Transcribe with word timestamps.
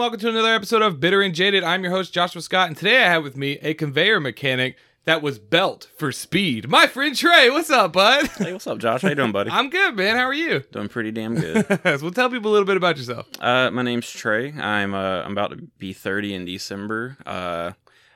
welcome 0.00 0.18
to 0.18 0.30
another 0.30 0.54
episode 0.54 0.80
of 0.80 0.98
Bitter 0.98 1.20
and 1.20 1.34
Jaded. 1.34 1.62
I'm 1.62 1.82
your 1.82 1.92
host, 1.92 2.14
Joshua 2.14 2.40
Scott, 2.40 2.68
and 2.68 2.76
today 2.76 3.04
I 3.04 3.08
have 3.10 3.22
with 3.22 3.36
me 3.36 3.58
a 3.60 3.74
conveyor 3.74 4.18
mechanic 4.18 4.78
that 5.04 5.20
was 5.20 5.38
built 5.38 5.90
for 5.98 6.10
speed. 6.10 6.70
My 6.70 6.86
friend 6.86 7.14
Trey, 7.14 7.50
what's 7.50 7.68
up, 7.68 7.92
bud? 7.92 8.26
Hey, 8.38 8.54
what's 8.54 8.66
up, 8.66 8.78
Josh? 8.78 9.02
How 9.02 9.10
you 9.10 9.14
doing, 9.14 9.30
buddy? 9.30 9.50
I'm 9.52 9.68
good, 9.68 9.94
man. 9.96 10.16
How 10.16 10.24
are 10.24 10.32
you? 10.32 10.60
doing 10.72 10.88
pretty 10.88 11.10
damn 11.10 11.34
good. 11.34 11.66
well, 11.84 12.10
tell 12.12 12.30
people 12.30 12.50
a 12.50 12.52
little 12.52 12.64
bit 12.64 12.78
about 12.78 12.96
yourself. 12.96 13.26
Uh, 13.40 13.70
my 13.72 13.82
name's 13.82 14.10
Trey. 14.10 14.52
I'm 14.52 14.94
uh, 14.94 15.20
I'm 15.22 15.32
about 15.32 15.50
to 15.50 15.56
be 15.76 15.92
30 15.92 16.32
in 16.32 16.44
December. 16.46 17.18
Uh, 17.26 17.72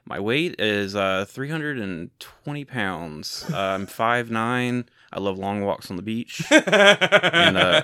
my 0.07 0.19
weight 0.19 0.59
is 0.59 0.97
uh 0.97 1.27
320 1.29 2.65
pounds. 2.65 3.45
Uh, 3.53 3.59
I'm 3.59 3.87
5'9". 3.87 4.87
I 5.13 5.21
love 5.21 5.39
long 5.39 5.61
walks 5.61 5.91
on 5.91 5.97
the 5.99 6.03
beach. 6.03 6.51
and 6.51 7.59
uh, 7.59 7.83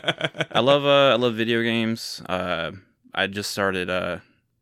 I 0.53 0.61
love 0.61 0.87
uh 0.87 1.13
I 1.13 1.17
love 1.17 1.35
video 1.35 1.63
games. 1.63 2.23
Uh, 2.27 2.71
I 3.15 3.27
just 3.27 3.51
started 3.51 3.91
uh 3.91 4.19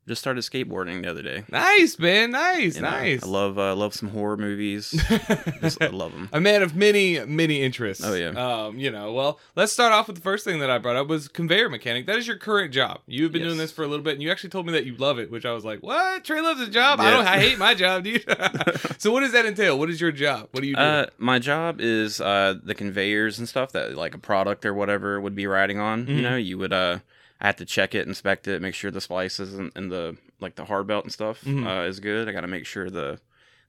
just 0.06 0.22
started 0.22 0.40
skateboarding 0.40 1.02
the 1.02 1.10
other 1.10 1.20
day. 1.20 1.44
nice, 1.52 1.98
man. 1.98 2.30
Nice, 2.30 2.76
know, 2.76 2.88
nice. 2.88 3.22
I 3.22 3.26
love 3.26 3.58
uh, 3.58 3.74
love 3.76 3.92
some 3.92 4.08
horror 4.08 4.38
movies. 4.38 4.92
just 5.60 5.82
I 5.82 5.88
love 5.88 6.12
them. 6.12 6.30
a 6.32 6.40
man 6.40 6.62
of 6.62 6.74
many 6.74 7.20
many 7.26 7.60
interests. 7.60 8.02
Oh, 8.02 8.14
yeah. 8.14 8.28
Um, 8.30 8.78
you 8.78 8.90
know, 8.90 9.12
well, 9.12 9.38
let's 9.54 9.70
start 9.70 9.92
off 9.92 10.06
with 10.06 10.16
the 10.16 10.22
first 10.22 10.46
thing 10.46 10.60
that 10.60 10.70
I 10.70 10.78
brought 10.78 10.96
up 10.96 11.08
was 11.08 11.28
conveyor 11.28 11.68
mechanic. 11.68 12.06
That 12.06 12.16
is 12.16 12.26
your 12.26 12.38
current 12.38 12.72
job. 12.72 13.00
You've 13.06 13.32
been 13.32 13.42
Yes. 13.42 13.48
doing 13.50 13.58
this 13.58 13.70
for 13.70 13.84
a 13.84 13.86
little 13.86 14.02
bit, 14.02 14.14
and 14.14 14.22
you 14.22 14.30
actually 14.30 14.48
told 14.48 14.64
me 14.64 14.72
that 14.72 14.86
you 14.86 14.96
love 14.96 15.18
it, 15.18 15.30
which 15.30 15.44
I 15.44 15.52
was 15.52 15.62
like, 15.66 15.82
"What? 15.82 16.24
Trey 16.24 16.40
loves 16.40 16.58
his 16.60 16.70
job? 16.70 17.00
I 17.00 17.10
don't. 17.10 17.26
I 17.26 17.38
hate 17.38 17.58
my 17.58 17.74
job, 17.74 18.04
dude." 18.04 18.24
so, 18.96 19.12
what 19.12 19.20
does 19.20 19.32
that 19.32 19.44
entail? 19.44 19.78
What 19.78 19.90
is 19.90 20.00
your 20.00 20.10
job? 20.12 20.48
What 20.52 20.62
do 20.62 20.68
you 20.68 20.74
do? 20.74 20.80
Uh, 20.80 21.06
my 21.18 21.38
job 21.38 21.82
is 21.82 22.18
uh 22.18 22.54
the 22.64 22.74
conveyors 22.74 23.38
and 23.38 23.46
stuff 23.46 23.72
that 23.72 23.94
like 23.94 24.14
a 24.14 24.18
product 24.18 24.64
or 24.64 24.72
whatever 24.72 25.20
would 25.20 25.34
be 25.34 25.46
riding 25.46 25.78
on. 25.78 26.06
Mhm. 26.06 26.16
You 26.16 26.22
know, 26.22 26.36
you 26.36 26.56
would 26.56 26.72
uh 26.72 27.00
I 27.40 27.46
have 27.46 27.56
to 27.56 27.64
check 27.64 27.94
it, 27.94 28.06
inspect 28.06 28.48
it, 28.48 28.60
make 28.62 28.74
sure 28.74 28.90
the 28.90 29.00
splices 29.00 29.54
and, 29.54 29.70
and 29.76 29.90
the 29.92 30.16
like 30.40 30.56
the 30.56 30.64
hard 30.64 30.86
belt 30.86 31.04
and 31.04 31.12
stuff 31.12 31.42
Mhm. 31.44 31.66
uh, 31.66 31.86
is 31.88 32.00
good. 32.00 32.28
I 32.28 32.32
got 32.32 32.40
to 32.42 32.46
make 32.48 32.66
sure 32.66 32.90
the 32.90 33.20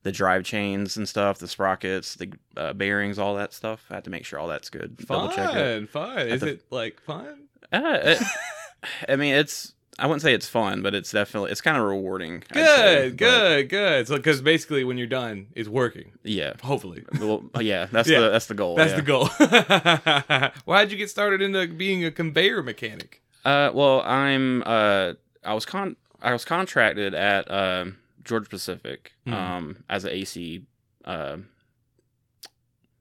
the 0.03 0.11
drive 0.13 0.43
chains 0.43 0.95
and 0.97 1.07
stuff, 1.09 1.39
the 1.39 1.47
sprockets, 1.47 2.15
the 2.15 2.31
uh, 2.55 2.71
bearings, 2.73 3.19
all 3.19 3.35
that 3.35 3.53
stuff. 3.53 3.85
I 3.89 3.95
have 3.95 4.03
to 4.03 4.09
make 4.09 4.25
sure 4.25 4.39
all 4.39 4.47
that's 4.47 4.69
good. 4.69 4.95
Double 4.97 5.29
check 5.29 5.53
it. 5.55 5.89
fun. 5.89 6.19
Is 6.27 6.41
the- 6.41 6.47
it 6.51 6.63
like 6.71 7.01
fun? 7.01 7.47
Uh, 7.71 7.99
it- 8.01 8.21
I 9.09 9.15
mean, 9.17 9.33
it's 9.35 9.73
I 9.99 10.07
wouldn't 10.07 10.21
say 10.21 10.33
it's 10.33 10.47
fun, 10.47 10.81
but 10.81 10.95
it's 10.95 11.11
definitely 11.11 11.51
it's 11.51 11.59
kind 11.59 11.75
of 11.77 11.83
rewarding. 11.83 12.43
I'd 12.51 12.65
say, 12.65 13.09
Good, 13.09 13.17
but 13.17 13.17
good, 13.17 13.69
good. 13.69 14.07
So, 14.07 14.15
because 14.15 14.41
basically, 14.41 14.85
when 14.85 14.97
you're 14.97 15.07
done, 15.07 15.47
it's 15.55 15.67
working. 15.67 16.13
Yeah. 16.23 16.53
Hopefully, 16.63 17.03
Well, 17.19 17.43
yeah, 17.59 17.87
that's 17.91 18.07
Yeah. 18.07 18.21
the 18.21 18.29
that's 18.29 18.45
the 18.45 18.53
goal. 18.53 18.75
that's 18.77 18.91
yeah. 18.91 18.95
the 18.95 19.01
goal. 19.01 20.49
Why'd 20.65 20.91
you 20.91 20.97
get 20.97 21.09
started 21.09 21.41
into 21.41 21.67
being 21.67 22.05
a 22.05 22.11
conveyor 22.11 22.63
mechanic? 22.63 23.21
Uh, 23.45 23.71
well, 23.73 24.01
I'm 24.01 24.63
uh, 24.65 25.13
I 25.43 25.53
was 25.53 25.65
con 25.65 25.95
I 26.21 26.33
was 26.33 26.45
contracted 26.45 27.13
at 27.13 27.49
uh, 27.49 27.85
Georgia 28.23 28.49
Pacific 28.49 29.13
Mhm. 29.25 29.33
um 29.33 29.83
as 29.89 30.03
an 30.05 30.11
AC 30.11 30.65
uh 31.05 31.37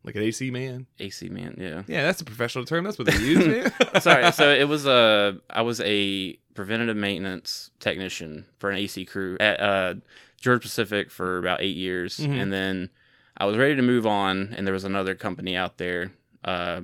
Like 0.05 0.14
an 0.14 0.22
AC 0.22 0.50
man? 0.50 0.86
AC 0.98 1.28
man. 1.28 1.56
Yeah. 1.58 1.83
Yeah, 1.86 2.05
that's 2.05 2.20
a 2.20 2.25
professional 2.25 2.64
term. 2.64 2.84
That's 2.84 2.98
what 2.98 3.08
they 3.08 3.17
use, 3.19 3.47
man. 3.47 3.72
Sorry. 4.00 4.30
So 4.33 4.50
it 4.53 4.69
was 4.69 4.86
uh 4.86 5.34
I 5.50 5.62
was 5.62 5.80
a 5.80 6.34
preventative 6.55 6.97
maintenance 6.97 7.70
technician 7.80 8.47
for 8.58 8.70
an 8.70 8.77
AC 8.78 9.05
crew 9.05 9.36
at 9.41 9.61
uh 9.61 9.95
Georgia 10.41 10.61
Pacific 10.62 11.11
for 11.11 11.39
about 11.39 11.61
eight 11.61 11.77
years, 11.77 12.19
Mhm. 12.19 12.41
and 12.41 12.52
then 12.52 12.91
I 13.36 13.45
was 13.45 13.56
ready 13.56 13.75
to 13.75 13.83
move 13.83 14.06
on, 14.06 14.55
and 14.56 14.64
there 14.67 14.73
was 14.75 14.84
another 14.84 15.14
company 15.17 15.56
out 15.56 15.78
there. 15.78 16.12
Uh, 16.45 16.83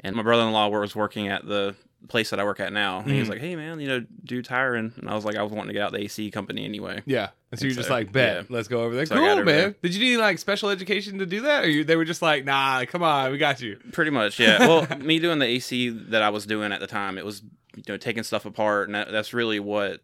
and 0.00 0.16
my 0.16 0.22
brother-in-law 0.22 0.68
was 0.68 0.94
working 0.96 1.28
at 1.28 1.46
the 1.46 1.76
place 2.08 2.30
that 2.30 2.40
I 2.40 2.44
work 2.44 2.60
at 2.60 2.72
now. 2.72 2.98
And 3.00 3.10
he 3.10 3.18
was 3.20 3.28
Mhm. 3.28 3.32
like, 3.32 3.40
"Hey, 3.40 3.56
man, 3.56 3.80
you 3.80 3.88
know, 3.88 4.04
do 4.24 4.42
tiring." 4.42 4.92
And 4.96 5.08
I 5.08 5.14
was 5.14 5.24
like, 5.24 5.36
"I 5.36 5.42
was 5.42 5.52
wanting 5.52 5.68
to 5.68 5.72
get 5.72 5.82
out 5.82 5.92
the 5.92 6.00
AC 6.02 6.30
company 6.30 6.64
anyway." 6.64 7.02
Yeah. 7.06 7.28
And 7.50 7.58
so 7.60 7.64
And 7.64 7.70
you're 7.72 7.76
just 7.76 7.90
like, 7.90 8.10
bet, 8.12 8.36
yeah. 8.36 8.42
let's 8.56 8.66
go 8.68 8.82
over 8.82 8.94
there. 8.94 9.06
So 9.06 9.14
cool, 9.16 9.24
over 9.26 9.44
man. 9.44 9.56
there. 9.56 9.74
Did 9.82 9.94
you 9.94 10.00
need 10.00 10.16
like 10.18 10.38
special 10.38 10.70
education 10.70 11.18
to 11.18 11.26
do 11.26 11.42
that? 11.42 11.64
Or 11.64 11.68
you, 11.70 11.84
they 11.84 11.96
were 11.96 12.04
just 12.04 12.22
like, 12.22 12.44
nah, 12.44 12.84
come 12.86 13.02
on, 13.02 13.30
we 13.30 13.38
got 13.38 13.60
you. 13.60 13.78
Pretty 13.92 14.10
much, 14.10 14.38
yeah. 14.40 14.58
Well, 14.66 14.86
me 14.98 15.18
doing 15.18 15.38
the 15.38 15.46
AC 15.46 15.88
that 15.90 16.22
I 16.22 16.30
was 16.30 16.46
doing 16.46 16.72
at 16.72 16.80
the 16.80 16.86
time, 16.86 17.18
it 17.18 17.24
was 17.24 17.42
you 17.76 17.82
know 17.88 17.96
taking 17.96 18.22
stuff 18.22 18.44
apart, 18.46 18.88
and 18.88 18.94
that, 18.94 19.10
that's 19.12 19.32
really 19.34 19.60
what 19.60 20.00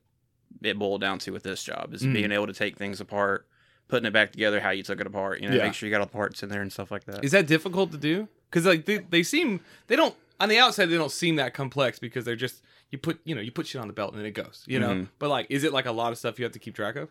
it 0.63 0.79
boiled 0.79 1.01
down 1.01 1.19
to 1.21 1.31
with 1.31 1.43
this 1.43 1.63
job 1.63 1.93
is 1.95 2.03
Mm. 2.03 2.13
being 2.15 2.33
able 2.33 2.47
to 2.47 2.53
take 2.55 2.77
things 2.79 3.01
apart, 3.01 3.47
putting 3.89 4.07
it 4.07 4.13
back 4.13 4.33
together 4.33 4.61
how 4.61 4.71
you 4.71 4.83
took 4.83 5.01
it 5.01 5.07
apart. 5.07 5.41
You 5.41 5.49
know, 5.51 5.57
Yeah. 5.57 5.65
make 5.65 5.75
sure 5.75 5.87
you 5.87 5.91
got 5.91 6.01
all 6.01 6.07
the 6.07 6.13
parts 6.13 6.43
in 6.43 6.49
there 6.49 6.63
and 6.63 6.73
stuff 6.73 6.91
like 6.91 7.05
that. 7.05 7.25
Is 7.25 7.33
that 7.33 7.47
difficult 7.47 7.93
to 7.93 7.99
do? 7.99 8.29
Because 8.51 8.65
like 8.67 8.85
they, 8.87 8.99
they 8.99 9.23
seem, 9.23 9.61
they 9.89 9.97
don't, 9.97 10.15
on 10.41 10.49
the 10.49 10.59
outside, 10.59 10.87
they 10.87 10.97
don't 10.97 11.11
seem 11.13 11.37
that 11.37 11.55
complex 11.55 11.99
because 11.99 12.25
they're 12.25 12.37
just, 12.37 12.63
you 12.91 12.99
put, 12.99 13.21
you 13.25 13.35
know, 13.35 13.41
you 13.41 13.51
put 13.51 13.67
shit 13.67 13.81
on 13.81 13.87
the 13.89 13.93
belt 13.93 14.13
and 14.13 14.21
then 14.21 14.27
it 14.27 14.33
goes, 14.35 14.65
you 14.67 14.79
know? 14.79 14.91
Mhm. 14.91 15.09
But 15.19 15.29
like, 15.31 15.47
is 15.51 15.65
it 15.65 15.73
like 15.73 15.87
a 15.87 15.93
lot 15.93 16.13
of 16.13 16.19
stuff 16.19 16.39
you 16.39 16.45
have 16.45 16.53
to 16.53 16.59
keep 16.59 16.75
track 16.75 16.97
of? 16.97 17.09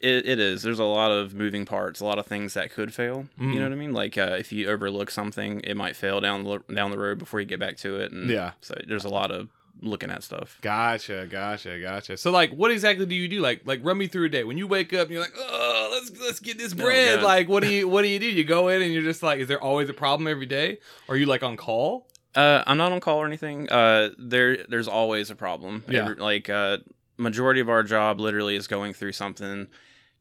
It, 0.00 0.26
it 0.28 0.38
is. 0.38 0.62
There's 0.62 0.78
a 0.78 0.84
lot 0.84 1.10
of 1.10 1.34
moving 1.34 1.64
parts, 1.64 2.00
a 2.00 2.04
lot 2.04 2.18
of 2.18 2.26
things 2.26 2.54
that 2.54 2.70
could 2.72 2.92
fail. 2.94 3.26
Mhm. 3.40 3.52
You 3.54 3.58
know 3.60 3.66
what 3.66 3.72
I 3.72 3.76
mean? 3.76 3.92
Like 3.92 4.16
uh, 4.18 4.36
if 4.38 4.52
you 4.52 4.68
overlook 4.68 5.10
something, 5.10 5.60
it 5.60 5.76
might 5.76 5.96
fail 5.96 6.20
down 6.20 6.44
the 6.44 6.60
down 6.72 6.90
the 6.90 6.98
road 6.98 7.18
before 7.18 7.40
you 7.40 7.46
get 7.46 7.58
back 7.60 7.76
to 7.78 7.96
it. 8.00 8.12
And 8.12 8.28
Yeah. 8.30 8.52
So 8.60 8.74
there's 8.86 9.04
a 9.04 9.08
lot 9.08 9.30
of 9.30 9.48
looking 9.80 10.10
at 10.10 10.22
stuff. 10.22 10.58
Gotcha, 10.62 11.26
gotcha, 11.28 11.80
gotcha. 11.80 12.16
So 12.16 12.30
like, 12.30 12.52
what 12.52 12.70
exactly 12.70 13.06
do 13.06 13.14
you 13.14 13.26
do? 13.28 13.40
Like, 13.40 13.62
like 13.64 13.80
run 13.84 13.98
me 13.98 14.06
through 14.06 14.26
a 14.26 14.28
day. 14.28 14.44
When 14.44 14.56
you 14.58 14.66
wake 14.66 14.92
up, 14.92 15.02
and 15.08 15.10
you're 15.10 15.20
like, 15.22 15.34
oh, 15.36 15.88
let's 15.92 16.20
let's 16.20 16.40
get 16.40 16.58
this 16.58 16.72
Oh, 16.72 16.76
bread. 16.76 17.22
Like, 17.22 17.48
what 17.48 17.62
do 17.62 17.68
you 17.72 17.88
what 17.92 18.02
do 18.02 18.08
you 18.08 18.18
do? 18.18 18.26
You 18.26 18.44
go 18.44 18.68
in 18.68 18.82
and 18.82 18.92
you're 18.92 19.02
just 19.02 19.22
like, 19.22 19.40
is 19.40 19.48
there 19.48 19.60
always 19.62 19.88
a 19.88 19.94
problem 19.94 20.26
every 20.28 20.46
day? 20.46 20.78
Are 21.08 21.16
you 21.16 21.26
like 21.26 21.42
on 21.42 21.56
call? 21.56 22.06
Uh, 22.34 22.62
I'm 22.66 22.76
not 22.76 22.92
on 22.92 23.00
call 23.00 23.18
or 23.18 23.26
anything. 23.26 23.68
Uh, 23.70 24.10
there 24.18 24.64
there's 24.68 24.88
always 24.88 25.30
a 25.30 25.34
problem. 25.34 25.84
Yeah. 25.88 26.00
Every- 26.02 26.16
like 26.16 26.48
uh, 26.50 26.78
majority 27.16 27.60
of 27.60 27.68
our 27.68 27.82
job 27.82 28.20
literally 28.20 28.56
is 28.56 28.66
going 28.66 28.92
through 28.92 29.12
something, 29.12 29.68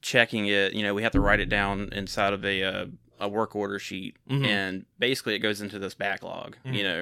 checking 0.01 0.47
it. 0.47 0.73
You 0.73 0.83
know, 0.83 0.93
we 0.93 1.03
have 1.03 1.11
to 1.13 1.21
write 1.21 1.39
it 1.39 1.49
down 1.49 1.89
inside 1.91 2.33
of 2.33 2.45
a 2.45 2.63
uh, 2.63 2.85
a 3.19 3.27
work 3.29 3.55
order 3.55 3.79
sheet, 3.79 4.17
Mhm. 4.29 4.45
and 4.45 4.85
basically 4.99 5.33
it 5.35 5.39
goes 5.39 5.61
into 5.61 5.79
this 5.79 5.93
backlog. 5.93 6.57
Mhm. 6.65 6.73
You 6.75 6.83
know, 6.83 6.99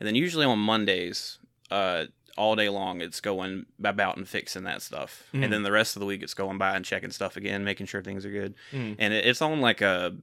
and 0.00 0.06
then 0.06 0.14
usually 0.14 0.46
on 0.46 0.58
Mondays, 0.58 1.38
uh, 1.70 2.06
all 2.36 2.56
day 2.56 2.68
long 2.68 3.00
it's 3.00 3.20
going 3.20 3.66
about 3.82 4.16
and 4.16 4.28
fixing 4.28 4.64
that 4.64 4.82
stuff, 4.82 5.24
Mhm. 5.34 5.44
and 5.44 5.52
then 5.52 5.62
the 5.62 5.72
rest 5.72 5.94
of 5.96 6.00
the 6.00 6.06
week 6.06 6.22
it's 6.22 6.34
going 6.34 6.58
by 6.58 6.74
and 6.76 6.84
checking 6.84 7.10
stuff 7.10 7.36
again, 7.36 7.64
making 7.64 7.86
sure 7.86 8.02
things 8.02 8.24
are 8.24 8.30
good. 8.30 8.54
Mhm. 8.72 8.96
And 8.98 9.12
it, 9.14 9.24
it's 9.26 9.42
on 9.42 9.60
like 9.60 9.80
a, 9.82 10.16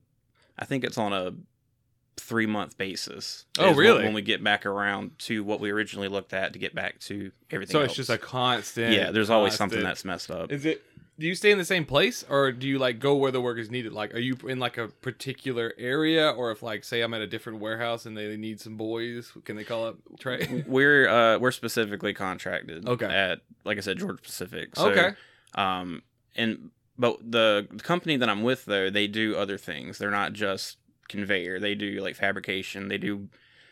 I 0.58 0.66
think 0.66 0.84
it's 0.84 0.97
on 0.97 1.13
a 1.13 1.31
three 2.17 2.45
month 2.45 2.77
basis. 2.77 3.45
Oh, 3.59 3.73
really? 3.73 4.03
When 4.03 4.13
we 4.13 4.22
get 4.22 4.44
back 4.44 4.66
around 4.66 5.17
to 5.19 5.44
what 5.44 5.59
we 5.59 5.72
originally 5.72 6.07
looked 6.07 6.33
at 6.33 6.53
to 6.53 6.59
get 6.59 6.75
back 6.75 6.99
to 7.01 7.31
everything. 7.49 7.73
So 7.73 7.81
it's 7.81 7.94
just 7.95 8.09
a 8.09 8.17
constant. 8.17 8.94
yeah. 8.94 9.11
There's 9.11 9.29
always 9.29 9.55
something 9.55 9.81
that's 9.81 10.05
messed 10.05 10.31
up. 10.31 10.51
Is 10.51 10.66
it? 10.66 10.83
Do 11.19 11.27
you 11.27 11.35
stay 11.35 11.51
in 11.51 11.59
the 11.59 11.66
same 11.66 11.85
place, 11.85 12.25
or 12.27 12.51
do 12.51 12.67
you 12.67 12.79
like 12.79 12.97
go 12.99 13.16
where 13.16 13.31
the 13.31 13.41
work 13.41 13.59
is 13.59 13.69
needed? 13.69 13.94
Like, 13.94 14.11
are 14.16 14.19
you 14.19 14.35
in 14.47 14.57
like 14.57 14.79
a 14.79 14.88
particular 14.88 15.72
area, 15.77 16.31
or 16.31 16.49
if 16.51 16.63
like 16.63 16.83
say 16.83 17.01
I'm 17.01 17.13
at 17.13 17.22
a 17.22 17.27
different 17.27 17.59
warehouse 17.59 18.07
and 18.07 18.17
they 18.17 18.35
need 18.38 18.59
some 18.59 18.75
boys, 18.75 19.31
can 19.45 19.55
they 19.55 19.63
call 19.63 19.85
up 19.85 19.97
Trey? 20.19 20.63
We're 20.66 21.07
uh 21.07 21.38
we're 21.38 21.51
specifically 21.51 22.13
contracted. 22.16 22.88
Okay. 22.88 23.05
At 23.05 23.41
like 23.66 23.78
I 23.78 23.81
said, 23.81 23.99
Georgia 23.99 24.22
Pacific. 24.22 24.75
So, 24.75 24.89
okay. 24.89 25.11
Um, 25.53 26.01
and 26.35 26.72
but 26.97 27.19
the 27.29 27.67
company 27.83 28.17
that 28.17 28.29
I'm 28.29 28.41
with 28.41 28.66
though, 28.66 28.89
they 28.89 29.07
do 29.07 29.35
other 29.35 29.57
things. 29.57 29.97
They're 29.99 30.09
not 30.11 30.33
just 30.33 30.78
conveyor. 31.11 31.59
They 31.59 31.75
do 31.75 32.01
like 32.01 32.16
fabrication. 32.16 32.88
They 32.88 32.97
do 32.97 33.27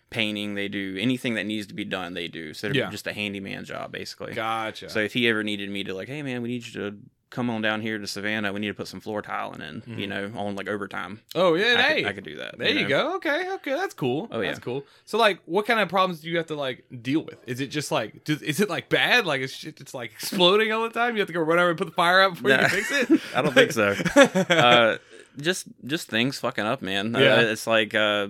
painting. 0.10 0.56
They 0.56 0.68
do 0.68 0.98
anything 1.00 1.36
that 1.36 1.46
needs 1.46 1.68
to 1.68 1.74
be 1.74 1.86
done. 1.86 2.14
They 2.14 2.28
do. 2.28 2.54
So 2.54 2.68
they're 2.68 2.76
Yeah. 2.76 2.90
just 2.90 3.08
a 3.08 3.14
handyman 3.14 3.64
job 3.66 3.92
basically. 3.92 4.34
Gotcha. 4.34 4.90
So 4.90 5.00
if 5.00 5.14
he 5.14 5.28
ever 5.30 5.44
needed 5.44 5.70
me 5.70 5.84
to 5.84 5.94
like, 5.94 6.08
hey 6.08 6.22
man, 6.24 6.42
we 6.42 6.50
need 6.50 6.66
you 6.66 6.74
to 6.74 6.98
come 7.32 7.48
on 7.52 7.62
down 7.62 7.80
here 7.80 8.00
to 8.00 8.08
Savannah. 8.08 8.52
We 8.52 8.60
need 8.60 8.70
to 8.70 8.74
put 8.74 8.88
some 8.88 9.00
floor 9.00 9.22
tiling 9.22 9.62
in. 9.62 9.84
You 9.86 10.08
Mhm. 10.08 10.10
know, 10.10 10.32
on 10.40 10.56
like 10.56 10.68
overtime. 10.68 11.22
oh 11.36 11.54
yeah, 11.54 11.76
I, 11.78 11.82
hey, 11.84 11.96
could, 12.02 12.10
I 12.10 12.14
could 12.14 12.24
do 12.24 12.36
that. 12.38 12.58
there 12.58 12.70
you 12.70 12.82
know? 12.82 12.90
go. 12.90 13.16
Okay, 13.18 13.52
okay, 13.54 13.74
that's 13.74 13.94
cool. 13.94 14.28
Oh, 14.32 14.40
yeah, 14.42 14.48
that's 14.48 14.58
cool. 14.58 14.84
So 15.06 15.20
like, 15.20 15.40
what 15.46 15.68
kind 15.68 15.80
of 15.80 15.90
problems 15.90 16.22
do 16.22 16.28
you 16.32 16.38
have 16.38 16.48
to 16.48 16.56
like 16.56 16.86
deal 17.04 17.24
with? 17.24 17.38
Is 17.46 17.60
it 17.60 17.68
just 17.68 17.92
like, 17.92 18.24
does, 18.24 18.42
is 18.42 18.60
it 18.60 18.68
like 18.68 18.90
bad? 18.90 19.28
Like 19.28 19.42
it's 19.42 19.54
shit, 19.54 19.80
it's 19.80 19.94
like 19.94 20.12
exploding 20.20 20.72
all 20.72 20.82
the 20.82 20.90
time. 20.90 21.16
You 21.16 21.20
have 21.22 21.28
to 21.28 21.34
go 21.34 21.42
run 21.42 21.60
over 21.60 21.70
and 21.70 21.78
put 21.78 21.86
the 21.86 21.94
fire 21.94 22.20
out 22.20 22.34
before 22.34 22.50
you 22.50 22.58
Nah. 22.58 22.68
can 22.68 22.82
fix 22.84 23.12
it. 23.12 23.22
I 23.36 23.44
don't 23.44 23.54
think 23.54 23.74
so. 23.74 23.90
uh, 24.56 24.98
just 25.38 25.68
just 25.86 26.10
things 26.10 26.40
fucking 26.40 26.66
up, 26.66 26.82
man. 26.82 27.16
Uh, 27.16 27.20
Yeah. 27.20 27.42
it's 27.42 27.68
like 27.68 27.94
uh, 27.94 28.30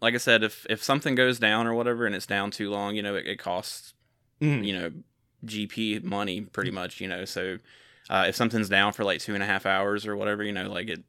like 0.00 0.14
I 0.14 0.18
said, 0.18 0.42
if 0.42 0.66
if 0.68 0.82
something 0.82 1.14
goes 1.14 1.38
down 1.38 1.66
or 1.66 1.74
whatever, 1.74 2.06
and 2.06 2.14
it's 2.14 2.26
down 2.26 2.50
too 2.50 2.70
long, 2.70 2.94
you 2.96 3.02
know, 3.02 3.14
it, 3.16 3.26
it 3.26 3.38
costs 3.38 3.94
Mhm. 4.40 4.64
you 4.66 4.72
know 4.78 4.92
GP 5.44 6.02
money 6.04 6.40
pretty 6.42 6.70
much. 6.70 7.00
You 7.00 7.08
know, 7.08 7.24
so 7.24 7.58
uh, 8.10 8.26
if 8.28 8.36
something's 8.36 8.68
down 8.68 8.92
for 8.92 9.04
like 9.04 9.20
two 9.20 9.34
and 9.34 9.42
a 9.42 9.46
half 9.46 9.64
hours 9.66 10.06
or 10.06 10.16
whatever, 10.16 10.42
you 10.42 10.52
know, 10.52 10.68
like 10.70 10.88
it, 10.88 11.02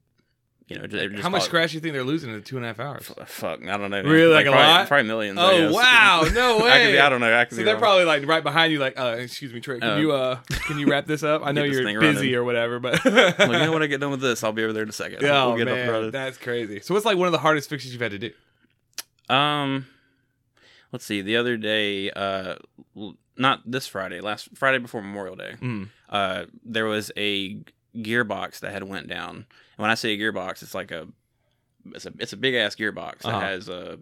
you 0.68 0.80
know, 0.80 0.88
just 0.88 1.22
How 1.22 1.30
much 1.30 1.44
scratch 1.44 1.72
do 1.72 1.76
you 1.78 1.82
think 1.82 1.94
they're 1.94 2.04
losing 2.04 2.34
in 2.34 2.42
two 2.42 2.56
and 2.58 2.66
a 2.66 2.70
half 2.70 2.80
hours? 2.80 3.12
F- 3.20 3.30
Fuck, 3.30 3.62
I 3.64 3.78
don't 3.78 3.82
know. 3.82 3.90
man. 3.90 4.06
Really? 4.08 4.34
Like 4.34 4.48
a 4.48 4.50
probably, 4.50 4.68
lot? 4.68 4.88
Probably 4.88 5.08
millions. 5.08 5.38
I 5.38 5.54
Oh 5.54 5.72
wow, 5.74 6.26
no 6.34 6.58
way. 6.64 6.72
I, 6.72 6.92
be, 6.92 7.00
I 7.00 7.08
don't 7.10 7.22
know. 7.22 7.38
I 7.38 7.46
could 7.46 7.52
So 7.54 7.58
be 7.58 7.64
they're 7.66 7.76
wrong. 7.76 7.82
probably 7.82 8.06
like 8.06 8.26
right 8.26 8.42
behind 8.44 8.74
you, 8.74 8.80
like, 8.80 9.00
uh, 9.00 9.16
excuse 9.20 9.54
me, 9.54 9.60
Trey, 9.60 9.80
can 9.80 9.90
Uh, 9.92 9.98
you 9.98 10.12
uh, 10.12 10.40
can 10.68 10.80
you 10.80 10.88
wrap 10.88 11.06
this 11.06 11.22
up? 11.22 11.42
I 11.46 11.52
know 11.52 11.64
you're 11.64 11.84
busy 12.00 12.16
running. 12.18 12.36
or 12.36 12.44
whatever, 12.44 12.80
but 12.80 12.94
Like, 13.06 13.38
you 13.40 13.48
know, 13.48 13.72
when 13.74 13.84
I 13.84 13.88
get 13.88 14.00
done 14.02 14.10
with 14.12 14.22
this, 14.22 14.44
I'll 14.44 14.54
be 14.54 14.64
over 14.64 14.74
there 14.74 14.84
in 14.84 14.90
a 14.90 14.94
second. 14.94 15.24
oh 15.24 15.50
We'll 15.50 15.58
get 15.58 15.66
man, 15.68 16.10
that's 16.12 16.38
crazy. 16.38 16.80
So 16.80 16.94
what's 16.96 17.06
like 17.06 17.18
one 17.18 17.28
of 17.28 17.32
the 17.32 17.38
hardest 17.40 17.70
fixes 17.70 17.92
you've 17.94 18.02
had 18.02 18.12
to 18.12 18.20
do? 18.20 18.32
Um, 19.34 19.86
let's 20.92 21.06
see. 21.06 21.22
The 21.22 21.38
other 21.38 21.58
day, 21.58 22.10
uh, 22.12 22.56
not 23.38 23.62
this 23.70 23.88
Friday, 23.88 24.20
last 24.22 24.50
Friday 24.56 24.80
before 24.80 25.02
Memorial 25.02 25.36
Day. 25.36 25.56
Mm. 25.62 25.90
Uh, 26.10 26.46
there 26.64 26.86
was 26.86 27.12
a 27.18 27.60
gearbox 27.96 28.60
that 28.62 28.72
had 28.72 28.84
went 28.84 29.08
down. 29.08 29.46
And 29.78 29.82
when 29.84 29.92
I 29.92 29.96
say 29.96 30.14
a 30.14 30.18
gearbox, 30.18 30.62
it's 30.64 30.74
like 30.76 30.92
a 30.92 31.08
it's 31.94 32.06
a 32.06 32.14
it's 32.20 32.34
a 32.34 32.38
big 32.38 32.56
ass 32.56 32.76
gearbox 32.76 33.20
that 33.20 33.28
Uh-huh. 33.30 33.40
has 33.42 33.70
uh 33.70 33.98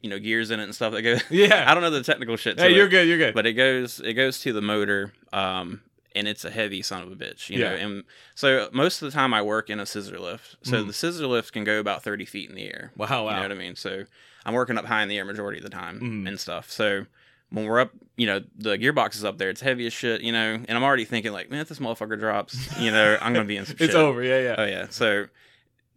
you 0.00 0.08
know 0.10 0.18
gears 0.18 0.50
in 0.50 0.60
it 0.60 0.64
and 0.64 0.74
stuff 0.74 0.92
that 0.92 1.02
goes. 1.02 1.20
Yeah. 1.30 1.64
I 1.70 1.74
don't 1.74 1.82
know 1.82 1.90
the 1.90 2.02
technical 2.02 2.36
shit. 2.36 2.56
To 2.56 2.62
Hey, 2.64 2.74
you're 2.74 2.86
it, 2.86 2.90
good. 2.90 3.06
You're 3.08 3.18
good. 3.18 3.34
but 3.34 3.46
it 3.46 3.52
goes 3.54 4.00
it 4.00 4.14
goes 4.14 4.40
to 4.40 4.52
the 4.52 4.62
motor. 4.62 5.12
Um, 5.32 5.82
and 6.16 6.26
it's 6.26 6.44
a 6.44 6.50
heavy 6.50 6.82
son 6.82 7.02
of 7.04 7.12
a 7.12 7.14
bitch, 7.14 7.48
you 7.50 7.58
know. 7.60 7.72
Yeah. 7.72 7.86
And 7.86 8.04
so 8.34 8.68
most 8.72 9.00
of 9.00 9.06
the 9.12 9.16
time 9.16 9.32
I 9.32 9.42
work 9.42 9.70
in 9.70 9.78
a 9.78 9.86
scissor 9.86 10.18
lift. 10.18 10.56
So 10.64 10.82
Mm. 10.82 10.88
the 10.88 10.92
scissor 10.92 11.26
lift 11.28 11.52
can 11.52 11.62
go 11.62 11.78
about 11.78 12.02
thirty 12.02 12.24
feet 12.24 12.48
in 12.50 12.56
the 12.56 12.64
air. 12.64 12.90
wow. 12.96 13.26
wow. 13.26 13.30
You 13.30 13.36
know 13.36 13.42
what 13.42 13.52
I 13.52 13.54
mean? 13.54 13.76
So 13.76 14.04
I'm 14.44 14.54
working 14.54 14.76
up 14.76 14.86
high 14.86 15.02
in 15.02 15.08
the 15.08 15.18
air 15.18 15.24
majority 15.24 15.58
of 15.58 15.64
the 15.64 15.70
time 15.70 16.00
Mhm. 16.00 16.26
and 16.28 16.40
stuff. 16.40 16.68
So 16.70 17.06
when 17.50 17.66
we're 17.66 17.80
up, 17.80 17.90
you 18.16 18.26
know, 18.26 18.40
the 18.56 18.76
gearbox 18.78 19.16
is 19.16 19.24
up 19.24 19.38
there. 19.38 19.50
It's 19.50 19.60
heavy 19.60 19.86
as 19.86 19.92
shit, 19.92 20.20
you 20.22 20.32
know. 20.32 20.54
And 20.54 20.70
I'm 20.70 20.82
already 20.82 21.04
thinking 21.04 21.32
like, 21.32 21.50
man, 21.50 21.60
if 21.60 21.68
this 21.68 21.78
motherfucker 21.78 22.18
drops, 22.18 22.78
you 22.78 22.90
know, 22.90 23.18
I'm 23.20 23.32
gonna 23.32 23.44
be 23.44 23.56
in 23.56 23.66
some 23.66 23.76
shit. 23.78 23.86
It's 23.88 23.94
over. 23.94 24.22
Yeah. 24.22 24.40
Yeah. 24.40 24.54
Oh 24.58 24.64
yeah. 24.64 24.86
So 24.90 25.26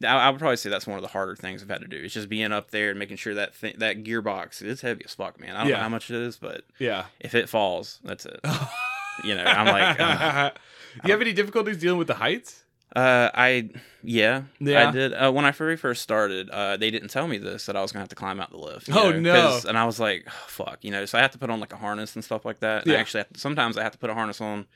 I, 0.04 0.08
I 0.08 0.30
would 0.30 0.40
probably 0.40 0.58
say 0.58 0.70
that's 0.70 0.88
one 0.88 0.98
of 0.98 1.02
the 1.02 1.08
harder 1.10 1.36
things 1.36 1.62
I've 1.64 1.70
had 1.70 1.82
to 1.82 1.88
do. 1.88 1.98
It's 1.98 2.14
just 2.14 2.30
being 2.30 2.52
up 2.52 2.72
there 2.72 2.90
and 2.90 3.00
making 3.00 3.18
sure 3.18 3.34
that 3.36 3.60
th- 3.60 3.78
that 3.78 4.04
gearbox 4.04 4.62
is 4.62 4.82
heavy 4.82 5.04
as 5.06 5.14
fuck, 5.14 5.40
man. 5.40 5.56
I 5.56 5.60
don't 5.62 5.70
Yeah. 5.70 5.78
know 5.78 5.84
how 5.84 5.90
much 5.90 6.10
it 6.10 6.18
is, 6.18 6.38
but 6.38 6.64
yeah. 6.80 7.06
if 7.20 7.36
it 7.36 7.50
falls, 7.50 8.00
that's 8.04 8.26
it. 8.26 8.40
You 9.24 9.36
know, 9.36 9.44
I'm 9.44 9.68
like, 9.68 10.00
uh, 10.00 10.50
you 11.06 11.12
have 11.12 11.22
any 11.22 11.34
difficulties 11.34 11.78
dealing 11.78 12.00
with 12.00 12.08
the 12.08 12.16
heights? 12.16 12.62
Uh, 12.95 13.30
I 13.34 13.69
yeah, 14.04 14.44
Yeah. 14.60 14.88
I 14.90 14.92
did. 14.92 15.13
Uh, 15.13 15.31
when 15.31 15.45
I 15.45 15.51
very 15.51 15.78
first 15.78 16.04
started, 16.04 16.50
uh, 16.51 16.78
they 16.78 16.92
didn't 16.92 17.10
tell 17.10 17.28
me 17.28 17.38
this 17.40 17.66
that 17.66 17.75
I 17.75 17.81
was 17.81 17.92
gonna 17.92 18.01
have 18.01 18.10
to 18.10 18.16
climb 18.16 18.40
out 18.40 18.51
the 18.51 18.57
lift. 18.57 18.88
Oh, 18.94 19.10
know, 19.12 19.19
no. 19.19 19.60
And 19.68 19.78
I 19.78 19.86
was 19.86 20.00
like, 20.00 20.25
oh, 20.28 20.45
fuck, 20.48 20.80
you 20.84 20.92
know. 20.92 21.06
So 21.06 21.18
I 21.18 21.22
have 21.22 21.31
to 21.31 21.38
put 21.40 21.50
on 21.50 21.60
like 21.60 21.74
a 21.74 21.78
harness 21.78 22.13
and 22.16 22.24
stuff 22.24 22.45
like 22.45 22.60
that. 22.60 22.84
And 22.84 22.92
I 22.92 22.95
Yeah. 22.95 23.01
actually, 23.01 23.22
have 23.22 23.34
to, 23.34 23.40
sometimes 23.40 23.78
I 23.78 23.84
have 23.84 23.94
to 23.94 23.98
put 23.98 24.10
a 24.12 24.13
harness 24.13 24.40
on, 24.42 24.68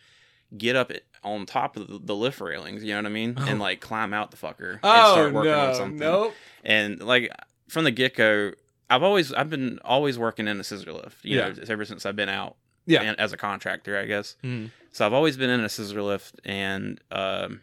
get 0.58 0.76
up 0.76 0.92
on 1.24 1.46
top 1.46 1.78
of 1.78 1.88
the, 1.88 2.00
the 2.00 2.16
lift 2.16 2.42
railings. 2.42 2.84
You 2.84 2.94
know 2.94 3.00
what 3.00 3.06
I 3.06 3.10
mean? 3.10 3.36
And 3.38 3.60
Oh. 3.60 3.64
like 3.64 3.82
climb 3.82 4.14
out 4.14 4.32
the 4.32 4.38
fucker 4.38 4.72
and 4.72 4.80
Oh 4.84 5.12
start 5.14 5.34
working 5.34 5.52
on 5.54 5.98
no. 5.98 6.24
Nope. 6.24 6.34
And 6.64 7.02
like 7.04 7.32
from 7.70 7.84
the 7.84 7.92
get 7.92 8.16
go, 8.16 8.54
I've 8.90 9.04
always 9.04 9.32
I've 9.34 9.50
been 9.52 9.78
always 9.86 10.18
working 10.18 10.48
in 10.48 10.60
a 10.60 10.64
scissor 10.64 10.92
lift. 10.94 11.24
You 11.24 11.38
Yeah. 11.38 11.50
know, 11.50 11.56
ever 11.68 11.86
since 11.86 12.06
I've 12.06 12.16
been 12.16 12.30
out. 12.30 12.56
Yeah. 12.88 13.02
and- 13.02 13.20
as 13.20 13.34
a 13.34 13.38
contractor, 13.38 13.98
I 14.00 14.06
guess. 14.06 14.38
Mm. 14.44 14.72
So 14.94 15.06
I've 15.06 15.12
always 15.14 15.36
been 15.38 15.50
in 15.50 15.60
a 15.60 15.68
scissor 15.70 16.02
lift 16.02 16.40
and 16.46 17.00
um, 17.12 17.62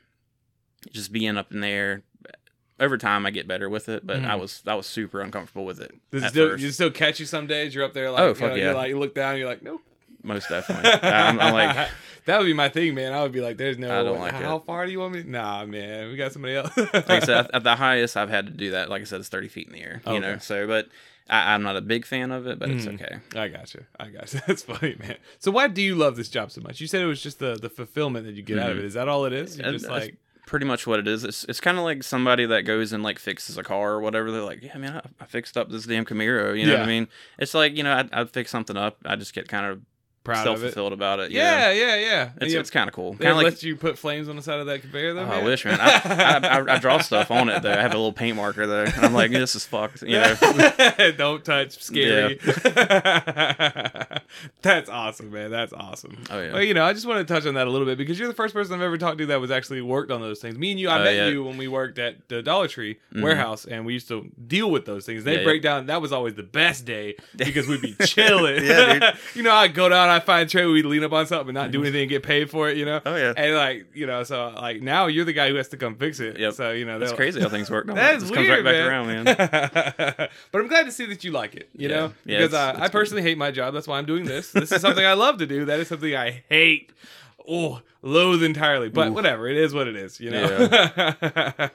just 0.93 1.13
being 1.13 1.37
up 1.37 1.53
in 1.53 1.61
there. 1.61 2.03
Over 2.81 2.99
time, 2.99 3.25
I 3.25 3.31
get 3.31 3.47
better 3.47 3.69
with 3.71 3.89
it, 3.89 4.05
but 4.05 4.19
Mhm. 4.19 4.27
I 4.27 4.35
was 4.35 4.63
I 4.67 4.75
was 4.75 4.87
super 4.87 5.21
uncomfortable 5.21 5.65
with 5.65 5.81
it. 5.81 5.93
Does 6.11 6.25
it 6.25 6.29
still, 6.31 6.59
you 6.59 6.73
still 6.73 6.91
catch 6.91 7.21
you 7.21 7.27
some 7.27 7.47
days? 7.47 7.73
You're 7.73 7.85
up 7.85 7.93
there 7.93 8.11
like, 8.11 8.21
Oh, 8.21 8.29
you 8.31 8.35
fuck 8.35 8.51
know, 8.51 8.55
yeah. 8.57 8.65
You're 8.65 8.75
like, 8.75 8.89
you 8.89 8.99
look 8.99 9.15
down, 9.15 9.39
you're 9.39 9.47
like, 9.49 9.63
nope. 9.63 9.81
Most 10.25 10.49
definitely. 10.49 10.91
I'm, 11.09 11.39
I'm 11.39 11.53
like, 11.53 11.89
that 12.25 12.39
would 12.39 12.47
be 12.47 12.53
my 12.53 12.69
thing, 12.69 12.95
man. 12.95 13.13
I 13.13 13.23
would 13.23 13.31
be 13.31 13.41
like, 13.41 13.59
there's 13.59 13.79
no. 13.79 13.89
I 14.01 14.03
don't 14.03 14.19
like 14.19 14.33
How 14.33 14.57
it. 14.57 14.65
far 14.65 14.87
do 14.87 14.91
you 14.91 14.99
want 14.99 15.13
me? 15.15 15.23
Nah, 15.23 15.65
man. 15.67 16.09
We 16.11 16.17
got 16.17 16.33
somebody 16.33 16.57
else. 16.57 16.77
like 16.77 17.09
I 17.11 17.21
said, 17.21 17.49
at, 17.55 17.63
the 17.63 17.77
highest 17.77 18.17
I've 18.17 18.31
had 18.31 18.47
to 18.47 18.53
do 18.53 18.73
that. 18.73 18.89
Like 18.91 19.03
I 19.03 19.05
said, 19.05 19.21
it's 19.21 19.29
30 19.29 19.49
feet 19.49 19.67
in 19.69 19.73
the 19.75 19.81
air. 19.83 20.03
You 20.07 20.19
know, 20.19 20.39
so 20.39 20.67
but 20.67 20.89
I, 21.31 21.55
I'm 21.55 21.63
not 21.63 21.77
a 21.77 21.81
big 21.81 22.05
fan 22.07 22.33
of 22.33 22.47
it, 22.49 22.59
but 22.59 22.71
it's 22.71 22.87
Mhm. 22.87 22.95
okay. 23.01 23.19
I 23.39 23.49
got 23.49 23.73
you. 23.75 23.85
I 24.01 24.09
got 24.09 24.33
you. 24.35 24.41
That's 24.49 24.63
funny, 24.63 24.97
man. 24.99 25.17
So 25.39 25.51
why 25.53 25.69
do 25.69 25.81
you 25.81 25.95
love 25.95 26.17
this 26.17 26.29
job 26.29 26.51
so 26.51 26.61
much? 26.61 26.81
You 26.81 26.87
said 26.89 27.03
it 27.03 27.07
was 27.07 27.23
just 27.23 27.39
the 27.39 27.55
the 27.55 27.71
fulfillment 27.71 28.27
that 28.27 28.35
you 28.35 28.43
get 28.43 28.59
out 28.59 28.71
of 28.73 28.79
Mhm. 28.79 28.81
it. 28.81 28.85
Is 28.87 28.95
that 28.95 29.09
all 29.09 29.27
it 29.27 29.33
is? 29.33 29.59
You're 29.59 29.73
just 29.73 29.89
like, 29.89 30.17
Pretty 30.47 30.67
much 30.67 30.87
what 30.87 30.99
it 30.99 31.09
is. 31.09 31.25
It's 31.25 31.45
it's 31.45 31.61
kind 31.61 31.79
of 31.79 31.85
like 31.85 32.03
somebody 32.03 32.45
that 32.47 32.63
goes 32.63 32.93
and 32.93 33.03
like 33.03 33.19
fixes 33.19 33.57
a 33.57 33.63
car 33.63 33.93
or 33.93 34.01
whatever. 34.01 34.31
They're 34.31 34.43
like, 34.43 34.63
yeah, 34.63 34.77
man, 34.77 34.97
I, 34.97 35.25
I 35.25 35.27
fixed 35.27 35.57
up 35.57 35.71
this 35.71 35.87
damn 35.87 36.05
Camaro. 36.05 36.59
You 36.59 36.67
know 36.67 36.75
what 36.75 36.83
I 36.83 36.87
mean? 36.87 37.09
It's 37.39 37.55
like 37.55 37.77
you 37.77 37.83
know, 37.83 37.93
I, 37.95 38.21
I 38.21 38.25
fix 38.27 38.51
something 38.51 38.77
up. 38.77 38.99
I 39.07 39.17
just 39.17 39.33
get 39.35 39.49
kind 39.49 39.67
of 39.67 39.81
proud 40.25 40.43
self 40.45 40.57
of 40.57 40.65
it. 40.65 40.69
fulfilled 40.69 40.93
about 40.95 41.21
it. 41.21 41.31
Yeah, 41.31 41.71
Yeah, 41.71 41.73
yeah, 41.73 41.97
yeah. 41.97 42.31
it's 42.41 42.53
yeah. 42.53 42.61
it's 42.61 42.71
kind 42.71 42.89
of 42.89 42.95
cool. 42.95 43.13
Kind 43.15 43.31
of 43.31 43.37
like 43.37 43.45
let 43.45 43.63
you 43.63 43.77
put 43.77 43.99
flames 43.99 44.29
on 44.29 44.37
the 44.37 44.43
side 44.43 44.59
of 44.59 44.67
that 44.67 44.81
conveyor, 44.81 45.15
though. 45.15 45.27
Oh. 45.27 45.31
I 45.31 45.43
wish, 45.45 45.65
man. 45.65 45.79
I, 45.83 46.01
I, 46.05 46.59
I, 46.59 46.75
I 46.75 46.79
draw 46.79 46.99
stuff 46.99 47.31
on 47.31 47.49
it 47.51 47.63
though. 47.63 47.73
I 47.73 47.81
have 47.83 47.93
a 47.93 47.97
little 47.97 48.13
paint 48.13 48.37
marker 48.37 48.67
there. 48.67 48.87
And 48.87 49.05
I'm 49.05 49.13
like, 49.15 49.31
this 49.31 49.55
is 49.55 49.65
fucked. 49.67 50.03
You 50.03 50.19
know. 50.21 50.35
Don't 51.17 51.45
touch. 51.45 51.83
Scary. 51.83 52.39
That's 54.63 54.89
awesome, 54.91 55.31
man. 55.31 55.51
That's 55.51 55.73
awesome. 55.73 56.17
Oh 56.31 56.41
yeah. 56.41 56.53
Well, 56.53 56.63
you 56.63 56.75
know, 56.75 56.85
I 56.85 56.93
just 56.93 57.07
want 57.07 57.27
to 57.27 57.35
touch 57.35 57.47
on 57.47 57.55
that 57.55 57.67
a 57.67 57.71
little 57.71 57.87
bit 57.87 57.99
because 57.99 58.19
you're 58.19 58.29
the 58.29 58.35
first 58.35 58.55
person 58.55 58.75
I've 58.75 58.81
ever 58.83 58.99
talked 58.99 59.19
to 59.19 59.27
that 59.27 59.41
was 59.41 59.51
actually 59.51 59.81
worked 59.83 60.11
on 60.11 60.21
those 60.21 60.41
things. 60.41 60.57
Me 60.59 60.71
and 60.71 60.81
you, 60.81 60.89
I 60.89 61.01
Oh, 61.01 61.05
met 61.05 61.15
yeah. 61.15 61.29
you 61.29 61.45
when 61.45 61.57
we 61.57 61.69
worked 61.69 61.99
at 61.99 62.29
the 62.29 62.43
Dollar 62.43 62.69
Tree 62.69 62.99
Mhm. 63.15 63.23
warehouse, 63.23 63.65
and 63.65 63.85
we 63.87 63.93
used 63.93 64.09
to 64.09 64.31
deal 64.47 64.71
with 64.71 64.85
those 64.87 65.07
things. 65.07 65.25
They 65.25 65.39
Yeah, 65.39 65.45
break 65.45 65.63
down. 65.63 65.87
That 65.87 66.01
was 66.03 66.13
always 66.13 66.35
the 66.35 66.43
best 66.43 66.85
day 66.85 67.17
because 67.37 67.67
we'd 67.69 67.83
be 67.83 67.95
chilling. 68.05 68.65
Yeah, 68.65 69.17
you 69.35 69.43
know, 69.43 69.53
I'd 69.53 69.75
go 69.75 69.89
down, 69.89 70.09
I'd 70.09 70.25
find 70.25 70.49
Trey, 70.49 70.67
we'd 70.67 70.85
lean 70.85 71.05
up 71.05 71.13
on 71.13 71.27
something 71.27 71.49
and 71.49 71.55
not 71.55 71.71
do 71.71 71.81
anything 71.83 72.03
and 72.03 72.11
get 72.11 72.23
paid 72.23 72.51
for 72.51 72.69
it. 72.69 72.77
You 72.77 72.85
know. 72.87 73.01
Oh 73.05 73.17
yeah. 73.17 73.33
And 73.37 73.55
like 73.55 73.87
you 73.95 74.07
know, 74.07 74.23
so 74.25 74.53
like 74.57 74.83
now 74.83 75.07
you're 75.07 75.25
the 75.25 75.33
guy 75.33 75.49
who 75.49 75.55
has 75.57 75.69
to 75.69 75.77
come 75.77 75.97
fix 75.97 76.21
it. 76.21 76.39
Yep. 76.39 76.53
So 76.55 76.71
you 76.73 76.85
know 76.85 76.99
That's 76.99 77.13
crazy 77.13 77.41
how 77.41 77.49
things 77.49 77.71
work. 77.71 77.87
No, 77.87 77.95
That 77.95 78.15
it 78.15 78.17
is 78.19 78.23
just 78.25 78.35
weird, 78.35 78.47
comes 78.49 78.65
right 78.65 78.65
back 78.65 78.75
man. 78.75 78.89
around, 78.89 80.17
man. 80.17 80.29
but 80.53 80.61
I'm 80.61 80.69
glad 80.69 80.85
to 80.87 80.93
see 80.93 81.07
that 81.07 81.25
you 81.25 81.31
like 81.33 81.55
it. 81.55 81.69
You 81.77 81.89
Yeah. 81.89 81.95
know, 81.97 82.13
Yeah, 82.25 82.39
because 82.39 82.53
it's- 82.55 82.55
I, 82.55 82.71
it's 82.71 82.81
I 82.81 82.89
personally 82.89 83.23
hate 83.23 83.39
my 83.39 83.51
job. 83.51 83.75
That's 83.75 83.87
why 83.87 83.99
I'm 83.99 84.07
doing 84.07 84.24
this. 84.25 84.53
This 84.53 84.73
is 84.73 84.81
something 84.81 85.05
I 85.05 85.15
love 85.15 85.39
to 85.39 85.47
do. 85.47 85.65
That 85.65 85.81
is 85.81 85.89
something 85.89 86.15
I 86.15 86.45
hate. 86.49 86.93
Oh, 87.49 87.83
loathe 88.05 88.43
entirely. 88.45 88.89
But 88.91 89.09
Oof. 89.09 89.15
whatever, 89.15 89.49
it 89.49 89.57
is 89.57 89.73
what 89.75 89.89
it 89.89 89.97
is. 89.97 90.21
You 90.21 90.31
know. 90.31 90.69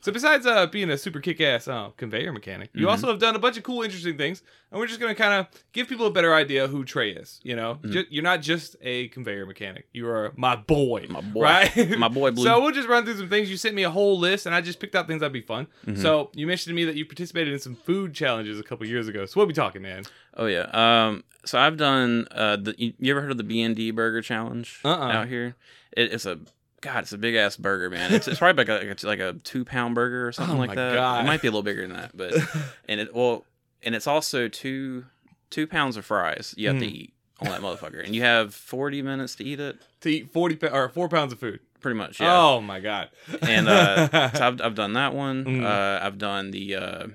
so 0.00 0.12
besides 0.12 0.46
uh, 0.46 0.66
being 0.66 0.90
a 0.90 0.98
super 0.98 1.20
kick-ass 1.20 1.68
uh, 1.68 1.90
conveyor 1.96 2.32
mechanic, 2.32 2.70
you 2.72 2.86
Mhm. 2.86 2.90
also 2.90 3.06
have 3.08 3.18
done 3.18 3.36
a 3.36 3.38
bunch 3.38 3.56
of 3.56 3.62
cool, 3.62 3.82
interesting 3.82 4.16
things, 4.16 4.42
and 4.70 4.80
we're 4.80 4.86
just 4.86 5.00
gonna 5.00 5.14
kind 5.14 5.34
of 5.34 5.46
give 5.72 5.88
people 5.88 6.06
a 6.06 6.10
better 6.10 6.34
idea 6.34 6.66
who 6.66 6.84
Trey 6.84 7.10
is. 7.10 7.40
You 7.42 7.54
know, 7.56 7.78
Mhm. 7.82 7.92
Ju- 7.92 8.06
you're 8.10 8.22
not 8.24 8.40
just 8.42 8.76
a 8.82 9.08
conveyor 9.08 9.46
mechanic. 9.46 9.86
You 9.92 10.08
are 10.08 10.32
my 10.36 10.56
boy. 10.56 11.06
My 11.08 11.20
boy. 11.20 11.42
Right? 11.42 11.98
My 11.98 12.08
boy 12.08 12.30
Blue. 12.32 12.44
So 12.44 12.60
we'll 12.60 12.72
just 12.72 12.88
run 12.88 13.04
through 13.04 13.16
some 13.18 13.28
things. 13.28 13.50
You 13.50 13.56
sent 13.56 13.74
me 13.74 13.82
a 13.84 13.90
whole 13.90 14.18
list, 14.18 14.46
and 14.46 14.54
I 14.54 14.60
just 14.60 14.80
picked 14.80 14.94
out 14.94 15.06
things 15.06 15.20
that'd 15.20 15.32
be 15.32 15.40
fun. 15.40 15.66
Mhm. 15.86 15.98
So 15.98 16.30
you 16.34 16.46
mentioned 16.46 16.70
to 16.72 16.74
me 16.74 16.84
that 16.84 16.96
you 16.96 17.04
participated 17.04 17.52
in 17.52 17.58
some 17.60 17.74
food 17.76 18.14
challenges 18.14 18.58
a 18.58 18.62
couple 18.62 18.86
years 18.86 19.06
ago. 19.08 19.26
So 19.26 19.38
what 19.40 19.44
are 19.44 19.48
we 19.48 19.52
talking, 19.54 19.82
man? 19.82 20.04
Oh 20.36 20.46
yeah. 20.46 20.66
Um. 20.72 21.24
So 21.44 21.58
I've 21.58 21.76
done. 21.76 22.26
Uh. 22.30 22.56
The, 22.56 22.74
you, 22.78 22.92
you 22.98 23.10
ever 23.12 23.20
heard 23.20 23.30
of 23.30 23.36
the 23.36 23.44
B 23.44 23.60
and 23.62 23.76
D 23.76 23.90
Burger 23.90 24.22
Challenge 24.22 24.80
Uh-uh. 24.84 24.90
out 25.12 25.28
here? 25.28 25.54
It, 25.96 26.12
it's 26.12 26.26
a. 26.26 26.38
God, 26.80 26.98
it's 27.04 27.14
a 27.14 27.18
big 27.18 27.34
ass 27.34 27.56
burger, 27.56 27.88
man. 27.88 28.12
It's, 28.12 28.28
it's 28.28 28.38
probably 28.38 28.62
like 28.62 28.68
a, 28.68 28.86
like 28.86 29.02
a 29.02 29.06
like 29.06 29.18
a 29.18 29.32
two 29.42 29.64
pound 29.64 29.94
burger 29.94 30.28
or 30.28 30.32
something 30.32 30.56
Oh 30.56 30.58
like 30.60 30.74
that. 30.74 30.92
God. 30.94 31.24
It 31.24 31.26
might 31.26 31.40
be 31.40 31.48
a 31.48 31.50
little 31.50 31.62
bigger 31.62 31.86
than 31.86 31.96
that, 31.96 32.14
but 32.14 32.34
and 32.88 33.00
it 33.00 33.14
well, 33.14 33.46
and 33.82 33.94
it's 33.94 34.06
also 34.06 34.48
two 34.48 35.06
two 35.48 35.66
pounds 35.66 35.96
of 35.96 36.04
fries 36.04 36.54
you 36.58 36.68
have 36.68 36.78
to 36.80 36.84
Mm. 36.86 36.90
eat 36.92 37.14
on 37.40 37.48
that 37.48 37.62
motherfucker, 37.62 38.04
and 38.04 38.14
you 38.14 38.20
have 38.20 38.54
forty 38.54 39.00
minutes 39.00 39.34
to 39.36 39.44
eat 39.44 39.60
it, 39.60 39.78
to 40.02 40.10
eat 40.10 40.30
forty 40.30 40.58
or 40.66 40.90
four 40.90 41.08
pounds 41.08 41.32
of 41.32 41.38
food. 41.40 41.60
pretty 41.80 41.96
much. 41.96 42.20
Yeah. 42.20 42.36
Oh 42.36 42.60
my 42.60 42.80
god! 42.80 43.08
and 43.40 43.66
uh, 43.66 44.30
so 44.34 44.46
I've, 44.46 44.60
I've 44.60 44.74
done 44.74 44.92
that 44.92 45.14
one. 45.14 45.44
Mm. 45.46 45.64
Uh, 45.64 46.04
I've 46.04 46.18
done 46.18 46.50
the 46.50 46.74
uh, 46.76 47.06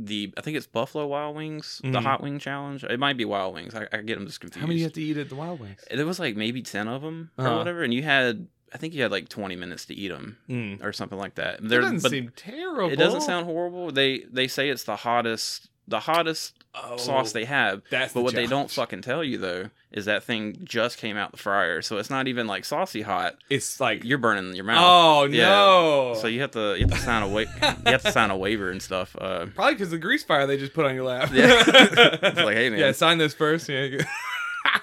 the 0.00 0.32
I 0.36 0.40
think 0.42 0.56
it's 0.56 0.66
Buffalo 0.66 1.06
Wild 1.06 1.34
Wings, 1.36 1.80
the 1.82 1.90
Mm. 1.98 2.02
hot 2.02 2.22
wing 2.22 2.38
challenge. 2.38 2.84
It 2.84 3.00
might 3.00 3.16
be 3.16 3.24
Wild 3.24 3.54
Wings. 3.54 3.74
I, 3.74 3.86
I 3.92 3.98
get 4.02 4.14
them 4.16 4.26
just 4.26 4.40
confused. 4.40 4.60
How 4.60 4.66
many 4.66 4.78
you 4.78 4.84
have 4.84 4.92
to 4.94 5.02
eat 5.02 5.16
at 5.16 5.28
the 5.28 5.34
Wild 5.34 5.58
Wings? 5.60 5.84
There 5.90 6.06
was 6.06 6.18
like 6.20 6.36
maybe 6.36 6.62
ten 6.62 6.86
of 6.88 7.02
them 7.02 7.30
or 7.36 7.46
Uh-huh. 7.46 7.58
whatever, 7.58 7.82
and 7.82 7.92
you 7.92 8.02
had 8.02 8.46
I 8.72 8.76
think 8.76 8.92
you 8.94 9.02
had 9.02 9.10
like 9.10 9.28
twenty 9.28 9.56
minutes 9.56 9.86
to 9.86 9.94
eat 9.94 10.08
them 10.08 10.36
Mm. 10.48 10.84
or 10.84 10.92
something 10.92 11.18
like 11.18 11.34
that. 11.36 11.60
There- 11.66 11.80
doesn't 11.80 12.02
but 12.02 12.10
seem 12.10 12.30
terrible. 12.36 12.92
it 12.92 12.96
doesn't 12.96 13.22
sound 13.22 13.46
horrible. 13.46 13.90
They 13.90 14.20
they 14.30 14.46
say 14.46 14.68
it's 14.70 14.84
the 14.84 14.96
hottest 14.96 15.68
the 15.88 16.00
hottest 16.00 16.54
oh, 16.74 16.96
sauce 16.96 17.32
they 17.32 17.44
have. 17.46 17.82
That's 17.90 18.12
But 18.12 18.20
the 18.20 18.24
what 18.24 18.34
they 18.34 18.46
don't 18.46 18.70
fucking 18.70 19.02
tell 19.02 19.24
you 19.24 19.38
though 19.38 19.70
is 19.90 20.04
that 20.04 20.22
thing 20.22 20.58
just 20.64 20.98
came 20.98 21.16
out 21.16 21.30
the 21.32 21.38
fryer, 21.38 21.80
so 21.80 21.96
it's 21.96 22.10
not 22.10 22.28
even 22.28 22.46
like 22.46 22.64
saucy 22.64 23.02
hot. 23.02 23.36
It's 23.48 23.80
like 23.80 24.04
You're 24.04 24.18
burning 24.18 24.54
your 24.54 24.64
mouth. 24.64 24.84
oh 24.86 25.24
Yeah. 25.24 25.48
no. 25.48 26.14
So 26.20 26.26
you 26.26 26.40
have 26.42 26.50
to 26.52 26.76
you 26.78 26.86
have 26.86 26.90
to 26.90 26.98
sign 27.04 27.22
a 27.22 27.28
wa- 27.28 27.40
you 27.62 27.92
have 27.92 28.02
to 28.02 28.12
sign 28.12 28.30
a 28.30 28.36
waiver 28.36 28.70
and 28.70 28.82
stuff. 28.82 29.16
Uh, 29.18 29.46
Probably 29.54 29.74
because 29.74 29.90
the 29.90 29.98
grease 29.98 30.22
fire 30.24 30.46
they 30.46 30.58
just 30.58 30.74
put 30.74 30.84
on 30.84 30.94
your 30.94 31.04
lap. 31.04 31.30
Yeah. 31.32 31.64
It's 32.28 32.36
like, 32.36 32.56
hey, 32.56 32.68
man. 32.70 32.78
Yeah, 32.78 32.92
sign 32.92 33.18
this 33.18 33.34
first. 33.34 33.68
Yeah. 33.68 34.02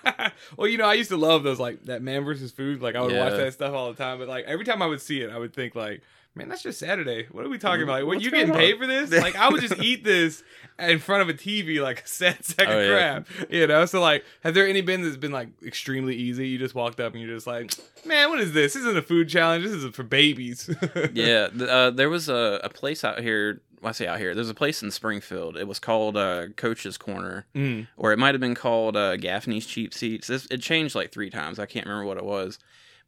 well, 0.58 0.68
you 0.68 0.78
know, 0.78 0.86
I 0.86 0.94
used 0.96 1.10
to 1.10 1.18
love 1.18 1.44
those 1.44 1.60
like 1.60 1.84
that 1.84 2.02
man 2.02 2.24
versus 2.24 2.52
food. 2.52 2.82
Like 2.82 2.96
I 2.96 3.02
would 3.02 3.16
watch 3.16 3.34
that 3.34 3.54
stuff 3.54 3.74
all 3.74 3.92
the 3.92 3.98
time. 3.98 4.20
But 4.20 4.28
like 4.28 4.46
every 4.46 4.66
time 4.66 4.82
I 4.82 4.88
would 4.88 5.02
see 5.02 5.22
it, 5.22 5.30
I 5.30 5.38
would 5.38 5.54
think 5.54 5.76
like, 5.76 6.02
man, 6.36 6.50
that's 6.50 6.62
just 6.62 6.80
Saturday. 6.80 7.28
What 7.32 7.46
are 7.46 7.50
we 7.50 7.58
talking 7.58 7.84
about? 7.84 7.94
Like, 7.94 8.02
what 8.06 8.16
What's 8.18 8.26
you 8.26 8.32
getting 8.32 8.48
going 8.50 8.60
paid 8.60 8.74
on? 8.74 8.80
for 8.80 8.88
this? 8.88 9.12
Like 9.24 9.36
I 9.36 9.50
would 9.50 9.62
just 9.62 9.82
eat 9.82 10.04
this 10.04 10.44
in 10.78 11.00
front 11.00 11.22
of 11.22 11.30
a 11.30 11.34
TV 11.34 11.82
like 11.82 12.02
a 12.04 12.08
sad 12.08 12.44
sack 12.46 12.68
Oh, 12.68 12.78
of 12.80 12.86
yeah. 12.88 13.22
crap. 13.24 13.28
You 13.52 13.68
know. 13.68 13.86
So 13.86 14.02
like, 14.02 14.24
have 14.44 14.54
there 14.54 14.68
any 14.68 14.82
been 14.82 15.02
that's 15.04 15.18
been 15.18 15.32
like 15.32 15.50
extremely 15.66 16.16
easy? 16.16 16.48
You 16.50 16.58
just 16.58 16.76
walked 16.76 17.00
up 17.00 17.14
and 17.14 17.22
you're 17.24 17.34
just 17.34 17.48
like, 17.48 17.74
man, 18.06 18.30
what 18.30 18.40
is 18.40 18.52
this? 18.54 18.74
This 18.74 18.82
isn't 18.84 18.98
a 18.98 19.02
food 19.02 19.30
challenge. 19.30 19.64
This 19.64 19.74
is 19.74 19.86
for 19.96 20.04
babies. 20.04 20.70
yeah, 21.14 21.48
uh, 21.62 21.90
there 21.92 22.10
was 22.10 22.30
a, 22.30 22.60
a 22.64 22.70
place 22.70 23.04
out 23.04 23.20
here. 23.22 23.62
Well, 23.82 23.90
I 23.90 23.92
say 23.94 24.08
out 24.08 24.18
here. 24.20 24.34
There's 24.34 24.50
a 24.50 24.54
place 24.56 24.82
in 24.82 24.90
Springfield. 24.90 25.58
It 25.58 25.68
was 25.68 25.78
called 25.80 26.18
uh, 26.18 26.48
Coach's 26.56 26.98
Corner, 26.98 27.46
Mm. 27.54 27.88
or 27.98 28.12
it 28.14 28.18
might 28.20 28.34
have 28.34 28.42
been 28.42 28.56
called 28.56 28.98
uh, 28.98 29.16
Gaffney's 29.18 29.66
Cheap 29.68 29.94
Seats. 29.94 30.28
This, 30.28 30.48
it 30.50 30.62
changed 30.62 30.96
like 30.96 31.12
three 31.12 31.30
times. 31.30 31.60
I 31.60 31.66
can't 31.68 31.86
remember 31.86 32.06
what 32.08 32.18
it 32.18 32.26
was, 32.26 32.58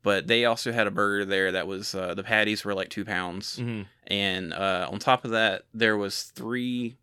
but 0.07 0.27
they 0.27 0.45
also 0.45 0.71
had 0.71 0.87
a 0.87 0.91
burger 0.91 1.25
there 1.25 1.51
that 1.51 1.67
was 1.67 1.93
uh, 1.93 2.13
the 2.13 2.23
patties 2.23 2.63
were 2.65 2.73
like 2.73 2.89
two 2.89 3.03
pounds, 3.05 3.57
hmm 3.57 3.81
and 4.09 4.53
uh, 4.53 4.87
on 4.91 4.99
top 4.99 5.25
of 5.25 5.31
that 5.31 5.63
there 5.73 5.97
was 5.97 6.23
three 6.33 6.95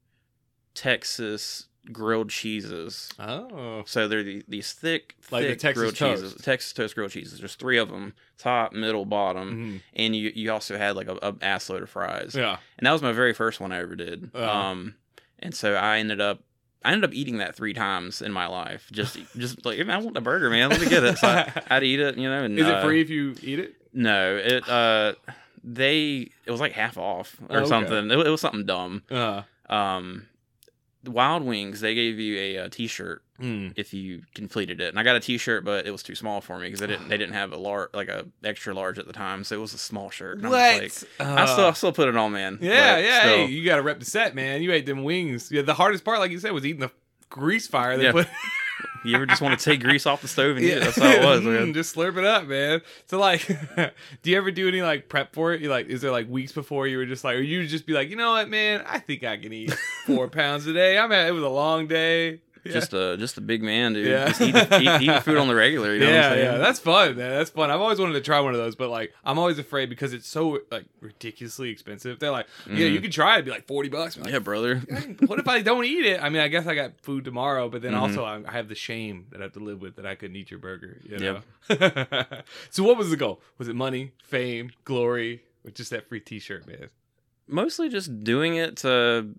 Texas 0.75 1.67
grilled 1.93 2.31
cheeses. 2.31 3.11
Oh. 3.19 3.83
So 3.87 4.09
they're 4.09 4.23
the, 4.23 4.43
these 4.49 4.73
thick, 4.73 5.15
Like 5.31 5.43
the 5.43 5.49
thick 5.51 5.59
Texas 5.59 5.81
grilled 5.81 5.97
toast. 5.97 6.23
cheeses. 6.23 6.43
Texas 6.43 6.73
toast 6.73 6.95
grilled 6.95 7.11
cheeses. 7.11 7.39
There's 7.39 7.55
three 7.57 7.79
of 7.79 7.91
them: 7.91 8.15
top, 8.39 8.73
middle, 8.73 9.05
bottom. 9.05 9.49
Mhm. 9.55 9.81
And 9.95 10.17
you 10.17 10.33
you 10.35 10.51
also 10.53 10.77
had 10.79 10.97
like 10.97 11.09
a, 11.09 11.19
a 11.23 11.35
ass 11.43 11.69
load 11.71 11.83
of 11.83 11.91
fries. 11.91 12.35
Yeah. 12.35 12.57
And 12.79 12.87
that 12.87 12.93
was 12.93 13.03
my 13.03 13.13
very 13.13 13.35
first 13.35 13.61
one 13.61 13.71
I 13.73 13.79
ever 13.81 13.97
did. 13.97 14.31
Oh. 14.35 14.49
Um, 14.49 14.95
and 15.39 15.55
so 15.55 15.75
I 15.75 15.99
ended 15.99 16.21
up. 16.21 16.41
I 16.85 16.93
ended 16.93 17.09
up 17.09 17.15
eating 17.15 17.39
that 17.39 17.57
three 17.57 17.73
times 17.73 18.21
in 18.21 18.31
my 18.33 18.47
life. 18.47 18.89
Just, 18.93 19.17
just 19.37 19.65
like 19.65 19.81
I 19.81 19.99
want 19.99 20.17
a 20.17 20.21
burger, 20.21 20.51
man. 20.51 20.69
Let 20.71 20.81
me 20.81 20.89
get 20.89 21.03
it. 21.05 21.19
So 21.19 21.29
I, 21.29 21.51
I'd 21.71 21.83
eat 21.83 21.99
it, 22.01 22.17
you 22.19 22.29
know. 22.29 22.45
And, 22.45 22.59
Is 22.59 22.67
it 22.67 22.75
uh, 22.75 22.83
free 22.85 23.01
if 23.01 23.09
you 23.11 23.35
eat 23.43 23.59
it? 23.59 23.75
No, 23.93 24.37
it. 24.37 24.69
Uh, 24.69 25.15
they. 25.63 26.31
It 26.45 26.51
was 26.51 26.61
like 26.61 26.73
half 26.73 26.99
off 26.99 27.37
or 27.49 27.57
Oh, 27.57 27.61
okay. 27.61 27.69
something. 27.69 28.11
It, 28.11 28.19
it 28.19 28.29
was 28.31 28.41
something 28.41 28.67
dumb. 28.67 29.03
Uh. 29.11 29.43
Um, 29.69 30.27
the 31.05 31.11
Wild 31.11 31.43
Wings. 31.45 31.81
They 31.81 31.95
gave 31.95 32.19
you 32.19 32.39
a, 32.39 32.59
uh 32.65 32.69
T-shirt 32.71 33.23
Mm. 33.41 33.73
if 33.75 33.93
you 33.93 34.23
completed 34.37 34.81
it. 34.81 34.91
And 34.91 34.99
I 34.99 35.03
got 35.03 35.17
a 35.17 35.21
T-shirt, 35.21 35.65
but 35.65 35.89
it 35.89 35.91
was 35.91 36.05
too 36.05 36.15
small 36.15 36.41
for 36.41 36.57
me 36.57 36.67
because 36.67 36.79
they 36.79 36.87
didn't 36.87 37.09
they 37.09 37.17
didn't 37.19 37.35
have 37.35 37.53
a 37.53 37.57
large 37.57 37.91
like 37.93 38.09
a 38.09 38.27
extra 38.45 38.73
large 38.73 38.97
at 38.97 39.07
the 39.09 39.13
time, 39.13 39.43
so 39.43 39.57
it 39.57 39.59
was 39.61 39.75
a 39.75 39.79
small 39.79 40.09
shirt. 40.11 40.39
And 40.39 40.47
I'm 40.47 40.53
just 40.81 41.07
like, 41.19 41.29
I 41.39 41.47
still 41.47 41.67
I 41.67 41.73
still 41.73 41.93
put 41.93 42.09
it 42.09 42.17
on, 42.17 42.31
man. 42.33 42.59
Yeah, 42.61 42.99
yeah. 42.99 43.21
Hey, 43.23 43.47
you 43.47 43.65
got 43.65 43.77
to 43.77 43.83
rep 43.83 43.99
the 43.99 44.05
set, 44.05 44.37
man. 44.37 44.63
You 44.63 44.71
ate 44.73 44.87
them 44.87 45.03
wings. 45.03 45.51
Yeah, 45.51 45.63
the 45.63 45.75
hardest 45.75 46.05
part, 46.05 46.21
like 46.21 46.31
you 46.31 46.39
said, 46.39 46.53
was 46.53 46.65
eating 46.65 46.81
the 46.81 46.93
grease 47.29 47.67
fire. 47.67 47.97
They 47.97 48.05
Yeah. 48.05 48.13
put. 48.13 48.29
You 49.05 49.17
ever 49.17 49.27
just 49.27 49.43
want 49.43 49.59
to 49.59 49.65
take 49.65 49.83
grease 49.83 50.07
off 50.07 50.23
the 50.23 50.29
stove 50.29 50.57
and 50.57 50.65
eat 50.65 50.71
it? 50.71 50.81
That's 50.83 50.97
how 50.97 51.11
it 51.11 51.23
was, 51.23 51.43
man. 51.45 51.75
Just 51.75 51.95
slurp 51.95 52.17
it 52.17 52.25
up, 52.25 52.47
man. 52.47 52.81
So 53.07 53.19
like, 53.19 53.47
do 54.23 54.31
you 54.31 54.37
ever 54.37 54.51
do 54.51 54.67
any 54.67 54.83
like 54.83 55.09
prep 55.09 55.35
for 55.35 55.53
it? 55.53 55.61
You 55.61 55.69
like, 55.69 55.87
is 55.87 56.01
there 56.01 56.11
like 56.11 56.29
weeks 56.29 56.53
before 56.53 56.87
you 56.87 56.99
were 56.99 57.07
just 57.07 57.23
like, 57.25 57.37
or 57.37 57.41
you 57.41 57.67
just 57.67 57.87
be 57.87 57.93
like, 57.93 58.09
you 58.09 58.17
know 58.17 58.31
what, 58.31 58.49
man, 58.49 58.83
I 58.87 58.99
think 58.99 59.23
I 59.25 59.37
can 59.37 59.53
eat 59.53 59.73
four 60.07 60.29
pounds 60.29 60.67
a 60.67 60.73
day. 60.73 60.99
I'm 60.99 61.13
at, 61.13 61.29
it 61.29 61.33
was 61.33 61.43
a 61.45 61.49
long 61.49 61.87
day. 61.87 62.41
Yeah. 62.65 62.73
Just 62.73 62.95
a 62.95 63.17
just 63.19 63.37
a 63.37 63.41
big 63.43 63.63
man, 63.63 63.93
dude. 63.93 64.07
Yeah. 64.07 64.29
Just 64.29 64.41
eating, 64.41 64.63
eat, 64.81 65.03
eating 65.03 65.21
food 65.21 65.37
on 65.37 65.49
the 65.49 65.55
regular. 65.55 65.93
You 65.93 66.01
know 66.01 66.07
what 66.07 66.13
yeah, 66.15 66.35
yeah, 66.35 66.57
that's 66.57 66.79
fun, 66.79 67.17
man. 67.17 67.31
That's 67.31 67.51
fun. 67.51 67.71
I've 67.71 67.81
always 67.81 67.99
wanted 67.99 68.15
to 68.15 68.21
try 68.23 68.41
one 68.41 68.55
of 68.55 68.59
those, 68.61 68.75
but 68.75 68.89
like, 68.89 69.13
I'm 69.25 69.39
always 69.39 69.59
afraid 69.59 69.91
because 69.91 70.13
it's 70.15 70.27
so 70.27 70.61
like 70.71 70.87
ridiculously 71.01 71.69
expensive. 71.71 72.19
They're 72.19 72.31
like, 72.31 72.47
yeah, 72.67 72.87
you 72.87 72.99
Mhm. 73.01 73.03
can 73.03 73.11
try 73.11 73.33
it, 73.33 73.41
It'd 73.41 73.45
be 73.47 73.51
like 73.51 73.67
forty 73.67 73.89
bucks. 73.91 74.17
Like, 74.17 74.31
yeah, 74.33 74.39
brother. 74.39 74.79
what 75.27 75.39
if 75.39 75.47
I 75.47 75.61
don't 75.61 75.85
eat 75.85 76.07
it? 76.07 76.23
I 76.23 76.29
mean, 76.31 76.41
I 76.41 76.49
guess 76.49 76.67
I 76.67 76.75
got 76.75 76.93
food 77.03 77.25
tomorrow, 77.25 77.69
but 77.69 77.83
then 77.83 77.93
Mhm. 77.93 78.01
also 78.01 78.25
I 78.25 78.41
I 78.49 78.53
have 78.53 78.69
the 78.69 78.75
shame 78.75 79.27
that 79.31 79.41
I 79.41 79.45
have 79.45 79.53
to 79.53 79.61
live 79.61 79.81
with 79.83 79.97
that 79.97 80.07
I 80.07 80.15
couldn't 80.15 80.37
eat 80.37 80.51
your 80.51 80.61
burger. 80.61 80.97
You 81.09 81.19
know? 81.19 81.41
Yep. 81.69 82.47
so 82.71 82.83
what 82.83 82.97
was 82.97 83.11
the 83.11 83.17
goal? 83.17 83.41
Was 83.59 83.69
it 83.69 83.77
money, 83.77 84.13
fame, 84.23 84.71
glory, 84.85 85.43
or 85.65 85.71
just 85.71 85.91
that 85.91 86.09
free 86.09 86.21
T-shirt, 86.21 86.67
man? 86.67 86.89
Mostly 87.47 87.91
just 87.91 88.25
doing 88.25 88.57
it 88.57 88.79
to. 88.79 89.35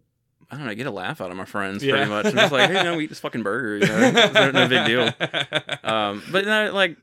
I 0.52 0.58
don't 0.58 0.66
know, 0.68 0.76
get 0.76 0.86
a 0.88 0.92
laugh 0.92 1.22
out 1.22 1.32
of 1.32 1.38
my 1.38 1.46
friends 1.46 1.84
Yeah. 1.84 1.94
pretty 1.96 2.10
much. 2.10 2.26
I'm 2.28 2.36
just 2.36 2.52
like, 2.52 2.70
hey, 2.70 2.84
no, 2.84 2.96
we 2.98 3.06
eat 3.06 3.08
this 3.10 3.20
fucking 3.20 3.44
burger. 3.44 3.78
You 3.78 3.88
know? 3.88 4.12
It's 4.16 4.54
no, 4.54 4.68
big 4.68 4.86
deal. 4.86 5.12
Um, 5.84 6.24
but 6.32 6.46
no, 6.46 6.72
like, 6.74 6.98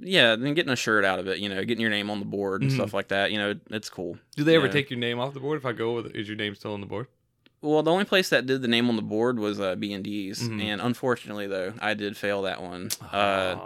yeah, 0.00 0.36
then 0.36 0.54
getting 0.54 0.72
a 0.72 0.76
shirt 0.76 1.04
out 1.04 1.18
of 1.18 1.26
it, 1.28 1.38
you 1.38 1.48
know, 1.48 1.64
getting 1.64 1.80
your 1.80 1.90
name 1.90 2.08
on 2.10 2.20
the 2.20 2.24
board 2.26 2.62
and 2.62 2.70
Mhm. 2.70 2.74
stuff 2.74 2.94
like 2.94 3.08
that, 3.08 3.32
you 3.32 3.38
know, 3.38 3.54
it's 3.70 3.88
cool. 3.90 4.16
Do 4.36 4.44
they 4.44 4.54
ever 4.56 4.66
Yeah. 4.66 4.72
take 4.72 4.90
your 4.90 4.98
name 4.98 5.18
off 5.18 5.34
the 5.34 5.40
board? 5.40 5.58
If 5.58 5.66
I 5.66 5.72
go 5.72 5.94
with 5.94 6.06
it, 6.06 6.16
is 6.16 6.28
your 6.28 6.36
name 6.36 6.54
still 6.54 6.72
on 6.74 6.80
the 6.80 6.86
board? 6.86 7.06
Well, 7.60 7.82
the 7.82 7.90
only 7.90 8.04
place 8.04 8.28
that 8.28 8.46
did 8.46 8.62
the 8.62 8.68
name 8.68 8.88
on 8.88 8.94
the 8.96 9.02
board 9.02 9.38
was 9.40 9.58
uh, 9.60 9.74
B 9.74 9.92
and 9.92 10.04
D's, 10.04 10.48
Mhm. 10.48 10.62
and 10.62 10.80
unfortunately, 10.80 11.48
though, 11.48 11.74
I 11.80 11.94
did 11.94 12.16
fail 12.16 12.42
that 12.42 12.62
one. 12.62 12.90
Uh, 13.12 13.56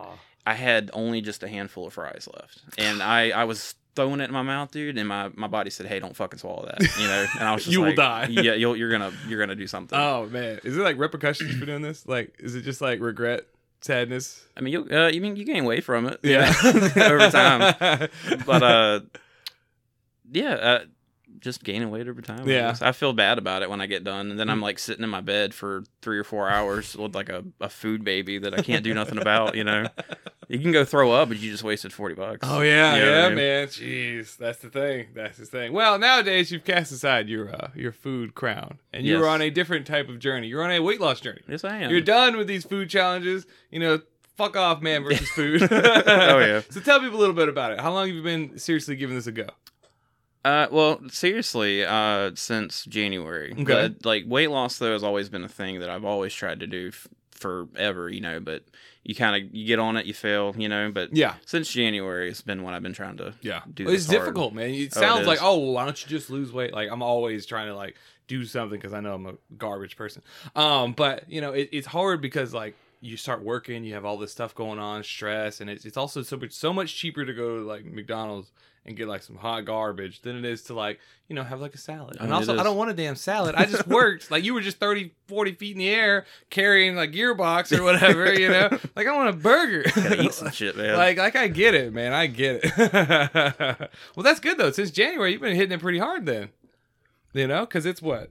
I 0.46 0.54
had 0.54 0.90
only 0.94 1.20
just 1.20 1.42
a 1.42 1.48
handful 1.48 1.86
of 1.86 1.92
fries 1.92 2.26
left, 2.34 2.62
and 2.78 3.02
I 3.02 3.28
I 3.30 3.44
was 3.44 3.74
throwing 3.94 4.20
it 4.20 4.24
in 4.24 4.32
my 4.32 4.42
mouth, 4.42 4.70
dude, 4.70 4.96
and 4.98 5.08
my, 5.08 5.30
my 5.34 5.46
body 5.46 5.70
said, 5.70 5.86
"Hey, 5.86 5.98
don't 5.98 6.16
fucking 6.16 6.38
swallow 6.38 6.66
that," 6.66 6.80
you 6.98 7.06
know. 7.06 7.26
And 7.38 7.48
I 7.48 7.52
was 7.52 7.64
just 7.64 7.72
You 7.72 7.82
will 7.82 7.94
die. 7.94 8.26
Yeah, 8.30 8.54
you'll, 8.54 8.76
you're 8.76 8.90
gonna 8.90 9.12
you're 9.28 9.40
gonna 9.40 9.54
do 9.56 9.66
something. 9.66 9.98
oh 9.98 10.26
man, 10.26 10.60
is 10.64 10.76
it 10.76 10.80
like 10.80 10.98
repercussions 10.98 11.54
for 11.56 11.66
doing 11.66 11.82
this? 11.82 12.06
Like, 12.06 12.34
is 12.38 12.54
it 12.54 12.62
just 12.62 12.80
like 12.80 13.00
regret, 13.00 13.46
sadness? 13.80 14.44
I 14.56 14.60
mean, 14.60 14.72
you 14.72 14.88
uh, 14.90 15.08
you 15.08 15.20
mean 15.20 15.36
you 15.36 15.44
gain 15.44 15.64
weight 15.64 15.84
from 15.84 16.06
it, 16.06 16.20
you 16.22 16.32
Yeah, 16.32 16.52
over 16.64 17.30
time. 17.30 18.08
But 18.46 18.62
uh, 18.62 19.00
yeah, 20.30 20.52
uh, 20.54 20.84
just 21.42 21.62
gaining 21.64 21.90
weight 21.90 22.08
over 22.08 22.22
time. 22.22 22.48
I 22.48 22.50
Yeah. 22.50 22.60
guess. 22.68 22.80
I 22.80 22.92
feel 22.92 23.12
bad 23.12 23.36
about 23.36 23.62
it 23.62 23.68
when 23.68 23.80
I 23.82 23.86
get 23.86 24.04
done, 24.04 24.30
and 24.30 24.40
then 24.40 24.48
I'm 24.48 24.62
like 24.62 24.78
sitting 24.78 25.04
in 25.04 25.10
my 25.10 25.20
bed 25.20 25.52
for 25.52 25.84
three 26.00 26.18
or 26.18 26.24
four 26.24 26.48
hours 26.48 26.96
with 26.96 27.14
like 27.14 27.28
a, 27.28 27.44
a 27.60 27.68
food 27.68 28.04
baby 28.04 28.38
that 28.38 28.54
I 28.58 28.62
can't 28.62 28.82
do 28.84 28.94
nothing 28.94 29.18
about. 29.18 29.54
You 29.54 29.64
know, 29.64 29.86
you 30.48 30.58
can 30.60 30.72
go 30.72 30.84
throw 30.84 31.12
up, 31.12 31.28
but 31.28 31.38
you 31.40 31.50
just 31.50 31.64
wasted 31.64 31.92
forty 31.92 32.14
bucks. 32.14 32.38
Oh 32.48 32.60
yeah, 32.62 32.94
You 32.94 33.02
know 33.02 33.10
yeah, 33.18 33.24
I 33.24 33.28
mean? 33.28 33.36
man. 33.36 33.66
Jeez, 33.66 34.36
that's 34.36 34.58
the 34.60 34.70
thing. 34.70 35.08
That's 35.14 35.36
the 35.38 35.44
thing. 35.46 35.72
Well, 35.72 35.98
nowadays 35.98 36.50
you've 36.52 36.64
cast 36.64 36.92
aside 36.92 37.28
your 37.28 37.54
uh, 37.54 37.68
your 37.74 37.92
food 37.92 38.34
crown, 38.34 38.78
and 38.92 39.04
you're 39.04 39.20
Yes. 39.20 39.28
on 39.28 39.42
a 39.42 39.50
different 39.50 39.86
type 39.86 40.08
of 40.08 40.18
journey. 40.20 40.46
You're 40.46 40.62
on 40.62 40.70
a 40.70 40.80
weight 40.80 41.00
loss 41.00 41.20
journey. 41.20 41.42
Yes, 41.48 41.64
I 41.64 41.78
am. 41.78 41.90
You're 41.90 42.00
done 42.00 42.36
with 42.36 42.46
these 42.46 42.64
food 42.64 42.88
challenges. 42.88 43.46
You 43.70 43.80
know, 43.80 44.00
fuck 44.36 44.56
off, 44.56 44.80
man 44.80 45.02
versus 45.02 45.28
food. 45.34 45.62
Oh, 45.72 46.38
yeah. 46.38 46.60
So 46.70 46.80
tell 46.80 47.00
people 47.00 47.18
a 47.18 47.20
little 47.20 47.34
bit 47.34 47.48
about 47.48 47.72
it. 47.72 47.80
How 47.80 47.92
long 47.92 48.06
have 48.06 48.14
you 48.16 48.22
been 48.22 48.58
seriously 48.58 48.94
giving 48.96 49.16
this 49.16 49.26
a 49.26 49.32
go? 49.32 49.48
Uh, 50.44 50.66
well, 50.72 51.00
seriously, 51.08 51.84
uh, 51.84 52.32
since 52.34 52.84
January. 52.86 53.52
Okay. 53.52 53.64
But, 53.64 54.04
like 54.04 54.24
weight 54.26 54.50
loss 54.50 54.78
though 54.78 54.92
has 54.92 55.04
always 55.04 55.28
been 55.28 55.44
a 55.44 55.48
thing 55.48 55.80
that 55.80 55.88
I've 55.88 56.04
always 56.04 56.34
tried 56.34 56.60
to 56.60 56.66
do 56.66 56.88
f- 56.88 57.06
forever, 57.30 58.08
you 58.08 58.20
know. 58.20 58.40
But 58.40 58.64
you 59.04 59.14
kind 59.14 59.36
of 59.44 59.54
you 59.54 59.66
get 59.66 59.78
on 59.78 59.96
it, 59.96 60.06
you 60.06 60.14
fail, 60.14 60.54
you 60.58 60.68
know. 60.68 60.90
But 60.92 61.14
Yeah, 61.14 61.34
since 61.46 61.70
January, 61.70 62.28
it's 62.28 62.40
been 62.42 62.62
what 62.62 62.74
I've 62.74 62.82
been 62.82 62.92
trying 62.92 63.16
to. 63.18 63.34
yeah. 63.40 63.62
Do 63.72 63.84
Well, 63.84 63.94
it's 63.94 64.06
hard. 64.06 64.18
difficult, 64.20 64.52
man. 64.54 64.70
It 64.70 64.74
Oh, 64.74 64.84
it 64.84 64.92
sounds 64.94 65.26
like, 65.26 65.38
oh, 65.42 65.58
well, 65.58 65.72
why 65.74 65.84
don't 65.84 66.02
you 66.02 66.08
just 66.08 66.28
lose 66.30 66.52
weight? 66.52 66.72
Like 66.72 66.90
I'm 66.90 67.02
always 67.02 67.46
trying 67.46 67.68
to 67.68 67.76
like 67.76 67.96
do 68.26 68.44
something 68.44 68.78
because 68.78 68.92
I 68.92 69.00
know 69.00 69.14
I'm 69.14 69.26
a 69.26 69.34
garbage 69.58 69.96
person. 69.96 70.22
Um, 70.56 70.92
but 70.92 71.30
you 71.30 71.40
know, 71.40 71.52
it, 71.52 71.68
it's 71.72 71.86
hard 71.86 72.20
because 72.20 72.52
like 72.52 72.74
you 73.00 73.16
start 73.16 73.42
working, 73.44 73.84
you 73.84 73.94
have 73.94 74.04
all 74.04 74.16
this 74.16 74.32
stuff 74.32 74.54
going 74.54 74.78
on, 74.78 75.02
stress, 75.04 75.60
and 75.60 75.68
it's 75.70 75.84
it's 75.84 75.96
also 75.96 76.22
so 76.22 76.36
much 76.36 76.52
so 76.52 76.72
much 76.72 76.96
cheaper 76.96 77.24
to 77.24 77.32
go 77.32 77.58
to 77.58 77.62
like 77.64 77.84
McDonald's 77.84 78.50
and 78.84 78.96
get 78.96 79.06
like 79.06 79.22
some 79.22 79.36
hot 79.36 79.64
garbage 79.64 80.22
than 80.22 80.36
it 80.36 80.44
is 80.44 80.62
to 80.64 80.74
like 80.74 80.98
you 81.28 81.36
know 81.36 81.44
have 81.44 81.60
like 81.60 81.74
a 81.74 81.78
salad. 81.78 82.16
And 82.20 82.32
Oh, 82.32 82.36
it 82.36 82.38
also, 82.38 82.58
I 82.58 82.62
don't 82.62 82.76
want 82.76 82.90
a 82.90 82.94
damn 82.94 83.16
salad. 83.16 83.54
I 83.54 83.64
just 83.64 83.86
worked 83.86 84.30
like 84.30 84.44
you 84.44 84.54
were 84.54 84.60
just 84.60 84.78
30, 84.78 85.12
40 85.28 85.52
feet 85.52 85.72
in 85.72 85.78
the 85.78 85.88
air 85.88 86.26
carrying 86.50 86.96
like 86.96 87.12
gearbox 87.12 87.76
or 87.76 87.82
whatever. 87.82 88.32
You 88.34 88.48
know, 88.48 88.68
like 88.96 89.06
I 89.06 89.16
want 89.16 89.28
a 89.30 89.32
burger. 89.32 89.84
Gotta 89.94 90.22
eat 90.22 90.34
some 90.34 90.50
shit, 90.50 90.76
man. 90.76 90.96
Like, 90.96 91.16
like 91.18 91.36
I 91.36 91.48
get 91.48 91.74
it, 91.74 91.92
man. 91.92 92.12
I 92.12 92.26
get 92.26 92.60
it. 92.64 92.72
well, 94.16 94.22
that's 94.24 94.40
good 94.40 94.58
though. 94.58 94.70
Since 94.72 94.90
January, 94.90 95.32
you've 95.32 95.40
been 95.40 95.54
hitting 95.56 95.72
it 95.72 95.80
pretty 95.80 95.98
hard 95.98 96.26
then. 96.26 96.50
You 97.34 97.46
know, 97.46 97.60
because 97.60 97.86
it's 97.86 98.02
what? 98.02 98.30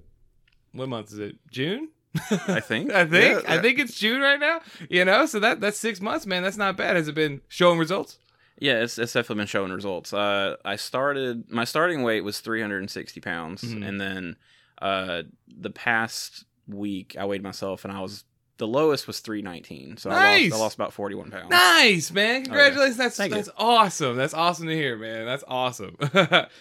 What 0.73 0.89
month 0.89 1.11
is 1.11 1.19
it? 1.19 1.37
June. 1.49 1.89
I 2.29 2.59
think. 2.59 2.91
I 2.91 3.05
think. 3.05 3.43
Yeah, 3.43 3.53
I 3.53 3.59
think 3.59 3.79
it's 3.79 3.97
June 3.97 4.21
right 4.21 4.39
now. 4.39 4.59
You 4.89 5.05
know, 5.05 5.25
so 5.25 5.39
that 5.39 5.61
that's 5.61 5.77
six 5.77 6.01
months, 6.01 6.25
man. 6.25 6.43
That's 6.43 6.57
not 6.57 6.75
bad. 6.77 6.97
Has 6.97 7.07
it 7.07 7.15
been 7.15 7.41
showing 7.47 7.79
results? 7.79 8.17
Yeah, 8.61 8.73
it's, 8.83 8.97
it's 8.99 9.11
definitely 9.13 9.41
been 9.41 9.47
showing 9.47 9.71
results. 9.71 10.13
Uh, 10.13 10.55
I 10.63 10.75
started 10.75 11.49
my 11.51 11.63
starting 11.65 12.03
weight 12.03 12.21
was 12.23 12.39
360 12.39 13.19
pounds, 13.19 13.63
Mhm. 13.63 13.85
and 13.87 13.99
then 13.99 14.35
uh, 14.81 15.23
the 15.47 15.71
past 15.71 16.45
week 16.67 17.15
I 17.19 17.25
weighed 17.25 17.41
myself, 17.43 17.83
and 17.83 17.91
I 17.91 17.99
was 18.01 18.23
the 18.57 18.67
lowest 18.67 19.07
was 19.07 19.19
319. 19.19 19.97
So 19.97 20.11
I, 20.11 20.41
lost, 20.43 20.53
I 20.53 20.57
lost 20.57 20.75
about 20.75 20.93
41 20.93 21.31
pounds. 21.31 21.49
Nice, 21.49 22.11
man. 22.11 22.43
Congratulations. 22.43 22.97
That's 22.97 23.19
Oh, 23.19 23.23
Thank 23.23 23.31
you. 23.31 23.35
that's 23.37 23.49
awesome. 23.57 24.15
That's 24.17 24.35
awesome 24.35 24.67
to 24.67 24.75
hear, 24.75 24.95
man. 24.95 25.25
That's 25.25 25.43
awesome. 25.47 25.97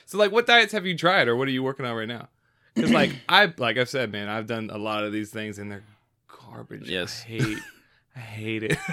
so, 0.07 0.16
like, 0.19 0.33
what 0.33 0.47
diets 0.47 0.73
have 0.73 0.87
you 0.87 0.97
tried, 0.97 1.28
or 1.28 1.37
what 1.37 1.47
are 1.49 1.50
you 1.50 1.62
working 1.62 1.85
on 1.85 1.95
right 1.95 2.09
now? 2.09 2.28
Because, 2.75 2.90
like, 2.90 3.11
I 3.28 3.52
like 3.59 3.76
I've 3.76 3.90
said, 3.90 4.11
man, 4.11 4.28
I've 4.30 4.47
done 4.47 4.71
a 4.73 4.78
lot 4.78 5.04
of 5.04 5.12
these 5.12 5.30
things, 5.30 5.59
and 5.59 5.71
they're 5.71 5.85
garbage. 6.49 6.88
Yes. 6.88 7.23
I 7.26 7.28
hate. 7.28 7.59
I 8.16 8.21
hate 8.21 8.62
it. 8.62 8.78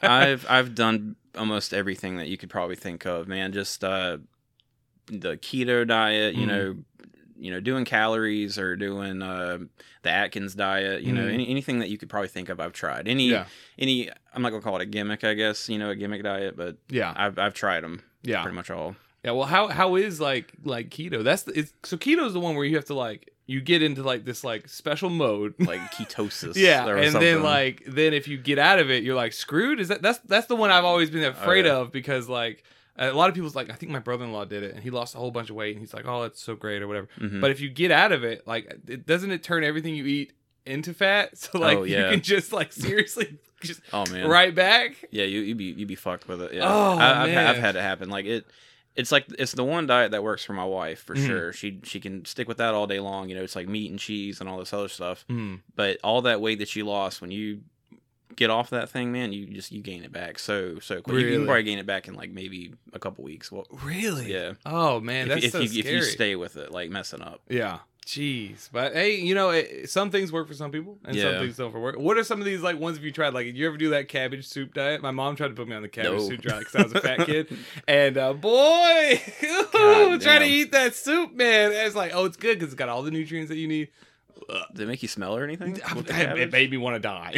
I've 0.00 0.46
I've 0.48 0.74
done 0.74 1.16
almost 1.36 1.74
everything 1.74 2.16
that 2.16 2.28
you 2.28 2.36
could 2.36 2.50
probably 2.50 2.76
think 2.76 3.04
of, 3.06 3.26
man. 3.28 3.52
Just 3.52 3.82
uh, 3.84 4.18
the 5.06 5.36
keto 5.36 5.86
diet, 5.86 6.34
you 6.34 6.46
Mhm. 6.46 6.48
know, 6.48 6.76
you 7.38 7.50
know, 7.50 7.58
doing 7.60 7.84
calories 7.84 8.56
or 8.58 8.76
doing 8.76 9.20
uh, 9.20 9.58
the 10.02 10.10
Atkins 10.10 10.54
diet, 10.54 11.02
you 11.02 11.12
know, 11.12 11.26
Mhm. 11.26 11.32
any, 11.34 11.48
anything 11.48 11.78
that 11.80 11.88
you 11.88 11.98
could 11.98 12.08
probably 12.08 12.28
think 12.28 12.48
of, 12.48 12.60
I've 12.60 12.72
tried. 12.72 13.08
Any 13.08 13.30
yeah, 13.30 13.46
any, 13.78 14.10
I'm 14.32 14.42
not 14.42 14.50
gonna 14.50 14.62
call 14.62 14.76
it 14.76 14.82
a 14.82 14.86
gimmick, 14.86 15.24
I 15.24 15.34
guess, 15.34 15.68
you 15.68 15.78
know, 15.78 15.90
a 15.90 15.96
gimmick 15.96 16.22
diet, 16.22 16.56
but 16.56 16.76
yeah, 16.88 17.12
I've 17.16 17.38
I've 17.38 17.54
tried 17.54 17.82
them 17.82 18.02
yeah, 18.22 18.42
pretty 18.42 18.54
much 18.54 18.70
all. 18.70 18.94
yeah. 19.24 19.32
Well, 19.32 19.46
how 19.46 19.66
how 19.68 19.96
is 19.96 20.20
like 20.20 20.52
like 20.62 20.90
keto? 20.90 21.24
That's 21.24 21.42
the, 21.42 21.58
it's 21.58 21.72
so 21.82 21.96
keto 21.96 22.24
is 22.26 22.32
the 22.32 22.40
one 22.40 22.54
where 22.54 22.64
you 22.64 22.76
have 22.76 22.84
to 22.86 22.94
like 22.94 23.31
you 23.46 23.60
get 23.60 23.82
into 23.82 24.02
like 24.02 24.24
this 24.24 24.44
like 24.44 24.68
special 24.68 25.10
mode. 25.10 25.54
Like 25.58 25.80
ketosis, 25.92 26.54
Yeah, 26.56 26.86
or 26.86 26.96
and 26.96 27.14
then 27.14 27.42
like 27.42 27.82
then 27.86 28.14
if 28.14 28.28
you 28.28 28.38
get 28.38 28.58
out 28.58 28.78
of 28.78 28.90
it, 28.90 29.02
you're 29.02 29.16
like 29.16 29.32
screwed. 29.32 29.80
Is 29.80 29.88
that 29.88 30.02
that's 30.02 30.18
that's 30.20 30.46
the 30.46 30.56
one 30.56 30.70
I've 30.70 30.84
always 30.84 31.10
been 31.10 31.24
afraid 31.24 31.66
Oh, 31.66 31.68
yeah. 31.76 31.80
of 31.82 31.92
because 31.92 32.28
like 32.28 32.64
a 32.96 33.10
lot 33.12 33.28
of 33.28 33.34
people's 33.34 33.56
like 33.56 33.70
I 33.70 33.74
think 33.74 33.90
my 33.90 33.98
brother-in-law 33.98 34.44
did 34.44 34.62
it 34.62 34.74
and 34.74 34.82
he 34.82 34.90
lost 34.90 35.14
a 35.14 35.18
whole 35.18 35.30
bunch 35.30 35.50
of 35.50 35.56
weight 35.56 35.72
and 35.74 35.80
he's 35.80 35.94
like 35.94 36.04
oh 36.06 36.22
that's 36.22 36.42
so 36.42 36.54
great 36.54 36.82
or 36.82 36.86
whatever. 36.88 37.08
Mhm. 37.20 37.40
But 37.40 37.50
if 37.50 37.60
you 37.60 37.68
get 37.68 37.90
out 37.90 38.12
of 38.12 38.22
it, 38.24 38.46
like 38.46 38.72
it 38.86 39.06
doesn't 39.06 39.30
it 39.32 39.42
turn 39.42 39.64
everything 39.64 39.94
you 39.94 40.06
eat 40.06 40.32
into 40.66 40.94
fat? 40.94 41.30
So 41.38 41.58
like 41.58 41.78
Oh, 41.78 41.82
you 41.82 41.96
can 41.96 42.20
just 42.20 42.52
like 42.52 42.72
seriously 42.72 43.38
just 43.62 43.80
oh 43.92 44.04
man, 44.12 44.28
right 44.28 44.54
back. 44.54 45.04
Yeah, 45.10 45.24
you 45.24 45.40
you 45.40 45.54
be 45.56 45.64
you'd 45.64 45.88
be 45.88 45.94
fucked 45.96 46.28
with 46.28 46.42
it. 46.42 46.54
Yeah, 46.54 46.62
Oh, 46.64 46.96
I, 46.98 47.22
I've, 47.24 47.28
man. 47.30 47.46
I've 47.48 47.56
had 47.56 47.74
it 47.76 47.80
happen. 47.82 48.08
Like 48.10 48.26
it, 48.26 48.46
it's 48.96 49.10
like 49.12 49.26
it's 49.38 49.52
the 49.52 49.64
one 49.64 49.86
diet 49.86 50.10
that 50.12 50.22
works 50.22 50.44
for 50.44 50.52
my 50.52 50.64
wife 50.64 51.02
for 51.02 51.14
Mhm. 51.16 51.26
sure. 51.26 51.52
She 51.52 51.80
she 51.84 51.98
can 52.00 52.24
stick 52.24 52.48
with 52.48 52.58
that 52.58 52.74
all 52.74 52.86
day 52.86 53.00
long. 53.00 53.28
You 53.28 53.34
know, 53.36 53.42
it's 53.42 53.56
like 53.56 53.68
meat 53.68 53.90
and 53.90 53.98
cheese 53.98 54.40
and 54.40 54.48
all 54.48 54.58
this 54.58 54.72
other 54.72 54.88
stuff. 54.88 55.24
Mm. 55.30 55.60
But 55.74 55.98
all 56.04 56.22
that 56.22 56.40
weight 56.40 56.58
that 56.58 56.68
she 56.68 56.82
lost 56.82 57.20
when 57.20 57.30
you 57.30 57.62
get 58.34 58.48
off 58.48 58.70
that 58.70 58.88
thing, 58.88 59.12
man, 59.12 59.32
you 59.32 59.44
just 59.46 59.72
you 59.72 59.82
gain 59.82 60.02
it 60.04 60.12
back 60.12 60.38
so 60.38 60.78
so 60.78 61.00
quick. 61.02 61.18
You 61.24 61.32
can 61.36 61.44
probably 61.46 61.62
gain 61.64 61.78
it 61.78 61.86
back 61.86 62.08
in 62.08 62.14
like 62.14 62.30
maybe 62.30 62.72
a 62.92 62.98
couple 62.98 63.24
weeks. 63.24 63.52
Well, 63.52 63.66
Really? 63.84 64.32
yeah. 64.32 64.54
Oh 64.66 65.00
man, 65.00 65.26
if, 65.30 65.34
that's 65.34 65.44
if 65.46 65.52
so 65.52 65.60
you 65.60 65.68
scary. 65.68 65.96
if 65.96 66.02
you 66.02 66.02
stay 66.02 66.36
with 66.36 66.56
it, 66.56 66.70
like 66.70 66.90
messing 66.90 67.20
up. 67.22 67.40
Yeah. 67.48 67.80
Jeez, 68.06 68.68
but 68.72 68.94
hey, 68.94 69.14
you 69.14 69.32
know, 69.34 69.50
it, 69.50 69.88
some 69.88 70.10
things 70.10 70.32
work 70.32 70.48
for 70.48 70.54
some 70.54 70.72
people, 70.72 70.98
and 71.04 71.16
some 71.16 71.34
things 71.38 71.56
don't 71.56 71.70
for 71.70 71.78
work. 71.80 71.96
What 71.96 72.18
are 72.18 72.24
some 72.24 72.40
of 72.40 72.44
these 72.44 72.60
like 72.60 72.78
ones 72.78 72.96
have 72.96 73.04
you 73.04 73.12
tried? 73.12 73.32
Like, 73.32 73.46
did 73.46 73.56
you 73.56 73.66
ever 73.68 73.76
do 73.76 73.90
that 73.90 74.08
cabbage 74.08 74.44
soup 74.48 74.74
diet? 74.74 75.00
My 75.02 75.12
mom 75.12 75.36
tried 75.36 75.48
to 75.48 75.54
put 75.54 75.68
me 75.68 75.76
on 75.76 75.82
the 75.82 75.88
cabbage 75.88 76.10
No. 76.20 76.28
soup 76.28 76.42
diet 76.42 76.58
because 76.66 76.74
I 76.74 76.82
was 76.82 76.92
a 76.94 77.00
fat 77.00 77.18
kid, 77.26 77.46
and 77.86 78.18
uh, 78.18 78.32
boy, 78.32 79.20
trying 80.20 80.40
to 80.40 80.46
eat 80.46 80.72
that 80.72 80.94
soup, 80.96 81.32
man. 81.32 81.70
It's 81.72 81.94
like, 81.94 82.10
oh, 82.12 82.24
it's 82.24 82.36
good 82.36 82.58
because 82.58 82.72
it's 82.72 82.78
got 82.78 82.88
all 82.88 83.02
the 83.04 83.12
nutrients 83.12 83.48
that 83.50 83.56
you 83.56 83.68
need. 83.68 83.88
Did 84.74 84.80
it 84.82 84.88
make 84.88 85.02
you 85.02 85.08
smell 85.08 85.36
or 85.36 85.44
anything? 85.44 85.80
it 85.84 86.50
made 86.52 86.70
me 86.72 86.76
want 86.76 86.96
to 86.96 87.00
die. 87.00 87.32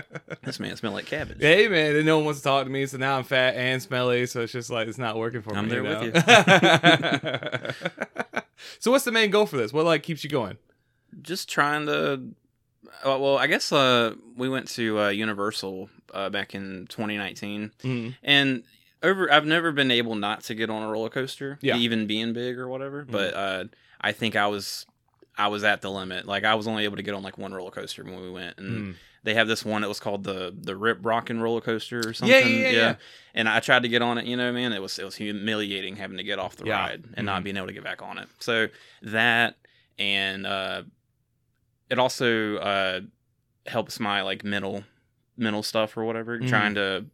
This 0.46 0.58
man 0.60 0.74
smelled 0.76 0.94
like 0.94 1.04
cabbage. 1.06 1.38
Hey 1.40 1.68
man, 1.68 1.94
and 1.96 2.06
no 2.06 2.16
one 2.16 2.24
wants 2.26 2.40
to 2.40 2.44
talk 2.44 2.64
to 2.64 2.70
me, 2.70 2.86
so 2.86 2.96
now 2.96 3.18
I'm 3.18 3.24
fat 3.24 3.54
and 3.56 3.82
smelly, 3.82 4.24
so 4.26 4.40
it's 4.42 4.52
just 4.52 4.70
like 4.70 4.88
it's 4.88 4.96
not 4.96 5.16
working 5.18 5.42
for 5.42 5.50
me. 5.50 5.56
I'm 5.58 5.68
there 5.68 5.82
you 5.84 5.88
with 5.88 6.14
you. 6.14 6.22
so 8.78 8.90
what's 8.90 9.04
the 9.04 9.12
main 9.12 9.30
goal 9.30 9.46
for 9.46 9.56
this? 9.56 9.72
What 9.72 9.84
like 9.84 10.02
keeps 10.02 10.24
you 10.24 10.30
going? 10.30 10.56
Just 11.22 11.48
trying 11.48 11.86
to. 11.86 12.20
Uh, 13.04 13.18
well, 13.18 13.36
I 13.36 13.46
guess 13.46 13.72
uh, 13.72 14.14
we 14.36 14.48
went 14.48 14.68
to 14.68 15.00
uh, 15.00 15.08
Universal 15.08 15.90
uh, 16.14 16.30
back 16.30 16.54
in 16.54 16.86
2019, 16.88 17.72
Mm. 17.82 18.14
and 18.22 18.62
over 19.02 19.30
I've 19.30 19.44
never 19.46 19.72
been 19.72 19.90
able 19.90 20.14
not 20.14 20.44
to 20.44 20.54
get 20.54 20.70
on 20.70 20.82
a 20.82 20.88
roller 20.88 21.10
coaster, 21.10 21.58
Yeah. 21.60 21.76
even 21.76 22.06
being 22.06 22.32
big 22.32 22.58
or 22.58 22.68
whatever. 22.68 23.04
But 23.04 23.34
uh, 23.34 23.64
I 24.00 24.12
think 24.12 24.36
I 24.36 24.46
was 24.46 24.86
I 25.36 25.48
was 25.48 25.64
at 25.64 25.82
the 25.82 25.90
limit. 25.90 26.26
Like 26.26 26.44
I 26.44 26.54
was 26.54 26.66
only 26.66 26.84
able 26.84 26.96
to 26.96 27.02
get 27.02 27.14
on 27.14 27.22
like 27.22 27.36
one 27.36 27.52
roller 27.52 27.70
coaster 27.70 28.04
when 28.04 28.20
we 28.22 28.30
went, 28.30 28.58
and 28.58 28.94
Mm. 28.94 28.96
They 29.26 29.34
have 29.34 29.48
this 29.48 29.64
one 29.64 29.82
that 29.82 29.88
was 29.88 30.00
called 30.00 30.24
the 30.24 30.54
the 30.56 30.74
Rip 30.76 31.04
Rockin' 31.04 31.40
roller 31.40 31.60
coaster 31.60 32.08
or 32.08 32.14
something. 32.14 32.30
Yeah, 32.32 32.46
yeah, 32.48 32.68
yeah, 32.70 32.78
yeah. 32.78 32.94
And 33.34 33.48
I 33.48 33.60
tried 33.60 33.82
to 33.82 33.88
get 33.88 34.00
on 34.00 34.16
it, 34.18 34.24
you 34.24 34.36
know, 34.36 34.50
man, 34.52 34.72
it 34.72 34.80
was 34.80 34.98
it 34.98 35.04
was 35.04 35.16
humiliating 35.16 35.96
having 35.96 36.16
to 36.16 36.22
get 36.22 36.38
off 36.38 36.56
the 36.56 36.64
Yeah. 36.66 36.78
ride 36.80 37.04
and 37.14 37.24
Mhm. 37.24 37.24
not 37.26 37.44
being 37.44 37.56
able 37.56 37.66
to 37.66 37.72
get 37.72 37.84
back 37.84 38.00
on 38.02 38.18
it. 38.18 38.28
So 38.38 38.68
that 39.02 39.56
and 39.98 40.46
uh 40.46 40.84
it 41.90 41.98
also 41.98 42.56
uh 42.56 43.00
helps 43.66 43.98
my 44.00 44.22
like 44.22 44.44
mental 44.44 44.84
mental 45.36 45.62
stuff 45.62 45.96
or 45.96 46.04
whatever. 46.04 46.38
Mhm. 46.38 46.48
Trying 46.48 46.74
to 46.76 47.06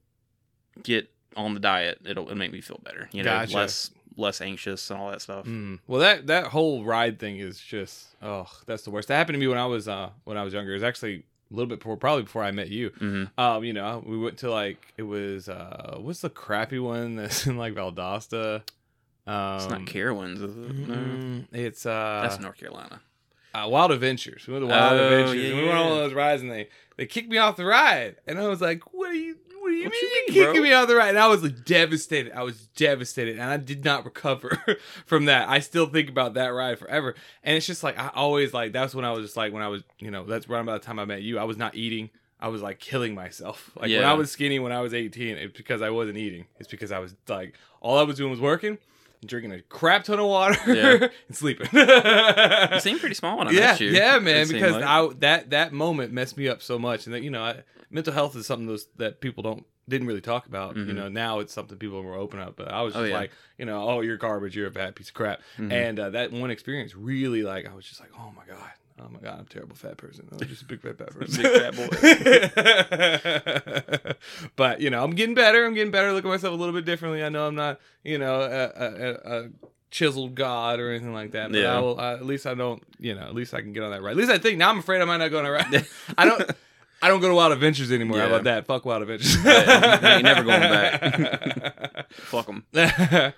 get 0.83 1.11
on 1.37 1.55
the 1.55 1.61
diet, 1.61 1.99
it'll, 2.05 2.25
it'll 2.27 2.37
make 2.37 2.53
me 2.53 2.61
feel 2.61 2.81
better. 2.85 3.09
You 3.13 3.23
know, 3.23 3.31
Gotcha. 3.31 3.57
less 3.57 3.91
less 4.19 4.43
anxious 4.43 4.91
and 4.91 5.01
all 5.01 5.11
that 5.11 5.23
stuff. 5.23 5.47
Mm. 5.47 5.79
Well, 5.87 6.01
that 6.01 6.27
that 6.27 6.49
whole 6.49 6.85
ride 6.85 7.19
thing 7.19 7.39
is 7.39 7.59
just 7.59 8.09
oh, 8.23 8.47
that's 8.67 8.83
the 8.83 8.91
worst. 8.91 9.09
That 9.09 9.17
happened 9.17 9.35
to 9.37 9.41
me 9.41 9.47
when 9.49 9.59
I 9.59 9.67
was 9.67 9.89
uh 9.89 10.11
when 10.25 10.37
I 10.37 10.43
was 10.45 10.53
younger. 10.53 10.73
It 10.73 10.75
was 10.75 10.83
actually 10.83 11.25
a 11.53 11.55
little 11.57 11.69
bit 11.69 11.79
before, 11.81 11.97
probably 11.97 12.23
before 12.23 12.43
I 12.43 12.51
met 12.51 12.69
you. 12.71 12.91
hmm 12.99 13.25
Um, 13.39 13.63
you 13.65 13.73
know, 13.73 14.03
we 14.07 14.17
went 14.19 14.39
to 14.39 14.51
like 14.51 14.95
it 14.97 15.03
was 15.05 15.49
uh 15.49 15.97
what's 16.01 16.21
the 16.23 16.31
crappy 16.31 16.79
one 16.79 17.17
that's 17.17 17.47
in 17.47 17.57
like 17.59 17.75
Valdosta? 17.75 18.63
Um, 19.27 19.57
It's 19.57 19.69
not 19.69 19.81
Carowinds, 19.87 20.41
it? 20.43 20.89
No. 20.89 21.45
It's 21.53 21.87
uh 21.87 22.21
That's 22.23 22.41
North 22.41 22.57
Carolina. 22.59 23.01
uh, 23.55 23.69
Wild 23.69 23.93
Adventures. 23.93 24.47
We 24.47 24.55
went 24.55 24.65
to 24.65 24.67
Wild 24.69 24.99
Oh, 24.99 25.03
Adventures. 25.03 25.37
yeah, 25.43 25.49
and 25.51 25.57
we 25.59 25.65
went 25.65 25.77
on 25.79 25.89
one 25.91 25.99
of 25.99 26.05
those 26.05 26.15
rides, 26.15 26.43
and 26.43 26.51
they 26.51 26.69
they 26.97 27.07
kicked 27.07 27.29
me 27.29 27.39
off 27.39 27.57
the 27.57 27.65
ride, 27.67 28.17
and 28.27 28.39
I 28.39 28.49
was 28.49 28.61
like, 28.61 28.93
"What 28.95 29.11
are 29.11 29.15
you? 29.15 29.37
What 29.73 29.77
do 29.77 29.81
you 29.81 29.85
What 29.85 29.93
mean 29.93 30.03
you 30.03 30.15
mean, 30.15 30.27
kicking 30.47 30.53
bro? 30.63 30.63
me 30.63 30.73
off 30.73 30.89
the 30.89 30.97
ride?" 30.97 31.09
And 31.11 31.19
I 31.19 31.27
was 31.29 31.43
like, 31.43 31.65
devastated. 31.65 32.33
I 32.33 32.43
was 32.43 32.67
devastated, 32.77 33.39
and 33.39 33.51
I 33.51 33.57
did 33.57 33.85
not 33.85 34.05
recover 34.11 34.59
from 35.07 35.25
that. 35.27 35.49
I 35.49 35.61
still 35.61 35.87
think 35.87 36.09
about 36.09 36.35
that 36.35 36.49
ride 36.49 36.79
forever, 36.79 37.15
and 37.43 37.57
it's 37.57 37.67
just 37.67 37.83
like 37.83 37.99
I 37.99 38.11
always 38.15 38.53
like. 38.55 38.73
That's 38.73 38.95
when 38.95 39.05
I 39.05 39.13
was 39.13 39.25
just 39.25 39.37
like 39.37 39.53
when 39.53 39.63
I 39.63 39.69
was, 39.69 39.83
you 39.99 40.11
know, 40.11 40.25
that's 40.25 40.47
around 40.49 40.63
about 40.69 40.81
the 40.83 40.87
time 40.87 40.99
I 40.99 41.05
met 41.05 41.23
you. 41.23 41.39
I 41.39 41.45
was 41.45 41.57
not 41.57 41.75
eating. 41.75 42.11
I 42.41 42.49
was 42.49 42.61
like 42.61 42.81
killing 42.81 43.15
myself. 43.15 43.71
Like 43.77 43.91
when 43.91 44.05
I 44.05 44.15
was 44.15 44.31
skinny 44.31 44.59
when 44.59 44.73
I 44.73 44.81
was 44.81 44.93
18, 44.95 45.37
it's 45.37 45.57
because 45.57 45.81
I 45.81 45.91
wasn't 45.91 46.19
eating. 46.19 46.47
It's 46.59 46.69
because 46.69 46.91
I 46.91 46.99
was 46.99 47.15
like 47.29 47.55
all 47.81 47.99
I 47.99 48.03
was 48.03 48.17
doing 48.17 48.31
was 48.33 48.41
working, 48.41 48.79
drinking 49.25 49.53
a 49.53 49.63
crap 49.63 50.03
ton 50.05 50.19
of 50.19 50.27
water, 50.27 50.59
Yeah. 50.75 51.09
and 51.29 51.37
sleeping. 51.37 51.69
You 51.73 52.81
seem 52.81 52.99
pretty 52.99 53.15
small 53.15 53.39
when 53.39 53.49
I 53.49 53.53
yeah, 53.53 53.61
met 53.61 53.81
you. 53.81 53.91
yeah, 53.91 54.19
man. 54.19 54.49
Because 54.49 54.73
like. 54.73 54.85
I 54.85 55.09
that 55.21 55.51
that 55.51 55.73
moment 55.73 56.13
messed 56.13 56.37
me 56.37 56.49
up 56.49 56.63
so 56.63 56.79
much, 56.79 57.07
and 57.07 57.15
that 57.15 57.23
you 57.23 57.31
know, 57.31 57.43
I, 57.43 57.63
mental 57.93 58.13
health 58.13 58.35
is 58.37 58.47
something 58.47 58.67
those 58.67 58.87
that 58.97 59.21
people 59.21 59.43
don't 59.43 59.65
didn't 59.89 60.07
really 60.07 60.21
talk 60.21 60.47
about. 60.47 60.77
You 60.77 60.85
Mhm. 60.85 60.95
know, 60.95 61.09
now 61.09 61.41
it's 61.41 61.53
something 61.53 61.77
people 61.77 61.99
are 61.99 62.03
more 62.05 62.15
open 62.17 62.39
up. 62.41 62.55
But 62.57 62.69
I 62.73 62.83
was 62.83 62.95
Oh, 62.95 63.01
just 63.01 63.11
yeah. 63.11 63.17
like, 63.19 63.33
you 63.59 63.65
know, 63.65 63.89
oh, 63.89 64.01
you're 64.01 64.17
garbage, 64.17 64.55
you're 64.57 64.69
a 64.69 64.71
bad 64.71 64.95
piece 64.95 65.09
of 65.09 65.15
crap. 65.15 65.41
Mhm. 65.59 65.73
And 65.73 65.99
uh, 66.01 66.11
that 66.11 66.31
one 66.33 66.51
experience 66.53 66.95
really, 66.95 67.43
like, 67.43 67.67
I 67.69 67.75
was 67.75 67.85
just 67.85 68.01
like, 68.01 68.11
oh 68.17 68.33
my 68.37 68.45
god. 68.47 68.71
Oh 69.01 69.09
my 69.09 69.19
god, 69.21 69.39
I'm 69.41 69.47
a 69.47 69.49
terrible 69.49 69.75
fat 69.75 69.97
person. 69.97 70.29
I'm 70.31 70.39
just 70.47 70.63
a 70.63 70.67
big 70.67 70.81
fat, 70.81 70.99
fat 70.99 71.11
person. 71.19 71.43
Big 71.43 71.53
fat 71.53 71.75
boy. 71.77 71.89
but 74.57 74.81
you 74.81 74.91
know, 74.91 75.03
I'm 75.03 75.13
getting 75.13 75.35
better. 75.35 75.65
I'm 75.65 75.75
getting 75.75 75.91
better. 75.91 76.13
Look 76.13 76.25
at 76.25 76.29
myself 76.29 76.55
a 76.55 76.57
little 76.57 76.75
bit 76.75 76.85
differently. 76.85 77.23
I 77.25 77.29
know 77.29 77.47
I'm 77.47 77.55
not, 77.55 77.81
you 78.05 78.19
know, 78.19 78.41
a, 78.43 78.85
a, 78.85 79.45
a, 79.45 79.49
chiseled 79.91 80.35
god 80.35 80.81
or 80.81 80.91
anything 80.91 81.13
like 81.13 81.33
that. 81.33 81.51
But 81.51 81.61
Yeah. 81.61 81.77
I 81.77 81.81
will. 81.81 81.99
Uh, 81.99 82.15
at 82.15 82.25
least 82.25 82.47
I 82.47 82.55
don't. 82.55 82.83
You 82.99 83.15
know, 83.15 83.23
at 83.23 83.35
least 83.35 83.55
I 83.55 83.61
can 83.61 83.73
get 83.73 83.83
on 83.83 83.91
that 83.91 84.03
right. 84.03 84.13
At 84.13 84.17
least 84.17 84.31
I 84.31 84.39
think 84.39 84.59
now. 84.59 84.71
I'm 84.71 84.79
afraid 84.79 85.03
I 85.03 85.05
might 85.05 85.19
not 85.19 85.31
go 85.31 85.39
on 85.41 85.47
a 85.47 85.51
ride. 85.51 85.87
I 86.19 86.25
don't. 86.25 86.51
I 87.03 87.09
don't 87.09 87.21
go 87.21 87.29
to 87.29 87.35
Wild 87.35 87.53
Adventures 87.53 87.91
anymore. 87.91 88.19
How 88.21 88.27
about 88.29 88.45
that? 88.45 88.65
Fuck 88.67 88.85
Wild 88.87 89.03
Adventures. 89.03 89.37
Yeah, 89.45 90.17
you 90.19 90.23
never 90.23 90.45
going 90.45 90.61
back. 90.61 92.11
Fuck 92.13 92.47
them. 92.47 92.65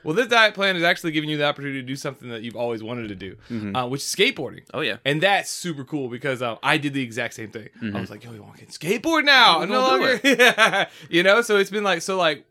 well, 0.05 0.15
this 0.15 0.27
diet 0.27 0.55
plan 0.55 0.77
is 0.77 0.83
actually 0.83 1.13
giving 1.13 1.31
you 1.31 1.37
the 1.39 1.45
opportunity 1.47 1.81
to 1.81 1.87
do 1.87 1.97
something 1.97 2.29
that 2.29 2.43
you've 2.43 2.57
always 2.57 2.83
wanted 2.83 3.09
to 3.09 3.15
do, 3.15 3.37
Mhm. 3.51 3.75
uh, 3.77 3.89
which 3.89 4.03
is 4.03 4.07
skateboarding. 4.15 4.65
Oh 4.75 4.81
yeah. 4.81 4.99
And 5.05 5.23
that's 5.23 5.51
super 5.51 5.85
cool 5.85 6.09
because 6.09 6.43
uh, 6.43 6.57
I 6.63 6.77
did 6.77 6.93
the 6.93 7.03
exact 7.03 7.35
same 7.35 7.51
thing. 7.51 7.69
I 7.81 7.85
Mhm. 7.87 8.01
was 8.01 8.11
like, 8.11 8.23
yo, 8.25 8.33
you 8.33 8.43
want 8.43 8.57
to 8.59 8.65
get 8.67 8.71
skateboard 8.71 9.25
now? 9.25 9.61
I'm 9.61 9.69
no 9.71 9.81
longer. 9.81 10.21
Yeah. 10.25 10.89
You 11.09 11.23
know, 11.23 11.41
so 11.43 11.57
it's 11.57 11.71
been 11.71 11.85
like, 11.85 12.03
so 12.03 12.17
like, 12.19 12.45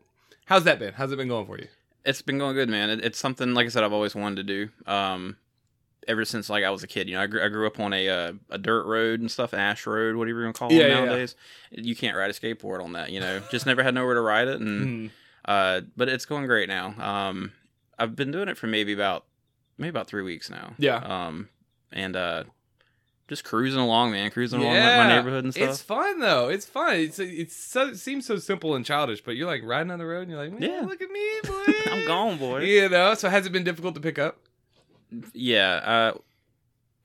how's 0.46 0.64
that 0.64 0.78
been? 0.78 0.94
How's 0.94 1.12
it 1.12 1.16
been 1.16 1.28
going 1.28 1.46
for 1.46 1.58
you? 1.58 1.68
It's 2.04 2.22
been 2.22 2.38
going 2.38 2.54
good, 2.54 2.68
man. 2.68 2.90
It, 2.90 3.04
it's 3.04 3.18
something 3.18 3.54
like 3.54 3.66
I 3.66 3.68
said 3.68 3.84
I've 3.84 3.92
always 3.92 4.14
wanted 4.14 4.36
to 4.36 4.42
do. 4.42 4.68
Um, 4.90 5.36
ever 6.08 6.24
since 6.24 6.48
like 6.50 6.64
I 6.64 6.70
was 6.70 6.82
a 6.82 6.86
kid, 6.86 7.08
you 7.08 7.14
know, 7.16 7.22
I 7.22 7.26
grew, 7.26 7.42
I 7.44 7.48
grew 7.48 7.66
up 7.66 7.78
on 7.80 7.92
a 7.92 8.08
uh, 8.08 8.32
a 8.50 8.58
dirt 8.58 8.84
road 8.86 9.20
and 9.20 9.30
stuff, 9.30 9.54
ash 9.54 9.86
road, 9.86 10.16
whatever 10.16 10.38
you 10.40 10.44
want 10.44 10.56
to 10.56 10.58
call 10.58 10.72
Yeah, 10.72 10.82
it 10.84 10.88
yeah, 10.90 10.98
yeah. 11.00 11.04
nowadays. 11.04 11.36
You 11.70 11.96
can't 11.96 12.16
ride 12.16 12.30
a 12.30 12.34
skateboard 12.34 12.82
on 12.82 12.92
that, 12.92 13.10
you 13.10 13.20
know. 13.20 13.40
Just 13.50 13.66
never 13.66 13.82
had 13.82 13.94
nowhere 13.94 14.14
to 14.14 14.20
ride 14.20 14.48
it, 14.48 14.60
and 14.60 15.08
Mm. 15.08 15.10
uh, 15.44 15.80
but 15.96 16.08
it's 16.08 16.24
going 16.26 16.46
great 16.46 16.68
now. 16.68 16.94
Um, 16.98 17.52
I've 17.98 18.16
been 18.16 18.30
doing 18.30 18.48
it 18.48 18.56
for 18.56 18.66
maybe 18.66 18.92
about 18.92 19.24
maybe 19.78 19.90
about 19.90 20.06
three 20.06 20.22
weeks 20.22 20.50
now. 20.50 20.74
Yeah. 20.78 20.96
Um, 20.96 21.48
and 21.92 22.16
uh, 22.16 22.44
just 23.28 23.44
cruising 23.44 23.80
along, 23.80 24.10
man, 24.12 24.30
cruising 24.30 24.60
along 24.60 24.74
Yeah. 24.74 24.96
my 25.06 25.16
neighborhood 25.16 25.44
and 25.44 25.54
stuff. 25.54 25.70
It's 25.70 25.80
fun 25.82 26.20
though. 26.20 26.48
It's 26.48 26.66
fun. 26.66 26.94
It's 26.96 27.18
it's 27.18 27.56
so, 27.56 27.86
it 27.88 27.96
seems 27.98 28.26
so 28.26 28.36
simple 28.36 28.74
and 28.74 28.84
childish, 28.84 29.22
but 29.22 29.36
you're 29.36 29.46
like 29.46 29.62
riding 29.64 29.90
on 29.90 29.98
the 29.98 30.06
road 30.06 30.28
and 30.28 30.30
you're 30.30 30.44
like, 30.48 30.60
Yeah. 30.60 30.80
look 30.86 31.00
at 31.00 31.10
me, 31.10 31.26
boy. 31.44 31.72
I'm 31.92 32.06
gone, 32.06 32.36
boy. 32.38 32.60
You 32.64 32.88
know. 32.88 33.14
So 33.14 33.28
has 33.30 33.46
it 33.46 33.50
been 33.52 33.64
difficult 33.64 33.94
to 33.94 34.00
pick 34.00 34.18
up? 34.18 34.38
Yeah 35.32 35.74
uh 35.74 36.12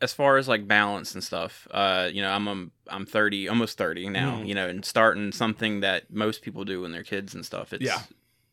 as 0.02 0.14
far 0.14 0.38
as 0.38 0.48
like 0.48 0.68
balance 0.68 1.14
and 1.14 1.24
stuff 1.24 1.68
uh 1.72 2.10
you 2.12 2.22
know 2.22 2.32
i'm 2.32 2.48
um, 2.48 2.72
i'm 2.88 3.06
30 3.06 3.50
almost 3.50 3.78
30 3.78 4.10
now 4.10 4.38
Mhm. 4.38 4.48
you 4.48 4.56
know 4.56 4.68
and 4.68 4.84
starting 4.86 5.32
something 5.32 5.82
that 5.82 6.12
most 6.12 6.42
people 6.42 6.64
do 6.66 6.82
when 6.82 6.92
they're 6.92 7.04
kids 7.04 7.36
and 7.36 7.46
stuff 7.46 7.74
it's 7.74 7.84
Yeah. 7.84 8.00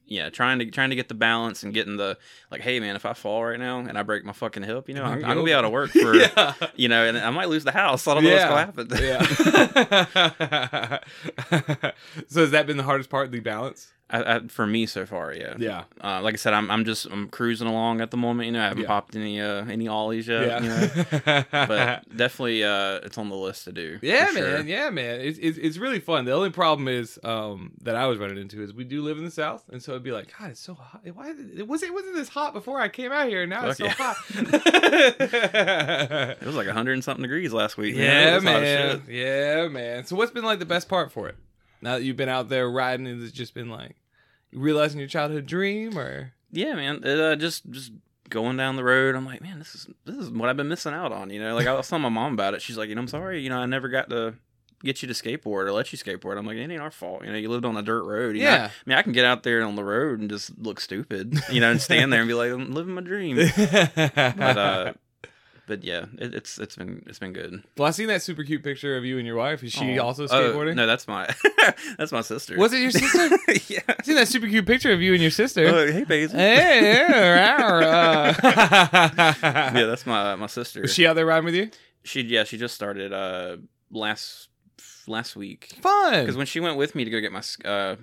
yeah 0.07 0.29
trying 0.31 0.59
to 0.59 0.67
trying 0.71 0.91
to 0.91 0.97
get 0.97 1.09
the 1.09 1.15
balance 1.15 1.63
and 1.63 1.73
getting 1.73 1.97
the 1.97 2.19
like 2.51 2.61
hey 2.61 2.81
man 2.81 2.97
if 2.97 3.07
i 3.07 3.13
fall 3.13 3.45
right 3.45 3.59
now 3.59 3.79
and 3.79 3.97
i 3.97 4.03
break 4.03 4.25
my 4.25 4.33
fucking 4.33 4.63
hip 4.65 4.89
you 4.89 4.95
know 4.95 5.05
i'm, 5.05 5.15
I'm 5.25 5.35
gonna 5.37 5.45
be 5.45 5.55
out 5.55 5.65
of 5.65 5.71
work 5.71 5.91
for 6.03 6.15
yeah. 6.15 6.53
you 6.75 6.89
know 6.89 7.05
and 7.07 7.17
i 7.17 7.31
might 7.31 7.49
lose 7.49 7.65
the 7.65 7.73
house 7.73 8.07
i 8.09 8.15
don't 8.15 8.25
know 8.25 8.31
Yeah. 8.31 8.67
what's 8.67 8.89
gonna 8.89 8.89
happen 8.89 9.79
Yeah. 10.11 10.99
so 12.29 12.41
has 12.41 12.51
that 12.51 12.67
been 12.67 12.77
the 12.77 12.83
hardest 12.83 13.09
part, 13.11 13.31
the 13.31 13.41
balance? 13.41 13.93
I, 14.09 14.37
I, 14.37 14.40
for 14.47 14.69
me 14.69 14.87
so 14.87 15.05
far 15.05 15.33
yeah 15.35 15.55
Yeah. 15.59 15.85
uh, 16.01 16.21
like 16.23 16.35
I 16.35 16.37
said, 16.37 16.55
I'm 16.55 16.71
I'm 16.71 16.85
just 16.85 17.07
I'm 17.07 17.29
cruising 17.29 17.66
along 17.66 18.01
at 18.01 18.12
the 18.12 18.16
moment. 18.16 18.47
You 18.47 18.53
know, 18.53 18.61
I 18.61 18.69
haven't 18.69 18.83
Yeah. 18.83 18.87
popped 18.87 19.16
any 19.16 19.40
uh 19.40 19.64
any 19.66 19.88
ollies 19.88 20.29
yet. 20.29 20.47
Yeah. 20.47 20.61
You 20.62 20.69
know? 20.69 21.45
but 21.51 22.09
definitely 22.16 22.62
uh 22.62 23.01
it's 23.03 23.19
on 23.19 23.29
the 23.31 23.35
list 23.35 23.64
to 23.64 23.73
do. 23.73 23.99
yeah, 24.03 24.27
man. 24.27 24.35
sure. 24.35 24.61
Yeah, 24.61 24.90
man. 24.90 25.21
It's, 25.23 25.38
it's 25.40 25.59
it's 25.59 25.77
really 25.79 25.99
fun. 25.99 26.25
The 26.25 26.33
only 26.33 26.51
problem 26.51 26.87
is 26.87 27.19
um 27.25 27.73
that 27.83 27.97
I 27.97 28.07
was 28.07 28.19
running 28.19 28.38
into 28.38 28.62
is 28.62 28.73
we 28.73 28.85
do 28.85 29.03
live 29.03 29.19
in 29.19 29.25
the 29.25 29.31
south, 29.33 29.64
and 29.73 29.83
so 29.83 29.90
it'd 29.92 30.05
be 30.05 30.12
like, 30.12 30.33
God, 30.38 30.51
it's 30.51 30.61
so 30.61 30.75
hot. 30.75 31.01
Why 31.12 31.31
it 31.57 31.66
was 31.66 31.83
it 31.83 31.92
wasn't 31.92 32.14
this 32.14 32.29
hot 32.29 32.53
before 32.55 32.81
I 32.81 32.88
came 32.88 33.11
out 33.11 33.27
here? 33.29 33.42
and 33.42 33.51
Now 33.51 33.66
it's 33.69 33.79
so 33.79 33.88
Fuck 33.88 34.16
hot. 34.16 34.16
It 36.40 36.47
was 36.47 36.55
like 36.55 36.66
100 36.66 36.92
and 36.92 37.03
something 37.05 37.23
degrees 37.23 37.53
last 37.53 37.77
week. 37.77 37.97
yeah, 37.97 38.33
It 38.33 38.35
was 38.37 38.45
hot 38.45 38.62
as 38.62 38.99
man. 39.01 39.03
Yeah, 39.09 39.69
man. 39.69 40.05
So 40.07 40.16
what's 40.16 40.31
been 40.31 40.45
like 40.45 40.59
the 40.59 40.64
best 40.66 40.88
part 40.88 41.11
for 41.12 41.29
it? 41.29 41.37
Now 41.81 41.99
that 41.99 42.05
you've 42.05 42.17
been 42.17 42.29
out 42.29 42.49
there 42.49 42.71
riding, 42.71 43.07
has 43.07 43.29
it 43.29 43.35
just 43.35 43.55
been 43.55 43.69
like 43.71 43.97
realizing 44.53 44.99
your 44.99 45.09
childhood 45.09 45.47
dream, 45.47 45.99
or 45.99 46.33
Yeah, 46.51 46.75
man. 46.75 47.03
It, 47.05 47.21
uh, 47.21 47.37
just 47.37 47.71
just 47.71 47.93
going 48.29 48.57
down 48.57 48.77
the 48.77 48.85
road, 48.85 49.15
I'm 49.15 49.27
like, 49.27 49.43
man, 49.43 49.59
this 49.59 49.75
is 49.75 49.89
this 50.05 50.17
is 50.17 50.31
what 50.31 50.49
I've 50.49 50.57
been 50.57 50.69
missing 50.69 50.95
out 50.95 51.12
on. 51.12 51.31
You 51.31 51.41
know, 51.41 51.55
like 51.55 51.67
I 51.67 51.75
was 51.75 51.89
telling 51.89 52.03
my 52.03 52.09
mom 52.09 52.35
about 52.35 52.55
it. 52.55 52.62
She's 52.62 52.77
like, 52.77 52.89
you 52.89 52.95
know, 52.95 53.03
I'm 53.03 53.09
sorry. 53.09 53.43
You 53.43 53.51
know, 53.51 53.59
I 53.59 53.67
never 53.67 53.89
got 53.89 54.11
to 54.11 54.35
get 54.85 55.03
you 55.03 55.09
to 55.09 55.15
skateboard 55.15 55.67
or 55.67 55.73
let 55.73 55.93
you 55.93 55.99
skateboard. 55.99 56.39
I'm 56.39 56.47
like, 56.47 56.57
it 56.57 56.71
ain't 56.71 56.81
our 56.83 56.91
fault. 56.91 57.25
You 57.25 57.33
know, 57.33 57.39
you 57.39 57.49
lived 57.49 57.65
on 57.65 57.77
a 57.77 57.83
dirt 57.83 58.05
road. 58.05 58.37
you 58.37 58.43
know? 58.45 58.51
Yeah. 58.51 58.65
I 58.67 58.89
mean, 58.89 58.99
I 58.99 59.03
can 59.03 59.12
get 59.12 59.25
out 59.25 59.43
there 59.43 59.65
on 59.65 59.75
the 59.75 59.85
road 59.85 60.21
and 60.21 60.29
just 60.29 60.57
look 60.59 60.81
stupid, 60.81 61.39
you 61.51 61.61
know, 61.61 61.71
and 61.71 61.81
stand 61.81 62.12
there 62.12 62.21
and 62.21 62.29
be 62.29 62.35
like, 62.35 62.53
I'm 62.53 62.73
living 62.73 62.95
my 62.95 63.01
dream. 63.03 63.37
But 63.97 64.59
uh, 64.59 64.93
but 65.67 65.83
yeah, 65.85 66.07
it, 66.19 66.35
it's 66.35 66.59
it's 66.59 66.77
been 66.77 67.03
it's 67.07 67.19
been 67.19 67.33
good. 67.33 67.63
well, 67.77 67.89
I 67.89 67.91
seen 67.91 68.07
that 68.09 68.23
super 68.23 68.45
cute 68.45 68.63
picture 68.63 68.97
of 68.97 69.05
you 69.05 69.19
and 69.19 69.27
your 69.27 69.37
wife. 69.37 69.63
Is 69.65 69.73
she 69.73 69.99
Aw. 69.99 70.03
also 70.05 70.25
Oh, 70.25 70.29
skateboarding? 70.29 70.75
no, 70.77 70.87
that's 70.87 71.07
my 71.09 71.29
that's 71.99 72.13
my 72.13 72.21
sister. 72.23 72.57
Was 72.57 72.73
it 72.73 72.81
your 72.81 72.91
sister? 72.91 73.29
yeah. 73.73 73.81
I 73.89 74.03
seen 74.03 74.15
that 74.17 74.29
super 74.29 74.47
cute 74.49 74.67
picture 74.67 74.93
of 74.93 75.01
you 75.03 75.13
and 75.13 75.21
your 75.23 75.31
sister. 75.31 75.67
Oh, 75.67 75.91
hey, 75.93 76.05
Basil. 76.05 76.39
Hey, 76.39 76.93
yeah, 77.09 78.35
uh, 78.43 79.71
yeah, 79.75 79.85
that's 79.87 80.07
my 80.07 80.35
my 80.37 80.47
sister. 80.47 80.83
Was 80.83 80.95
she 80.95 81.07
out 81.07 81.15
there 81.17 81.27
riding 81.27 81.45
with 81.45 81.55
you? 81.55 81.71
She 82.05 82.23
yeah, 82.23 82.45
she 82.45 82.57
just 82.59 82.75
started 82.75 83.13
uh 83.13 83.57
last 83.91 84.49
last 85.07 85.37
week. 85.37 85.77
Fun. 85.83 86.21
Because 86.23 86.37
when 86.37 86.47
she 86.47 86.61
went 86.61 86.77
with 86.77 86.95
me 86.95 87.05
to 87.05 87.11
go 87.11 87.21
get 87.21 87.33
my 87.33 87.39
s- 87.39 87.59
uh, 87.65 87.97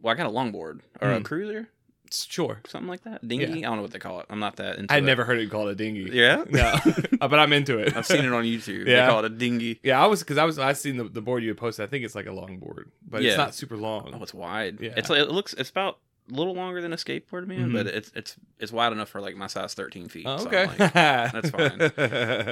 well, 0.00 0.12
I 0.12 0.16
got 0.16 0.26
a 0.26 0.30
longboard 0.30 0.80
or 1.00 1.10
a 1.12 1.20
Mm. 1.20 1.24
cruiser, 1.24 1.68
sure. 2.12 2.60
something 2.66 2.88
like 2.88 3.02
that, 3.04 3.26
dinghy. 3.26 3.64
I 3.64 3.68
don't 3.68 3.76
know 3.76 3.82
what 3.82 3.90
they 3.90 3.98
call 3.98 4.20
it. 4.20 4.26
I'm 4.30 4.38
not 4.40 4.56
that 4.56 4.78
into. 4.78 4.92
I 4.92 4.98
it. 4.98 5.02
never 5.04 5.24
heard 5.24 5.38
it 5.38 5.50
called 5.50 5.68
a 5.68 5.74
dinghy. 5.74 6.10
Yeah, 6.12 6.44
No, 6.48 6.60
Uh, 7.20 7.28
but 7.28 7.38
I'm 7.38 7.52
into 7.52 7.78
it. 7.78 7.96
I've 7.96 8.06
seen 8.06 8.24
it 8.24 8.32
on 8.32 8.44
YouTube. 8.44 8.86
Yeah. 8.86 9.02
They 9.06 9.10
call 9.12 9.18
it 9.24 9.24
a 9.26 9.34
dinghy. 9.34 9.80
Yeah, 9.82 10.02
I 10.02 10.06
was 10.06 10.20
because 10.20 10.38
I 10.38 10.44
was 10.44 10.58
I 10.58 10.72
seen 10.72 10.96
the, 10.96 11.04
the 11.04 11.20
board 11.20 11.42
you 11.42 11.48
had 11.50 11.58
posted. 11.58 11.84
I 11.84 11.88
think 11.88 12.04
it's 12.04 12.14
like 12.14 12.26
a 12.26 12.32
long 12.32 12.58
board, 12.58 12.90
but 13.06 13.22
Yeah. 13.22 13.30
it's 13.30 13.38
not 13.38 13.54
super 13.54 13.76
long. 13.76 14.12
Oh, 14.14 14.22
it's 14.22 14.34
wide. 14.34 14.78
Yeah. 14.80 14.94
It's 14.96 15.10
like, 15.10 15.20
it 15.20 15.30
looks. 15.30 15.54
It's 15.54 15.70
about 15.70 15.98
a 16.30 16.34
little 16.34 16.54
longer 16.54 16.80
than 16.82 16.92
a 16.92 16.96
skateboard, 16.96 17.46
man, 17.46 17.70
Mhm. 17.70 17.72
but 17.72 17.86
it's 17.86 18.12
it's 18.14 18.36
it's 18.58 18.70
wide 18.72 18.92
enough 18.92 19.08
for 19.08 19.20
like 19.20 19.34
my 19.36 19.46
size 19.46 19.74
13 19.74 20.08
feet. 20.08 20.24
Oh, 20.26 20.36
so 20.38 20.46
okay, 20.48 20.66
like- 20.66 20.92
that's 20.92 21.50
fine. 21.50 21.78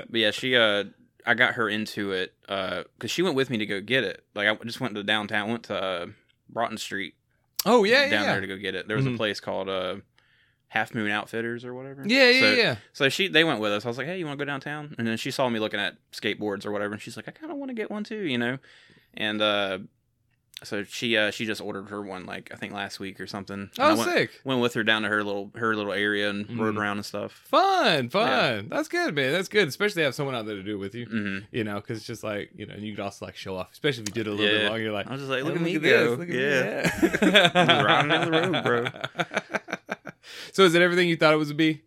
But 0.09 0.15
yeah, 0.21 0.31
she 0.31 0.57
uh 0.57 0.85
I 1.27 1.35
got 1.35 1.55
her 1.55 1.69
into 1.69 2.13
it 2.13 2.35
uh 2.49 2.85
cuz 2.99 3.11
she 3.11 3.21
went 3.23 3.35
with 3.37 3.51
me 3.51 3.59
to 3.59 3.67
go 3.67 3.81
get 3.81 4.03
it. 4.05 4.25
Like 4.35 4.49
I 4.49 4.55
just 4.65 4.81
went 4.81 4.95
to 4.95 5.03
downtown, 5.03 5.51
went 5.51 5.65
to 5.65 5.77
uh, 5.77 6.07
Broughton 6.49 6.79
Street 6.79 7.15
oh 7.67 7.85
yeah, 7.85 8.05
yeah, 8.05 8.11
down 8.11 8.25
yeah. 8.25 8.33
there 8.33 8.41
to 8.41 8.47
go 8.47 8.57
get 8.57 8.75
it. 8.75 8.89
There 8.89 8.97
was 8.97 9.05
Mhm. 9.07 9.15
a 9.15 9.17
place 9.17 9.41
called 9.41 9.69
uh 9.69 9.97
Half 10.69 10.95
Moon 10.95 11.11
Outfitters 11.11 11.65
or 11.65 11.75
whatever. 11.75 12.03
yeah, 12.07 12.29
yeah, 12.31 12.41
so, 12.41 12.53
yeah. 12.55 12.77
So 12.93 13.09
she 13.09 13.29
they 13.29 13.45
went 13.45 13.61
with 13.61 13.73
us. 13.73 13.85
I 13.85 13.89
was 13.89 13.99
like, 13.99 14.07
"Hey, 14.07 14.19
you 14.19 14.27
want 14.27 14.39
to 14.39 14.45
go 14.45 14.49
downtown?" 14.51 14.95
And 14.99 15.07
then 15.07 15.17
she 15.17 15.31
saw 15.31 15.49
me 15.49 15.59
looking 15.61 15.79
at 15.81 15.97
skateboards 16.13 16.65
or 16.67 16.73
whatever 16.73 16.93
and 16.95 17.03
she's 17.03 17.17
like, 17.17 17.29
"I 17.29 17.33
kind 17.33 17.53
of 17.53 17.59
want 17.59 17.69
to 17.71 17.75
get 17.75 17.91
one 17.91 18.03
too, 18.05 18.23
you 18.23 18.39
know." 18.39 18.59
And 19.15 19.41
uh 19.43 19.79
so 20.65 20.85
she 20.85 21.17
uh 21.19 21.31
she 21.31 21.45
just 21.45 21.61
ordered 21.61 21.91
her 21.91 22.01
one 22.01 22.25
like 22.25 22.51
I 22.53 22.57
think 22.57 22.73
last 22.73 22.99
week 22.99 23.21
or 23.21 23.27
something. 23.27 23.55
And 23.61 23.71
I 23.79 23.91
Oh, 23.93 23.97
went, 23.97 24.11
sick. 24.11 24.31
went 24.45 24.61
with 24.63 24.73
her 24.75 24.83
down 24.83 25.03
to 25.03 25.09
her 25.09 25.23
little 25.23 25.51
her 25.57 25.77
little 25.77 25.93
area 25.93 26.31
and 26.31 26.49
rode 26.59 26.75
Mhm. 26.75 26.79
around 26.81 26.97
and 26.97 27.05
stuff. 27.07 27.33
Fun, 27.33 28.09
fun. 28.09 28.69
That's 28.71 28.89
good, 28.89 29.15
man. 29.15 29.33
That's 29.33 29.49
good. 29.49 29.69
Especially 29.69 30.03
have 30.03 30.15
someone 30.15 30.35
out 30.35 30.47
there 30.47 30.57
to 30.57 30.63
do 30.63 30.75
it 30.77 30.79
with 30.79 30.95
you. 30.95 31.05
hmm 31.07 31.39
You 31.53 31.65
know, 31.65 31.77
because 31.77 31.99
it's 31.99 32.07
just 32.07 32.25
like 32.25 32.51
you 32.57 32.65
know, 32.67 32.73
and 32.75 32.83
you 32.83 32.95
could 32.95 33.03
also 33.05 33.25
like 33.27 33.37
show 33.37 33.57
off, 33.57 33.71
especially 33.73 34.05
if 34.05 34.09
you 34.09 34.15
did 34.15 34.27
it 34.27 34.31
a 34.31 34.35
little 34.35 34.47
bit 34.47 34.63
Yeah. 34.63 34.69
longer. 34.71 34.83
You're 34.85 34.93
like, 34.93 35.07
I 35.09 35.13
was 35.13 35.21
just 35.21 35.31
like, 35.31 35.43
"Oh, 35.43 35.47
look, 35.47 35.57
at 35.57 35.61
me 35.63 35.77
this, 35.77 36.09
go. 36.09 36.15
look 36.15 36.29
at 36.31 36.35
yeah. 36.35 36.91
me, 37.03 37.11
yeah. 37.33 37.83
Riding 37.83 38.11
down 38.11 38.31
the 38.31 38.51
road, 38.51 38.65
bro. 38.65 38.87
so 40.53 40.63
is 40.65 40.75
it 40.75 40.83
everything 40.83 41.09
you 41.09 41.17
thought 41.17 41.35
it 41.35 41.39
was 41.39 41.49
to 41.49 41.55
be? 41.55 41.83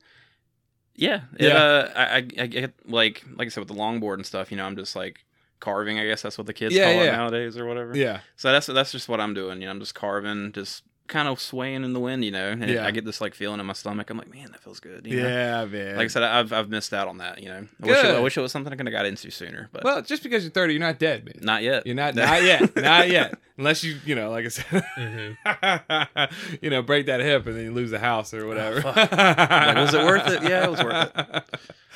Yeah. 0.96 1.22
It, 1.38 1.48
Yeah. 1.48 1.56
Uh, 1.58 1.92
I, 1.96 2.04
I, 2.04 2.16
I 2.18 2.22
get 2.48 2.74
like, 2.86 3.24
like 3.36 3.48
I 3.48 3.50
said, 3.50 3.62
with 3.62 3.70
the 3.70 3.74
longboard 3.74 4.16
and 4.16 4.26
stuff, 4.26 4.52
you 4.52 4.58
know, 4.58 4.66
I'm 4.66 4.76
just 4.76 4.96
like 4.96 5.26
carving. 5.60 6.00
I 6.00 6.06
guess 6.06 6.22
that's 6.22 6.38
what 6.38 6.48
the 6.48 6.54
kids 6.54 6.74
Yeah, 6.74 6.92
call 6.94 7.02
it 7.04 7.12
nowadays 7.12 7.58
or 7.58 7.66
whatever. 7.66 7.96
Yeah. 7.96 8.20
So 8.36 8.52
that's 8.52 8.68
that's 8.68 8.92
just 8.92 9.10
what 9.10 9.20
I'm 9.20 9.34
doing. 9.34 9.60
You 9.62 9.66
know, 9.68 9.72
I'm 9.72 9.80
just 9.80 9.96
carving, 9.96 10.52
just 10.52 10.84
kind 11.08 11.28
of 11.28 11.40
swaying 11.42 11.84
in 11.84 11.94
the 11.94 12.00
wind. 12.00 12.24
You 12.24 12.32
know, 12.32 12.50
and 12.50 12.70
Yeah. 12.70 12.86
I 12.86 12.92
get 12.92 13.04
this 13.06 13.20
like 13.20 13.34
feeling 13.34 13.60
in 13.60 13.66
my 13.66 13.74
stomach. 13.74 14.10
I'm 14.10 14.18
like, 14.18 14.32
man, 14.34 14.52
that 14.52 14.62
feels 14.62 14.80
good. 14.80 15.08
you 15.08 15.22
know? 15.22 15.28
Yeah, 15.28 15.66
man. 15.66 15.96
Like 15.98 16.06
I 16.06 16.08
said, 16.08 16.24
I've 16.24 16.54
I've 16.54 16.70
missed 16.70 16.94
out 16.94 17.08
on 17.08 17.18
that. 17.18 17.42
You 17.42 17.50
know, 17.50 17.68
I 17.84 17.86
wish, 17.86 17.98
it, 17.98 18.16
I 18.16 18.20
wish 18.20 18.38
it 18.38 18.42
was 18.42 18.52
something 18.52 18.72
I 18.72 18.76
could 18.76 18.86
have 18.86 18.94
got 18.94 19.06
into 19.06 19.32
sooner, 19.32 19.70
but 19.72 19.84
well, 19.84 20.02
just 20.02 20.24
because 20.24 20.44
you're 20.44 20.52
30, 20.52 20.74
you're 20.74 20.80
not 20.80 21.00
dead, 21.00 21.26
man. 21.26 21.36
not 21.42 21.64
yet. 21.64 21.86
You're 21.86 21.96
not 21.96 22.16
not 22.16 22.44
yet, 22.44 22.76
not 22.76 23.10
yet. 23.10 23.40
Unless 23.58 23.84
you, 23.84 23.98
you 24.06 24.16
know, 24.16 24.30
like 24.32 24.46
I 24.46 24.48
said, 24.48 24.66
mm-hmm. 24.98 26.56
you 26.62 26.70
know, 26.70 26.82
break 26.82 27.08
that 27.08 27.20
hip 27.20 27.46
and 27.46 27.58
then 27.58 27.66
you 27.66 27.72
lose 27.74 27.92
the 27.92 28.00
house 28.00 28.34
or 28.34 28.46
oh, 28.46 28.48
whatever. 28.48 28.82
fuck. 28.82 28.96
Like, 29.12 29.76
was 29.76 29.94
it 29.94 30.06
worth 30.06 30.28
it? 30.30 30.44
Yeah, 30.44 30.64
it 30.64 30.72
was 30.72 30.82
worth 30.82 31.12
it. 31.14 31.44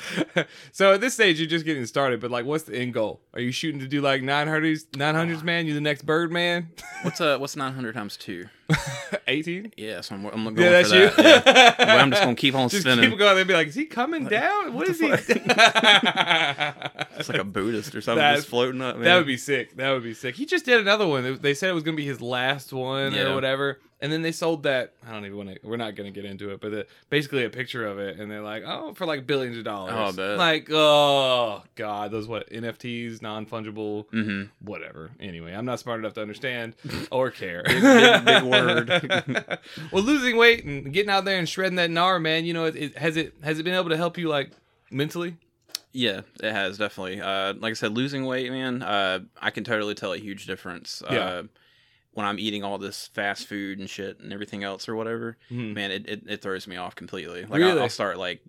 so 0.72 0.94
at 0.94 1.00
this 1.00 1.14
stage, 1.14 1.38
you're 1.38 1.48
just 1.48 1.64
getting 1.64 1.86
started. 1.86 2.20
But 2.20 2.30
like, 2.30 2.44
what's 2.44 2.64
the 2.64 2.76
end 2.76 2.94
goal? 2.94 3.20
Are 3.32 3.40
you 3.40 3.52
shooting 3.52 3.80
to 3.80 3.88
do 3.88 4.00
like 4.00 4.22
900s, 4.22 4.86
900s, 4.90 5.42
man? 5.42 5.66
You 5.66 5.74
the 5.74 5.80
next 5.80 6.02
Birdman? 6.02 6.68
What's 7.02 7.20
uh 7.20 7.36
what's 7.38 7.54
900 7.54 7.94
times 7.94 8.16
two? 8.16 8.46
18? 9.28 9.72
Yeah, 9.76 10.00
so 10.00 10.14
I'm, 10.14 10.26
I'm 10.26 10.44
going 10.44 10.56
Yeah, 10.58 10.70
that's 10.70 10.90
for 10.90 10.96
you. 10.96 11.10
that. 11.10 11.46
Yeah. 11.46 11.74
Well, 11.94 11.98
I'm 12.00 12.10
just 12.10 12.22
gonna 12.22 12.34
keep 12.34 12.54
on 12.54 12.68
Just 12.68 12.82
spinning. 12.82 13.10
keep 13.10 13.18
going. 13.18 13.36
They'd 13.36 13.46
be 13.46 13.52
like, 13.54 13.68
"Is 13.68 13.74
he 13.74 13.84
coming 13.84 14.24
down? 14.26 14.72
What 14.74 14.88
is 14.88 14.98
he?" 15.00 15.06
It's 17.16 17.28
like 17.28 17.38
a 17.38 17.44
Buddhist 17.44 17.94
or 17.94 18.00
something 18.00 18.18
That's- 18.18 18.38
just 18.38 18.48
floating 18.48 18.82
up. 18.82 18.96
Man. 18.96 19.04
That 19.04 19.16
would 19.16 19.26
be 19.26 19.36
sick. 19.36 19.76
That 19.76 19.90
would 19.92 20.02
be 20.02 20.14
sick. 20.14 20.34
He 20.34 20.46
just 20.46 20.64
did 20.64 20.80
another 20.80 21.06
one. 21.06 21.38
They 21.40 21.54
said 21.54 21.70
it 21.70 21.74
was 21.74 21.82
going 21.84 21.96
to 21.96 22.00
be 22.02 22.06
his 22.06 22.20
last 22.20 22.72
one 22.72 23.12
Yeah. 23.14 23.24
or 23.30 23.34
whatever. 23.34 23.78
And 24.00 24.12
then 24.12 24.20
they 24.22 24.32
sold 24.32 24.64
that. 24.64 24.92
I 25.06 25.12
don't 25.12 25.24
even 25.24 25.36
want 25.38 25.48
to. 25.50 25.58
We're 25.66 25.76
not 25.78 25.94
going 25.94 26.12
to 26.12 26.20
get 26.20 26.28
into 26.28 26.50
it, 26.50 26.60
but 26.60 26.70
the, 26.72 26.86
basically 27.08 27.44
a 27.44 27.48
picture 27.48 27.86
of 27.86 27.98
it, 27.98 28.18
and 28.20 28.30
they're 28.30 28.42
like, 28.42 28.62
"Oh, 28.66 28.92
for 28.92 29.06
like 29.06 29.26
billions 29.26 29.56
of 29.56 29.64
dollars." 29.64 30.18
Oh. 30.18 30.34
Like, 30.36 30.68
oh 30.70 31.62
god, 31.74 32.10
those 32.10 32.26
what 32.28 32.50
NFTs, 32.50 33.22
non 33.22 33.46
fungible, 33.46 34.04
hmm 34.10 34.42
whatever. 34.60 35.10
Anyway, 35.20 35.54
I'm 35.54 35.64
not 35.64 35.80
smart 35.80 36.00
enough 36.00 36.12
to 36.14 36.22
understand 36.22 36.74
or 37.10 37.30
care. 37.30 37.62
Big- 37.66 37.80
big- 37.82 38.24
big 38.26 38.42
word. 38.42 38.63
well, 39.92 40.02
losing 40.02 40.36
weight 40.36 40.64
and 40.64 40.92
getting 40.92 41.10
out 41.10 41.24
there 41.24 41.38
and 41.38 41.48
shredding 41.48 41.76
that 41.76 41.90
gnar, 41.90 42.20
man. 42.20 42.44
You 42.44 42.54
know, 42.54 42.64
it, 42.66 42.76
it, 42.76 42.98
has 42.98 43.16
it 43.16 43.34
has 43.42 43.58
it 43.58 43.62
been 43.62 43.74
able 43.74 43.90
to 43.90 43.96
help 43.96 44.18
you 44.18 44.28
like 44.28 44.50
mentally? 44.90 45.36
Yeah, 45.92 46.22
it 46.42 46.52
has 46.52 46.78
definitely. 46.78 47.20
Uh, 47.20 47.54
like 47.54 47.70
I 47.70 47.74
said, 47.74 47.92
losing 47.96 48.24
weight, 48.26 48.50
man. 48.50 48.82
Uh, 48.82 49.20
I 49.40 49.50
can 49.50 49.62
totally 49.64 49.94
tell 49.94 50.12
a 50.12 50.18
huge 50.18 50.46
difference. 50.46 51.02
Yeah. 51.08 51.18
Uh, 51.18 51.42
when 52.14 52.26
I'm 52.26 52.38
eating 52.38 52.62
all 52.62 52.78
this 52.78 53.08
fast 53.08 53.48
food 53.48 53.80
and 53.80 53.90
shit 53.90 54.20
and 54.20 54.32
everything 54.32 54.62
else 54.62 54.88
or 54.88 54.94
whatever, 54.94 55.36
Mhm. 55.50 55.74
man, 55.74 55.90
it, 55.90 56.08
it, 56.08 56.22
it 56.28 56.42
throws 56.42 56.66
me 56.68 56.76
off 56.76 56.94
completely. 56.94 57.42
Like 57.44 57.58
Really? 57.58 57.72
I'll, 57.72 57.82
I'll 57.82 57.88
start 57.88 58.18
like 58.18 58.40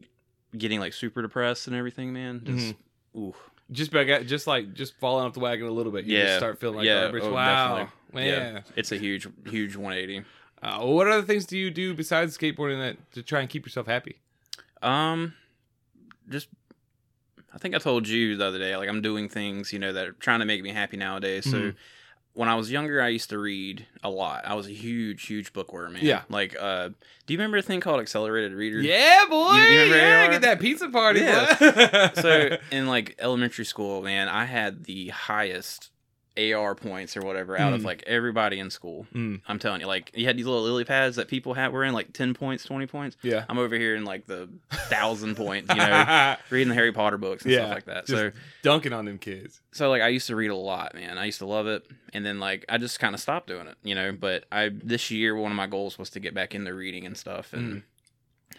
getting 0.55 0.79
like 0.79 0.93
super 0.93 1.23
depressed 1.23 1.65
and 1.65 1.75
everything, 1.75 2.13
man. 2.13 2.41
Just 2.43 2.75
ooh. 3.17 3.33
Just 3.71 3.91
by 3.91 4.03
just 4.23 4.45
like 4.45 4.73
just 4.73 4.95
falling 4.99 5.25
off 5.25 5.33
the 5.33 5.39
wagon 5.39 5.65
a 5.67 5.71
little 5.71 5.91
bit, 5.91 6.05
you 6.05 6.17
Yeah. 6.17 6.25
just 6.25 6.37
start 6.37 6.59
feeling 6.59 6.77
like 6.77 6.85
Yeah. 6.85 7.11
Oh, 7.13 7.31
wow, 7.33 7.75
definitely. 7.75 7.91
man. 8.13 8.53
Yeah, 8.53 8.61
it's 8.75 8.91
a 8.91 8.97
huge, 8.97 9.27
huge 9.47 9.75
180. 9.75 10.23
Uh, 10.61 10.85
what 10.85 11.07
other 11.07 11.23
things 11.23 11.45
do 11.45 11.57
you 11.57 11.71
do 11.71 11.93
besides 11.93 12.37
skateboarding 12.37 12.79
that 12.79 13.11
to 13.13 13.23
try 13.23 13.39
and 13.41 13.49
keep 13.49 13.65
yourself 13.65 13.87
happy? 13.87 14.19
Um, 14.81 15.33
just 16.29 16.47
I 17.53 17.57
think 17.57 17.73
I 17.73 17.77
told 17.79 18.07
you 18.07 18.35
the 18.35 18.45
other 18.45 18.59
day, 18.59 18.75
like 18.75 18.89
I'm 18.89 19.01
doing 19.01 19.29
things, 19.29 19.71
you 19.73 19.79
know, 19.79 19.93
that 19.93 20.07
are 20.07 20.11
trying 20.13 20.39
to 20.39 20.45
make 20.45 20.61
me 20.61 20.69
happy 20.71 20.97
nowadays. 20.97 21.45
So 21.49 21.57
Mhm. 21.57 21.75
When 22.35 22.47
I 22.49 22.55
was 22.55 22.71
younger, 22.71 23.01
I 23.01 23.07
used 23.07 23.29
to 23.31 23.37
read 23.39 23.85
a 24.03 24.09
lot. 24.09 24.45
I 24.45 24.53
was 24.53 24.67
a 24.67 24.71
huge, 24.71 25.25
huge 25.25 25.51
bookworm, 25.53 25.93
man. 25.93 26.03
Yeah. 26.05 26.21
Like, 26.29 26.55
uh, 26.59 26.89
do 27.25 27.33
you 27.33 27.37
remember 27.39 27.57
a 27.57 27.61
thing 27.63 27.79
called 27.79 27.99
Accelerated 28.01 28.53
Reader? 28.53 28.81
Yeah, 28.81 29.23
boy. 29.29 29.53
You- 29.55 29.63
you 29.63 29.95
yeah, 29.95 30.25
AR? 30.25 30.31
get 30.31 30.41
that 30.43 30.59
pizza 30.59 30.89
party. 30.89 31.21
Yeah. 31.21 32.11
So 32.21 32.57
in 32.71 32.87
like 32.87 33.15
elementary 33.19 33.65
school, 33.65 34.01
man, 34.03 34.27
I 34.29 34.45
had 34.45 34.83
the 34.83 35.09
highest 35.09 35.89
AR 36.37 36.75
points 36.75 37.15
or 37.15 37.21
whatever 37.21 37.57
out 37.57 37.71
of 37.73 37.81
Mm. 37.81 37.85
like 37.85 38.03
everybody 38.07 38.59
in 38.59 38.69
school. 38.69 39.07
Mm, 39.13 39.41
I'm 39.47 39.57
telling 39.59 39.81
you, 39.81 39.87
like 39.87 40.11
you 40.13 40.25
had 40.25 40.37
these 40.37 40.45
little 40.45 40.63
lily 40.63 40.83
pads 40.83 41.15
that 41.15 41.27
people 41.27 41.53
had 41.53 41.71
were 41.71 41.83
in 41.83 41.93
like 41.93 42.11
ten 42.13 42.33
points, 42.33 42.63
twenty 42.65 42.87
points. 42.87 43.15
yeah. 43.21 43.45
I'm 43.47 43.57
over 43.57 43.75
here 43.77 43.95
in 43.95 44.03
like 44.05 44.25
the 44.25 44.49
thousand 44.89 45.35
point, 45.35 45.69
you 45.69 45.75
know, 45.77 46.35
reading 46.49 46.69
the 46.69 46.75
Harry 46.75 46.91
Potter 46.91 47.17
books 47.17 47.43
and 47.43 47.51
Yeah, 47.53 47.59
stuff 47.59 47.69
like 47.75 47.85
that. 47.85 48.07
So 48.07 48.31
Dunking 48.63 48.93
on 48.93 49.05
them 49.05 49.17
kids. 49.17 49.61
so 49.71 49.89
like 49.89 50.01
I 50.01 50.09
used 50.09 50.27
to 50.27 50.35
read 50.35 50.51
a 50.51 50.55
lot, 50.55 50.93
man. 50.95 51.17
I 51.17 51.25
used 51.25 51.39
to 51.39 51.45
love 51.45 51.67
it, 51.67 51.85
and 52.13 52.25
then 52.25 52.39
like 52.39 52.65
I 52.67 52.77
just 52.77 52.99
kind 52.99 53.15
of 53.15 53.21
stopped 53.21 53.47
doing 53.47 53.67
it, 53.67 53.77
you 53.83 53.95
know. 53.95 54.11
But 54.11 54.45
I 54.51 54.69
this 54.73 55.11
year 55.11 55.35
one 55.35 55.51
of 55.51 55.55
my 55.57 55.67
goals 55.67 55.97
was 55.97 56.09
to 56.11 56.19
get 56.19 56.33
back 56.33 56.53
into 56.55 56.73
reading 56.73 57.05
and 57.05 57.15
stuff, 57.17 57.53
and 57.53 57.75
Mm. 57.75 57.83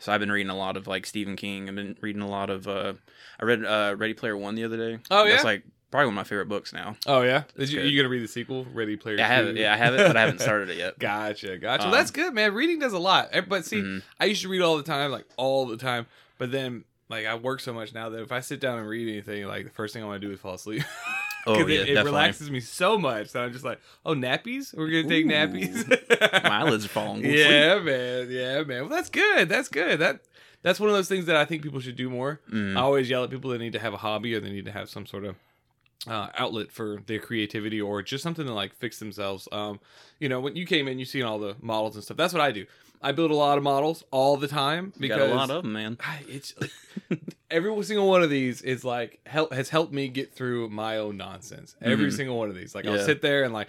so 0.00 0.12
I've 0.12 0.20
been 0.20 0.32
reading 0.32 0.50
a 0.50 0.56
lot 0.56 0.76
of 0.76 0.86
like 0.86 1.06
Stephen 1.06 1.36
King. 1.36 1.68
I've 1.68 1.74
been 1.74 1.96
reading 2.00 2.22
a 2.22 2.28
lot 2.28 2.50
of. 2.50 2.66
uh 2.68 2.94
I 3.40 3.44
read 3.44 3.64
uh 3.64 3.94
Ready 3.98 4.14
Player 4.14 4.36
One 4.36 4.54
the 4.54 4.64
other 4.64 4.76
day. 4.76 4.98
Oh, 5.10 5.24
yeah? 5.24 5.30
that's 5.32 5.44
like 5.44 5.62
probably 5.96 6.06
one 6.08 6.12
of 6.14 6.16
my 6.16 6.28
favorite 6.28 6.48
books 6.48 6.72
now. 6.72 6.96
Oh 7.06 7.22
yeah. 7.22 7.44
Did 7.56 7.70
you 7.70 7.80
you 7.80 7.98
gonna 8.00 8.08
read 8.10 8.22
the 8.22 8.28
sequel, 8.28 8.66
Ready 8.72 8.96
Player? 8.96 9.16
Yeah, 9.16 9.24
I 9.24 9.28
have 9.28 9.46
it. 9.46 9.56
Yeah, 9.56 9.72
I 9.72 9.76
have 9.76 9.94
it, 9.94 10.06
but 10.06 10.16
I 10.16 10.20
haven't 10.20 10.40
started 10.42 10.70
it 10.70 10.76
yet. 10.78 10.98
Gotcha, 10.98 11.56
gotcha. 11.58 11.86
Um, 11.86 11.90
That's 11.90 12.10
good, 12.10 12.34
man. 12.34 12.52
Reading 12.54 12.78
does 12.78 12.92
a 12.92 12.98
lot. 12.98 13.30
Eh, 13.32 13.40
But 13.40 13.64
see, 13.64 13.80
Mhm. 13.80 14.02
I 14.20 14.26
used 14.26 14.42
to 14.42 14.48
read 14.48 14.60
all 14.62 14.76
the 14.76 14.82
time, 14.82 15.10
like 15.10 15.24
all 15.36 15.66
the 15.66 15.76
time. 15.76 16.06
But 16.38 16.52
then, 16.52 16.84
like, 17.08 17.24
I 17.26 17.34
work 17.36 17.60
so 17.60 17.72
much 17.72 17.94
now 17.94 18.10
that 18.10 18.20
if 18.20 18.30
I 18.30 18.40
sit 18.40 18.60
down 18.60 18.78
and 18.78 18.86
read 18.88 19.08
anything, 19.08 19.46
like 19.46 19.64
the 19.64 19.70
first 19.70 19.94
thing 19.94 20.02
I 20.02 20.06
want 20.06 20.20
to 20.20 20.26
do 20.26 20.32
is 20.32 20.38
fall 20.40 20.54
asleep. 20.54 20.82
Oh 21.48 21.64
yeah, 21.64 21.82
it, 21.82 21.90
it 21.90 22.04
relaxes 22.04 22.50
me 22.50 22.58
so 22.58 22.98
much 22.98 23.30
that 23.30 23.40
I'm 23.44 23.52
just 23.52 23.64
like, 23.64 23.78
oh, 24.04 24.14
nappies? 24.16 24.76
We're 24.76 24.88
gonna 24.88 25.04
take 25.08 25.26
Ooh. 25.26 25.28
nappies. 25.28 26.42
My 26.42 26.50
eyelids 26.62 26.86
are 26.86 26.88
falling. 26.88 27.22
To 27.22 27.28
yeah, 27.30 27.78
man. 27.78 28.26
Yeah, 28.28 28.62
man. 28.64 28.80
Well, 28.80 28.88
that's 28.88 29.08
good. 29.10 29.48
That's 29.48 29.68
good. 29.68 30.00
That 30.00 30.22
that's 30.62 30.80
one 30.80 30.88
of 30.90 30.96
those 30.96 31.06
things 31.08 31.26
that 31.26 31.36
I 31.36 31.44
think 31.44 31.62
people 31.62 31.78
should 31.78 31.94
do 31.94 32.10
more. 32.10 32.40
Mm. 32.52 32.76
I 32.76 32.80
always 32.80 33.08
yell 33.08 33.22
at 33.22 33.30
people 33.30 33.50
that 33.52 33.58
need 33.60 33.74
to 33.74 33.78
have 33.78 33.94
a 33.94 33.96
hobby 33.98 34.34
or 34.34 34.40
they 34.40 34.50
need 34.50 34.64
to 34.64 34.72
have 34.72 34.90
some 34.90 35.06
sort 35.06 35.24
of 35.24 35.36
uh, 36.06 36.28
outlet 36.36 36.70
for 36.70 37.00
their 37.06 37.18
creativity 37.18 37.80
or 37.80 38.02
just 38.02 38.22
something 38.22 38.46
to 38.46 38.52
like 38.52 38.74
fix 38.74 38.98
themselves. 38.98 39.48
Um, 39.52 39.80
you 40.20 40.28
know, 40.28 40.40
when 40.40 40.54
you 40.56 40.66
came 40.66 40.88
in, 40.88 40.98
you 40.98 41.04
seen 41.04 41.22
all 41.24 41.38
the 41.38 41.56
models 41.60 41.94
and 41.96 42.04
stuff. 42.04 42.16
That's 42.16 42.32
what 42.32 42.42
I 42.42 42.52
do. 42.52 42.66
I 43.02 43.12
build 43.12 43.30
a 43.30 43.34
lot 43.34 43.58
of 43.58 43.64
models 43.64 44.04
all 44.10 44.36
the 44.36 44.48
time 44.48 44.92
because 44.98 45.18
got 45.18 45.28
a 45.28 45.34
lot 45.34 45.50
of 45.50 45.62
them, 45.62 45.72
man. 45.72 45.98
I- 46.00 46.24
it's 46.28 46.54
like, 46.60 46.70
every 47.50 47.82
single 47.84 48.08
one 48.08 48.22
of 48.22 48.30
these 48.30 48.62
is 48.62 48.84
like 48.84 49.20
help 49.26 49.52
has 49.52 49.68
helped 49.68 49.92
me 49.92 50.08
get 50.08 50.32
through 50.34 50.70
my 50.70 50.96
own 50.98 51.16
nonsense. 51.16 51.76
Every 51.82 52.10
Mhm. 52.10 52.16
single 52.16 52.38
one 52.38 52.48
of 52.48 52.56
these, 52.56 52.74
like 52.74 52.86
I'll 52.86 52.98
sit 53.04 53.20
there 53.20 53.44
and 53.44 53.52
like 53.52 53.68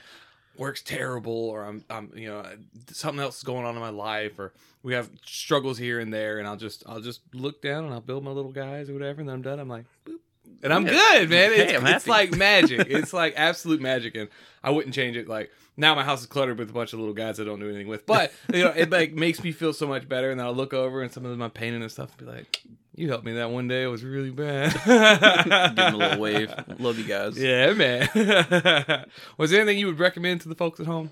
work's 0.57 0.81
terrible, 0.81 1.33
or 1.49 1.65
I'm 1.65 1.83
I'm 1.89 2.11
you 2.15 2.27
know 2.29 2.43
something 2.91 3.21
else 3.21 3.37
is 3.37 3.43
going 3.43 3.65
on 3.65 3.75
in 3.75 3.81
my 3.81 3.89
life, 3.89 4.39
or 4.39 4.53
we 4.81 4.93
have 4.93 5.09
struggles 5.25 5.77
here 5.77 5.99
and 5.99 6.13
there, 6.13 6.39
and 6.39 6.47
I'll 6.47 6.55
just 6.55 6.83
I'll 6.87 7.01
just 7.01 7.19
look 7.33 7.61
down 7.61 7.83
and 7.83 7.93
I'll 7.93 7.99
build 8.01 8.23
my 8.23 8.31
little 8.31 8.51
guys 8.53 8.89
or 8.89 8.93
whatever, 8.93 9.19
and 9.19 9.27
then 9.29 9.35
I'm 9.35 9.41
done. 9.41 9.59
I'm 9.59 9.69
like. 9.69 9.85
Boop. 10.05 10.15
And 10.63 10.73
I'm 10.73 10.86
Yeah. 10.86 10.93
good, 10.93 11.29
man. 11.29 11.51
Hey, 11.51 11.73
It's, 11.73 11.73
I'm 11.86 11.88
it's 11.95 12.07
like 12.07 12.36
magic. 12.36 12.88
It's 12.89 13.13
like 13.13 13.33
absolute 13.38 13.79
magic, 13.81 14.15
and 14.15 14.29
I 14.63 14.71
wouldn't 14.71 14.93
change 14.95 15.15
it. 15.17 15.27
Like 15.27 15.51
now, 15.79 15.93
my 15.93 16.03
house 16.03 16.21
is 16.21 16.25
cluttered 16.25 16.57
with 16.57 16.69
a 16.69 16.73
bunch 16.73 16.93
of 16.93 16.99
little 16.99 17.13
guys 17.13 17.39
I 17.39 17.43
don't 17.43 17.60
do 17.60 17.67
anything 17.69 17.88
with. 17.88 18.05
But 18.05 18.31
you 18.53 18.63
know, 18.63 18.73
it 18.75 18.89
like 18.89 19.13
makes 19.13 19.43
me 19.43 19.51
feel 19.51 19.73
so 19.73 19.88
much 19.88 20.10
better. 20.10 20.31
And 20.31 20.39
then 20.39 20.47
I'll 20.47 20.55
look 20.55 20.73
over 20.73 21.01
and 21.03 21.12
some 21.12 21.23
of 21.25 21.31
them 21.31 21.41
I'm 21.41 21.51
painting 21.51 21.81
and 21.83 21.91
stuff, 21.91 22.10
and 22.17 22.27
be 22.27 22.33
like, 22.33 22.62
"You 22.95 23.07
helped 23.10 23.23
me 23.25 23.33
that 23.33 23.51
one 23.51 23.67
day. 23.67 23.83
It 23.83 23.88
was 23.88 24.03
really 24.03 24.31
bad." 24.31 24.73
Give 24.73 25.75
them 25.75 25.93
a 25.93 25.97
little 25.97 26.19
wave. 26.19 26.51
Love 26.79 26.97
you 26.97 27.05
guys. 27.05 27.38
Yeah, 27.38 27.73
man. 27.73 29.05
was 29.38 29.51
there 29.51 29.62
anything 29.62 29.77
you 29.79 29.86
would 29.88 29.99
recommend 29.99 30.41
to 30.41 30.49
the 30.49 30.55
folks 30.55 30.79
at 30.79 30.88
home? 30.88 31.12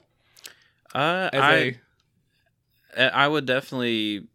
Uh, 0.93 1.29
As 1.33 1.41
I 1.41 1.79
a 2.97 3.13
I 3.15 3.27
would 3.27 3.45
definitely 3.45 4.27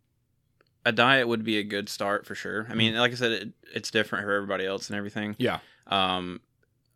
a 0.90 0.92
diet 0.92 1.28
would 1.28 1.44
be 1.44 1.56
a 1.58 1.62
good 1.62 1.88
start 1.88 2.26
for 2.26 2.34
sure. 2.34 2.66
I 2.68 2.74
mean, 2.74 2.94
like 2.96 3.12
I 3.12 3.14
said, 3.14 3.32
it, 3.32 3.48
it's 3.74 3.90
different 3.90 4.24
for 4.24 4.32
everybody 4.32 4.66
else 4.66 4.90
and 4.90 4.96
everything. 4.96 5.36
yeah, 5.38 5.60
Um, 5.86 6.40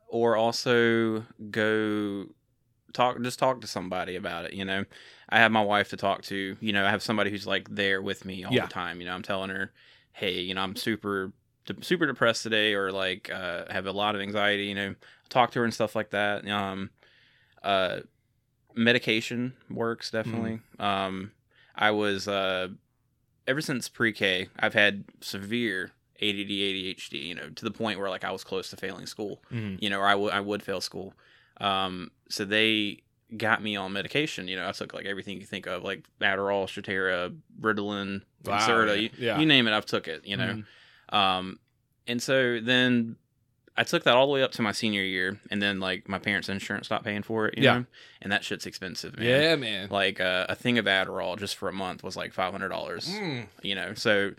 or 0.09 0.37
also 0.37 1.25
go 1.51 2.27
talk, 2.93 3.21
just 3.23 3.39
talk 3.39 3.61
to 3.61 3.67
somebody 3.67 4.17
about 4.17 4.45
it. 4.47 4.53
You 4.53 4.65
know, 4.65 4.85
I 5.29 5.39
have 5.39 5.53
my 5.53 5.63
wife 5.63 5.89
to 5.91 5.97
talk 5.97 6.23
to. 6.25 6.57
You 6.61 6.73
know, 6.73 6.85
I 6.85 6.91
have 6.91 7.03
somebody 7.03 7.31
who's 7.31 7.47
like 7.47 7.69
there 7.71 8.03
with 8.03 8.25
me 8.25 8.45
all 8.45 8.53
Yeah. 8.53 8.67
the 8.67 8.73
time. 8.73 9.01
You 9.01 9.07
know, 9.07 9.15
I'm 9.15 9.23
telling 9.23 9.51
her, 9.51 9.73
hey, 10.13 10.41
you 10.41 10.55
know, 10.55 10.63
I'm 10.63 10.77
super 10.77 11.33
de- 11.67 11.83
super 11.85 12.07
depressed 12.07 12.43
today, 12.43 12.75
or 12.75 12.91
like 12.93 13.31
uh, 13.31 13.65
have 13.71 13.87
a 13.87 13.93
lot 13.93 14.15
of 14.15 14.21
anxiety. 14.21 14.65
You 14.65 14.75
know, 14.75 14.95
talk 15.29 15.51
to 15.53 15.59
her 15.61 15.65
and 15.65 15.75
stuff 15.75 15.95
like 15.97 16.11
that. 16.11 16.47
Um, 16.49 16.91
uh, 17.63 18.01
medication 18.75 19.55
works 19.71 20.11
definitely. 20.11 20.61
Um, 20.79 21.33
I 21.75 21.91
was 21.91 22.29
uh, 22.29 22.69
ever 23.47 23.61
since 23.61 23.89
pre-K, 23.89 24.49
I've 24.59 24.75
had 24.75 25.05
severe 25.21 25.93
ADD, 26.23 26.49
ADHD. 26.51 27.25
You 27.25 27.35
know, 27.35 27.49
to 27.51 27.65
the 27.65 27.71
point 27.71 27.99
where 27.99 28.09
like 28.11 28.25
I 28.25 28.31
was 28.33 28.45
close 28.45 28.71
to 28.71 28.77
failing 28.77 29.07
school. 29.07 29.43
Mhm. 29.53 29.81
You 29.83 29.91
know, 29.91 30.01
or 30.01 30.07
I 30.07 30.15
would 30.15 30.33
I 30.33 30.41
would 30.41 30.63
fail 30.63 30.81
school. 30.81 31.15
Um, 31.61 32.11
so 32.29 32.45
they 32.45 33.01
got 33.37 33.63
me 33.63 33.75
on 33.77 33.93
medication. 33.93 34.49
You 34.49 34.57
know, 34.57 34.69
I 34.69 34.73
took 34.73 34.95
like 34.95 35.07
everything 35.07 35.39
you 35.41 35.47
think 35.47 35.67
of, 35.67 35.83
like 35.83 36.05
Adderall, 36.21 36.67
Strattera, 36.67 37.37
Ritalin, 37.61 38.23
Wow, 38.45 38.59
Concerta. 38.59 38.87
yeah. 38.89 38.95
You, 38.95 39.11
Yeah. 39.19 39.39
you 39.41 39.47
name 39.47 39.67
it, 39.69 39.73
I've 39.73 39.87
took 39.87 40.07
it. 40.09 40.27
You 40.27 40.37
know, 40.37 40.63
Mhm. 41.11 41.15
um, 41.17 41.59
and 42.07 42.23
so 42.23 42.61
then 42.61 43.17
I 43.77 43.83
took 43.85 44.05
that 44.05 44.15
all 44.15 44.27
the 44.27 44.33
way 44.33 44.43
up 44.43 44.53
to 44.53 44.63
my 44.63 44.71
senior 44.73 45.03
year, 45.03 45.41
and 45.51 45.61
then 45.61 45.81
like 45.81 46.09
my 46.09 46.19
parents' 46.19 46.49
insurance 46.49 46.87
stopped 46.87 47.05
paying 47.05 47.23
for 47.25 47.47
it. 47.49 47.57
You 47.59 47.65
Yeah. 47.65 47.79
know? 47.79 47.87
and 48.23 48.33
that 48.33 48.45
shit's 48.45 48.67
expensive, 48.67 49.19
man. 49.19 49.27
yeah, 49.29 49.57
man. 49.57 49.89
Like 49.91 50.21
uh, 50.21 50.47
a 50.49 50.55
thing 50.55 50.79
of 50.79 50.85
Adderall 50.87 51.39
just 51.39 51.57
for 51.57 51.69
a 51.69 51.73
month 51.73 52.03
was 52.05 52.17
like 52.17 52.33
five 52.33 52.53
hundred 52.53 52.69
dollars. 52.71 53.09
Mm. 53.09 53.47
You 53.63 53.75
know, 53.75 53.95
so 53.95 54.33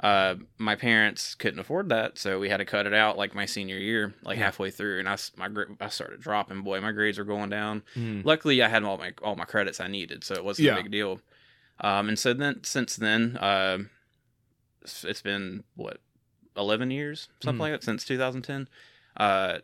uh, 0.00 0.34
my 0.58 0.74
parents 0.74 1.34
couldn't 1.34 1.58
afford 1.60 1.88
that, 1.90 2.18
so 2.18 2.38
we 2.38 2.48
had 2.48 2.56
to 2.58 2.64
cut 2.64 2.86
it 2.86 2.94
out 2.94 3.16
like 3.18 3.34
my 3.34 3.46
senior 3.46 3.78
year, 3.78 4.14
like 4.24 4.38
Yeah. 4.38 4.44
halfway 4.44 4.70
through, 4.70 4.98
and 5.00 5.08
I 5.08 5.16
my 5.36 5.48
I 5.80 5.88
started 5.88 6.20
dropping. 6.20 6.62
Boy, 6.62 6.80
my 6.80 6.92
grades 6.92 7.18
were 7.18 7.24
going 7.24 7.50
down. 7.50 7.82
Mm. 7.96 8.24
Luckily, 8.24 8.62
I 8.62 8.68
had 8.68 8.84
all 8.84 8.98
my 8.98 9.12
all 9.22 9.36
my 9.36 9.44
credits 9.44 9.80
I 9.80 9.88
needed, 9.88 10.22
so 10.24 10.34
it 10.34 10.44
wasn't 10.44 10.66
Yeah. 10.66 10.74
a 10.78 10.82
big 10.82 10.92
deal. 10.92 11.20
Um, 11.80 12.08
and 12.08 12.18
so 12.18 12.32
then 12.34 12.62
since 12.64 12.96
then, 12.96 13.36
uh, 13.38 13.78
it's 14.82 15.22
been 15.22 15.64
what 15.74 15.98
eleven 16.56 16.90
years, 16.90 17.28
something 17.42 17.58
Mm. 17.58 17.60
like 17.60 17.72
that, 17.72 17.84
since 17.84 18.04
2010. 18.04 18.68
Uh, 19.16 19.58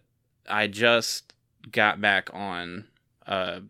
I 0.48 0.66
just 0.66 1.34
got 1.70 2.00
back 2.00 2.30
on 2.32 2.86
uh, 3.26 3.60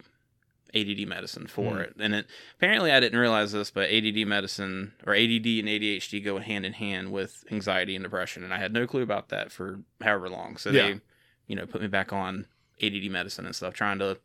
ADD 0.75 1.07
medicine 1.09 1.47
for 1.47 1.73
Mm. 1.73 1.81
it, 1.81 1.97
and 1.99 2.15
it 2.15 2.27
apparently 2.57 2.93
I 2.93 3.01
didn't 3.01 3.19
realize 3.19 3.53
this, 3.53 3.71
but 3.71 3.91
ADD 3.91 4.25
medicine 4.27 4.93
or 5.07 5.15
ADD 5.15 5.59
and 5.59 5.69
ADHD 5.69 6.21
go 6.23 6.39
hand 6.39 6.65
in 6.67 6.75
hand 6.75 7.11
with 7.11 7.45
anxiety 7.51 7.97
and 7.97 8.03
depression, 8.05 8.45
and 8.45 8.53
I 8.55 8.59
had 8.59 8.73
no 8.73 8.87
clue 8.87 9.03
about 9.03 9.31
that 9.31 9.51
for 9.51 9.81
however 10.03 10.29
long. 10.29 10.57
So 10.59 10.71
Yeah. 10.71 10.83
they, 10.93 11.01
you 11.47 11.57
know, 11.57 11.67
put 11.67 11.81
me 11.81 11.89
back 11.89 12.13
on 12.13 12.47
ADD 12.81 13.09
medicine 13.09 13.47
and 13.47 13.57
stuff, 13.57 13.75
trying 13.75 13.99
to 13.99 14.19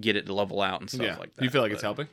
get 0.00 0.16
it 0.16 0.26
to 0.26 0.32
level 0.34 0.62
out 0.62 0.80
and 0.80 0.88
stuff 0.90 1.02
yeah. 1.02 1.16
like 1.18 1.34
that. 1.34 1.40
Do 1.40 1.44
you 1.44 1.50
feel 1.50 1.62
like 1.62 1.72
it's 1.72 1.82
helping? 1.82 2.08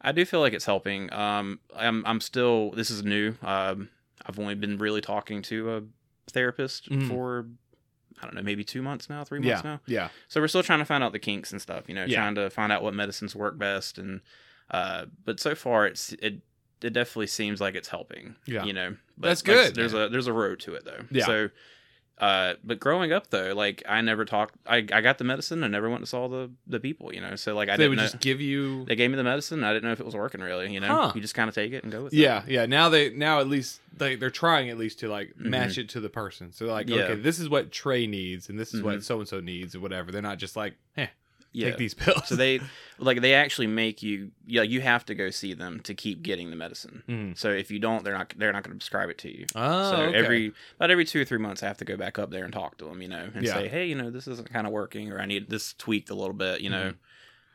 I 0.00 0.12
do 0.12 0.24
feel 0.24 0.40
like 0.40 0.52
it's 0.52 0.64
helping. 0.64 1.12
Um, 1.12 1.60
I'm 1.76 2.04
I'm 2.06 2.20
still 2.20 2.70
this 2.70 2.90
is 2.90 3.04
new. 3.04 3.34
Um, 3.42 3.88
I've 4.26 4.38
only 4.38 4.54
been 4.54 4.78
really 4.78 5.00
talking 5.00 5.42
to 5.42 5.76
a 5.76 5.82
therapist 6.30 6.88
Mhm. 6.90 7.08
for 7.08 7.46
I 8.20 8.24
don't 8.26 8.34
know 8.34 8.42
maybe 8.42 8.62
two 8.62 8.82
months 8.82 9.10
now, 9.10 9.24
three 9.24 9.40
Yeah, 9.40 9.54
months 9.54 9.64
now. 9.64 9.80
yeah. 9.86 10.08
So 10.28 10.40
we're 10.40 10.46
still 10.48 10.62
trying 10.62 10.78
to 10.78 10.84
find 10.84 11.02
out 11.02 11.12
the 11.12 11.18
kinks 11.18 11.50
and 11.50 11.60
stuff. 11.60 11.84
You 11.88 11.94
know, 11.94 12.04
Yeah. 12.04 12.16
trying 12.18 12.34
to 12.36 12.50
find 12.50 12.70
out 12.70 12.82
what 12.82 12.94
medicines 12.94 13.34
work 13.34 13.58
best 13.58 13.98
and. 13.98 14.20
Uh, 14.70 15.06
but 15.24 15.38
so 15.40 15.54
far 15.54 15.86
it's 15.86 16.12
it 16.14 16.40
it 16.82 16.92
definitely 16.92 17.26
seems 17.26 17.60
like 17.60 17.74
it's 17.74 17.88
helping. 17.88 18.36
Yeah. 18.46 18.64
you 18.64 18.72
know, 18.72 18.96
but 19.18 19.28
That's 19.28 19.46
like 19.46 19.56
good, 19.56 19.74
there's 19.74 19.92
a 19.94 20.08
there's 20.08 20.26
a 20.28 20.32
road 20.32 20.60
to 20.60 20.74
it 20.74 20.84
though. 20.84 21.04
Yeah. 21.10 21.26
So, 21.26 21.50
uh, 22.18 22.54
but 22.62 22.78
growing 22.78 23.12
up 23.12 23.30
though, 23.30 23.52
like 23.54 23.82
I 23.88 24.00
never 24.00 24.24
talked. 24.24 24.54
I 24.66 24.76
I 24.92 25.00
got 25.00 25.18
the 25.18 25.24
medicine. 25.24 25.64
I 25.64 25.66
never 25.68 25.88
went 25.90 26.02
to 26.02 26.06
saw 26.06 26.28
the 26.28 26.50
the 26.66 26.78
people. 26.78 27.12
You 27.12 27.20
know, 27.20 27.34
so 27.36 27.54
like 27.54 27.68
I 27.68 27.72
they 27.76 27.84
didn't 27.84 27.90
would 27.90 27.96
know, 27.96 28.02
just 28.04 28.20
give 28.20 28.40
you. 28.40 28.84
they 28.84 28.94
gave 28.96 29.10
me 29.10 29.16
the 29.16 29.24
medicine. 29.24 29.64
I 29.64 29.72
didn't 29.72 29.84
know 29.84 29.92
if 29.92 30.00
it 30.00 30.06
was 30.06 30.14
working 30.14 30.40
really. 30.40 30.72
You 30.72 30.80
know, 30.80 30.86
Huh. 30.88 31.12
you 31.14 31.20
just 31.20 31.34
kind 31.34 31.48
of 31.48 31.54
take 31.54 31.72
it 31.72 31.82
and 31.82 31.90
go 31.92 32.04
with 32.04 32.12
it. 32.12 32.18
Yeah, 32.18 32.42
yeah. 32.46 32.66
Now 32.66 32.88
they 32.88 33.10
now 33.10 33.40
at 33.40 33.48
least 33.48 33.80
they 33.96 34.14
they're 34.16 34.30
trying 34.30 34.68
at 34.70 34.78
least 34.78 35.00
to 35.00 35.08
like 35.08 35.34
match 35.36 35.78
it 35.78 35.88
to 35.90 36.00
the 36.00 36.10
person. 36.10 36.52
So 36.52 36.66
like, 36.66 36.86
Mm-hmm. 36.86 36.98
Yeah. 36.98 37.04
okay, 37.06 37.14
this 37.20 37.38
is 37.38 37.48
what 37.48 37.72
Trey 37.72 38.06
needs, 38.06 38.48
and 38.48 38.58
this 38.58 38.72
is 38.74 38.82
what 38.82 38.98
Mhm. 38.98 39.02
so 39.02 39.18
and 39.20 39.28
so 39.28 39.40
needs, 39.40 39.74
or 39.74 39.80
whatever. 39.80 40.12
They're 40.12 40.22
not 40.22 40.38
just 40.38 40.54
like, 40.56 40.74
eh, 40.96 41.06
yeah. 41.52 41.68
take 41.68 41.78
these 41.78 41.94
pills. 42.02 42.26
So 42.28 42.36
they 42.36 42.60
like 42.98 43.20
they 43.20 43.34
actually 43.34 43.66
make 43.66 44.02
you 44.02 44.30
yeah 44.46 44.62
you 44.62 44.80
have 44.80 45.04
to 45.06 45.14
go 45.14 45.30
see 45.30 45.54
them 45.54 45.80
to 45.80 45.94
keep 45.94 46.22
getting 46.22 46.50
the 46.50 46.56
medicine. 46.56 47.02
Mm. 47.08 47.38
So 47.38 47.50
if 47.50 47.70
you 47.70 47.78
don't, 47.78 48.04
they're 48.04 48.16
not 48.16 48.34
they're 48.36 48.52
not 48.52 48.62
going 48.62 48.72
to 48.74 48.78
prescribe 48.78 49.10
it 49.10 49.18
to 49.18 49.30
you. 49.36 49.46
Oh, 49.54 49.90
so 49.90 49.96
okay. 50.02 50.18
every 50.18 50.52
about 50.76 50.90
every 50.90 51.04
two 51.04 51.20
or 51.20 51.24
three 51.24 51.38
months, 51.38 51.62
I 51.62 51.66
have 51.66 51.78
to 51.78 51.84
go 51.84 51.96
back 51.96 52.18
up 52.18 52.30
there 52.30 52.44
and 52.44 52.52
talk 52.52 52.78
to 52.78 52.84
them, 52.86 53.02
you 53.02 53.08
know, 53.08 53.28
and 53.34 53.44
Yeah. 53.44 53.54
say, 53.54 53.68
hey, 53.68 53.86
you 53.86 53.94
know, 53.94 54.10
this 54.10 54.26
isn't 54.28 54.52
kind 54.52 54.66
of 54.66 54.72
working, 54.72 55.12
or 55.12 55.20
I 55.20 55.26
need 55.26 55.50
this 55.50 55.72
tweaked 55.74 56.10
a 56.10 56.14
little 56.14 56.34
bit, 56.34 56.60
you 56.60 56.70
know. 56.70 56.94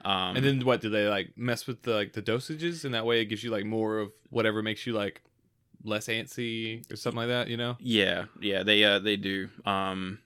Um, 0.06 0.36
and 0.36 0.46
then 0.46 0.64
what 0.64 0.80
do 0.82 0.90
they 0.90 1.08
like 1.08 1.38
mess 1.38 1.66
with 1.66 1.82
the 1.82 1.94
like 1.94 2.14
the 2.14 2.22
dosages, 2.22 2.86
and 2.86 2.94
that 2.94 3.06
way 3.06 3.22
it 3.22 3.26
gives 3.26 3.44
you 3.44 3.50
like 3.50 3.66
more 3.66 3.98
of 3.98 4.12
whatever 4.30 4.62
makes 4.62 4.86
you 4.86 4.94
like 4.94 5.22
less 5.84 6.08
antsy 6.08 6.90
or 6.92 6.96
something 6.96 7.18
like 7.18 7.28
that. 7.30 7.48
You 7.48 7.58
know? 7.58 7.78
yeah, 7.80 8.26
yeah, 8.40 8.64
they 8.64 8.84
uh 8.84 9.00
they 9.00 9.18
do. 9.18 9.50
Um, 9.66 10.20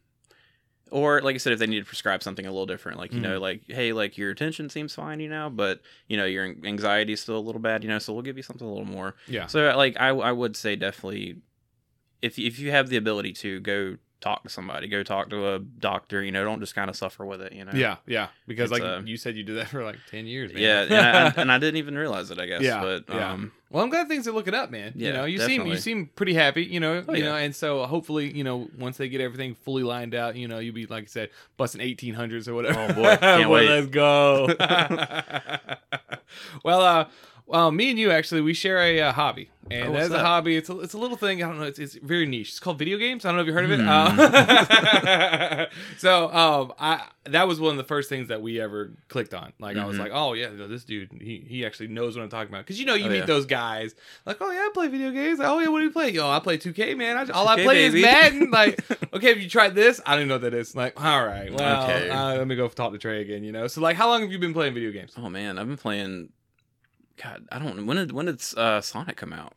or 0.91 1.21
like 1.21 1.33
I 1.35 1.37
said, 1.37 1.53
if 1.53 1.59
they 1.59 1.65
need 1.67 1.79
to 1.79 1.85
prescribe 1.85 2.21
something 2.21 2.45
a 2.45 2.51
little 2.51 2.65
different, 2.67 2.99
like 2.99 3.13
you 3.13 3.19
know, 3.21 3.37
Mm. 3.39 3.41
like 3.41 3.61
hey, 3.67 3.93
like 3.93 4.17
your 4.17 4.29
attention 4.29 4.69
seems 4.69 4.93
fine, 4.93 5.19
you 5.19 5.29
know, 5.29 5.49
but 5.49 5.81
you 6.07 6.17
know 6.17 6.25
your 6.25 6.45
anxiety 6.63 7.13
is 7.13 7.21
still 7.21 7.37
a 7.37 7.39
little 7.39 7.61
bad, 7.61 7.83
you 7.83 7.89
know, 7.89 7.97
so 7.99 8.13
we'll 8.13 8.21
give 8.21 8.37
you 8.37 8.43
something 8.43 8.67
a 8.67 8.69
little 8.69 8.85
more. 8.85 9.15
Yeah. 9.27 9.47
So 9.47 9.73
like 9.75 9.95
I 9.99 10.09
I 10.09 10.31
would 10.31 10.55
say 10.55 10.75
definitely 10.75 11.37
if 12.21 12.37
if 12.37 12.59
you 12.59 12.69
have 12.71 12.89
the 12.89 12.97
ability 12.97 13.33
to 13.33 13.59
go 13.61 13.97
talk 14.21 14.43
to 14.43 14.49
somebody, 14.49 14.87
go 14.87 15.03
talk 15.03 15.29
to 15.31 15.55
a 15.55 15.59
doctor, 15.59 16.23
you 16.23 16.31
know, 16.31 16.43
don't 16.45 16.59
just 16.59 16.75
kind 16.75 16.89
of 16.89 16.95
suffer 16.95 17.25
with 17.25 17.41
it, 17.41 17.53
you 17.53 17.65
know. 17.65 17.71
Yeah, 17.73 17.97
yeah. 18.07 18.27
Because 18.47 18.71
It's, 18.71 18.79
like 18.79 18.87
uh, 18.87 19.01
you 19.03 19.17
said, 19.17 19.35
you 19.35 19.43
did 19.43 19.57
that 19.57 19.67
for 19.67 19.83
like 19.83 19.97
ten 20.09 20.27
years. 20.27 20.53
Man. 20.53 20.61
Yeah, 20.61 20.81
and 20.83 20.93
I, 20.93 21.41
and 21.41 21.51
I 21.51 21.57
didn't 21.57 21.77
even 21.77 21.97
realize 21.97 22.29
it, 22.31 22.39
I 22.39 22.45
guess. 22.45 22.61
Yeah, 22.61 22.81
but 22.81 23.05
yeah. 23.09 23.31
um 23.33 23.51
Well, 23.71 23.83
I'm 23.83 23.89
glad 23.89 24.07
things 24.07 24.27
are 24.27 24.31
looking 24.31 24.53
up, 24.53 24.69
man. 24.69 24.93
Yeah, 24.95 25.07
you 25.07 25.13
know, 25.13 25.25
you 25.25 25.39
seem 25.39 25.65
you 25.65 25.77
seem 25.77 26.07
pretty 26.15 26.35
happy. 26.35 26.63
You 26.63 26.79
know, 26.79 27.03
Oh, 27.07 27.13
you 27.13 27.23
yeah. 27.23 27.29
know, 27.31 27.35
and 27.35 27.55
so 27.55 27.83
hopefully, 27.85 28.31
you 28.31 28.43
know, 28.43 28.69
once 28.77 28.97
they 28.97 29.09
get 29.09 29.21
everything 29.21 29.55
fully 29.55 29.83
lined 29.83 30.13
out, 30.13 30.35
you 30.35 30.47
know, 30.47 30.59
you'll 30.59 30.75
be 30.75 30.85
like 30.85 31.03
I 31.03 31.07
said, 31.07 31.29
busting 31.57 31.81
1800s 31.81 32.47
or 32.47 32.53
whatever. 32.53 32.79
Oh, 32.89 32.93
boy. 32.93 33.15
Can't 33.17 33.45
Boy, 33.47 33.53
wait. 33.53 33.69
Let's 33.69 33.87
go. 33.87 34.47
well, 36.63 36.81
uh, 36.81 37.05
well, 37.45 37.71
me 37.71 37.89
and 37.89 37.99
you 37.99 38.11
actually 38.11 38.41
we 38.41 38.53
share 38.53 38.79
a 38.79 38.99
uh, 39.01 39.11
hobby, 39.11 39.49
and 39.69 39.89
Oh, 39.89 39.97
as 39.97 40.11
a 40.11 40.19
hobby, 40.19 40.55
it's 40.57 40.69
a, 40.69 40.79
it's 40.79 40.93
a 40.93 40.97
little 40.97 41.17
thing. 41.17 41.43
I 41.43 41.47
don't 41.47 41.59
know. 41.59 41.65
It's, 41.65 41.79
it's 41.79 41.95
very 41.95 42.25
niche. 42.25 42.49
It's 42.49 42.59
called 42.59 42.79
video 42.79 42.97
games. 42.97 43.25
I 43.25 43.29
don't 43.29 43.35
know 43.37 43.41
if 43.41 43.47
you 43.47 43.53
heard 43.53 43.65
of 43.65 43.71
it. 43.71 43.79
Uh, 43.81 45.65
so, 45.97 46.31
um, 46.33 46.73
I 46.79 47.03
that 47.25 47.47
was 47.47 47.59
one 47.59 47.71
of 47.71 47.77
the 47.77 47.83
first 47.83 48.09
things 48.09 48.29
that 48.29 48.41
we 48.41 48.59
ever 48.59 48.91
clicked 49.07 49.33
on. 49.33 49.53
Like, 49.59 49.77
I 49.77 49.85
was 49.85 49.95
Mhm. 49.97 49.99
like, 49.99 50.11
oh 50.13 50.33
yeah, 50.33 50.49
this 50.49 50.83
dude, 50.83 51.09
he 51.21 51.45
he 51.47 51.65
actually 51.65 51.87
knows 51.87 52.15
what 52.17 52.23
I'm 52.23 52.29
talking 52.29 52.49
about. 52.51 52.65
Because 52.65 52.79
you 52.79 52.85
know, 52.85 52.95
you 52.95 53.05
Oh, 53.05 53.09
meet 53.09 53.19
yeah. 53.19 53.25
those 53.25 53.45
guys 53.45 53.93
like, 54.25 54.37
oh 54.41 54.49
yeah, 54.51 54.59
I 54.59 54.69
play 54.73 54.87
video 54.87 55.11
games. 55.11 55.39
Like, 55.39 55.47
oh 55.47 55.59
yeah, 55.59 55.67
what 55.67 55.79
do 55.79 55.85
you 55.85 55.91
play? 55.91 56.09
Yo, 56.11 56.29
I 56.29 56.39
play 56.39 56.57
2K, 56.57 56.95
man. 56.97 57.17
I, 57.17 57.31
all 57.31 57.47
I 57.47 57.57
2K, 57.57 57.63
play 57.63 57.75
baby. 57.89 57.97
is 57.99 58.03
Madden. 58.03 58.51
Like, 58.51 58.83
okay, 59.13 59.29
have 59.29 59.39
you 59.39 59.49
tried 59.49 59.75
this? 59.75 60.01
I 60.05 60.15
don't 60.15 60.27
know 60.27 60.35
what 60.35 60.41
that 60.41 60.53
is. 60.53 60.75
Like, 60.75 61.01
all 61.03 61.25
right, 61.25 61.53
well, 61.53 61.83
Okay. 61.83 62.09
uh, 62.09 62.35
let 62.37 62.47
me 62.47 62.55
go 62.55 62.67
talk 62.67 62.91
to 62.93 62.97
Trey 62.97 63.21
again. 63.21 63.43
You 63.43 63.51
know, 63.51 63.67
so 63.67 63.81
like, 63.81 63.95
how 63.97 64.07
long 64.09 64.21
have 64.21 64.31
you 64.31 64.39
been 64.39 64.53
playing 64.53 64.73
video 64.73 64.91
games? 64.91 65.13
oh 65.17 65.29
man, 65.29 65.57
I've 65.59 65.67
been 65.67 65.77
playing 65.77 66.29
God, 67.21 67.47
I 67.51 67.59
don't 67.59 67.77
know 67.77 67.83
when 67.83 67.97
did 67.97 68.11
when 68.11 68.25
did 68.25 68.41
uh, 68.57 68.81
Sonic 68.81 69.17
come 69.17 69.33
out? 69.33 69.53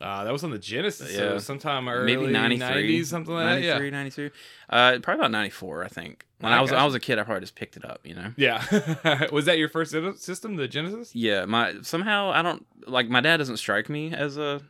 Uh, 0.00 0.24
that 0.24 0.32
was 0.32 0.44
on 0.44 0.50
the 0.50 0.58
Genesis. 0.58 1.14
Yeah. 1.14 1.34
was 1.34 1.44
sometime 1.44 1.88
early 1.88 2.16
Maybe 2.16 2.32
93, 2.32 3.00
90s, 3.00 3.06
something 3.06 3.34
like 3.34 3.46
that. 3.46 3.62
Yeah. 3.62 3.72
93, 3.74 3.90
92. 3.90 4.30
Uh, 4.68 4.98
probably 5.02 5.20
about 5.20 5.30
94, 5.30 5.84
I 5.84 5.88
think. 5.88 6.26
When 6.38 6.52
I 6.52 6.58
I 6.58 6.60
was. 6.60 6.72
I 6.72 6.84
was 6.84 6.94
a 6.94 7.00
kid, 7.00 7.18
I 7.18 7.24
probably 7.24 7.40
just 7.40 7.54
picked 7.54 7.76
it 7.76 7.84
up, 7.84 8.00
you 8.04 8.14
know. 8.14 8.32
Yeah. 8.36 9.28
was 9.32 9.44
that 9.46 9.58
your 9.58 9.68
first 9.68 9.94
system, 10.20 10.56
the 10.56 10.66
Genesis? 10.68 11.14
Yeah, 11.14 11.44
my 11.44 11.74
somehow 11.82 12.30
I 12.30 12.42
don't 12.42 12.66
like 12.86 13.08
my 13.08 13.20
dad 13.20 13.36
doesn't 13.36 13.58
strike 13.58 13.88
me 13.88 14.12
as 14.12 14.36
a 14.36 14.60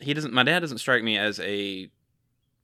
he 0.00 0.14
doesn't 0.14 0.34
my 0.34 0.42
dad 0.42 0.60
doesn't 0.60 0.78
strike 0.78 1.02
me 1.02 1.16
as 1.16 1.40
a 1.40 1.88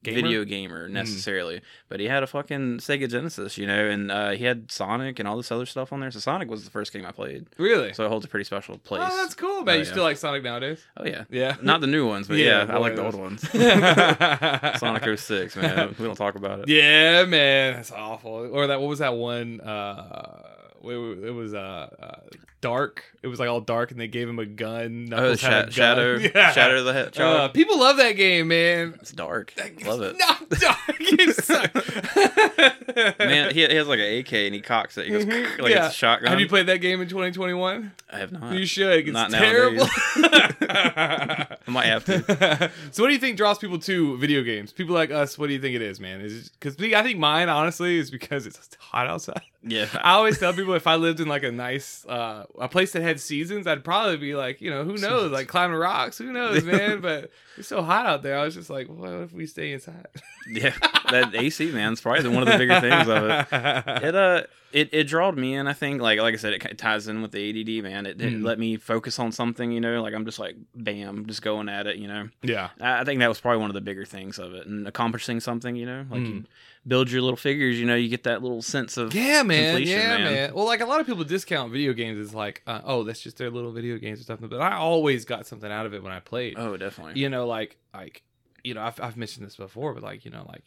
Gamer? 0.05 0.17
video 0.23 0.45
gamer 0.45 0.89
necessarily, 0.89 1.61
but 1.89 1.99
he 1.99 2.07
had 2.07 2.23
a 2.23 2.27
fucking 2.29 2.79
Sega 2.79 3.11
Genesis, 3.11 3.59
you 3.59 3.67
know, 3.67 3.85
and 3.89 4.13
uh, 4.13 4.31
he 4.31 4.45
had 4.45 4.71
Sonic 4.71 5.19
and 5.19 5.27
all 5.27 5.37
this 5.37 5.51
other 5.51 5.67
stuff 5.67 5.93
on 5.93 5.99
there. 6.01 6.11
So 6.13 6.21
Sonic 6.21 6.49
was 6.49 6.65
the 6.65 6.71
first 6.71 6.93
game 6.93 7.05
I 7.05 7.11
played, 7.11 7.47
Really? 7.59 7.93
so 7.95 8.05
it 8.05 8.09
holds 8.09 8.25
a 8.25 8.29
pretty 8.29 8.45
special 8.45 8.79
place. 8.79 9.03
oh, 9.05 9.17
that's 9.17 9.35
cool, 9.35 9.63
man. 9.65 9.69
Oh, 9.75 9.79
you 9.79 9.85
yeah. 9.85 9.91
still 9.91 10.05
like 10.05 10.17
Sonic 10.17 10.45
nowadays? 10.45 10.85
Oh 10.97 11.05
yeah, 11.05 11.25
Yeah. 11.31 11.57
not 11.63 11.81
the 11.81 11.89
new 11.89 12.07
ones, 12.07 12.29
but 12.29 12.37
Yeah, 12.39 12.65
yeah, 12.67 12.75
I 12.75 12.79
like 12.79 12.95
the 12.95 13.05
old 13.05 13.17
ones. 13.17 13.43
Sonic 14.79 15.19
06, 15.19 15.57
man. 15.57 15.95
We 15.99 16.05
don't 16.05 16.15
talk 16.17 16.37
about 16.37 16.61
it. 16.61 16.69
Yeah, 16.69 17.25
man, 17.25 17.75
that's 17.75 17.91
awful. 17.93 18.31
Or 18.53 18.67
that 18.69 18.81
what 18.81 18.89
was 18.89 19.01
that 19.01 19.15
one? 19.15 19.61
Uh, 19.61 20.43
it 20.81 20.87
was- 20.97 21.19
it 21.25 21.31
was 21.35 21.55
uh, 21.55 21.89
uh, 22.01 22.21
dark. 22.61 23.05
It 23.23 23.27
was 23.27 23.41
like 23.41 23.49
all 23.49 23.61
dark, 23.61 23.91
and 23.91 24.01
they 24.01 24.07
gave 24.09 24.29
him 24.29 24.39
a 24.39 24.47
gun. 24.47 25.09
Oh, 25.13 25.17
Knuckles 25.17 25.41
had 25.41 25.53
a 25.53 25.63
gun. 25.65 25.71
Shadow, 25.73 26.15
Yeah. 26.35 26.53
Shadow 26.53 26.85
the 26.85 26.93
head. 26.93 27.19
Uh, 27.19 27.49
people 27.49 27.79
love 27.81 27.97
that 27.97 28.13
game, 28.13 28.49
man. 28.49 28.95
it's 29.01 29.11
dark. 29.13 29.53
That- 29.57 29.83
Love 29.85 30.03
it. 30.03 30.17
Not 30.29 30.49
dark. 30.51 30.79
Man, 33.19 33.55
he, 33.55 33.67
he 33.67 33.75
has 33.75 33.87
like 33.89 33.99
an 34.01 34.19
AK 34.19 34.33
and 34.33 34.55
he 34.55 34.61
cocks 34.61 34.99
it. 34.99 35.07
He 35.07 35.13
goes 35.13 35.25
Mhm. 35.25 35.59
like 35.61 35.73
Yeah. 35.73 35.87
it's 35.87 35.95
a 35.95 35.99
shotgun. 35.99 36.31
Have 36.31 36.41
you 36.41 36.49
played 36.49 36.67
that 36.67 36.79
game 36.79 37.01
in 37.01 37.09
2021? 37.09 37.93
I 38.11 38.19
have 38.19 38.33
not. 38.33 38.55
You 38.55 38.67
should. 38.67 39.07
It's 39.07 39.13
Not 39.13 39.31
terrible. 39.31 39.87
I 40.21 41.57
might 41.67 41.87
have 41.87 42.05
to. 42.07 42.71
so, 42.91 43.03
what 43.03 43.09
do 43.09 43.15
you 43.15 43.21
think 43.21 43.37
draws 43.37 43.59
people 43.59 43.79
to 43.81 44.17
video 44.19 44.43
games? 44.43 44.73
People 44.73 44.95
like 44.95 45.11
us. 45.11 45.39
What 45.39 45.49
do 45.49 45.53
you 45.53 45.61
think 45.61 45.75
it 45.77 45.83
is, 45.83 46.01
man? 46.01 46.21
Is 46.21 46.49
because 46.51 46.77
I 46.95 47.03
think 47.03 47.19
mine, 47.19 47.49
honestly, 47.49 47.99
is 47.99 48.11
because 48.11 48.47
it's 48.47 48.71
hot 48.79 49.07
outside. 49.07 49.43
Yeah. 49.63 49.87
I 50.03 50.13
always 50.13 50.39
tell 50.39 50.53
people 50.53 50.75
if 50.75 50.87
I 50.87 50.97
lived 50.97 51.21
in 51.21 51.29
like 51.29 51.43
a 51.43 51.53
nice 51.53 52.05
uh, 52.07 52.45
a 52.61 52.69
place 52.69 52.93
that 52.93 53.03
had 53.03 53.21
seasons, 53.21 53.67
I'd 53.67 53.85
probably 53.85 54.17
be 54.17 54.35
like, 54.35 54.61
you 54.61 54.71
know, 54.71 54.85
who 54.85 54.97
knows, 54.97 55.31
like 55.31 55.49
climbing 55.49 55.77
rocks, 55.79 56.19
who 56.19 56.33
knows, 56.33 56.65
man. 56.73 57.01
But 57.01 57.31
it's 57.57 57.69
so 57.69 57.83
hot 57.83 58.07
out 58.07 58.23
there. 58.23 58.39
I 58.39 58.45
was 58.45 58.55
just 58.55 58.71
like, 58.71 58.89
what 58.89 59.11
if 59.11 59.33
we 59.33 59.47
stay 59.47 59.73
inside? 59.73 60.07
Yeah. 60.51 60.75
That 61.11 61.35
AC 61.35 61.71
man 61.73 61.93
is 61.95 62.01
probably 62.01 62.29
one 62.29 62.43
of 62.43 62.49
the 62.49 62.59
bigger 62.59 62.81
things 62.81 63.09
of 63.09 63.25
it. 63.25 63.47
It 64.09 64.15
uh 64.15 64.43
it, 64.71 64.91
it 64.93 65.05
drawed 65.05 65.39
me 65.39 65.55
in, 65.55 65.67
I 65.67 65.73
think. 65.73 66.03
Like 66.03 66.19
like 66.21 66.35
I 66.35 66.37
said, 66.37 66.53
it 66.53 66.79
ties 66.79 67.09
in 67.09 67.23
with 67.23 67.33
the 67.33 67.49
ADD, 67.79 67.83
man. 67.83 68.05
It, 68.07 68.21
it 68.21 68.33
Mhm. 68.35 68.45
let 68.45 68.59
me 68.59 68.77
focus 68.77 69.19
on 69.19 69.33
something, 69.33 69.73
you 69.73 69.81
know, 69.81 70.03
like 70.03 70.15
I'm 70.15 70.25
just 70.27 70.39
like 70.39 70.57
bam, 70.75 71.27
just 71.27 71.41
going 71.43 71.69
at 71.69 71.87
it, 71.87 71.97
you 71.97 72.07
know. 72.09 72.29
yeah. 72.43 72.71
I 72.81 73.01
I 73.01 73.05
think 73.05 73.21
that 73.21 73.29
was 73.29 73.41
probably 73.41 73.61
one 73.61 73.71
of 73.71 73.75
the 73.75 73.81
bigger 73.81 74.05
things 74.05 74.39
of 74.39 74.53
it. 74.55 74.67
And 74.67 74.87
accomplishing 74.87 75.41
something, 75.41 75.75
you 75.77 75.87
know, 75.87 76.05
like 76.11 76.21
Mm. 76.21 76.27
you 76.29 76.45
build 76.87 77.11
your 77.11 77.21
little 77.23 77.37
figures, 77.37 77.79
you 77.79 77.87
know, 77.87 77.95
you 77.95 78.09
get 78.09 78.25
that 78.25 78.43
little 78.43 78.63
sense 78.63 78.97
of 78.97 79.15
Yeah, 79.15 79.43
man. 79.43 79.75
completion, 79.75 80.01
yeah, 80.01 80.09
man. 80.19 80.33
man. 80.33 80.55
Well, 80.55 80.65
like 80.67 80.81
a 80.81 80.87
lot 80.87 81.01
of 81.01 81.07
people 81.07 81.25
discount 81.25 81.73
video 81.73 81.93
games 81.93 82.19
as 82.19 82.35
like, 82.35 82.63
uh, 82.67 82.81
oh, 82.85 83.05
that's 83.05 83.21
just 83.21 83.37
their 83.37 83.51
little 83.51 83.73
video 83.73 83.99
games 83.99 84.21
or 84.21 84.25
something. 84.25 84.49
But 84.49 84.61
I 84.61 84.75
always 84.77 85.25
got 85.25 85.47
something 85.47 85.71
out 85.71 85.87
of 85.87 85.95
it 85.95 86.03
when 86.03 86.13
I 86.13 86.21
played. 86.21 86.55
Oh, 86.57 86.77
definitely. 86.77 87.21
You 87.21 87.29
know, 87.29 87.47
like, 87.47 87.77
like, 87.93 88.23
you 88.65 88.75
know, 88.75 88.83
I've, 88.83 89.01
I've 89.01 89.17
mentioned 89.17 89.47
this 89.47 89.57
before, 89.57 89.95
but 89.95 90.03
like, 90.03 90.25
you 90.25 90.31
know, 90.31 90.47
like, 90.49 90.65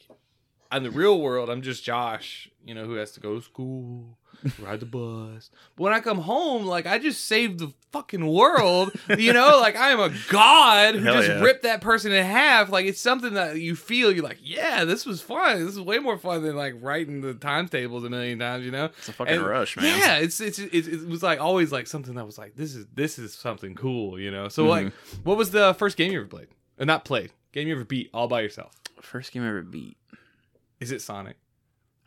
in 0.72 0.84
the 0.84 0.92
real 0.92 1.20
world, 1.20 1.50
I'm 1.50 1.62
just 1.62 1.84
Josh, 1.84 2.50
you 2.66 2.74
know, 2.74 2.86
who 2.86 2.94
has 2.94 3.12
to 3.14 3.20
go 3.20 3.36
to 3.36 3.42
school, 3.42 4.18
ride 4.60 4.80
the 4.80 4.86
bus. 4.86 5.50
But 5.76 5.84
when 5.84 5.94
I 5.94 6.00
come 6.00 6.20
home, 6.20 6.66
like, 6.66 6.86
I 6.86 6.98
just 7.00 7.26
saved 7.26 7.60
the 7.60 7.72
fucking 7.92 8.26
world. 8.26 8.92
you 9.18 9.34
know, 9.34 9.60
like 9.60 9.76
I 9.76 9.90
am 9.92 10.00
a 10.00 10.12
god 10.30 10.96
who 10.96 11.02
Hell 11.04 11.14
just 11.16 11.28
yeah. 11.30 11.42
ripped 11.42 11.64
that 11.64 11.82
person 11.82 12.12
in 12.12 12.26
half. 12.26 12.70
Like, 12.70 12.86
it's 12.86 13.00
something 13.02 13.34
that 13.36 13.60
you 13.60 13.76
feel. 13.76 14.12
You're 14.12 14.24
like, 14.24 14.40
yeah, 14.42 14.84
this 14.86 15.06
was 15.06 15.22
fun. 15.22 15.60
This 15.66 15.74
is 15.74 15.80
way 15.82 16.00
more 16.00 16.18
fun 16.18 16.44
than 16.44 16.56
like 16.56 16.76
writing 16.82 17.22
the 17.22 17.34
timetables 17.34 18.04
a 18.04 18.10
million 18.10 18.40
times. 18.40 18.66
You 18.66 18.72
know. 18.72 18.86
It's 18.86 19.10
a 19.10 19.14
fucking 19.14 19.36
And- 19.36 19.46
rush, 19.46 19.78
man. 19.78 20.00
Yeah, 20.00 20.18
it's, 20.18 20.40
it's 20.42 20.60
it's 20.60 20.88
it 20.88 21.08
was 21.08 21.22
like 21.24 21.40
always 21.42 21.72
like 21.72 21.88
something 21.88 22.16
that 22.16 22.26
was 22.26 22.38
like 22.38 22.56
this 22.56 22.76
is 22.76 22.86
this 22.94 23.20
is 23.20 23.34
something 23.34 23.76
cool, 23.76 24.20
you 24.20 24.32
know. 24.32 24.48
So 24.48 24.66
like, 24.66 24.88
Mm-hmm. 24.88 25.22
what 25.24 25.38
was 25.38 25.52
the 25.52 25.74
first 25.76 25.98
game 25.98 26.12
you 26.12 26.20
ever 26.20 26.28
played? 26.28 26.48
Or 26.80 26.86
not 26.86 27.06
played? 27.06 27.32
Game 27.52 27.68
you 27.68 27.76
ever 27.76 27.84
beat 27.86 28.10
all 28.14 28.28
by 28.28 28.42
yourself? 28.42 28.72
First 29.02 29.32
game 29.32 29.44
I 29.44 29.50
ever 29.50 29.62
beat. 29.62 29.98
Is 30.80 30.92
it 30.92 31.02
Sonic? 31.02 31.36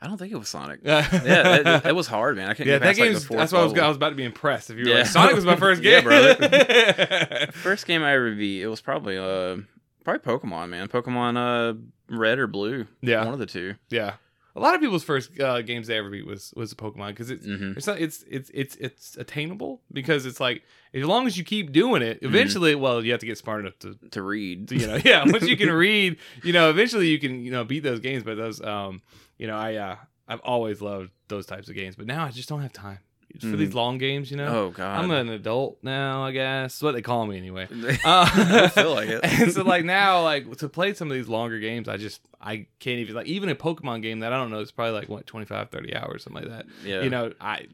I 0.05 0.07
don't 0.07 0.19
think 0.19 0.33
it 0.33 0.37
was 0.37 0.49
Sonic. 0.51 0.81
yeah, 0.85 1.09
yeah, 1.25 1.79
it, 1.79 1.87
it 1.87 1.95
was 1.97 2.07
hard, 2.07 2.37
man. 2.37 2.51
I 2.51 2.55
couldn't 2.55 2.71
yeah. 2.71 2.79
get 2.79 2.85
That 2.85 2.97
game. 2.97 3.15
like, 3.15 3.23
that's 3.23 3.53
why 3.53 3.61
I 3.61 3.65
was. 3.65 3.73
I 3.73 3.89
was 3.89 3.97
about 3.97 4.11
to 4.11 4.15
be 4.17 4.25
impressed 4.25 4.69
if 4.69 4.77
you 4.77 4.85
were 4.85 4.91
Yeah. 4.91 4.97
like 4.99 5.07
Sonic 5.07 5.35
was 5.35 5.47
my 5.47 5.57
first 5.57 5.83
Yeah, 5.83 6.01
game, 6.03 6.05
brother. 6.05 7.47
First 7.55 7.87
game 7.87 8.03
I 8.03 8.13
ever 8.13 8.35
beat, 8.35 8.61
it 8.63 8.69
was 8.69 8.81
probably 8.83 9.17
uh 9.17 9.57
probably 10.05 10.21
Pokemon, 10.21 10.69
man. 10.69 10.89
Pokemon 10.89 11.37
uh 11.39 11.79
Red 12.15 12.39
or 12.39 12.47
Blue. 12.47 12.87
yeah, 13.01 13.25
One 13.25 13.33
of 13.33 13.39
the 13.41 13.47
two. 13.47 13.75
yeah. 13.89 14.15
A 14.57 14.61
lot 14.61 14.77
of 14.77 14.81
people's 14.81 15.03
first 15.03 15.41
uh, 15.41 15.63
games 15.63 15.89
they 15.89 15.97
ever 15.99 16.09
beat 16.11 16.25
was 16.25 16.53
was 16.55 16.75
Pokemon 16.75 17.09
because 17.09 17.29
it's 17.29 17.45
hmm 17.45 17.73
It's 17.77 17.89
not. 17.89 17.99
It's 18.01 18.25
it's 18.31 18.51
it's 18.55 18.77
it's 18.77 19.17
attainable 19.17 19.81
because 19.93 20.27
it's 20.27 20.39
like 20.39 20.63
as 20.93 21.03
long 21.05 21.27
as 21.27 21.37
you 21.37 21.43
keep 21.43 21.73
doing 21.73 22.03
it, 22.03 22.19
Mm-hmm. 22.19 22.27
eventually, 22.27 22.75
well, 22.77 23.05
you 23.05 23.11
have 23.11 23.19
to 23.21 23.27
get 23.27 23.37
smart 23.37 23.63
enough 23.63 23.77
to 23.81 23.99
To 24.13 24.23
read. 24.23 24.71
you 24.71 24.87
know 24.87 24.99
yeah 25.05 25.25
once 25.27 25.43
you 25.49 25.57
can 25.57 25.73
read 25.73 26.19
you 26.45 26.53
know 26.53 26.71
eventually 26.71 27.09
you 27.09 27.19
can 27.19 27.43
you 27.43 27.51
know 27.51 27.65
beat 27.65 27.83
those 27.83 27.99
games 27.99 28.23
but 28.23 28.37
those 28.37 28.61
um 28.63 29.03
you 29.39 29.47
know 29.47 29.57
i 29.57 29.75
uh 29.75 29.97
i've 30.29 30.41
always 30.41 30.81
loved 30.81 31.11
those 31.29 31.47
types 31.47 31.69
of 31.69 31.75
games 31.75 31.97
but 31.97 32.07
now 32.07 32.25
i 32.25 32.31
just 32.31 32.49
don't 32.49 32.63
have 32.63 32.73
time 32.73 32.99
for 33.41 33.47
Mhm. 33.49 33.59
these 33.59 33.75
long 33.75 33.99
games 33.99 34.31
you 34.31 34.37
know 34.37 34.47
Oh 34.47 34.71
god. 34.71 35.01
i'm 35.03 35.11
an 35.11 35.29
adult 35.29 35.79
now 35.83 36.23
i 36.25 36.31
guess 36.31 36.75
That's 36.75 36.83
what 36.83 36.93
they 36.93 37.03
call 37.03 37.27
me 37.27 37.37
anyway 37.37 37.67
I 38.05 38.61
uh, 38.65 38.69
feel 38.69 38.95
like 38.95 39.09
it. 39.09 39.21
and 39.25 39.51
so 39.53 39.63
like 39.65 39.85
now 39.85 40.23
like 40.23 40.57
to 40.59 40.69
play 40.69 40.95
some 40.95 41.11
of 41.11 41.17
these 41.17 41.27
longer 41.29 41.59
games 41.59 41.89
i 41.89 41.97
just 41.97 42.21
i 42.41 42.67
can't 42.79 43.01
even 43.01 43.15
like 43.17 43.27
even 43.27 43.49
a 43.49 43.57
pokemon 43.57 44.03
game 44.03 44.21
that 44.21 44.33
i 44.33 44.37
don't 44.37 44.51
know 44.51 44.61
it's 44.61 44.71
probably 44.71 44.93
like 44.93 45.09
what 45.09 45.27
25 45.27 45.71
30 45.71 45.97
hours 45.97 46.23
something 46.23 46.43
like 46.43 46.51
that 46.53 46.67
yeah. 46.85 47.03
you 47.03 47.11
know 47.11 47.33
i 47.41 47.67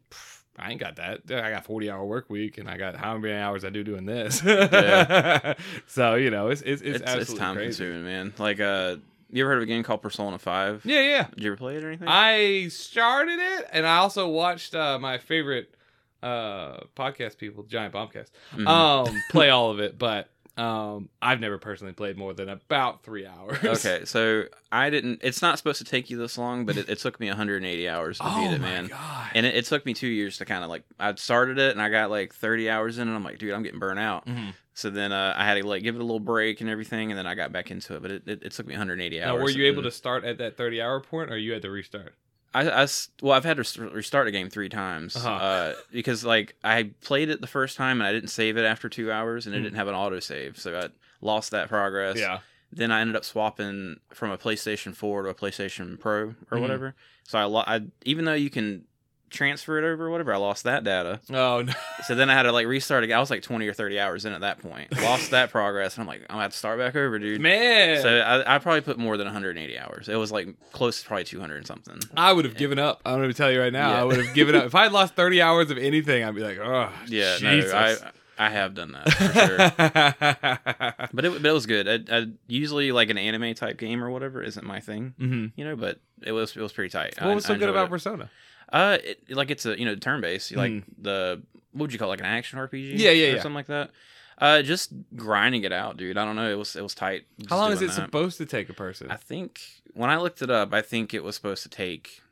I 0.58 0.72
ain't 0.72 0.80
got 0.80 0.96
that. 0.96 1.20
I 1.30 1.50
got 1.52 1.64
forty 1.64 1.88
hour 1.90 2.04
work 2.04 2.28
week, 2.28 2.58
and 2.58 2.68
I 2.68 2.76
got 2.76 2.94
how 2.94 3.16
many 3.16 3.32
hours 3.32 3.64
I 3.64 3.70
do 3.70 3.82
doing 3.82 4.04
this. 4.04 4.42
yeah. 4.44 5.54
so 5.86 6.16
you 6.16 6.30
know, 6.30 6.48
it's 6.48 6.60
it's 6.60 6.82
it's, 6.82 6.96
it's, 6.96 7.02
absolutely 7.02 7.32
it's 7.32 7.38
time 7.40 7.54
crazy. 7.54 7.84
consuming, 7.84 8.04
man. 8.04 8.34
Like 8.36 8.60
uh 8.60 8.96
you 9.32 9.44
ever 9.44 9.50
heard 9.52 9.58
of 9.58 9.62
a 9.62 9.66
game 9.66 9.82
called 9.82 10.02
Persona 10.02 10.38
5? 10.38 10.82
Yeah, 10.84 11.00
yeah. 11.00 11.26
Did 11.34 11.44
you 11.44 11.50
ever 11.50 11.56
play 11.56 11.76
it 11.76 11.84
or 11.84 11.88
anything? 11.88 12.08
I 12.08 12.68
started 12.68 13.38
it, 13.38 13.66
and 13.72 13.86
I 13.86 13.96
also 13.98 14.28
watched 14.28 14.74
uh, 14.74 14.98
my 14.98 15.18
favorite 15.18 15.74
uh, 16.22 16.80
podcast 16.96 17.38
people, 17.38 17.62
Giant 17.64 17.94
Bombcast, 17.94 18.28
Mhm. 18.54 18.66
um, 18.66 19.22
play 19.30 19.50
all 19.50 19.70
of 19.70 19.80
it. 19.80 19.98
But 19.98 20.28
um, 20.56 21.08
I've 21.22 21.40
never 21.40 21.56
personally 21.56 21.94
played 21.94 22.18
more 22.18 22.34
than 22.34 22.48
about 22.50 23.02
three 23.02 23.24
hours. 23.26 23.56
okay, 23.64 24.04
so 24.04 24.44
I 24.70 24.90
didn't 24.90 25.20
it's 25.22 25.40
not 25.40 25.56
supposed 25.56 25.78
to 25.78 25.84
take 25.84 26.10
you 26.10 26.18
this 26.18 26.36
long, 26.36 26.66
but 26.66 26.76
it, 26.76 26.90
it 26.90 26.98
took 26.98 27.18
me 27.20 27.28
180 27.28 27.88
hours 27.88 28.18
to 28.18 28.24
Oh 28.26 28.36
beat 28.48 28.54
it, 28.56 28.60
man. 28.60 28.88
god. 28.88 29.30
And 29.34 29.46
it, 29.46 29.54
it 29.56 29.64
took 29.64 29.86
me 29.86 29.94
two 29.94 30.08
years 30.08 30.36
to 30.38 30.44
kind 30.44 30.62
of 30.62 30.68
like 30.68 30.82
I 30.98 31.14
started 31.14 31.58
it 31.58 31.72
and 31.72 31.80
I 31.80 31.88
got 31.88 32.10
like 32.10 32.34
30 32.34 32.68
hours 32.68 32.98
in 32.98 33.08
and 33.08 33.16
I'm 33.16 33.24
like, 33.24 33.38
dude, 33.38 33.54
I'm 33.54 33.62
getting 33.62 33.78
burnt 33.80 34.00
out. 34.00 34.26
Mhm. 34.26 34.52
So 34.80 34.88
then 34.90 35.12
uh, 35.12 35.34
I 35.36 35.44
had 35.44 35.54
to 35.60 35.66
like 35.66 35.82
give 35.82 35.94
it 35.94 36.00
a 36.00 36.04
little 36.04 36.20
break 36.20 36.60
and 36.62 36.70
everything, 36.70 37.10
and 37.10 37.18
then 37.18 37.26
I 37.26 37.34
got 37.34 37.52
back 37.52 37.70
into 37.70 37.94
it. 37.96 38.02
But 38.02 38.10
it, 38.10 38.22
it, 38.26 38.42
it 38.44 38.52
took 38.52 38.66
me 38.66 38.72
180 38.72 39.20
Now, 39.20 39.32
hours. 39.34 39.42
were 39.42 39.50
you 39.50 39.66
able 39.66 39.82
to 39.82 39.90
start 39.90 40.24
at 40.24 40.38
that 40.38 40.56
thirty 40.56 40.80
hour 40.80 41.00
point, 41.00 41.30
or 41.30 41.36
you 41.36 41.52
had 41.52 41.62
to 41.62 41.70
restart? 41.70 42.14
I, 42.54 42.68
I 42.68 42.86
well, 43.22 43.32
I've 43.34 43.44
had 43.44 43.62
to 43.62 43.82
restart 43.90 44.26
a 44.26 44.30
game 44.32 44.48
three 44.50 44.68
times 44.70 45.14
Uh-huh. 45.16 45.28
uh, 45.30 45.74
because 45.92 46.24
like 46.24 46.56
I 46.64 46.90
played 47.02 47.28
it 47.28 47.40
the 47.40 47.46
first 47.46 47.76
time 47.76 48.00
and 48.00 48.08
I 48.08 48.12
didn't 48.12 48.30
save 48.30 48.56
it 48.56 48.64
after 48.64 48.88
two 48.88 49.12
hours, 49.12 49.46
and 49.46 49.54
it 49.54 49.58
Mm. 49.60 49.64
didn't 49.64 49.76
have 49.76 49.88
an 49.88 49.94
autosave, 49.94 50.58
so 50.58 50.76
I 50.78 50.88
lost 51.20 51.50
that 51.52 51.68
progress. 51.68 52.18
Yeah. 52.18 52.38
Then 52.72 52.90
I 52.90 53.00
ended 53.02 53.16
up 53.16 53.24
swapping 53.24 54.00
from 54.14 54.30
a 54.30 54.38
PlayStation 54.38 54.94
4 54.96 55.24
to 55.24 55.28
a 55.28 55.34
PlayStation 55.34 55.98
Pro 56.00 56.34
or 56.50 56.58
Mhm. 56.58 56.60
whatever. 56.60 56.94
So 57.24 57.38
I, 57.38 57.44
lo- 57.44 57.64
I 57.66 57.82
even 58.04 58.24
though 58.24 58.34
you 58.34 58.48
can 58.50 58.84
transfer 59.30 59.78
it 59.78 59.84
over 59.84 60.06
or 60.06 60.10
whatever, 60.10 60.34
I 60.34 60.36
lost 60.36 60.64
that 60.64 60.84
data. 60.84 61.20
Oh 61.32 61.62
no. 61.62 61.72
So 62.06 62.14
then 62.14 62.28
I 62.28 62.34
had 62.34 62.42
to 62.42 62.52
like 62.52 62.66
restart 62.66 63.04
again. 63.04 63.16
I 63.16 63.20
was 63.20 63.30
like 63.30 63.42
20 63.42 63.66
or 63.68 63.72
30 63.72 63.98
hours 64.00 64.24
in 64.24 64.32
at 64.32 64.40
that 64.42 64.58
point. 64.60 64.92
Lost 65.02 65.30
that 65.30 65.50
progress, 65.50 65.94
and 65.96 66.02
I'm 66.02 66.08
like, 66.08 66.20
I'm 66.22 66.26
gonna 66.34 66.42
have 66.42 66.52
to 66.52 66.58
start 66.58 66.78
back 66.78 66.96
over, 66.96 67.18
dude. 67.18 67.40
Man. 67.40 68.02
So 68.02 68.18
I, 68.20 68.56
I 68.56 68.58
probably 68.58 68.80
put 68.80 68.98
more 68.98 69.16
than 69.16 69.26
180 69.26 69.78
hours. 69.78 70.08
It 70.08 70.16
was 70.16 70.30
like 70.32 70.48
close 70.72 71.00
to 71.02 71.06
probably 71.08 71.24
200 71.24 71.56
and 71.58 71.66
something. 71.66 71.98
I 72.16 72.32
would 72.32 72.44
have 72.44 72.56
given 72.56 72.78
up. 72.78 73.00
I'm 73.06 73.18
going 73.18 73.28
to 73.30 73.34
tell 73.34 73.50
you 73.50 73.60
right 73.60 73.72
now. 73.72 73.90
Yeah. 73.92 74.00
I 74.00 74.04
would 74.04 74.16
have 74.24 74.34
given 74.34 74.54
up. 74.54 74.64
If 74.64 74.74
I 74.74 74.82
had 74.84 74.92
lost 74.92 75.14
30 75.14 75.40
hours 75.42 75.70
of 75.70 75.78
anything, 75.78 76.24
I'd 76.24 76.34
be 76.34 76.42
like, 76.42 76.58
oh, 76.58 76.90
Yeah, 77.06 77.36
Jesus. 77.38 77.72
no, 77.72 77.78
I 77.78 77.96
I 78.38 78.48
have 78.48 78.74
done 78.74 78.92
that 78.92 79.12
for 79.12 79.32
sure. 79.34 81.08
But 81.12 81.24
it, 81.24 81.42
but 81.42 81.46
it 81.46 81.52
was 81.52 81.66
good. 81.66 82.08
I, 82.10 82.16
I 82.18 82.26
usually 82.46 82.92
like 82.92 83.10
an 83.10 83.18
anime 83.18 83.54
type 83.54 83.76
game 83.78 84.02
or 84.02 84.10
whatever 84.10 84.42
isn't 84.42 84.64
my 84.66 84.80
thing, 84.80 85.14
hmm 85.18 85.46
you 85.56 85.64
know. 85.64 85.76
But 85.76 86.00
it 86.22 86.32
was 86.32 86.56
it 86.56 86.60
was 86.60 86.72
pretty 86.72 86.90
tight. 86.90 87.14
What 87.20 87.30
I- 87.30 87.34
was 87.34 87.44
so 87.44 87.54
good 87.56 87.68
about 87.68 87.86
it. 87.86 87.90
Persona? 87.90 88.30
Uh, 88.72 88.98
it, 89.02 89.30
like 89.30 89.50
it's 89.50 89.66
a 89.66 89.78
you 89.78 89.84
know 89.84 89.94
turn 89.96 90.20
based, 90.20 90.54
like 90.54 90.70
Mm. 90.72 90.84
the 90.98 91.42
what 91.72 91.82
would 91.82 91.92
you 91.92 91.98
call 91.98 92.08
it, 92.08 92.12
like 92.12 92.20
an 92.20 92.26
action 92.26 92.58
RPG? 92.58 92.98
Yeah, 92.98 93.10
yeah, 93.10 93.26
or 93.26 93.36
yeah. 93.36 93.42
something 93.42 93.54
like 93.54 93.66
that. 93.66 93.90
Uh, 94.38 94.62
just 94.62 94.92
grinding 95.16 95.64
it 95.64 95.72
out, 95.72 95.96
dude. 95.98 96.16
I 96.16 96.24
don't 96.24 96.36
know. 96.36 96.50
It 96.50 96.56
was 96.58 96.74
it 96.76 96.82
was 96.82 96.94
tight. 96.94 97.26
How 97.48 97.56
long 97.58 97.72
is 97.72 97.82
it 97.82 97.88
that. 97.88 97.94
supposed 97.94 98.38
to 98.38 98.46
take 98.46 98.68
a 98.68 98.72
person? 98.72 99.10
I 99.10 99.16
think 99.16 99.60
when 99.92 100.08
I 100.08 100.16
looked 100.16 100.40
it 100.40 100.50
up, 100.50 100.72
I 100.72 100.82
think 100.82 101.12
it 101.12 101.22
was 101.22 101.34
supposed 101.34 101.62
to 101.64 101.68
take 101.68 102.22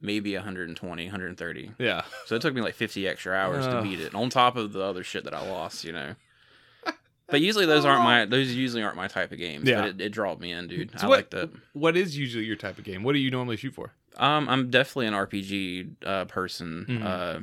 maybe 0.00 0.34
120, 0.34 1.04
130. 1.04 1.72
Yeah. 1.78 2.02
So 2.26 2.34
it 2.36 2.42
took 2.42 2.54
me 2.54 2.60
like 2.60 2.74
50 2.74 3.06
extra 3.08 3.34
hours 3.34 3.66
to 3.66 3.82
beat 3.82 4.00
it, 4.00 4.14
on 4.14 4.30
top 4.30 4.56
of 4.56 4.72
the 4.72 4.82
other 4.82 5.02
shit 5.02 5.24
that 5.24 5.34
I 5.34 5.48
lost, 5.48 5.84
you 5.84 5.92
know. 5.92 6.14
But 7.26 7.40
usually 7.40 7.64
those 7.64 7.86
aren't 7.86 8.04
my 8.04 8.26
those 8.26 8.54
usually 8.54 8.82
aren't 8.82 8.96
my 8.96 9.08
type 9.08 9.32
of 9.32 9.38
games. 9.38 9.66
Yeah. 9.66 9.80
But 9.80 9.88
it, 9.88 10.00
it 10.02 10.08
drawed 10.10 10.40
me 10.40 10.52
in, 10.52 10.68
dude. 10.68 10.90
So 11.00 11.06
I 11.06 11.08
what, 11.08 11.16
like 11.16 11.30
that. 11.30 11.50
What 11.72 11.96
is 11.96 12.18
usually 12.18 12.44
your 12.44 12.54
type 12.54 12.76
of 12.76 12.84
game? 12.84 13.02
What 13.02 13.14
do 13.14 13.18
you 13.18 13.30
normally 13.30 13.56
shoot 13.56 13.74
for? 13.74 13.92
Um, 14.16 14.48
I'm 14.48 14.70
definitely 14.70 15.06
an 15.06 15.14
RPG 15.14 15.94
uh, 16.06 16.24
person. 16.26 16.86
Mhm. 16.88 17.04
Uh, 17.04 17.40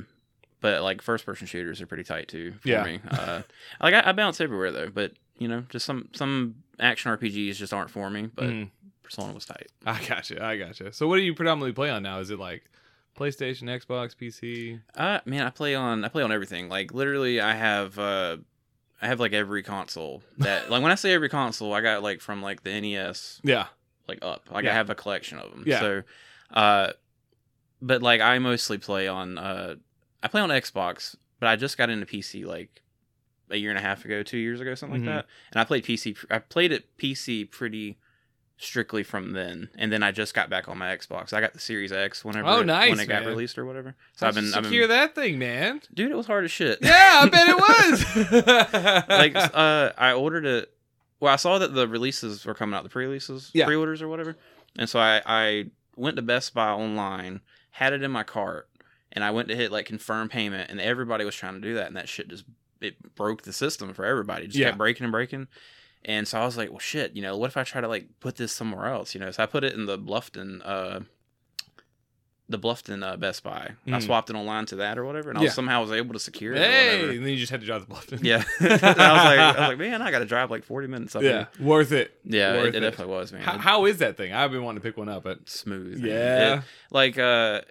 but 0.61 0.83
like 0.83 1.01
first 1.01 1.25
person 1.25 1.47
shooters 1.47 1.81
are 1.81 1.87
pretty 1.87 2.03
tight 2.03 2.27
too 2.27 2.53
for 2.61 2.67
Yeah. 2.69 2.83
me. 2.83 2.99
Uh, 3.09 3.41
like 3.81 3.93
I, 3.93 4.09
I 4.09 4.11
bounce 4.11 4.39
everywhere 4.39 4.71
though, 4.71 4.89
but 4.89 5.13
you 5.37 5.47
know, 5.47 5.63
just 5.69 5.85
some 5.85 6.09
some 6.13 6.55
action 6.79 7.11
RPGs 7.11 7.55
just 7.55 7.73
aren't 7.73 7.89
for 7.89 8.09
me. 8.09 8.29
But 8.33 8.45
Mhm. 8.45 8.69
Persona 9.03 9.33
was 9.33 9.45
tight. 9.45 9.67
I 9.85 10.01
gotcha. 10.05 10.43
I 10.43 10.57
gotcha. 10.57 10.93
So 10.93 11.07
what 11.07 11.17
do 11.17 11.23
you 11.23 11.33
predominantly 11.33 11.73
play 11.73 11.89
on 11.89 12.03
now? 12.03 12.19
Is 12.19 12.29
it 12.29 12.39
like 12.39 12.63
PlayStation, 13.17 13.63
Xbox, 13.63 14.15
PC? 14.15 14.79
Uh, 14.95 15.19
man, 15.25 15.45
I 15.45 15.49
play 15.49 15.75
on 15.75 16.05
I 16.05 16.07
play 16.07 16.23
on 16.23 16.31
everything. 16.31 16.69
Like 16.69 16.93
literally, 16.93 17.41
I 17.41 17.53
have 17.55 17.97
uh, 17.99 18.37
I 19.01 19.07
have 19.07 19.19
like 19.19 19.33
every 19.33 19.63
console 19.63 20.23
that 20.37 20.69
like 20.69 20.81
when 20.83 20.91
I 20.91 20.95
say 20.95 21.11
every 21.13 21.27
console, 21.29 21.73
I 21.73 21.81
got 21.81 22.03
like 22.03 22.21
from 22.21 22.41
like 22.41 22.63
the 22.63 22.79
NES 22.79 23.41
Yeah. 23.43 23.65
like 24.07 24.19
up. 24.21 24.49
Like 24.51 24.63
Yeah. 24.65 24.71
I 24.71 24.73
have 24.75 24.89
a 24.89 24.95
collection 24.95 25.39
of 25.39 25.51
them. 25.51 25.63
Yeah. 25.65 25.79
So, 25.79 26.03
uh, 26.53 26.91
but 27.81 28.01
like 28.01 28.21
I 28.21 28.37
mostly 28.39 28.77
play 28.77 29.07
on 29.07 29.37
uh, 29.37 29.75
I 30.23 30.27
play 30.27 30.41
on 30.41 30.49
Xbox, 30.49 31.15
but 31.39 31.47
I 31.49 31.55
just 31.55 31.77
got 31.77 31.89
into 31.89 32.05
PC 32.05 32.45
like 32.45 32.81
a 33.49 33.57
year 33.57 33.69
and 33.69 33.77
a 33.79 33.81
half 33.81 34.05
ago, 34.05 34.23
two 34.23 34.37
years 34.37 34.61
ago, 34.61 34.75
something 34.75 35.01
Mhm. 35.01 35.05
like 35.07 35.15
that. 35.15 35.25
And 35.51 35.59
I 35.61 35.63
played 35.65 35.83
PC. 35.83 36.15
I 36.29 36.39
played 36.39 36.71
it 36.71 36.95
PC 36.97 37.43
pretty 37.51 37.97
strictly 38.57 39.01
from 39.01 39.31
then, 39.31 39.69
and 39.75 39.91
then 39.91 40.03
I 40.03 40.11
just 40.11 40.35
got 40.35 40.47
back 40.49 40.69
on 40.69 40.77
my 40.77 40.95
Xbox. 40.95 41.33
I 41.33 41.41
got 41.41 41.53
the 41.53 41.59
Series 41.59 41.91
X 41.91 42.23
whenever 42.23 42.47
Oh, 42.47 42.59
it- 42.59 42.65
nice, 42.65 42.91
when 42.91 42.99
it 42.99 43.07
got 43.07 43.25
released 43.25 43.57
or 43.57 43.65
whatever. 43.65 43.95
So 44.15 44.27
I've 44.27 44.35
been 44.35 44.53
I've 44.53 44.65
secure 44.65 44.83
been 44.83 44.89
that 44.97 45.15
thing, 45.15 45.39
man. 45.39 45.81
dude, 45.93 46.11
it 46.11 46.15
was 46.15 46.27
hard 46.27 46.45
as 46.45 46.51
shit. 46.51 46.77
Yeah, 46.81 47.21
I 47.23 47.27
bet 47.29 47.47
it 47.49 47.57
was. 47.57 49.05
like 49.09 49.35
uh 49.35 49.91
I 49.97 50.13
ordered 50.13 50.45
it 50.45 50.71
well 51.19 51.33
I 51.33 51.37
saw 51.37 51.57
that 51.57 51.73
the 51.73 51.87
releases 51.87 52.45
were 52.45 52.53
coming 52.53 52.75
out 52.75 52.83
the 52.83 52.89
pre-releases 52.89 53.49
Yeah. 53.53 53.65
pre-orders 53.65 54.01
or 54.01 54.07
whatever 54.07 54.35
and 54.77 54.87
so 54.87 54.99
I 54.99 55.21
I 55.25 55.65
went 55.95 56.15
to 56.15 56.21
Best 56.21 56.53
Buy 56.53 56.69
online 56.69 57.41
had 57.71 57.93
it 57.93 58.03
in 58.03 58.11
my 58.11 58.23
cart 58.23 58.69
and 59.11 59.23
I 59.23 59.31
went 59.31 59.47
to 59.49 59.55
hit 59.55 59.71
like 59.71 59.85
confirm 59.85 60.29
payment 60.29 60.69
and 60.69 60.79
everybody 60.81 61.23
was 61.25 61.35
trying 61.35 61.55
to 61.55 61.61
do 61.61 61.73
that 61.75 61.87
and 61.87 61.95
that 61.97 62.09
shit 62.09 62.27
just 62.29 62.45
it 62.79 63.15
broke 63.15 63.43
the 63.43 63.53
system 63.53 63.93
for 63.93 64.05
everybody. 64.05 64.45
It 64.45 64.47
just 64.47 64.59
Yeah. 64.59 64.67
kept 64.67 64.77
breaking 64.79 65.03
and 65.05 65.11
breaking. 65.11 65.47
And 66.03 66.27
so 66.27 66.39
I 66.41 66.45
was 66.45 66.57
like 66.57 66.69
well 66.69 66.79
shit 66.79 67.15
you 67.15 67.21
know 67.21 67.37
what 67.37 67.47
if 67.49 67.57
I 67.57 67.63
try 67.63 67.79
to 67.81 67.87
like 67.87 68.07
put 68.19 68.37
this 68.37 68.51
somewhere 68.51 68.87
else? 68.87 69.13
You 69.13 69.21
know 69.21 69.31
so 69.31 69.43
I 69.43 69.45
put 69.45 69.63
it 69.63 69.73
in 69.73 69.85
the 69.85 69.97
Bluffton 69.99 70.61
uh 70.65 71.01
the 72.51 72.59
Bluffton 72.59 73.03
uh, 73.03 73.17
Best 73.17 73.43
Buy. 73.43 73.71
I 73.87 73.89
Mm. 73.89 74.01
swapped 74.03 74.29
it 74.29 74.35
online 74.35 74.65
to 74.67 74.75
that 74.77 74.97
or 74.97 75.05
whatever, 75.05 75.29
and 75.29 75.39
I 75.39 75.43
was, 75.43 75.53
somehow 75.53 75.81
was 75.81 75.91
able 75.91 76.13
to 76.13 76.19
secure 76.19 76.53
it. 76.53 76.59
hey, 76.59 77.09
and 77.15 77.25
then 77.25 77.31
you 77.31 77.37
just 77.37 77.51
had 77.51 77.61
to 77.61 77.65
drive 77.65 77.87
the 77.87 77.93
Bluffton. 77.93 78.19
Yeah, 78.23 78.43
I 78.59 78.63
was 78.67 78.81
like, 78.81 78.91
I 78.91 79.47
was 79.47 79.57
like, 79.69 79.77
man, 79.79 80.01
I 80.01 80.11
got 80.11 80.19
to 80.19 80.25
drive 80.25 80.51
like 80.51 80.63
forty 80.63 80.87
minutes 80.87 81.15
up 81.15 81.23
yeah, 81.23 81.45
here. 81.57 81.65
worth 81.67 81.91
it. 81.91 82.11
Yeah, 82.23 82.53
Worth 82.53 82.65
it, 82.67 82.75
it 82.75 82.83
it. 82.83 82.89
definitely 82.91 83.13
was, 83.13 83.31
man. 83.33 83.41
How, 83.43 83.57
how 83.57 83.85
is 83.85 83.97
that 83.99 84.17
thing? 84.17 84.33
I've 84.33 84.51
been 84.51 84.63
wanting 84.63 84.81
to 84.81 84.87
pick 84.87 84.97
one 84.97 85.09
up, 85.09 85.23
but 85.23 85.49
smooth. 85.49 86.03
yeah, 86.05 86.57
It- 86.59 86.63
like 86.91 87.17
uh, 87.17 87.61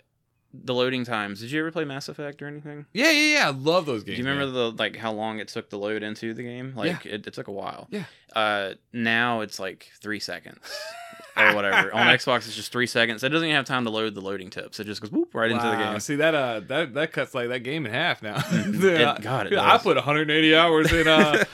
the 0.53 0.75
loading 0.75 1.05
times. 1.05 1.41
Did 1.41 1.53
you 1.53 1.61
ever 1.61 1.71
play 1.71 1.85
Mass 1.85 2.09
Effect 2.09 2.43
or 2.43 2.49
anything? 2.49 2.87
yeah, 2.93 3.11
yeah, 3.11 3.35
yeah. 3.39 3.47
I 3.49 3.51
love 3.51 3.87
those 3.87 4.03
games. 4.03 4.17
Do 4.19 4.23
you 4.23 4.29
remember 4.29 4.47
man. 4.53 4.55
the 4.55 4.83
like 4.83 4.97
how 4.97 5.13
long 5.13 5.39
it 5.39 5.47
took 5.49 5.71
to 5.71 5.77
load 5.77 6.03
into 6.03 6.35
the 6.35 6.43
game? 6.43 6.73
Like 6.75 7.07
it, 7.07 7.27
it 7.27 7.35
took 7.35 7.47
a 7.49 7.53
while. 7.53 7.87
Yeah. 7.91 8.05
Uh, 8.35 8.75
now 8.93 9.41
it's 9.43 9.59
like 9.61 9.91
three 10.03 10.19
seconds 10.21 10.59
or 11.37 11.55
whatever. 11.55 11.93
On 11.95 12.07
Xbox, 12.07 12.39
it's 12.47 12.57
just 12.57 12.73
three 12.73 12.87
seconds. 12.87 13.23
It 13.23 13.29
doesn't 13.31 13.47
even 13.47 13.57
have 13.57 13.65
time 13.67 13.85
to 13.85 13.91
load 13.91 14.15
the 14.15 14.21
loading 14.21 14.51
tips. 14.51 14.81
It 14.81 14.85
just 14.85 15.01
goes 15.01 15.11
whoop 15.11 15.35
right 15.35 15.51
into 15.51 15.63
the 15.65 15.77
game. 15.77 16.01
See 16.01 16.17
that 16.17 16.35
uh 16.35 16.61
that 16.69 16.95
that 16.95 17.13
cuts 17.13 17.35
like 17.35 17.49
that 17.49 17.61
game 17.61 17.87
in 17.87 17.93
half 17.93 18.23
now. 18.23 18.37
Mhm. 18.37 18.83
Yeah, 18.99 19.15
It- 19.17 19.23
God, 19.23 19.47
it 19.47 19.53
yeah, 19.53 19.63
I 19.63 19.73
does. 19.75 19.83
put 19.83 19.97
180 19.97 20.55
hours 20.57 20.93
in 20.93 21.09
uh 21.09 21.45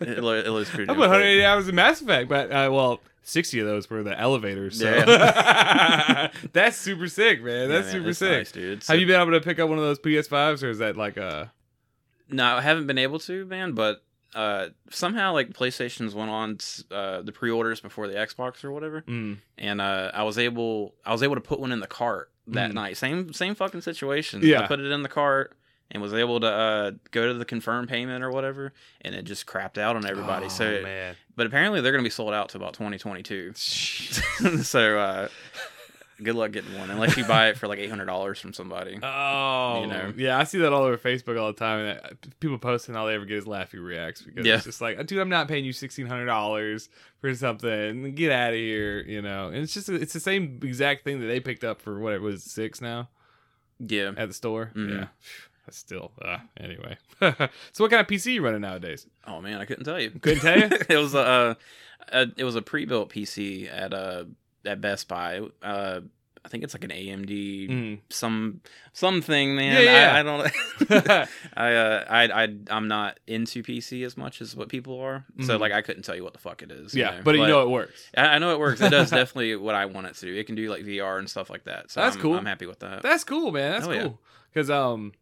It, 0.00 0.22
lo- 0.22 0.32
it 0.34 0.48
loads 0.48 0.70
pretty. 0.70 0.84
I 0.84 0.94
put 0.94 0.96
quick. 0.98 1.10
180 1.10 1.44
hours 1.44 1.68
in 1.68 1.74
Mass 1.74 2.00
Effect, 2.00 2.28
but 2.28 2.50
uh, 2.52 2.70
well, 2.72 3.00
60 3.24 3.60
of 3.60 3.66
those 3.66 3.90
were 3.90 4.02
the 4.02 4.18
elevators. 4.18 4.78
So 4.78 4.90
that's 6.52 6.76
super 6.76 7.08
sick, 7.08 7.42
man. 7.42 7.62
Yeah, 7.62 7.66
That's 7.66 7.86
man, 7.86 7.92
super 8.02 8.12
sick. 8.14 8.30
nice, 8.38 8.52
dude. 8.52 8.78
It's 8.78 8.88
Have 8.88 8.98
you 9.00 9.06
been 9.06 9.20
able 9.20 9.32
to 9.32 9.40
pick 9.40 9.58
up 9.58 9.68
one 9.68 9.78
of 9.78 9.84
those 9.84 9.98
PS5s, 9.98 10.62
or 10.62 10.70
is 10.70 10.78
that 10.78 10.96
like 10.96 11.16
a 11.16 11.52
No, 12.30 12.44
I 12.56 12.60
haven't 12.60 12.86
been 12.86 12.98
able 12.98 13.18
to, 13.20 13.44
man. 13.46 13.72
But 13.72 14.02
uh, 14.34 14.68
somehow, 14.90 15.32
like 15.32 15.50
PlayStation's 15.50 16.14
went 16.14 16.30
on 16.30 16.58
uh, 16.90 17.22
the 17.22 17.32
pre-orders 17.32 17.80
before 17.80 18.06
the 18.08 18.14
Xbox 18.14 18.62
or 18.64 18.72
whatever, 18.72 19.02
mm, 19.02 19.38
and 19.56 19.80
uh, 19.80 20.10
I 20.14 20.22
was 20.24 20.38
able, 20.38 20.94
I 21.04 21.12
was 21.12 21.22
able 21.22 21.34
to 21.36 21.40
put 21.40 21.60
one 21.60 21.72
in 21.72 21.80
the 21.80 21.86
cart 21.86 22.30
that 22.48 22.70
Mm. 22.70 22.74
night. 22.74 22.96
Same, 22.96 23.32
same 23.32 23.54
fucking 23.54 23.80
situation. 23.82 24.40
Yeah. 24.42 24.62
I 24.62 24.66
put 24.66 24.80
it 24.80 24.90
in 24.90 25.02
the 25.02 25.08
cart 25.08 25.54
and 25.90 26.02
was 26.02 26.12
able 26.14 26.38
to 26.40 26.46
uh, 26.46 26.90
go 27.10 27.28
to 27.28 27.34
the 27.34 27.44
confirm 27.46 27.86
payment 27.86 28.22
or 28.22 28.30
whatever, 28.30 28.72
and 29.00 29.14
it 29.14 29.22
just 29.24 29.46
crapped 29.46 29.78
out 29.78 29.96
on 29.96 30.04
everybody. 30.06 30.46
Oh, 30.46 30.50
so, 30.50 30.82
man, 30.82 31.16
but 31.34 31.46
apparently 31.46 31.80
they're 31.80 31.92
gonna 31.92 32.02
be 32.02 32.10
sold 32.10 32.34
out 32.34 32.50
to 32.50 32.58
about 32.58 32.74
2022. 32.74 33.52
so, 34.62 34.98
uh, 34.98 35.28
good 36.22 36.34
luck 36.34 36.50
getting 36.52 36.76
one 36.78 36.90
unless 36.90 37.16
you 37.16 37.24
buy 37.24 37.48
it 37.48 37.56
for 37.58 37.68
like 37.68 37.78
eight 37.78 37.90
hundred 37.90 38.06
dollars 38.06 38.38
from 38.40 38.52
somebody. 38.52 38.98
Oh, 39.02 39.80
You 39.82 39.86
know. 39.86 40.12
yeah, 40.16 40.38
I 40.38 40.44
see 40.44 40.58
that 40.58 40.72
all 40.72 40.82
over 40.82 40.98
Facebook 40.98 41.38
all 41.40 41.48
the 41.48 41.58
time. 41.58 41.80
And 41.80 42.00
that- 42.00 42.40
people 42.40 42.58
posting 42.58 42.96
all 42.96 43.06
they 43.06 43.14
ever 43.14 43.24
get 43.24 43.38
is 43.38 43.44
Laffy 43.44 43.82
reacts 43.82 44.22
because 44.22 44.44
Yeah. 44.46 44.56
it's 44.56 44.64
just 44.64 44.80
like, 44.80 45.04
dude, 45.06 45.18
I'm 45.18 45.28
not 45.28 45.48
paying 45.48 45.64
you 45.64 45.72
sixteen 45.72 46.06
hundred 46.06 46.26
dollars 46.26 46.88
for 47.20 47.34
something. 47.34 48.14
Get 48.14 48.32
out 48.32 48.50
of 48.50 48.56
here, 48.56 49.00
you 49.02 49.22
know. 49.22 49.48
And 49.48 49.58
it's 49.58 49.74
just 49.74 49.88
it's 49.88 50.12
the 50.12 50.20
same 50.20 50.60
exact 50.62 51.04
thing 51.04 51.20
that 51.20 51.26
they 51.26 51.40
picked 51.40 51.64
up 51.64 51.80
for 51.80 51.98
what 52.00 52.14
it 52.14 52.20
was 52.22 52.42
six 52.44 52.80
now 52.80 53.08
Yeah. 53.78 54.12
at 54.16 54.28
the 54.28 54.34
store. 54.34 54.72
Mhm. 54.74 55.00
Yeah, 55.00 55.06
still 55.70 56.12
uh, 56.22 56.38
anyway. 56.58 56.96
so 57.20 57.28
what 57.84 57.90
kind 57.90 58.00
of 58.00 58.06
PC 58.06 58.34
you 58.34 58.42
running 58.42 58.62
nowadays? 58.62 59.06
Oh 59.26 59.40
man, 59.40 59.60
I 59.60 59.64
couldn't 59.66 59.84
tell 59.84 60.00
you. 60.00 60.10
Couldn't 60.10 60.40
tell 60.40 60.58
you? 60.58 60.68
it 60.88 60.96
was 60.96 61.14
a, 61.14 61.18
uh, 61.20 61.54
a 62.12 62.26
it 62.36 62.44
was 62.44 62.56
a 62.56 62.62
pre-built 62.62 63.12
PC 63.12 63.70
at 63.72 63.92
uh 63.92 64.24
at 64.68 64.80
Best 64.80 65.08
Buy. 65.08 65.40
Uh, 65.62 66.00
I 66.44 66.48
think 66.50 66.62
it's 66.64 66.72
like 66.72 66.84
an 66.84 66.90
AMD 66.90 67.68
Mm. 67.68 67.98
some 68.10 68.60
something 68.92 69.54
man. 69.56 69.82
Yeah, 69.82 69.90
yeah. 69.90 70.14
I, 70.14 70.20
I 70.20 70.22
don't. 70.22 70.50
I 71.56 71.74
uh 71.74 72.04
I 72.08 72.44
I 72.44 72.48
I'm 72.70 72.88
not 72.88 73.18
into 73.26 73.62
PC 73.62 74.06
as 74.06 74.16
much 74.16 74.40
as 74.40 74.54
what 74.56 74.68
people 74.68 74.98
are. 75.00 75.24
So 75.42 75.56
Mhm. 75.56 75.60
like 75.60 75.72
I 75.72 75.82
couldn't 75.82 76.04
tell 76.04 76.14
you 76.14 76.24
what 76.24 76.32
the 76.32 76.38
fuck 76.38 76.62
it 76.62 76.70
is. 76.70 76.94
you 76.94 77.02
yeah, 77.02 77.16
know? 77.16 77.20
but, 77.24 77.34
you 77.34 77.46
know 77.46 77.62
it 77.62 77.68
works. 77.68 78.08
I, 78.16 78.26
I 78.26 78.38
know 78.38 78.52
it 78.52 78.58
works. 78.58 78.80
It 78.80 78.90
does 78.90 79.10
definitely 79.20 79.56
what 79.56 79.74
I 79.74 79.86
want 79.86 80.06
it 80.06 80.14
to 80.14 80.26
do. 80.26 80.34
It 80.34 80.44
can 80.46 80.54
do 80.54 80.70
like 80.70 80.84
VR 80.84 81.18
and 81.18 81.28
stuff 81.28 81.50
like 81.50 81.64
that. 81.64 81.90
So 81.90 82.00
That's 82.00 82.16
I'm, 82.16 82.22
cool. 82.22 82.34
I'm 82.34 82.46
happy 82.46 82.66
with 82.66 82.78
that. 82.80 83.02
That's 83.02 83.24
cool, 83.24 83.50
man. 83.52 83.72
That's 83.72 83.86
yeah. 83.88 84.02
cool. 84.04 84.20
Because 84.54 84.70
um, 84.70 85.12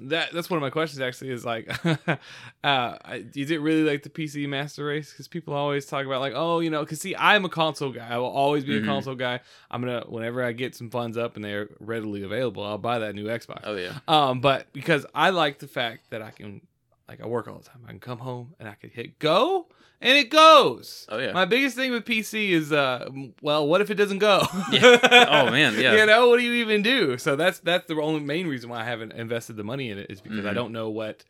that 0.00 0.32
that's 0.32 0.50
one 0.50 0.58
of 0.58 0.62
my 0.62 0.70
questions 0.70 1.00
actually 1.00 1.30
is 1.30 1.44
like, 1.44 1.70
uh, 2.64 2.98
is 3.34 3.50
it 3.50 3.60
really 3.60 3.82
like 3.82 4.02
the 4.02 4.10
PC 4.10 4.48
Master 4.48 4.84
Race? 4.84 5.10
Because 5.10 5.28
people 5.28 5.54
always 5.54 5.86
talk 5.86 6.04
about 6.06 6.20
like, 6.20 6.34
oh, 6.36 6.60
you 6.60 6.70
know, 6.70 6.80
because 6.80 7.00
see, 7.00 7.14
I'm 7.16 7.44
a 7.44 7.48
console 7.48 7.92
guy. 7.92 8.06
I 8.08 8.18
will 8.18 8.26
always 8.26 8.64
be 8.64 8.78
Mhm. 8.78 8.82
a 8.82 8.86
console 8.86 9.14
guy. 9.14 9.40
I'm 9.70 9.80
gonna 9.80 10.04
whenever 10.08 10.42
I 10.44 10.52
get 10.52 10.74
some 10.74 10.90
funds 10.90 11.16
up 11.16 11.36
and 11.36 11.44
they're 11.44 11.68
readily 11.80 12.22
available, 12.22 12.62
I'll 12.62 12.78
buy 12.78 12.98
that 13.00 13.14
new 13.14 13.24
Xbox. 13.26 13.60
Oh 13.64 13.76
yeah. 13.76 13.98
Um, 14.08 14.40
but 14.40 14.72
because 14.72 15.06
I 15.14 15.30
like 15.30 15.58
the 15.58 15.68
fact 15.68 16.10
that 16.10 16.22
I 16.22 16.30
can, 16.30 16.60
like, 17.08 17.20
I 17.20 17.26
work 17.26 17.48
all 17.48 17.58
the 17.58 17.64
time. 17.64 17.82
I 17.86 17.90
can 17.90 18.00
come 18.00 18.18
home 18.18 18.54
and 18.58 18.68
I 18.68 18.74
can 18.74 18.90
hit 18.90 19.18
go, 19.18 19.66
and 20.00 20.18
it 20.18 20.28
goes. 20.30 21.06
Oh 21.08 21.18
yeah. 21.18 21.32
My 21.32 21.44
biggest 21.44 21.76
thing 21.76 21.92
with 21.92 22.04
PC 22.04 22.50
is, 22.50 22.72
uh, 22.72 23.08
well, 23.40 23.66
what 23.66 23.80
if 23.80 23.90
it 23.90 23.94
doesn't 23.94 24.18
go? 24.18 24.42
Yeah. 24.72 24.98
Oh, 25.30 25.50
man, 25.50 25.74
yeah. 25.78 25.94
you 25.94 26.04
know, 26.06 26.28
what 26.28 26.38
do 26.38 26.42
you 26.44 26.54
even 26.54 26.82
do? 26.82 27.16
So 27.18 27.36
that's 27.36 27.60
that's 27.60 27.86
the 27.86 27.94
only 28.00 28.20
main 28.20 28.46
reason 28.46 28.68
why 28.70 28.80
I 28.80 28.84
haven't 28.84 29.12
invested 29.12 29.56
the 29.56 29.64
money 29.64 29.90
in 29.90 29.98
it 29.98 30.10
is 30.10 30.20
because 30.20 30.44
I 30.44 30.50
Mhm. 30.50 30.54
don't 30.54 30.72
know 30.72 30.90
what 30.90 31.24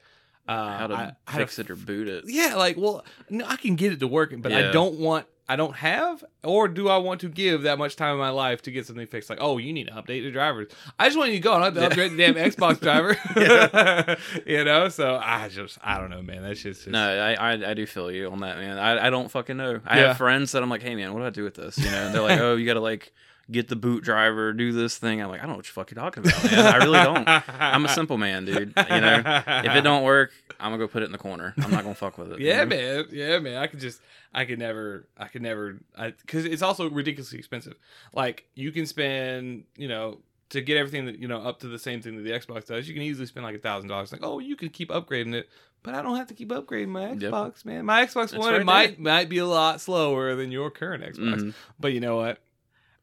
uh, 0.49 0.79
how 0.79 0.87
to 0.87 0.95
I- 0.95 1.13
how 1.27 1.39
fix 1.39 1.59
it 1.59 1.71
or 1.71 1.77
boot 1.77 2.09
it. 2.09 2.25
Yeah, 2.27 2.55
like, 2.55 2.77
well, 2.77 3.05
no, 3.29 3.45
I 3.47 3.57
can 3.57 3.75
get 3.77 3.93
it 3.93 4.01
to 4.01 4.07
work, 4.09 4.33
but 4.39 4.53
I 4.53 4.71
don't 4.73 4.99
want. 4.99 5.27
I 5.49 5.55
don't 5.55 5.77
have, 5.77 6.25
or 6.43 6.67
do 6.67 6.89
I 6.89 6.97
want 6.99 7.21
to 7.21 7.29
give 7.29 7.63
that 7.63 7.79
much 7.79 7.95
time 7.95 8.15
in 8.15 8.19
my 8.19 8.31
life 8.31 8.63
to 8.63 8.73
get 8.73 8.85
something 8.85 9.07
fixed? 9.07 9.31
Like, 9.31 9.39
oh, 9.41 9.59
you 9.59 9.73
need 9.73 9.87
to 9.87 9.93
update 9.93 10.25
the 10.25 10.33
drivers. 10.33 10.73
I 10.99 11.07
just 11.07 11.17
want 11.17 11.31
you 11.31 11.37
to 11.39 11.43
go 11.43 11.55
and 11.63 11.77
Yeah. 11.77 11.83
upgrade 11.85 12.11
the 12.13 12.17
damn 12.17 12.35
Xbox 12.51 12.81
driver. 12.81 13.17
you 14.47 14.65
know, 14.65 14.89
so 14.89 15.21
I 15.23 15.49
just, 15.49 15.79
I 15.83 15.99
don't 16.01 16.11
know, 16.11 16.23
man. 16.23 16.43
That's 16.43 16.61
just, 16.61 16.81
just 16.81 16.91
No, 16.93 17.01
I, 17.01 17.35
I 17.35 17.71
I 17.71 17.75
do 17.75 17.87
feel 17.87 18.11
you 18.11 18.31
on 18.31 18.41
that, 18.41 18.57
man. 18.59 18.79
I, 18.79 19.07
I 19.07 19.11
don't 19.11 19.31
fucking 19.31 19.57
know. 19.57 19.81
I 19.87 20.01
Yeah. 20.01 20.09
have 20.09 20.17
friends 20.17 20.53
that 20.53 20.63
I'm 20.63 20.69
like, 20.71 20.83
hey 20.83 20.95
man, 20.97 21.13
what 21.15 21.21
do 21.21 21.27
I 21.27 21.31
do 21.31 21.45
with 21.45 21.55
this? 21.55 21.79
You 21.79 21.91
know, 21.91 22.07
and 22.07 22.15
they're 22.15 22.23
like, 22.23 22.41
oh, 22.41 22.57
you 22.57 22.67
got 22.67 22.75
to 22.75 22.81
like 22.81 23.13
get 23.51 23.69
the 23.69 23.77
boot 23.77 24.03
driver, 24.03 24.53
do 24.53 24.73
this 24.73 24.99
thing. 24.99 25.23
I'm 25.23 25.29
like, 25.29 25.39
I 25.41 25.43
don't 25.43 25.53
know 25.53 25.57
what 25.57 25.67
you're 25.67 25.73
fucking 25.85 25.97
talking 25.97 26.27
about, 26.27 26.45
man. 26.51 26.67
I 26.67 26.77
really 26.79 26.99
don't. 26.99 27.29
I'm 27.61 27.85
a 27.85 27.89
simple 27.89 28.19
man, 28.19 28.45
dude. 28.45 28.73
You 28.77 29.01
know, 29.01 29.23
if 29.47 29.75
it 29.77 29.83
don't 29.83 30.03
work, 30.03 30.33
I'm 30.59 30.73
gonna 30.73 30.79
go 30.79 30.89
put 30.89 31.03
it 31.03 31.07
in 31.07 31.13
the 31.13 31.19
corner. 31.19 31.55
I'm 31.59 31.71
not 31.71 31.83
gonna 31.83 31.95
fuck 31.95 32.19
with 32.19 32.33
it. 32.33 32.41
you 32.41 32.47
Yeah, 32.49 32.65
know? 32.65 32.77
man. 32.77 33.05
Yeah, 33.13 33.39
man. 33.39 33.57
I 33.59 33.67
could 33.69 33.81
just, 33.81 34.01
I 34.35 34.45
could 34.47 34.59
never, 34.59 35.07
I 35.17 35.29
could 35.29 35.43
never, 35.43 35.79
I 35.97 36.11
because 36.11 36.45
it's 36.45 36.63
also 36.63 36.91
ridiculously 36.91 37.39
expensive. 37.39 37.75
Like 38.13 38.47
you 38.55 38.73
can 38.73 38.87
spend, 38.87 39.65
you 39.77 39.89
know, 39.89 40.19
to 40.51 40.61
get 40.61 40.77
everything 40.77 41.07
that 41.07 41.19
you 41.19 41.29
know 41.29 41.41
up 41.41 41.61
to 41.61 41.69
the 41.69 41.79
same 41.79 42.01
thing 42.01 42.17
that 42.17 42.23
the 42.23 42.31
Xbox 42.31 42.67
does. 42.67 42.87
You 42.89 42.95
can 42.95 43.03
easily 43.03 43.27
spend 43.27 43.45
like 43.45 43.57
a 43.57 43.59
thousand 43.61 43.89
dollars. 43.89 44.13
Like, 44.13 44.23
oh, 44.25 44.39
you 44.39 44.57
can 44.57 44.69
keep 44.71 44.91
upgrading 44.91 45.35
it, 45.35 45.49
but 45.83 45.95
I 45.95 46.03
don't 46.03 46.17
have 46.17 46.29
to 46.29 46.35
keep 46.35 46.49
upgrading 46.51 46.89
my 46.89 47.11
Yep. 47.13 47.19
Xbox, 47.33 47.65
man. 47.65 47.85
My 47.85 48.05
Xbox 48.07 48.37
One 48.37 48.53
right 48.53 48.65
might 48.65 48.99
might 49.01 49.29
be 49.29 49.39
a 49.39 49.47
lot 49.47 49.81
slower 49.81 50.35
than 50.37 50.51
your 50.53 50.71
current 50.71 51.03
Xbox, 51.05 51.41
Mhm. 51.43 51.55
but 51.81 51.93
you 51.93 52.01
know 52.01 52.17
what? 52.17 52.39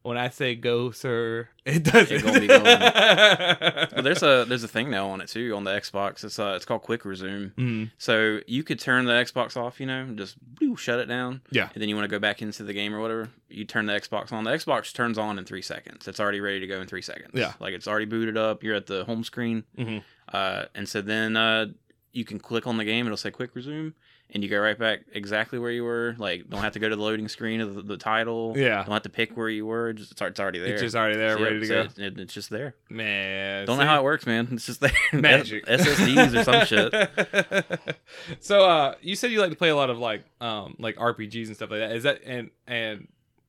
When 0.03 0.17
I 0.17 0.29
say 0.29 0.53
go, 0.55 0.91
sir, 0.91 1.49
it 1.65 1.83
doesn't. 1.83 2.15
It 2.17 2.23
gonna 2.23 2.39
be 2.39 2.47
going. 2.47 2.63
But 3.95 4.03
there's 4.03 4.23
a 4.23 4.45
there's 4.47 4.63
a 4.63 4.67
thing 4.67 4.89
now 4.89 5.09
on 5.09 5.21
it 5.21 5.27
too 5.29 5.55
on 5.55 5.63
the 5.63 5.71
Xbox. 5.71 6.23
It's 6.23 6.37
uh 6.39 6.53
it's 6.55 6.65
called 6.65 6.81
Quick 6.81 7.05
Resume. 7.05 7.51
Mm, 7.57 7.91
So 7.97 8.39
you 8.47 8.63
could 8.63 8.79
turn 8.79 9.05
the 9.05 9.13
Xbox 9.13 9.55
off, 9.57 9.79
you 9.79 9.85
know, 9.85 10.05
just 10.15 10.35
shut 10.77 10.99
it 10.99 11.05
down. 11.05 11.41
Yeah. 11.51 11.69
And 11.73 11.81
then 11.81 11.89
you 11.89 11.95
want 11.95 12.05
to 12.05 12.13
go 12.15 12.19
back 12.19 12.41
into 12.41 12.63
the 12.63 12.73
game 12.73 12.93
or 12.93 12.99
whatever. 12.99 13.29
You 13.49 13.65
turn 13.65 13.85
the 13.85 13.93
Xbox 13.93 14.31
on. 14.31 14.43
The 14.43 14.51
Xbox 14.51 14.93
turns 14.93 15.17
on 15.17 15.37
in 15.39 15.45
three 15.45 15.61
seconds. 15.61 16.07
It's 16.07 16.19
already 16.19 16.39
ready 16.41 16.59
to 16.59 16.67
go 16.67 16.81
in 16.81 16.87
three 16.87 17.01
seconds. 17.01 17.31
Yeah. 17.33 17.53
Like 17.59 17.73
it's 17.73 17.87
already 17.87 18.05
booted 18.05 18.37
up. 18.37 18.63
You're 18.63 18.75
at 18.75 18.87
the 18.87 19.05
home 19.05 19.23
screen. 19.23 19.63
mhm. 19.77 20.03
Uh, 20.31 20.65
and 20.73 20.87
so 20.89 21.01
then 21.01 21.37
uh, 21.37 21.67
you 22.11 22.25
can 22.25 22.39
click 22.39 22.65
on 22.65 22.77
the 22.77 22.85
game. 22.85 23.05
It'll 23.05 23.17
say 23.17 23.29
quick 23.31 23.55
resume, 23.55 23.93
and 24.33 24.43
you 24.43 24.49
go 24.49 24.59
right 24.59 24.77
back 24.79 25.01
exactly 25.13 25.59
where 25.59 25.71
you 25.71 25.83
were. 25.83 26.15
Like 26.17 26.49
don't 26.49 26.61
have 26.61 26.73
to 26.73 26.79
go 26.79 26.89
to 26.89 26.95
the 26.95 27.01
loading 27.01 27.27
screen 27.27 27.61
of 27.61 27.75
the, 27.75 27.81
the 27.83 27.97
title. 27.97 28.53
Yeah. 28.57 28.83
Don't 28.83 28.91
have 28.93 29.03
to 29.03 29.09
pick 29.09 29.37
where 29.37 29.49
you 29.49 29.65
were. 29.65 29.93
Just 29.93 30.11
it's, 30.11 30.21
it's 30.21 30.39
already 30.39 30.59
there. 30.59 30.73
It's 30.73 30.81
just 30.81 30.95
already 30.95 31.17
there, 31.17 31.37
So, 31.37 31.43
ready 31.43 31.59
to 31.59 31.65
so 31.67 31.73
go. 31.73 31.81
It, 31.81 31.99
it- 31.99 32.19
it's 32.19 32.33
just 32.33 32.49
there. 32.49 32.75
Man, 32.89 33.65
Don't 33.65 33.77
know 33.77 33.85
how 33.85 33.99
it 33.99 34.03
works, 34.03 34.25
man. 34.25 34.47
It's 34.51 34.65
just 34.65 34.79
there. 34.81 34.91
Magic. 35.13 35.65
SSDs 35.65 36.35
or 36.39 36.43
some 36.43 36.65
shit. 36.65 37.93
so, 38.39 38.65
uh, 38.65 38.95
you 39.01 39.15
said 39.15 39.31
you 39.31 39.39
like 39.39 39.51
to 39.51 39.55
play 39.57 39.69
a 39.69 39.75
lot 39.75 39.89
of 39.89 39.97
like, 39.99 40.23
um, 40.41 40.75
like 40.79 40.95
RPGs 40.97 41.47
and 41.47 41.55
stuff 41.55 41.71
like 41.71 41.79
that. 41.79 41.91
Is 41.95 42.03
that 42.03 42.21
and 42.25 42.49
and 42.67 43.07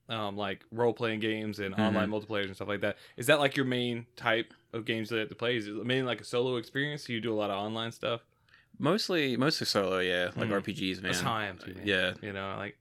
um, 0.08 0.36
like 0.36 0.64
role 0.70 0.92
playing 0.92 1.20
games 1.20 1.58
and 1.58 1.74
Mm-hmm. 1.74 1.82
online 1.82 2.10
multiplayer 2.10 2.44
and 2.44 2.54
stuff 2.54 2.68
like 2.68 2.82
that? 2.82 2.96
Is 3.16 3.26
that 3.28 3.40
like 3.40 3.56
your 3.56 3.64
main 3.66 4.06
type 4.16 4.52
of 4.72 4.84
games 4.84 5.08
that 5.08 5.14
you 5.16 5.20
like 5.22 5.28
to 5.30 5.34
play? 5.34 5.56
Is 5.56 5.66
it 5.66 5.74
mainly 5.86 6.02
like 6.04 6.20
a 6.20 6.24
solo 6.24 6.56
experience? 6.56 7.04
Do 7.04 7.12
you 7.14 7.20
do 7.20 7.32
a 7.32 7.34
lot 7.36 7.50
of 7.50 7.56
online 7.56 7.90
stuff? 7.92 8.20
Mostly, 8.78 9.36
mostly 9.36 9.66
solo. 9.66 9.98
Yeah, 10.00 10.30
like 10.36 10.48
Mhm. 10.48 10.62
RPGs, 10.62 10.96
man. 11.02 11.12
That's 11.12 11.20
how 11.20 11.32
I 11.32 11.46
am 11.46 11.58
too. 11.58 11.74
Man. 11.74 11.82
Yeah. 11.86 12.14
you 12.22 12.32
know, 12.32 12.54
like 12.58 12.76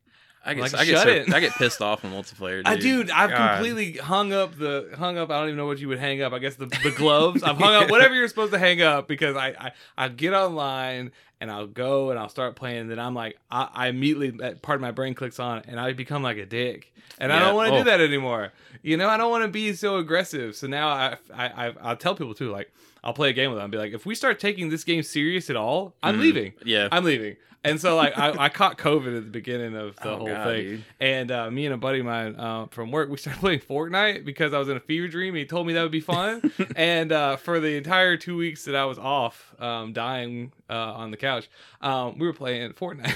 I 0.45 0.55
get, 0.55 0.61
Like, 0.63 0.75
I 0.75 0.85
get, 0.85 1.03
so, 1.03 1.07
it. 1.09 1.33
I 1.33 1.39
get 1.39 1.53
pissed 1.53 1.81
off 1.81 2.03
on 2.03 2.11
multiplayer. 2.11 2.57
Dude. 2.63 2.67
I 2.67 2.75
dude, 2.75 3.09
I've 3.11 3.29
God. 3.29 3.53
completely 3.55 3.93
hung 3.93 4.33
up 4.33 4.57
the 4.57 4.89
hung 4.97 5.17
up. 5.17 5.29
I 5.31 5.39
don't 5.39 5.47
even 5.49 5.57
know 5.57 5.67
what 5.67 5.79
you 5.79 5.87
would 5.87 5.99
hang 5.99 6.21
up. 6.21 6.33
I 6.33 6.39
guess 6.39 6.55
the, 6.55 6.65
the 6.65 6.91
gloves. 6.97 7.43
I've 7.43 7.57
hung 7.57 7.75
up 7.75 7.89
whatever 7.89 8.13
you're 8.15 8.27
supposed 8.27 8.51
to 8.53 8.59
hang 8.59 8.81
up 8.81 9.07
because 9.07 9.35
I 9.37 9.49
I, 9.59 9.71
I 9.97 10.07
get 10.09 10.33
online 10.33 11.11
and 11.39 11.49
I'll 11.51 11.67
go 11.67 12.09
and 12.09 12.19
I'll 12.19 12.27
start 12.29 12.55
playing. 12.55 12.79
And 12.81 12.91
then 12.91 12.99
I'm 12.99 13.13
like, 13.15 13.37
I, 13.51 13.69
I 13.73 13.87
immediately 13.87 14.31
that 14.39 14.61
part 14.61 14.75
of 14.77 14.81
my 14.81 14.91
brain 14.91 15.13
clicks 15.13 15.39
on 15.39 15.61
and 15.67 15.79
I 15.79 15.93
become 15.93 16.23
like 16.23 16.37
a 16.37 16.45
dick. 16.45 16.91
And 17.19 17.31
I 17.31 17.39
don't 17.39 17.55
want 17.55 17.69
to 17.69 17.75
Oh. 17.75 17.77
do 17.79 17.83
that 17.85 18.01
anymore. 18.01 18.51
You 18.81 18.97
know, 18.97 19.07
I 19.07 19.15
don't 19.17 19.29
want 19.29 19.43
to 19.43 19.47
be 19.49 19.73
so 19.73 19.97
aggressive. 19.97 20.55
So 20.57 20.67
now 20.67 20.89
I 20.89 21.17
I 21.33 21.45
I 21.67 21.73
I'll 21.81 21.95
tell 21.97 22.15
people 22.15 22.33
too 22.33 22.51
like. 22.51 22.69
I'll 23.03 23.13
play 23.13 23.29
a 23.29 23.33
game 23.33 23.49
with 23.51 23.57
them 23.57 23.65
and 23.65 23.71
be 23.71 23.77
like, 23.77 23.93
if 23.93 24.05
we 24.05 24.15
start 24.15 24.39
taking 24.39 24.69
this 24.69 24.83
game 24.83 25.03
serious 25.03 25.49
at 25.49 25.55
all, 25.55 25.95
I'm 26.01 26.15
Mhm. 26.17 26.21
leaving. 26.21 26.53
Yeah. 26.65 26.87
I'm 26.91 27.03
leaving. 27.03 27.35
And 27.65 27.79
so 27.79 27.95
like 27.95 28.17
I, 28.17 28.31
I 28.37 28.49
caught 28.49 28.77
COVID 28.77 29.15
at 29.17 29.23
the 29.23 29.29
beginning 29.29 29.73
of 29.77 29.95
the 29.95 30.09
Oh, 30.11 30.17
whole 30.17 30.27
God, 30.27 30.43
thing. 30.47 30.63
dude. 30.65 30.85
And 30.99 31.31
uh, 31.31 31.49
me 31.49 31.65
and 31.65 31.73
a 31.73 31.77
buddy 31.77 31.99
of 31.99 32.05
mine 32.05 32.35
uh, 32.37 32.65
from 32.67 32.91
work, 32.91 33.09
we 33.09 33.15
started 33.15 33.39
playing 33.45 33.59
Fortnite 33.61 34.25
because 34.25 34.53
I 34.53 34.59
was 34.59 34.67
in 34.67 34.75
a 34.75 34.81
fever 34.81 35.07
dream. 35.07 35.33
He 35.33 35.45
told 35.45 35.65
me 35.67 35.71
that 35.71 35.81
would 35.81 35.89
be 35.91 36.01
fun. 36.01 36.51
and 36.75 37.13
uh, 37.13 37.37
for 37.37 37.61
the 37.61 37.77
entire 37.77 38.17
two 38.17 38.35
weeks 38.35 38.65
that 38.65 38.75
I 38.75 38.83
was 38.83 38.97
off, 38.99 39.53
um, 39.59 39.93
dying 39.93 40.51
uh, 40.69 40.73
on 40.73 41.11
the 41.11 41.15
couch, 41.17 41.49
um, 41.79 42.17
we 42.19 42.27
were 42.27 42.33
playing 42.33 42.71
Fortnite. 42.73 43.15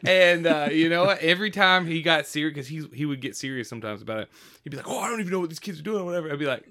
And 0.08 0.46
uh, 0.46 0.68
you 0.72 0.88
know 0.88 1.04
what? 1.04 1.20
Every 1.20 1.50
time 1.52 1.86
he 1.86 2.02
got 2.02 2.26
serious, 2.26 2.54
because 2.54 2.66
he 2.68 2.84
he 2.96 3.06
would 3.06 3.20
get 3.20 3.36
serious 3.36 3.68
sometimes 3.68 4.02
about 4.02 4.20
it. 4.22 4.28
He'd 4.64 4.70
be 4.70 4.76
like, 4.76 4.88
"Oh, 4.88 4.98
I 4.98 5.08
don't 5.08 5.20
even 5.20 5.30
know 5.32 5.38
what 5.40 5.50
these 5.50 5.58
kids 5.60 5.78
are 5.78 5.82
doing, 5.84 6.00
or 6.02 6.04
whatever." 6.04 6.32
I'd 6.32 6.38
be 6.38 6.46
like. 6.46 6.64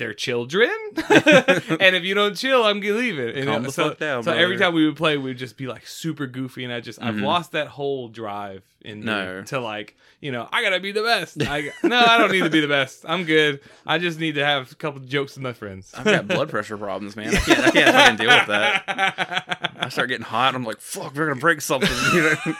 They're 0.00 0.14
children, 0.14 0.70
and 0.96 1.94
if 1.94 2.04
you 2.04 2.14
don't 2.14 2.34
chill, 2.34 2.64
I'm 2.64 2.80
gonna 2.80 2.94
leave 2.94 3.18
it. 3.18 3.36
And, 3.36 3.46
Calm 3.46 3.62
the 3.64 3.70
so, 3.70 3.90
fuck 3.90 3.98
down, 3.98 4.22
so 4.22 4.32
every 4.32 4.56
time 4.56 4.72
we 4.72 4.86
would 4.86 4.96
play, 4.96 5.18
we'd 5.18 5.36
just 5.36 5.58
be 5.58 5.66
like 5.66 5.86
super 5.86 6.26
goofy, 6.26 6.64
and 6.64 6.72
I 6.72 6.80
just 6.80 7.00
I've 7.02 7.16
Mhm. 7.16 7.22
lost 7.22 7.52
that 7.52 7.68
whole 7.68 8.08
drive 8.08 8.62
in 8.80 9.04
No. 9.04 9.42
to 9.44 9.60
like 9.60 9.94
you 10.22 10.32
know 10.32 10.48
I 10.50 10.62
gotta 10.62 10.80
be 10.80 10.90
the 10.92 11.02
best. 11.02 11.42
I, 11.42 11.70
no, 11.82 11.98
I 12.00 12.16
don't 12.16 12.32
need 12.32 12.44
to 12.44 12.50
be 12.50 12.60
the 12.60 12.66
best. 12.66 13.04
I'm 13.06 13.24
good. 13.24 13.60
I 13.86 13.98
just 13.98 14.18
need 14.18 14.36
to 14.36 14.44
have 14.44 14.72
a 14.72 14.74
couple 14.74 15.00
jokes 15.02 15.34
with 15.34 15.42
my 15.42 15.52
friends. 15.52 15.92
I've 15.94 16.04
got 16.06 16.26
blood 16.26 16.48
pressure 16.48 16.78
problems, 16.78 17.14
man. 17.14 17.28
I 17.36 17.38
can't, 17.40 17.58
I 17.60 17.70
can't 17.70 17.94
fucking 17.94 18.16
deal 18.16 18.34
with 18.38 18.46
that. 18.48 19.76
I 19.80 19.88
start 19.90 20.08
getting 20.08 20.24
hot. 20.24 20.54
I'm 20.54 20.64
like, 20.64 20.80
fuck, 20.80 21.14
we're 21.14 21.28
gonna 21.28 21.38
break 21.40 21.60
something. 21.60 21.90
You 22.14 22.22
know? 22.22 22.36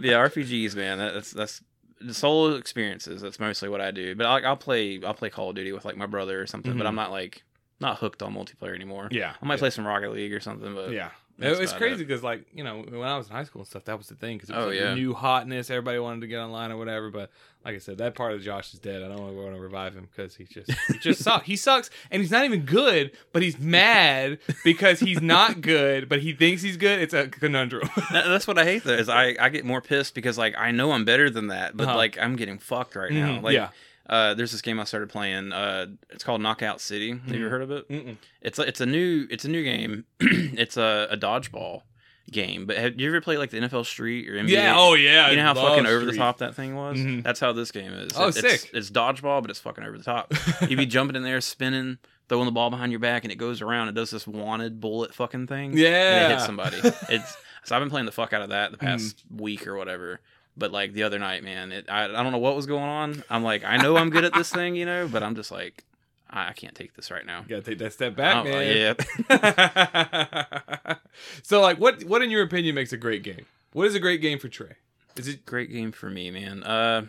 yeah, 0.00 0.18
RPGs, 0.26 0.74
man. 0.74 0.98
that- 0.98 1.14
That's 1.14 1.30
that's 1.30 1.62
solo 2.10 2.56
experiences. 2.56 3.22
That's 3.22 3.38
mostly 3.40 3.68
what 3.68 3.80
I 3.80 3.90
do. 3.90 4.14
But 4.14 4.26
like, 4.26 4.44
I'll 4.44 4.56
play 4.56 5.00
I'll 5.04 5.14
play 5.14 5.30
Call 5.30 5.50
of 5.50 5.56
Duty 5.56 5.72
with 5.72 5.84
like 5.84 5.96
my 5.96 6.06
brother 6.06 6.40
or 6.40 6.46
something. 6.46 6.76
But 6.76 6.84
Mhm. 6.84 6.88
I'm 6.88 6.94
not 6.94 7.10
like 7.10 7.42
not 7.80 7.98
hooked 7.98 8.22
on 8.22 8.34
multiplayer 8.34 8.74
anymore. 8.74 9.08
yeah, 9.10 9.34
I 9.40 9.46
might 9.46 9.58
play 9.58 9.70
some 9.70 9.86
Rocket 9.86 10.10
League 10.12 10.32
or 10.32 10.40
something. 10.40 10.74
But 10.74 10.92
Yeah. 10.92 11.10
That's 11.38 11.58
It 11.58 11.60
was 11.60 11.72
crazy 11.74 12.02
because, 12.04 12.22
like, 12.22 12.46
you 12.54 12.64
know, 12.64 12.78
when 12.88 13.02
I 13.02 13.18
was 13.18 13.26
in 13.28 13.32
high 13.34 13.44
school 13.44 13.60
and 13.60 13.68
stuff, 13.68 13.84
that 13.84 13.98
was 13.98 14.06
the 14.08 14.14
thing 14.14 14.36
because 14.38 14.48
it 14.48 14.56
was 14.56 14.64
Oh, 14.64 14.68
like 14.68 14.78
yeah. 14.78 14.94
new 14.94 15.12
hotness. 15.12 15.68
Everybody 15.70 15.98
wanted 15.98 16.22
to 16.22 16.26
get 16.28 16.38
online 16.38 16.72
or 16.72 16.78
whatever. 16.78 17.10
But 17.10 17.30
like 17.62 17.74
I 17.74 17.78
said, 17.78 17.98
that 17.98 18.14
part 18.14 18.32
of 18.32 18.40
Josh 18.42 18.72
is 18.72 18.80
dead. 18.80 19.02
I 19.02 19.08
don't 19.08 19.20
want 19.36 19.54
to 19.54 19.60
revive 19.60 19.94
him 19.94 20.08
because 20.10 20.34
he 20.36 20.44
just 20.44 20.70
he 20.88 20.98
just 20.98 21.20
sucks. 21.24 21.44
He 21.46 21.56
sucks, 21.56 21.90
and 22.10 22.22
he's 22.22 22.30
not 22.30 22.44
even 22.46 22.60
good. 22.64 23.10
But 23.34 23.42
he's 23.42 23.58
mad 23.58 24.38
because 24.64 25.00
he's 25.00 25.20
not 25.20 25.60
good, 25.60 26.08
but 26.08 26.20
he 26.20 26.32
thinks 26.32 26.62
he's 26.62 26.78
good. 26.78 27.00
It's 27.00 27.12
a 27.12 27.28
conundrum. 27.28 27.88
That- 28.12 28.26
that's 28.28 28.46
what 28.46 28.56
I 28.58 28.64
hate 28.64 28.84
though. 28.84 28.94
Is 28.94 29.10
I 29.10 29.36
I 29.38 29.50
get 29.50 29.64
more 29.66 29.82
pissed 29.82 30.14
because 30.14 30.38
like 30.38 30.54
I 30.56 30.70
know 30.70 30.92
I'm 30.92 31.04
better 31.04 31.28
than 31.28 31.48
that, 31.48 31.76
but 31.76 31.88
Uh-huh. 31.88 31.96
like 31.96 32.18
I'm 32.18 32.36
getting 32.36 32.58
fucked 32.58 32.96
right 32.96 33.12
now. 33.12 33.38
Mhm, 33.38 33.42
Like, 33.42 33.54
yeah. 33.54 33.68
Uh, 34.08 34.34
there's 34.34 34.52
this 34.52 34.62
game 34.62 34.78
I 34.78 34.84
started 34.84 35.08
playing. 35.08 35.52
Uh, 35.52 35.86
it's 36.10 36.22
called 36.24 36.40
Knockout 36.40 36.80
City. 36.80 37.10
Have 37.10 37.34
you 37.34 37.46
Mhm. 37.46 37.50
heard 37.50 37.62
of 37.62 37.70
it? 37.72 37.88
Mm-mm. 37.88 38.16
It's 38.40 38.58
a, 38.58 38.62
it's 38.62 38.80
a 38.80 38.86
new 38.86 39.26
it's 39.30 39.44
a 39.44 39.48
new 39.48 39.64
game. 39.64 40.04
it's 40.20 40.76
a, 40.76 41.08
a 41.10 41.16
dodgeball 41.16 41.82
game. 42.30 42.66
But 42.66 42.76
have 42.76 43.00
you 43.00 43.08
ever 43.08 43.20
played 43.20 43.38
like 43.38 43.50
the 43.50 43.58
NFL 43.58 43.84
Street 43.86 44.28
or 44.28 44.34
NBA? 44.34 44.48
Yeah. 44.50 44.74
Oh 44.76 44.94
yeah. 44.94 45.30
you 45.30 45.36
know 45.36 45.42
how 45.42 45.54
fucking 45.54 45.86
over 45.86 46.04
the 46.04 46.16
top 46.16 46.38
that 46.38 46.54
thing 46.54 46.74
was? 46.76 46.98
Mhm. 46.98 47.22
That's 47.24 47.40
how 47.40 47.52
this 47.52 47.70
game 47.72 47.92
is. 47.92 48.12
Oh, 48.16 48.28
it's, 48.28 48.40
sick. 48.40 48.70
It's 48.72 48.90
dodgeball, 48.90 49.42
but 49.42 49.50
it's 49.50 49.60
fucking 49.60 49.82
over 49.84 49.98
the 49.98 50.04
top. 50.04 50.32
You'd 50.68 50.76
be 50.78 50.86
jumping 50.86 51.16
in 51.16 51.22
there, 51.22 51.40
spinning, 51.40 51.98
throwing 52.28 52.46
the 52.46 52.52
ball 52.52 52.70
behind 52.70 52.92
your 52.92 52.98
back, 53.00 53.24
and 53.24 53.32
it 53.32 53.36
goes 53.36 53.60
around. 53.62 53.88
It 53.88 53.94
does 53.94 54.10
this 54.10 54.26
wanted 54.26 54.80
bullet 54.80 55.14
fucking 55.14 55.46
thing. 55.48 55.70
and 55.70 55.78
Yeah. 55.78 56.26
it 56.26 56.30
hits 56.32 56.46
somebody. 56.46 56.78
It's 57.08 57.36
so 57.64 57.74
I've 57.74 57.82
been 57.82 57.90
playing 57.90 58.06
the 58.06 58.12
fuck 58.12 58.32
out 58.32 58.42
of 58.42 58.50
that 58.50 58.70
the 58.70 58.78
past 58.78 59.24
week 59.34 59.66
or 59.66 59.76
whatever. 59.76 60.20
But 60.56 60.72
like 60.72 60.92
the 60.94 61.02
other 61.02 61.18
night, 61.18 61.44
man, 61.44 61.70
it, 61.72 61.84
I 61.90 62.04
I 62.04 62.22
don't 62.22 62.32
know 62.32 62.38
what 62.38 62.56
was 62.56 62.66
going 62.66 62.82
on. 62.84 63.22
I'm 63.28 63.42
like, 63.42 63.62
I 63.64 63.76
know 63.76 63.96
I'm 63.96 64.08
good 64.10 64.24
at 64.24 64.32
this 64.34 64.50
thing, 64.50 64.74
you 64.74 64.86
know, 64.86 65.06
but 65.06 65.22
I'm 65.22 65.34
just 65.34 65.50
like, 65.50 65.84
I, 66.30 66.48
I 66.48 66.52
can't 66.54 66.74
take 66.74 66.94
this 66.94 67.10
right 67.10 67.26
now. 67.26 67.40
You 67.42 67.48
gotta 67.50 67.62
take 67.62 67.78
that 67.78 67.92
step 67.92 68.16
back, 68.16 68.36
Oh, 68.36 68.44
man. 68.44 68.96
yeah, 69.28 70.96
so, 71.42 71.60
like, 71.60 71.78
what 71.78 72.04
what 72.04 72.22
in 72.22 72.30
your 72.30 72.42
opinion 72.42 72.74
makes 72.74 72.92
a 72.92 72.96
great 72.96 73.22
game? 73.22 73.46
What 73.72 73.86
is 73.86 73.94
a 73.94 74.00
great 74.00 74.20
game 74.22 74.38
for 74.38 74.48
Trey? 74.48 74.76
Is 75.16 75.28
it 75.28 75.44
great 75.46 75.70
game 75.70 75.92
for 75.92 76.08
me, 76.10 76.30
man. 76.30 76.62
Uh, 76.62 77.06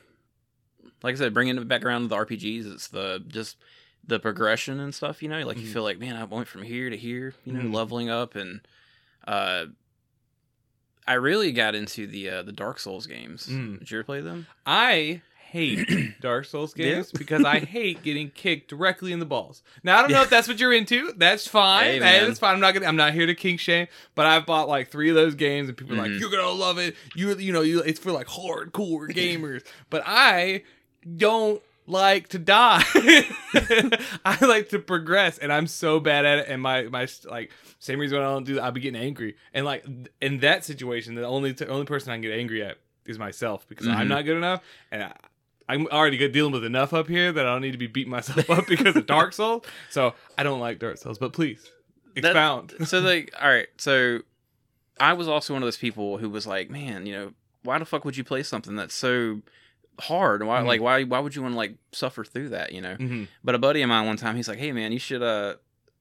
like 1.03 1.15
I 1.15 1.17
said, 1.17 1.33
bringing 1.33 1.57
it 1.57 1.67
back 1.67 1.83
around 1.85 2.01
to 2.03 2.07
the 2.07 2.15
RPGs, 2.15 2.71
it's 2.73 2.87
the 2.89 3.23
just 3.27 3.57
the 4.05 4.19
progression 4.19 4.79
and 4.79 4.93
stuff. 4.93 5.21
You 5.23 5.29
know, 5.29 5.39
like 5.45 5.57
you 5.57 5.67
Mhm. 5.67 5.73
feel 5.73 5.83
like, 5.83 5.99
man, 5.99 6.15
I 6.15 6.23
went 6.25 6.47
from 6.47 6.63
here 6.63 6.89
to 6.89 6.97
here. 6.97 7.33
You 7.45 7.53
know, 7.53 7.61
Mhm. 7.61 7.73
leveling 7.73 8.09
up 8.09 8.35
and 8.35 8.61
uh. 9.27 9.65
I 11.07 11.13
really 11.13 11.51
got 11.51 11.73
into 11.75 12.05
the 12.07 12.29
uh, 12.29 12.43
the 12.43 12.51
Dark 12.51 12.79
Souls 12.79 13.07
games. 13.07 13.47
Mm. 13.47 13.79
Did 13.79 13.91
you 13.91 13.97
ever 13.99 14.03
play 14.03 14.21
them? 14.21 14.47
I 14.65 15.21
hate 15.49 15.87
Dark 16.21 16.43
Souls 16.43 16.73
Yeah. 16.75 16.95
games 16.95 17.11
because 17.13 17.45
I 17.45 17.59
hate 17.59 18.03
getting 18.03 18.29
kicked 18.31 18.69
directly 18.69 19.13
in 19.13 19.19
the 19.19 19.25
balls. 19.25 19.63
Now 19.83 19.97
I 19.97 20.01
don't 20.01 20.11
know 20.11 20.17
Yeah. 20.17 20.23
if 20.23 20.29
that's 20.29 20.47
what 20.49 20.59
you're 20.59 20.73
into. 20.73 21.13
That's 21.15 21.47
fine. 21.47 21.85
Hey, 21.85 21.99
That 21.99 22.21
man. 22.23 22.31
is 22.31 22.39
fine. 22.39 22.55
I'm 22.55 22.59
not 22.59 22.73
gonna. 22.73 22.85
I'm 22.85 22.97
not 22.97 23.13
here 23.13 23.25
to 23.25 23.33
kink 23.35 23.59
shame. 23.61 23.87
But 24.15 24.25
I've 24.25 24.45
bought 24.45 24.67
like 24.67 24.89
three 24.91 25.07
of 25.09 25.15
those 25.15 25.35
games, 25.35 25.69
and 25.69 25.77
people 25.77 25.93
are 25.95 25.97
like, 25.97 26.11
Mhm. 26.11 26.19
"You're 26.19 26.31
gonna 26.31 26.49
love 26.49 26.77
it." 26.77 26.95
You 27.15 27.35
you 27.37 27.53
know 27.53 27.61
you. 27.61 27.79
It's 27.79 27.99
for 27.99 28.11
like 28.11 28.27
hardcore 28.27 29.09
gamers. 29.09 29.63
but 29.89 30.03
I 30.05 30.63
don't 31.15 31.61
like 31.87 32.27
to 32.29 32.39
die. 32.39 32.83
I 34.25 34.37
like 34.45 34.69
to 34.69 34.79
progress, 34.79 35.37
and 35.37 35.51
I'm 35.51 35.67
so 35.67 35.99
bad 35.99 36.25
at 36.25 36.39
it. 36.39 36.45
And 36.49 36.61
my 36.61 36.83
my 36.83 37.07
like 37.25 37.51
same 37.79 37.99
reason 37.99 38.17
I 38.19 38.21
don't 38.23 38.43
do 38.45 38.55
that. 38.55 38.63
I'll 38.63 38.71
be 38.71 38.81
getting 38.81 39.01
angry, 39.01 39.35
and 39.53 39.65
like 39.65 39.85
in 40.21 40.39
that 40.39 40.65
situation, 40.65 41.15
the 41.15 41.25
only 41.25 41.55
only 41.67 41.85
person 41.85 42.11
I 42.11 42.15
can 42.15 42.21
get 42.21 42.37
angry 42.37 42.63
at 42.63 42.77
is 43.05 43.17
myself 43.17 43.65
because 43.67 43.87
I'm 43.87 44.05
Mhm. 44.05 44.09
not 44.09 44.25
good 44.25 44.37
enough, 44.37 44.61
and 44.91 45.03
I, 45.03 45.13
I'm 45.69 45.87
already 45.87 46.17
good 46.17 46.31
dealing 46.33 46.51
with 46.53 46.65
enough 46.65 46.93
up 46.93 47.07
here 47.07 47.31
that 47.31 47.45
I 47.45 47.49
don't 47.53 47.61
need 47.61 47.71
to 47.71 47.77
be 47.77 47.87
beating 47.87 48.11
myself 48.11 48.49
up 48.49 48.67
because 48.67 48.95
of 48.95 49.05
Dark 49.05 49.33
Souls. 49.33 49.63
So 49.89 50.13
I 50.37 50.43
don't 50.43 50.59
like 50.59 50.79
Dark 50.79 50.97
Souls, 50.97 51.17
but 51.17 51.31
please 51.33 51.71
That- 52.15 52.25
expound. 52.25 52.73
so 52.85 52.99
like, 53.01 53.33
all 53.41 53.49
right, 53.49 53.67
so 53.77 54.19
I 54.99 55.13
was 55.13 55.27
also 55.27 55.53
one 55.53 55.63
of 55.63 55.67
those 55.67 55.77
people 55.77 56.17
who 56.17 56.29
was 56.29 56.45
like, 56.47 56.69
man, 56.69 57.05
you 57.05 57.13
know, 57.13 57.33
why 57.63 57.77
the 57.79 57.85
fuck 57.85 58.03
would 58.05 58.17
you 58.17 58.23
play 58.23 58.43
something 58.43 58.75
that's 58.75 58.93
so 58.95 59.41
hard? 59.99 60.43
Why 60.43 60.61
Mhm. 60.61 60.65
like 60.65 60.81
why 60.81 61.03
why 61.03 61.19
would 61.19 61.35
you 61.35 61.41
want 61.41 61.53
to 61.53 61.57
like 61.57 61.75
suffer 61.91 62.23
through 62.23 62.49
that? 62.49 62.71
You 62.71 62.81
know. 62.81 62.95
hmm 62.95 63.23
But 63.43 63.55
a 63.55 63.59
buddy 63.59 63.81
of 63.81 63.89
mine 63.89 64.05
one 64.05 64.17
time, 64.17 64.35
he's 64.35 64.47
like, 64.47 64.59
"Hey 64.59 64.71
man, 64.71 64.91
you 64.91 64.99
should 64.99 65.21
uh, 65.23 65.55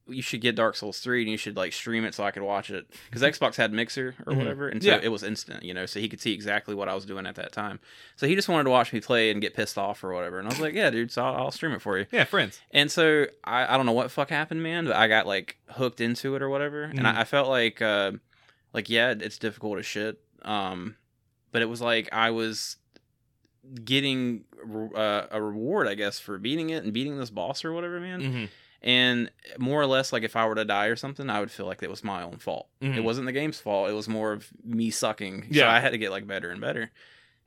you 0.09 0.22
should 0.22 0.40
get 0.40 0.55
Dark 0.55 0.76
Souls 0.76 1.01
three, 1.01 1.22
and 1.22 1.30
you 1.30 1.36
should 1.36 1.57
like 1.57 1.72
stream 1.72 2.05
it 2.05 2.14
so 2.14 2.22
I 2.22 2.30
could 2.30 2.44
watch 2.44 2.70
it 2.70 2.86
because 3.11 3.22
Xbox 3.22 3.57
had 3.57 3.72
Mixer 3.72 4.14
or 4.24 4.34
Mhm. 4.34 4.36
whatever, 4.38 4.68
and 4.68 4.80
so 4.80 4.88
Yeah. 4.90 5.01
it 5.03 5.09
was 5.09 5.24
instant, 5.24 5.64
you 5.64 5.74
know, 5.74 5.84
so 5.84 5.99
he 5.99 6.09
could 6.09 6.20
see 6.20 6.32
exactly 6.32 6.76
what 6.76 6.88
I 6.88 6.94
was 6.94 7.05
doing 7.05 7.26
at 7.26 7.34
that 7.34 7.51
time. 7.51 7.80
So 8.14 8.28
he 8.28 8.36
just 8.36 8.49
wanted 8.49 8.64
to 8.64 8.70
watch 8.70 8.92
me 8.92 9.01
play 9.01 9.32
and 9.32 9.40
get 9.40 9.55
pissed 9.55 9.76
off 9.76 10.05
or 10.05 10.12
whatever, 10.14 10.38
and 10.38 10.47
I 10.47 10.51
was 10.51 10.61
like, 10.61 10.74
"Yeah, 10.74 10.90
dude, 10.90 11.11
so 11.11 11.24
I'll, 11.24 11.34
I'll 11.36 11.51
stream 11.51 11.72
it 11.72 11.82
for 11.82 11.99
you." 11.99 12.07
Yeah, 12.12 12.22
friends. 12.22 12.61
And 12.70 12.88
so 12.88 13.26
I, 13.42 13.74
I 13.74 13.76
don't 13.76 13.84
know 13.86 13.90
what 13.92 14.12
fuck 14.12 14.30
happened, 14.30 14.62
man, 14.62 14.84
but 14.84 14.94
I 14.94 15.09
got 15.09 15.26
like 15.26 15.57
hooked 15.70 16.01
into 16.01 16.36
it 16.36 16.42
or 16.42 16.49
whatever, 16.51 16.86
Mhm. 16.86 16.99
and 16.99 17.07
I, 17.09 17.22
I 17.22 17.24
felt 17.24 17.49
like 17.49 17.82
uh, 17.82 18.12
like 18.72 18.88
yeah, 18.88 19.12
it's 19.18 19.38
difficult 19.38 19.78
as 19.80 19.86
shit, 19.86 20.20
um, 20.42 20.94
but 21.51 21.62
it 21.62 21.68
was 21.68 21.80
like 21.80 22.09
I 22.12 22.30
was 22.30 22.76
getting 23.84 24.44
uh, 24.94 25.26
a 25.30 25.40
reward, 25.42 25.88
I 25.88 25.94
guess, 25.94 26.18
for 26.18 26.38
beating 26.38 26.70
it 26.70 26.84
and 26.84 26.92
beating 26.92 27.18
this 27.18 27.30
boss 27.30 27.64
or 27.64 27.72
whatever, 27.72 28.00
man. 28.00 28.20
Mhm. 28.20 28.48
And 28.82 29.30
more 29.58 29.80
or 29.80 29.86
less, 29.86 30.12
like 30.12 30.22
if 30.22 30.36
I 30.36 30.46
were 30.46 30.54
to 30.54 30.64
die 30.64 30.86
or 30.86 30.96
something, 30.96 31.28
I 31.30 31.40
would 31.40 31.50
feel 31.50 31.66
like 31.66 31.82
it 31.82 31.90
was 31.90 32.04
my 32.04 32.22
own 32.22 32.36
fault. 32.36 32.68
Mhm. 32.80 32.96
It 32.96 33.00
wasn't 33.04 33.26
the 33.26 33.32
game's 33.32 33.58
fault. 33.60 33.90
It 33.90 33.94
was 33.94 34.08
more 34.08 34.32
of 34.32 34.48
me 34.64 34.90
sucking. 34.90 35.42
So 35.44 35.48
Yeah. 35.50 35.70
I 35.72 35.80
had 35.80 35.90
to 35.90 35.98
get 35.98 36.10
like 36.10 36.26
better 36.26 36.50
and 36.50 36.60
better. 36.60 36.90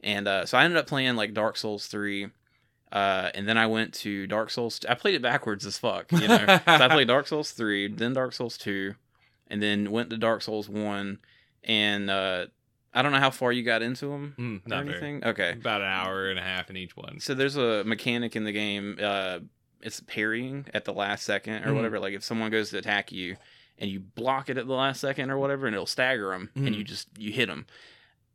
And 0.01 0.27
uh, 0.27 0.45
so 0.45 0.57
I 0.57 0.63
ended 0.65 0.77
up 0.77 0.87
playing 0.87 1.15
like 1.15 1.33
Dark 1.33 1.55
Souls 1.57 1.87
three. 1.87 2.29
Uh, 2.91 3.29
and 3.35 3.47
then 3.47 3.57
I 3.57 3.67
went 3.67 3.93
to 3.95 4.25
Dark 4.27 4.49
Souls. 4.49 4.79
I 4.89 4.95
played 4.95 5.13
it 5.15 5.21
backwards 5.21 5.65
as 5.65 5.77
fuck, 5.77 6.11
you 6.11 6.27
know. 6.27 6.37
so 6.47 6.61
I 6.65 6.87
played 6.87 7.07
Dark 7.07 7.27
Souls 7.27 7.51
three, 7.51 7.87
then 7.87 8.13
Dark 8.13 8.33
Souls 8.33 8.57
two, 8.57 8.95
and 9.47 9.61
then 9.61 9.91
went 9.91 10.09
to 10.09 10.17
Dark 10.17 10.41
Souls 10.41 10.67
one. 10.67 11.19
And 11.63 12.09
uh, 12.09 12.47
I 12.93 13.01
don't 13.01 13.11
know 13.11 13.19
how 13.19 13.29
far 13.29 13.51
you 13.51 13.63
got 13.63 13.81
into 13.81 14.07
them 14.07 14.33
Mm, 14.37 14.65
or 14.65 14.69
not 14.69 14.83
very. 14.85 14.97
anything. 14.97 15.23
Okay, 15.23 15.51
About 15.51 15.81
an 15.81 15.87
hour 15.87 16.29
and 16.29 16.39
a 16.39 16.41
half 16.41 16.69
in 16.69 16.77
each 16.77 16.95
one. 16.97 17.19
so 17.19 17.33
there's 17.33 17.55
a 17.55 17.83
mechanic 17.83 18.35
in 18.35 18.43
the 18.45 18.51
game. 18.51 18.97
Uh, 19.01 19.39
it's 19.81 20.01
parrying 20.01 20.65
at 20.73 20.85
the 20.85 20.93
last 20.93 21.23
second 21.23 21.63
or 21.65 21.69
Mhm. 21.71 21.75
whatever. 21.75 21.99
Like 21.99 22.13
if 22.13 22.23
someone 22.23 22.49
goes 22.51 22.71
to 22.71 22.77
attack 22.79 23.11
you 23.11 23.37
and 23.77 23.89
you 23.89 23.99
block 23.99 24.49
it 24.49 24.57
at 24.57 24.67
the 24.67 24.73
last 24.73 24.99
second 25.01 25.29
or 25.31 25.37
whatever, 25.37 25.67
and 25.67 25.75
it'll 25.75 25.85
stagger 25.85 26.29
them, 26.31 26.49
and 26.55 26.69
Mhm. 26.69 26.77
you 26.77 26.83
just 26.83 27.07
you 27.17 27.31
hit 27.31 27.47
them. 27.47 27.65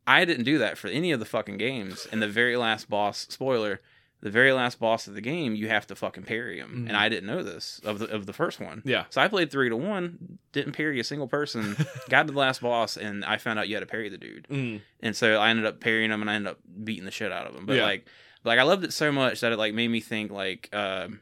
I 0.07 0.23
didn't 0.25 0.45
do 0.45 0.57
that 0.59 0.77
for 0.77 0.87
any 0.87 1.11
of 1.11 1.19
the 1.19 1.25
fucking 1.25 1.57
games. 1.57 2.07
And 2.11 2.21
the 2.21 2.27
very 2.27 2.55
last 2.57 2.89
boss, 2.89 3.27
spoiler, 3.29 3.81
the 4.21 4.29
very 4.31 4.51
last 4.53 4.79
boss 4.79 5.07
of 5.07 5.13
the 5.13 5.21
game, 5.21 5.53
you 5.55 5.67
have 5.67 5.85
to 5.87 5.95
fucking 5.95 6.23
parry 6.23 6.57
him. 6.59 6.69
Mhm. 6.85 6.87
And 6.87 6.97
I 6.97 7.09
didn't 7.09 7.27
know 7.27 7.43
this 7.43 7.79
of 7.83 7.99
the 7.99 8.05
of 8.07 8.25
the 8.25 8.33
first 8.33 8.59
one. 8.59 8.81
Yeah. 8.85 9.05
So 9.09 9.21
I 9.21 9.27
played 9.27 9.51
three 9.51 9.69
to 9.69 9.75
one, 9.77 10.39
didn't 10.51 10.73
parry 10.73 10.99
a 10.99 11.03
single 11.03 11.27
person, 11.27 11.75
got 12.09 12.25
to 12.27 12.33
the 12.33 12.39
last 12.39 12.61
boss, 12.61 12.97
and 12.97 13.23
I 13.25 13.37
found 13.37 13.59
out 13.59 13.67
you 13.67 13.75
had 13.75 13.81
to 13.81 13.85
parry 13.85 14.09
the 14.09 14.17
dude 14.17 14.47
Mm. 14.49 14.81
and 15.01 15.15
so 15.15 15.37
I 15.39 15.49
ended 15.49 15.65
up 15.65 15.79
parrying 15.79 16.11
him 16.11 16.21
and 16.21 16.29
I 16.31 16.35
ended 16.35 16.51
up 16.53 16.59
beating 16.83 17.05
the 17.05 17.11
shit 17.11 17.31
out 17.31 17.45
of 17.47 17.55
him. 17.55 17.65
But 17.65 17.75
Yeah. 17.75 17.83
like, 17.83 18.07
like 18.43 18.57
I 18.59 18.63
loved 18.63 18.83
it 18.83 18.93
so 18.93 19.11
much 19.11 19.41
that 19.41 19.51
it 19.51 19.57
like 19.57 19.73
made 19.73 19.89
me 19.89 19.99
think 19.99 20.31
like, 20.31 20.69
um, 20.73 21.21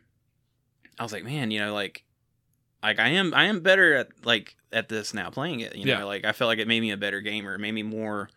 I 0.99 1.03
was 1.03 1.11
like, 1.11 1.23
man, 1.25 1.51
you 1.51 1.59
know, 1.59 1.73
like, 1.73 2.03
like 2.83 2.99
I 2.99 3.09
am, 3.09 3.33
I 3.33 3.45
am 3.45 3.61
better 3.61 3.95
at 3.95 4.09
like 4.25 4.55
at 4.71 4.87
this 4.89 5.13
now 5.13 5.29
playing 5.29 5.59
it. 5.61 5.75
You 5.75 5.85
know, 5.85 5.99
Yeah. 5.99 6.03
like 6.03 6.23
I 6.25 6.31
felt 6.31 6.47
like 6.47 6.59
it 6.59 6.67
made 6.67 6.81
me 6.81 6.91
a 6.91 6.97
better 6.97 7.21
gamer. 7.21 7.55
It 7.55 7.59
made 7.59 7.71
me 7.73 7.83
more. 7.83 8.29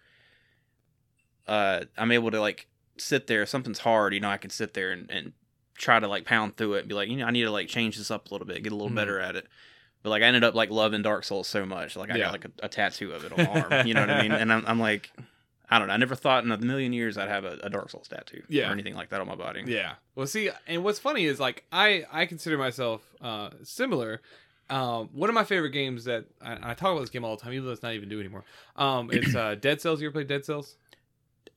Uh, 1.46 1.84
I'm 1.96 2.10
able 2.12 2.30
to 2.32 2.40
like 2.40 2.66
sit 2.98 3.26
there. 3.26 3.42
If 3.42 3.48
something's 3.48 3.80
hard, 3.80 4.14
you 4.14 4.20
know, 4.20 4.30
I 4.30 4.36
can 4.38 4.50
sit 4.50 4.74
there 4.74 4.90
and, 4.92 5.10
and 5.10 5.32
try 5.76 6.00
to 6.00 6.08
like 6.08 6.24
pound 6.24 6.56
through 6.56 6.74
it 6.74 6.80
and 6.80 6.88
be 6.88 6.94
like, 6.94 7.08
you 7.08 7.16
know, 7.16 7.26
I 7.26 7.30
need 7.30 7.42
to 7.44 7.50
like 7.50 7.68
change 7.68 7.96
this 7.98 8.10
up 8.10 8.30
a 8.30 8.34
little 8.34 8.46
bit, 8.46 8.62
get 8.62 8.72
a 8.72 8.76
little 8.76 8.90
Mhm. 8.90 8.94
better 8.96 9.20
at 9.20 9.36
it. 9.36 9.46
But 10.02 10.10
like 10.10 10.22
I 10.22 10.26
ended 10.26 10.44
up 10.44 10.54
like 10.54 10.70
loving 10.70 11.02
Dark 11.02 11.24
Souls 11.24 11.48
so 11.48 11.66
much, 11.66 11.96
like 11.96 12.10
I 12.10 12.16
Yeah. 12.16 12.24
got 12.26 12.32
like 12.32 12.44
a, 12.44 12.50
a 12.64 12.68
tattoo 12.68 13.12
of 13.12 13.24
it 13.24 13.32
on 13.32 13.38
my 13.38 13.60
arm. 13.60 13.86
You 13.86 13.94
know 13.94 14.00
what 14.00 14.10
I 14.10 14.22
mean? 14.22 14.32
And 14.40 14.52
I'm, 14.52 14.64
I'm 14.66 14.78
like, 14.80 15.10
I 15.68 15.78
don't 15.80 15.88
know. 15.88 15.94
I 15.94 15.96
never 15.96 16.14
thought 16.14 16.44
in 16.44 16.52
a 16.52 16.58
million 16.58 16.92
years 16.92 17.18
I'd 17.18 17.28
have 17.28 17.44
a, 17.44 17.58
a 17.62 17.68
Dark 17.70 17.90
Souls 17.90 18.06
tattoo 18.08 18.42
Yeah. 18.48 18.68
or 18.68 18.72
anything 18.72 18.94
like 18.94 19.08
that 19.10 19.20
on 19.20 19.26
my 19.26 19.34
body. 19.34 19.64
Yeah. 19.66 19.94
Well, 20.14 20.26
see, 20.28 20.48
and 20.66 20.84
what's 20.84 20.98
funny 21.00 21.24
is 21.24 21.40
like 21.40 21.64
I 21.72 22.04
I 22.12 22.26
consider 22.26 22.56
myself 22.56 23.02
uh 23.20 23.50
similar. 23.64 24.20
Um, 24.68 25.10
one 25.12 25.28
of 25.30 25.34
my 25.34 25.44
favorite 25.44 25.70
games 25.70 26.04
that 26.06 26.24
I, 26.40 26.70
I 26.70 26.74
talk 26.74 26.90
about 26.92 27.00
this 27.00 27.10
game 27.10 27.24
all 27.24 27.36
the 27.36 27.42
time, 27.42 27.52
even 27.52 27.66
though 27.66 27.72
it's 27.72 27.84
not 27.84 27.92
even 27.94 28.08
due 28.08 28.18
anymore. 28.18 28.44
Um, 28.74 29.10
it's 29.12 29.32
uh, 29.34 29.54
Dead 29.54 29.80
Cells. 29.80 30.00
You 30.00 30.08
ever 30.08 30.12
played 30.14 30.26
Dead 30.26 30.44
Cells? 30.44 30.76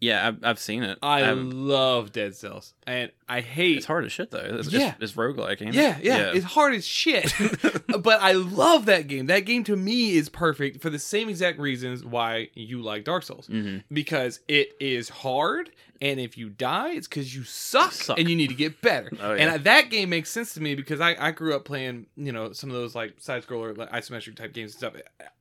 Yeah, 0.01 0.27
I've, 0.29 0.37
I've 0.43 0.59
seen 0.59 0.83
it. 0.83 0.97
I 1.03 1.23
Um, 1.23 1.51
love 1.67 2.13
Dead 2.13 2.33
Cells, 2.35 2.73
and 2.87 3.11
I 3.27 3.41
hate. 3.41 3.77
it's 3.77 3.85
hard 3.85 4.05
as 4.05 4.11
shit 4.13 4.31
though. 4.31 4.39
It's, 4.39 4.71
Yeah. 4.71 4.93
it's, 4.99 5.11
it's 5.11 5.13
roguelike, 5.13 5.61
ain't 5.61 5.75
it? 5.75 5.75
Yeah, 5.75 5.97
yeah, 6.01 6.31
it's 6.33 6.45
hard 6.45 6.73
as 6.73 6.87
shit. 6.87 7.33
but 7.87 8.21
I 8.21 8.31
love 8.31 8.85
that 8.85 9.07
game. 9.07 9.25
That 9.25 9.41
game 9.41 9.63
to 9.65 9.75
me 9.75 10.15
is 10.15 10.29
perfect 10.29 10.81
for 10.81 10.89
the 10.89 10.99
same 10.99 11.27
exact 11.27 11.59
reasons 11.59 12.05
why 12.05 12.49
you 12.53 12.81
like 12.81 13.03
Dark 13.03 13.23
Souls. 13.23 13.47
hmm 13.47 13.79
Because 13.91 14.39
it 14.47 14.69
is 14.79 15.09
hard, 15.09 15.71
and 16.01 16.17
if 16.17 16.37
you 16.37 16.47
die, 16.49 16.91
it's 16.91 17.07
because 17.09 17.35
you 17.35 17.43
suck, 17.43 17.91
Suck. 17.91 18.17
and 18.17 18.29
you 18.29 18.37
need 18.37 18.47
to 18.49 18.55
get 18.55 18.81
better. 18.81 19.09
Oh, 19.21 19.33
yeah. 19.33 19.41
And 19.41 19.51
I, 19.51 19.57
that 19.57 19.89
game 19.89 20.09
makes 20.11 20.29
sense 20.29 20.53
to 20.53 20.61
me 20.61 20.75
because 20.75 21.01
I, 21.01 21.15
I 21.19 21.31
grew 21.31 21.53
up 21.53 21.65
playing, 21.65 22.05
you 22.15 22.31
know, 22.31 22.53
some 22.53 22.69
of 22.69 22.75
those 22.77 22.95
like 22.95 23.15
side 23.19 23.45
scroller, 23.45 23.77
like 23.77 23.91
isometric 23.91 24.37
type 24.37 24.53
games 24.53 24.71
and 24.71 24.77
stuff. 24.77 24.93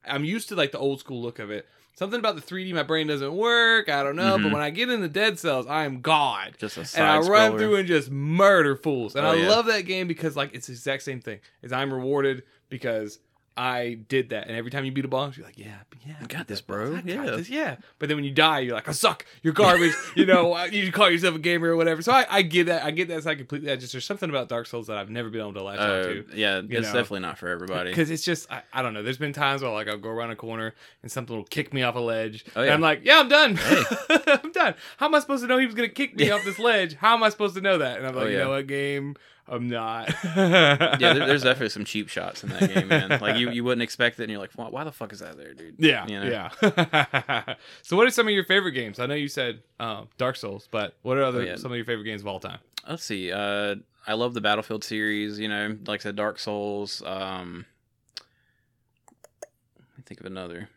I'm 0.05 0.25
used 0.25 0.49
to 0.49 0.57
like 0.57 0.73
the 0.73 0.79
old 0.79 0.99
school 0.99 1.23
look 1.23 1.39
of 1.39 1.53
it. 1.53 1.69
Something 1.99 2.21
about 2.21 2.37
the 2.37 2.43
3D, 2.43 2.73
my 2.73 2.85
brain 2.85 3.09
doesn't 3.09 3.35
work. 3.35 3.89
I 3.89 4.05
don't 4.05 4.15
know, 4.15 4.39
but 4.39 4.45
Mhm. 4.47 4.53
when 4.53 4.63
I 4.63 4.71
get 4.71 4.89
in 4.89 5.01
the 5.01 5.09
Dead 5.09 5.37
Cells, 5.37 5.67
I 5.67 5.85
am 5.85 6.01
God 6.01 6.55
Just 6.57 6.77
a 6.77 6.83
and 6.97 7.05
I 7.09 7.19
run 7.19 7.55
scroller. 7.55 7.59
through 7.59 7.75
and 7.75 7.89
just 7.89 8.09
murder 8.09 8.77
fools. 8.77 9.17
And 9.17 9.27
Oh, 9.27 9.31
I 9.31 9.35
yeah. 9.35 9.49
love 9.49 9.67
that 9.67 9.81
game 9.83 10.07
because 10.07 10.37
like 10.37 10.55
it's 10.55 10.69
the 10.69 10.75
exact 10.75 11.03
same 11.03 11.21
thing. 11.21 11.41
Is 11.61 11.73
I'm 11.73 11.93
rewarded 11.93 12.45
because 12.69 13.19
I 13.59 13.95
did 14.09 14.31
that. 14.31 14.47
And 14.47 14.57
every 14.57 14.71
time 14.71 14.85
you 14.85 14.93
beat 14.93 15.05
a 15.05 15.09
boss, 15.09 15.37
you're 15.37 15.45
like, 15.45 15.59
yeah, 15.59 15.79
yeah, 16.07 16.15
I 16.23 16.27
got 16.27 16.47
this, 16.47 16.61
bro. 16.61 16.93
I 16.95 17.01
got 17.01 17.05
Yeah. 17.07 17.25
this, 17.37 17.51
yeah. 17.51 17.77
But 17.99 18.09
then 18.09 18.17
when 18.17 18.25
you 18.25 18.31
die, 18.31 18.61
you're 18.61 18.75
like, 18.75 18.89
I 18.89 18.93
suck. 18.93 19.27
You're 19.43 19.53
garbage. 19.53 19.95
you 20.15 20.27
know, 20.27 20.65
you 20.67 20.93
call 20.93 21.11
yourself 21.11 21.35
a 21.35 21.39
gamer 21.41 21.69
or 21.71 21.77
whatever. 21.77 22.01
So 22.01 22.13
I, 22.13 22.25
I 22.31 22.43
get 22.43 22.67
that. 22.67 22.85
I 22.85 22.93
get 22.93 23.09
that 23.09 23.25
side 23.25 23.37
completely. 23.39 23.73
I 23.73 23.77
just 23.77 23.91
there's 23.93 24.05
something 24.05 24.31
about 24.31 24.49
Dark 24.49 24.67
Souls 24.67 24.87
that 24.87 24.97
I've 24.97 25.11
never 25.11 25.29
been 25.29 25.41
able 25.41 25.55
to 25.55 25.63
latch 25.65 25.81
Uh, 25.81 26.09
onto. 26.09 26.25
yeah, 26.35 26.59
it's 26.59 26.71
know. 26.71 26.81
definitely 26.81 27.21
not 27.21 27.37
for 27.37 27.49
everybody. 27.49 27.91
Because 27.91 28.11
it's 28.11 28.25
just, 28.25 28.49
I, 28.51 28.63
I 28.73 28.83
don't 28.83 28.95
know. 28.95 29.03
There's 29.03 29.19
been 29.19 29.33
times 29.33 29.63
where 29.63 29.73
like 29.73 29.89
I'll 29.89 29.99
go 29.99 30.11
around 30.11 30.31
a 30.31 30.37
corner 30.37 30.75
and 31.03 31.11
something 31.11 31.37
will 31.37 31.45
kick 31.45 31.75
me 31.75 31.83
off 31.83 31.97
a 31.97 32.01
ledge, 32.01 32.45
Oh, 32.55 32.63
and. 32.63 32.71
I'm 32.71 32.81
like, 32.81 33.01
yeah, 33.05 33.19
I'm 33.19 33.29
done. 33.29 33.57
Hey. 33.57 33.83
I'm 34.27 34.53
done. 34.53 34.75
How 34.99 35.07
am 35.07 35.15
I 35.17 35.19
supposed 35.19 35.43
to 35.43 35.49
know 35.49 35.59
he 35.59 35.67
was 35.67 35.75
gonna 35.75 35.89
kick 35.89 36.15
me 36.17 36.31
off 36.31 36.45
this 36.45 36.61
ledge? 36.61 36.95
How 36.95 37.15
am 37.15 37.23
I 37.25 37.29
supposed 37.31 37.57
to 37.57 37.61
know 37.61 37.79
that? 37.79 37.99
And 37.99 38.07
I'm 38.07 38.15
like, 38.15 38.27
Oh, 38.27 38.29
you 38.29 38.39
know 38.39 38.51
what, 38.51 38.67
game? 38.69 39.17
I'm 39.51 39.69
not. 39.69 40.13
yeah, 40.37 40.97
there, 40.99 41.15
there's 41.27 41.43
definitely 41.45 41.71
some 41.71 41.85
cheap 41.85 42.09
shots 42.09 42.43
in 42.45 42.51
that 42.51 42.73
game, 42.73 42.89
man. 42.89 43.19
Like 43.21 43.37
you, 43.37 43.51
you 43.51 43.65
wouldn't 43.65 43.83
expect 43.83 44.21
it, 44.21 44.25
and 44.25 44.31
you're 44.31 44.41
like, 44.41 44.51
why, 44.57 44.69
why 44.69 44.85
the 44.85 44.93
fuck 44.93 45.13
is 45.13 45.21
that 45.21 45.37
there, 45.39 45.55
dude? 45.55 45.77
Yeah, 45.79 46.07
You 46.07 46.21
know? 46.21 46.27
yeah. 46.63 47.55
so, 47.83 47.97
what 47.97 48.07
are 48.07 48.11
some 48.11 48.27
of 48.29 48.35
your 48.35 48.45
favorite 48.45 48.73
games? 48.73 48.99
I 49.01 49.07
know 49.07 49.15
you 49.15 49.29
said 49.29 49.61
um, 49.81 50.09
Dark 50.19 50.37
Souls, 50.37 50.69
but 50.71 50.95
what 51.03 51.17
are 51.17 51.23
other 51.23 51.41
Oh, 51.41 51.45
yeah. 51.45 51.57
some 51.57 51.71
of 51.73 51.77
your 51.77 51.87
favorite 51.87 52.05
games 52.05 52.21
of 52.21 52.27
all 52.29 52.41
time? 52.41 52.59
Let's 52.89 53.05
see. 53.05 53.33
Uh, 53.33 53.77
I 54.07 54.15
love 54.15 54.35
the 54.35 54.41
Battlefield 54.41 54.85
series. 54.85 55.39
You 55.39 55.49
know, 55.49 55.77
like 55.87 56.01
I 56.01 56.03
said, 56.03 56.17
Dark 56.17 56.39
Souls. 56.39 57.03
Um, 57.05 57.65
let 59.79 59.99
me 59.99 60.05
think 60.07 60.21
of 60.21 60.27
another. 60.27 60.69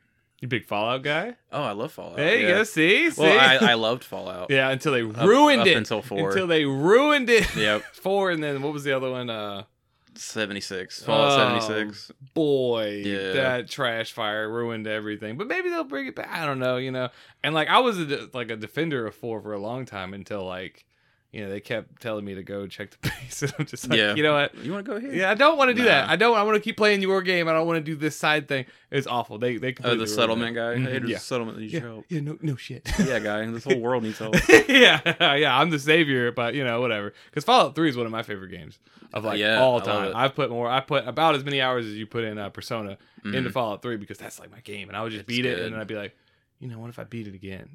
You 0.41 0.47
big 0.47 0.65
Fallout 0.65 1.03
guy? 1.03 1.35
Oh, 1.51 1.61
I 1.63 1.71
love 1.73 1.91
Fallout. 1.91 2.17
There 2.17 2.35
you 2.35 2.47
yeah. 2.47 2.53
go. 2.55 2.63
See, 2.63 3.11
see. 3.11 3.21
Well, 3.21 3.39
I, 3.39 3.71
I 3.71 3.73
loved 3.75 4.03
Fallout. 4.03 4.47
yeah, 4.49 4.69
until 4.69 4.91
they 4.91 5.03
ruined 5.03 5.61
up 5.61 5.67
it. 5.67 5.77
until 5.77 6.01
four. 6.01 6.29
Until 6.29 6.47
they 6.47 6.65
ruined 6.65 7.29
it. 7.29 7.55
Yep, 7.55 7.83
Four, 7.93 8.31
and 8.31 8.43
then 8.43 8.61
what 8.63 8.73
was 8.73 8.83
the 8.83 8.91
other 8.93 9.11
one? 9.11 9.29
Uh, 9.29 9.63
seventy 10.15 10.59
six. 10.59 11.03
Fallout 11.03 11.33
Oh. 11.39 11.59
seventy 11.59 11.91
six. 11.91 12.11
boy, 12.33 13.03
Yeah. 13.05 13.33
that 13.33 13.69
trash 13.69 14.11
fire 14.13 14.49
ruined 14.49 14.87
everything. 14.87 15.37
But 15.37 15.47
maybe 15.47 15.69
they'll 15.69 15.83
bring 15.83 16.07
it 16.07 16.15
back. 16.15 16.29
I 16.31 16.45
don't 16.47 16.59
know, 16.59 16.77
you 16.77 16.89
know. 16.91 17.09
And 17.43 17.53
like 17.53 17.67
I 17.67 17.77
was 17.79 17.99
a 17.99 18.27
like 18.33 18.49
a 18.49 18.55
defender 18.55 19.05
of 19.05 19.13
four 19.13 19.41
for 19.41 19.53
a 19.53 19.59
long 19.59 19.85
time 19.85 20.13
until 20.15 20.43
like, 20.43 20.85
you 21.31 21.43
know, 21.43 21.49
they 21.49 21.61
kept 21.61 22.01
telling 22.01 22.25
me 22.25 22.35
to 22.35 22.43
go 22.43 22.67
check 22.67 22.89
the 22.91 22.97
base, 23.21 23.41
and 23.41 23.53
I'm 23.57 23.65
just 23.65 23.89
like, 23.89 23.97
Yeah. 23.97 24.15
you 24.15 24.23
know 24.23 24.33
what? 24.33 24.53
You 24.57 24.71
want 24.71 24.85
to 24.85 24.91
go 24.91 24.99
here? 24.99 25.13
Yeah, 25.13 25.31
I 25.31 25.33
don't 25.33 25.57
want 25.57 25.69
to 25.69 25.73
do 25.73 25.83
that. 25.85 26.09
I 26.09 26.15
don't. 26.17 26.35
I 26.37 26.43
want 26.43 26.55
to 26.55 26.61
keep 26.61 26.75
playing 26.77 27.01
your 27.01 27.21
game. 27.21 27.47
I 27.47 27.53
don't 27.53 27.65
want 27.67 27.77
to 27.77 27.83
do 27.83 27.95
this 27.95 28.15
side 28.17 28.47
thing. 28.49 28.65
It's 28.91 29.07
awful. 29.07 29.37
They 29.37 29.55
they 29.57 29.73
Oh, 29.83 29.95
the 29.95 30.07
settlement 30.07 30.57
it. 30.57 30.59
guy. 30.59 30.75
Mhm, 30.75 30.85
Hey, 31.03 31.07
yeah. 31.09 31.15
a 31.15 31.19
settlement 31.19 31.57
that 31.57 31.61
needs 31.61 31.73
Yeah, 31.73 31.79
help. 31.79 32.05
yeah, 32.09 32.19
no, 32.19 32.37
no 32.41 32.55
shit. 32.57 32.89
Yeah, 32.99 33.19
guy. 33.19 33.45
This 33.45 33.63
whole 33.63 33.79
world 33.79 34.03
needs 34.03 34.19
help. 34.19 34.35
yeah, 34.67 35.35
yeah, 35.35 35.57
I'm 35.57 35.69
the 35.69 35.79
savior, 35.79 36.31
but 36.33 36.53
you 36.53 36.63
know, 36.65 36.81
whatever. 36.81 37.13
Because 37.29 37.43
Fallout 37.45 37.75
Three 37.75 37.89
is 37.89 37.95
one 37.95 38.05
of 38.05 38.11
my 38.11 38.23
favorite 38.23 38.49
games 38.51 38.79
of 39.13 39.23
like 39.23 39.39
Yeah, 39.39 39.61
all 39.61 39.79
time. 39.79 40.11
I've 40.15 40.35
put 40.35 40.49
more. 40.49 40.69
I 40.69 40.81
put 40.81 41.07
about 41.07 41.35
as 41.35 41.43
many 41.45 41.61
hours 41.61 41.85
as 41.85 41.93
you 41.93 42.05
put 42.07 42.23
in 42.25 42.37
uh, 42.37 42.49
Persona 42.49 42.97
into 43.23 43.49
Mhm. 43.49 43.53
Fallout 43.53 43.81
Three 43.81 43.95
because 43.97 44.17
that's 44.17 44.37
like 44.39 44.51
my 44.51 44.59
game, 44.59 44.89
and 44.89 44.97
I 44.97 45.03
would 45.03 45.11
just 45.11 45.21
It's 45.21 45.27
beat 45.27 45.45
it, 45.45 45.59
and 45.59 45.73
then 45.73 45.79
I'd 45.79 45.87
be 45.87 45.95
like, 45.95 46.13
you 46.61 46.67
know, 46.69 46.79
what 46.79 46.89
if 46.89 46.99
I 46.99 47.03
beat 47.03 47.27
it 47.27 47.33
again? 47.35 47.69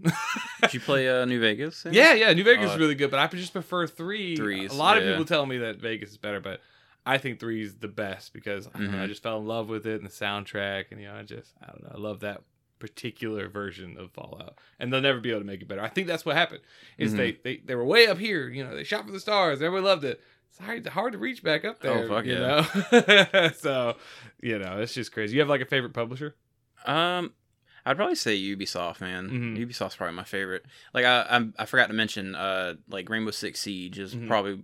Did 0.63 0.73
you 0.75 0.81
play 0.81 1.09
uh, 1.09 1.25
New 1.27 1.41
Vegas? 1.41 1.85
Yeah, 1.91 2.15
yeah. 2.15 2.33
New 2.33 2.45
Vegas 2.45 2.71
Oh, 2.71 2.73
is 2.75 2.79
really 2.79 2.95
good, 2.95 3.11
but 3.11 3.19
I 3.19 3.27
just 3.37 3.53
prefer 3.53 3.87
three. 3.87 4.37
Threes, 4.37 4.71
A 4.71 4.75
lot 4.75 4.97
of 4.97 5.03
people 5.05 5.25
tell 5.25 5.45
me 5.45 5.59
that 5.59 5.77
Vegas 5.79 6.11
is 6.11 6.17
better, 6.19 6.41
but 6.41 6.61
I 7.05 7.19
think 7.19 7.39
three 7.41 7.63
is 7.63 7.75
the 7.75 7.89
best 7.89 8.33
because 8.33 8.69
I, 8.75 8.79
don't 8.79 8.93
know, 8.93 8.99
I 8.99 9.05
Mhm. 9.05 9.09
just 9.09 9.23
fell 9.23 9.39
in 9.39 9.47
love 9.47 9.69
with 9.69 9.87
it 9.87 10.01
and 10.01 10.07
the 10.09 10.13
soundtrack, 10.15 10.87
and 10.93 11.01
you 11.01 11.09
know, 11.09 11.17
I 11.17 11.23
just 11.25 11.53
I 11.63 11.67
don't 11.67 11.83
know, 11.83 11.93
I 11.95 11.99
love 11.99 12.21
that 12.21 12.43
particular 12.79 13.49
version 13.49 13.97
of 13.99 14.13
Fallout, 14.13 14.59
and 14.79 14.93
they'll 14.93 15.01
never 15.01 15.19
be 15.19 15.31
able 15.31 15.41
to 15.41 15.47
make 15.47 15.63
it 15.63 15.69
better. 15.69 15.81
I 15.83 15.89
think 15.89 16.07
that's 16.07 16.25
what 16.25 16.37
happened. 16.37 16.61
Is 16.99 17.13
Mhm. 17.15 17.17
they, 17.17 17.33
they 17.43 17.57
they 17.65 17.75
were 17.75 17.85
way 17.85 18.07
up 18.07 18.19
here, 18.19 18.49
you 18.49 18.63
know, 18.65 18.75
they 18.75 18.85
shot 18.85 19.05
for 19.07 19.13
the 19.13 19.21
stars, 19.21 19.61
everyone 19.63 19.85
loved 19.85 20.05
it. 20.05 20.21
It's 20.49 20.59
hard, 20.59 20.87
hard 20.87 21.13
to 21.13 21.19
reach 21.19 21.43
back 21.43 21.65
up 21.65 21.81
there. 21.81 22.05
Oh, 22.05 22.09
fuck 22.09 22.25
you 22.25 22.35
yeah. 22.35 22.65
know. 22.93 23.51
so, 23.59 23.97
you 24.41 24.59
know, 24.59 24.81
it's 24.81 24.95
just 24.95 25.11
crazy. 25.13 25.35
You 25.35 25.41
have 25.41 25.49
like 25.49 25.61
a 25.61 25.67
favorite 25.67 25.93
publisher? 25.93 26.37
Um, 26.87 27.33
I'd 27.87 27.97
probably 27.97 28.17
say 28.17 28.37
Ubisoft, 28.37 29.01
man. 29.01 29.31
Mhm. 29.31 29.59
Ubisoft's 29.67 29.97
probably 29.97 30.17
my 30.17 30.25
favorite. 30.25 30.65
Like 30.93 31.05
I, 31.07 31.23
I, 31.31 31.49
I 31.61 31.65
forgot 31.67 31.87
to 31.87 31.95
mention, 31.95 32.35
uh, 32.35 32.75
like 32.89 33.09
Rainbow 33.09 33.31
Six 33.31 33.61
Siege 33.61 33.99
is 33.99 34.15
Mhm. 34.15 34.27
probably. 34.29 34.61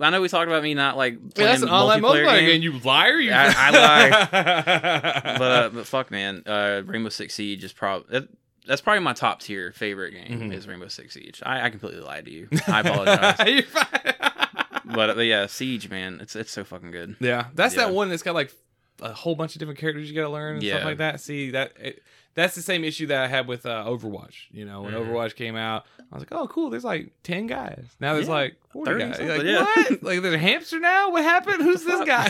I 0.00 0.08
know 0.08 0.22
we 0.22 0.28
talked 0.28 0.48
about 0.48 0.62
me 0.62 0.72
not 0.72 0.96
like 0.96 1.14
Yeah, 1.14 1.18
playing 1.34 1.50
that's 1.50 1.62
an 1.62 1.68
online 1.68 2.00
multiplayer 2.00 2.24
multiplayer 2.24 2.38
game, 2.40 2.60
game. 2.60 2.62
You 2.62 2.78
liar! 2.80 3.18
You 3.20 3.32
I- 3.32 3.54
I 3.58 4.28
but 5.38 5.50
uh, 5.50 5.68
but 5.70 5.86
fuck, 5.86 6.10
man, 6.10 6.42
uh, 6.46 6.82
Rainbow 6.86 7.10
Six 7.10 7.34
Siege 7.34 7.62
is 7.64 7.72
probably 7.74 8.06
that, 8.20 8.28
that's 8.66 8.80
probably 8.80 9.00
my 9.00 9.12
top 9.12 9.40
tier 9.40 9.72
favorite 9.72 10.12
game 10.12 10.50
Mhm. 10.50 10.54
is 10.54 10.66
Rainbow 10.66 10.88
Six 10.88 11.14
Siege. 11.14 11.42
I, 11.44 11.66
I 11.66 11.70
completely 11.70 12.00
lied 12.00 12.24
to 12.26 12.30
you. 12.30 12.48
I 12.68 12.80
apologize. 12.80 13.64
But, 14.84 15.14
but 15.14 15.22
yeah, 15.26 15.46
Siege, 15.46 15.88
man, 15.88 16.18
it's 16.20 16.34
it's 16.36 16.50
so 16.50 16.64
fucking 16.64 16.90
good. 16.90 17.16
yeah, 17.20 17.46
that's 17.54 17.74
Yeah. 17.76 17.86
that 17.86 17.94
one 17.94 18.08
that's 18.10 18.22
got 18.22 18.34
like 18.34 18.52
a 19.00 19.12
whole 19.12 19.34
bunch 19.34 19.54
of 19.54 19.58
different 19.58 19.78
characters 19.80 20.08
you 20.08 20.14
got 20.14 20.22
to 20.22 20.32
learn 20.32 20.54
and 20.56 20.62
Yeah. 20.62 20.74
stuff 20.74 20.84
like 20.84 20.98
that. 20.98 21.20
See 21.20 21.50
that 21.52 21.72
it, 21.80 22.02
that's 22.34 22.54
the 22.54 22.62
same 22.62 22.82
issue 22.82 23.06
that 23.08 23.22
I 23.24 23.28
had 23.28 23.46
with 23.46 23.66
uh, 23.66 23.84
Overwatch. 23.86 24.34
You 24.52 24.64
know, 24.64 24.82
when 24.82 24.94
Mhm. 24.94 25.06
Overwatch 25.06 25.34
came 25.36 25.54
out, 25.54 25.84
I 26.10 26.14
was 26.14 26.22
like, 26.22 26.32
oh, 26.32 26.46
cool. 26.48 26.70
There's 26.70 26.84
like 26.84 27.10
ten 27.22 27.46
guys. 27.46 27.84
Now 28.00 28.14
there's 28.14 28.26
Yeah, 28.26 28.32
like 28.34 28.56
forty 28.72 28.90
30 28.92 29.04
guys. 29.04 29.20
Like, 29.20 29.42
yeah. 29.42 29.62
what? 29.64 30.02
like 30.02 30.22
there's 30.22 30.34
a 30.34 30.38
hamster 30.38 30.78
now. 30.80 31.10
What 31.10 31.24
happened? 31.24 31.62
Who's 31.62 31.84
this 31.84 32.06
guy? 32.06 32.28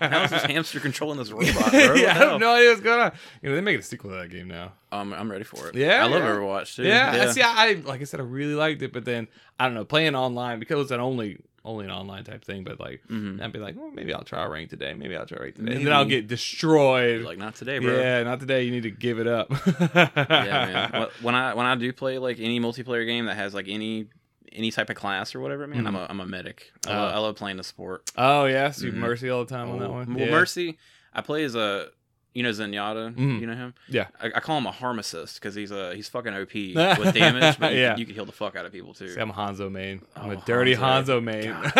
How's 0.00 0.30
this 0.30 0.42
hamster 0.44 0.80
controlling 0.80 1.18
this 1.18 1.30
robot, 1.30 1.70
bro? 1.70 1.94
Yeah, 1.94 2.10
I 2.10 2.14
have 2.14 2.40
no 2.40 2.52
idea 2.54 2.70
what's 2.70 2.80
going 2.80 3.00
on. 3.00 3.12
You 3.42 3.50
know, 3.50 3.54
they 3.54 3.60
making 3.60 3.80
a 3.80 3.82
sequel 3.82 4.10
to 4.10 4.16
that 4.16 4.30
game 4.30 4.48
now. 4.48 4.72
Um, 4.92 5.12
I'm 5.12 5.30
ready 5.30 5.44
for 5.44 5.68
it. 5.68 5.74
Yeah, 5.76 6.04
I 6.04 6.08
love 6.08 6.22
yeah. 6.22 6.28
Overwatch 6.30 6.74
too. 6.76 6.82
Yeah, 6.84 7.26
I 7.28 7.32
see. 7.32 7.42
I 7.42 7.74
like 7.84 8.00
I 8.00 8.04
said, 8.04 8.18
I 8.20 8.24
really 8.24 8.54
liked 8.54 8.82
it, 8.82 8.92
but 8.92 9.04
then 9.04 9.28
I 9.60 9.66
don't 9.66 9.74
know, 9.74 9.84
playing 9.84 10.14
online 10.16 10.58
because 10.58 10.80
it's 10.82 10.90
an 10.90 11.00
only 11.00 11.38
only 11.64 11.84
an 11.84 11.90
online 11.90 12.24
type 12.24 12.44
thing. 12.44 12.64
But 12.64 12.80
like, 12.80 13.02
Mhm. 13.10 13.42
I'd 13.42 13.52
be 13.52 13.58
like, 13.58 13.76
well, 13.76 13.90
maybe 13.90 14.12
I'll 14.14 14.24
try 14.24 14.44
a 14.44 14.48
rank 14.48 14.70
today. 14.70 14.94
Maybe 14.94 15.14
I'll 15.16 15.26
try 15.26 15.38
a 15.38 15.42
rank 15.42 15.56
today, 15.56 15.74
and 15.76 15.86
then 15.86 15.92
I'll 15.92 16.04
get 16.04 16.26
destroyed. 16.26 17.22
Like 17.22 17.38
not 17.38 17.54
today, 17.54 17.78
bro. 17.78 17.98
yeah, 18.00 18.22
not 18.22 18.40
today. 18.40 18.62
You 18.64 18.70
need 18.70 18.82
to 18.84 18.90
give 18.90 19.18
it 19.18 19.26
up. 19.26 19.50
yeah, 19.94 20.90
man. 20.92 21.06
When 21.22 21.34
I 21.34 21.54
when 21.54 21.66
I 21.66 21.74
do 21.74 21.92
play 21.92 22.18
like 22.18 22.38
any 22.40 22.60
multiplayer 22.60 23.06
game 23.06 23.26
that 23.26 23.36
has 23.36 23.54
like 23.54 23.66
any 23.68 24.06
any 24.52 24.70
type 24.70 24.90
of 24.90 24.96
class 24.96 25.34
or 25.34 25.40
whatever, 25.40 25.66
man, 25.66 25.86
I'm 25.86 25.94
a 25.96 26.06
I'm 26.08 26.20
a 26.20 26.26
medic. 26.26 26.72
I, 26.86 26.90
lo- 26.96 27.04
Oh. 27.04 27.08
I 27.08 27.18
love 27.18 27.36
playing 27.36 27.56
the 27.56 27.64
sport. 27.64 28.10
Oh 28.16 28.46
yeah, 28.46 28.70
so 28.70 28.86
you 28.86 28.92
Mhm. 28.92 28.96
mercy 28.96 29.28
all 29.30 29.44
the 29.44 29.54
time 29.54 29.70
on 29.70 29.78
that 29.80 29.90
one. 29.90 30.14
Well, 30.14 30.24
yeah. 30.26 30.30
Mercy, 30.30 30.78
I 31.14 31.20
play 31.20 31.44
as 31.44 31.54
a 31.54 31.88
you 32.32 32.42
know 32.42 32.50
Zenyatta. 32.50 33.14
Mhm. 33.14 33.40
You 33.40 33.46
know 33.46 33.54
him. 33.54 33.74
Yeah. 33.88 34.06
I, 34.22 34.26
I 34.36 34.40
call 34.40 34.56
him 34.58 34.66
a 34.66 34.70
harmacist 34.70 35.34
because 35.40 35.54
he's 35.54 35.70
a 35.70 35.94
he's 35.94 36.08
fucking 36.08 36.32
OP 36.34 36.52
with 36.98 37.14
damage, 37.14 37.58
but 37.58 37.72
you, 37.72 37.80
Yeah. 37.80 37.90
can, 37.90 37.98
you 37.98 38.06
can 38.06 38.14
heal 38.14 38.24
the 38.24 38.32
fuck 38.32 38.54
out 38.56 38.64
of 38.66 38.72
people 38.72 38.94
too. 38.94 39.08
See, 39.08 39.20
I'm 39.20 39.30
a 39.30 39.32
Hanzo 39.34 39.70
main. 39.70 40.02
I'm 40.16 40.30
a 40.30 40.34
Oh, 40.36 40.42
dirty 40.46 40.74
Hanzo. 40.76 41.20
Hanzo, 41.20 41.24
main. 41.24 41.52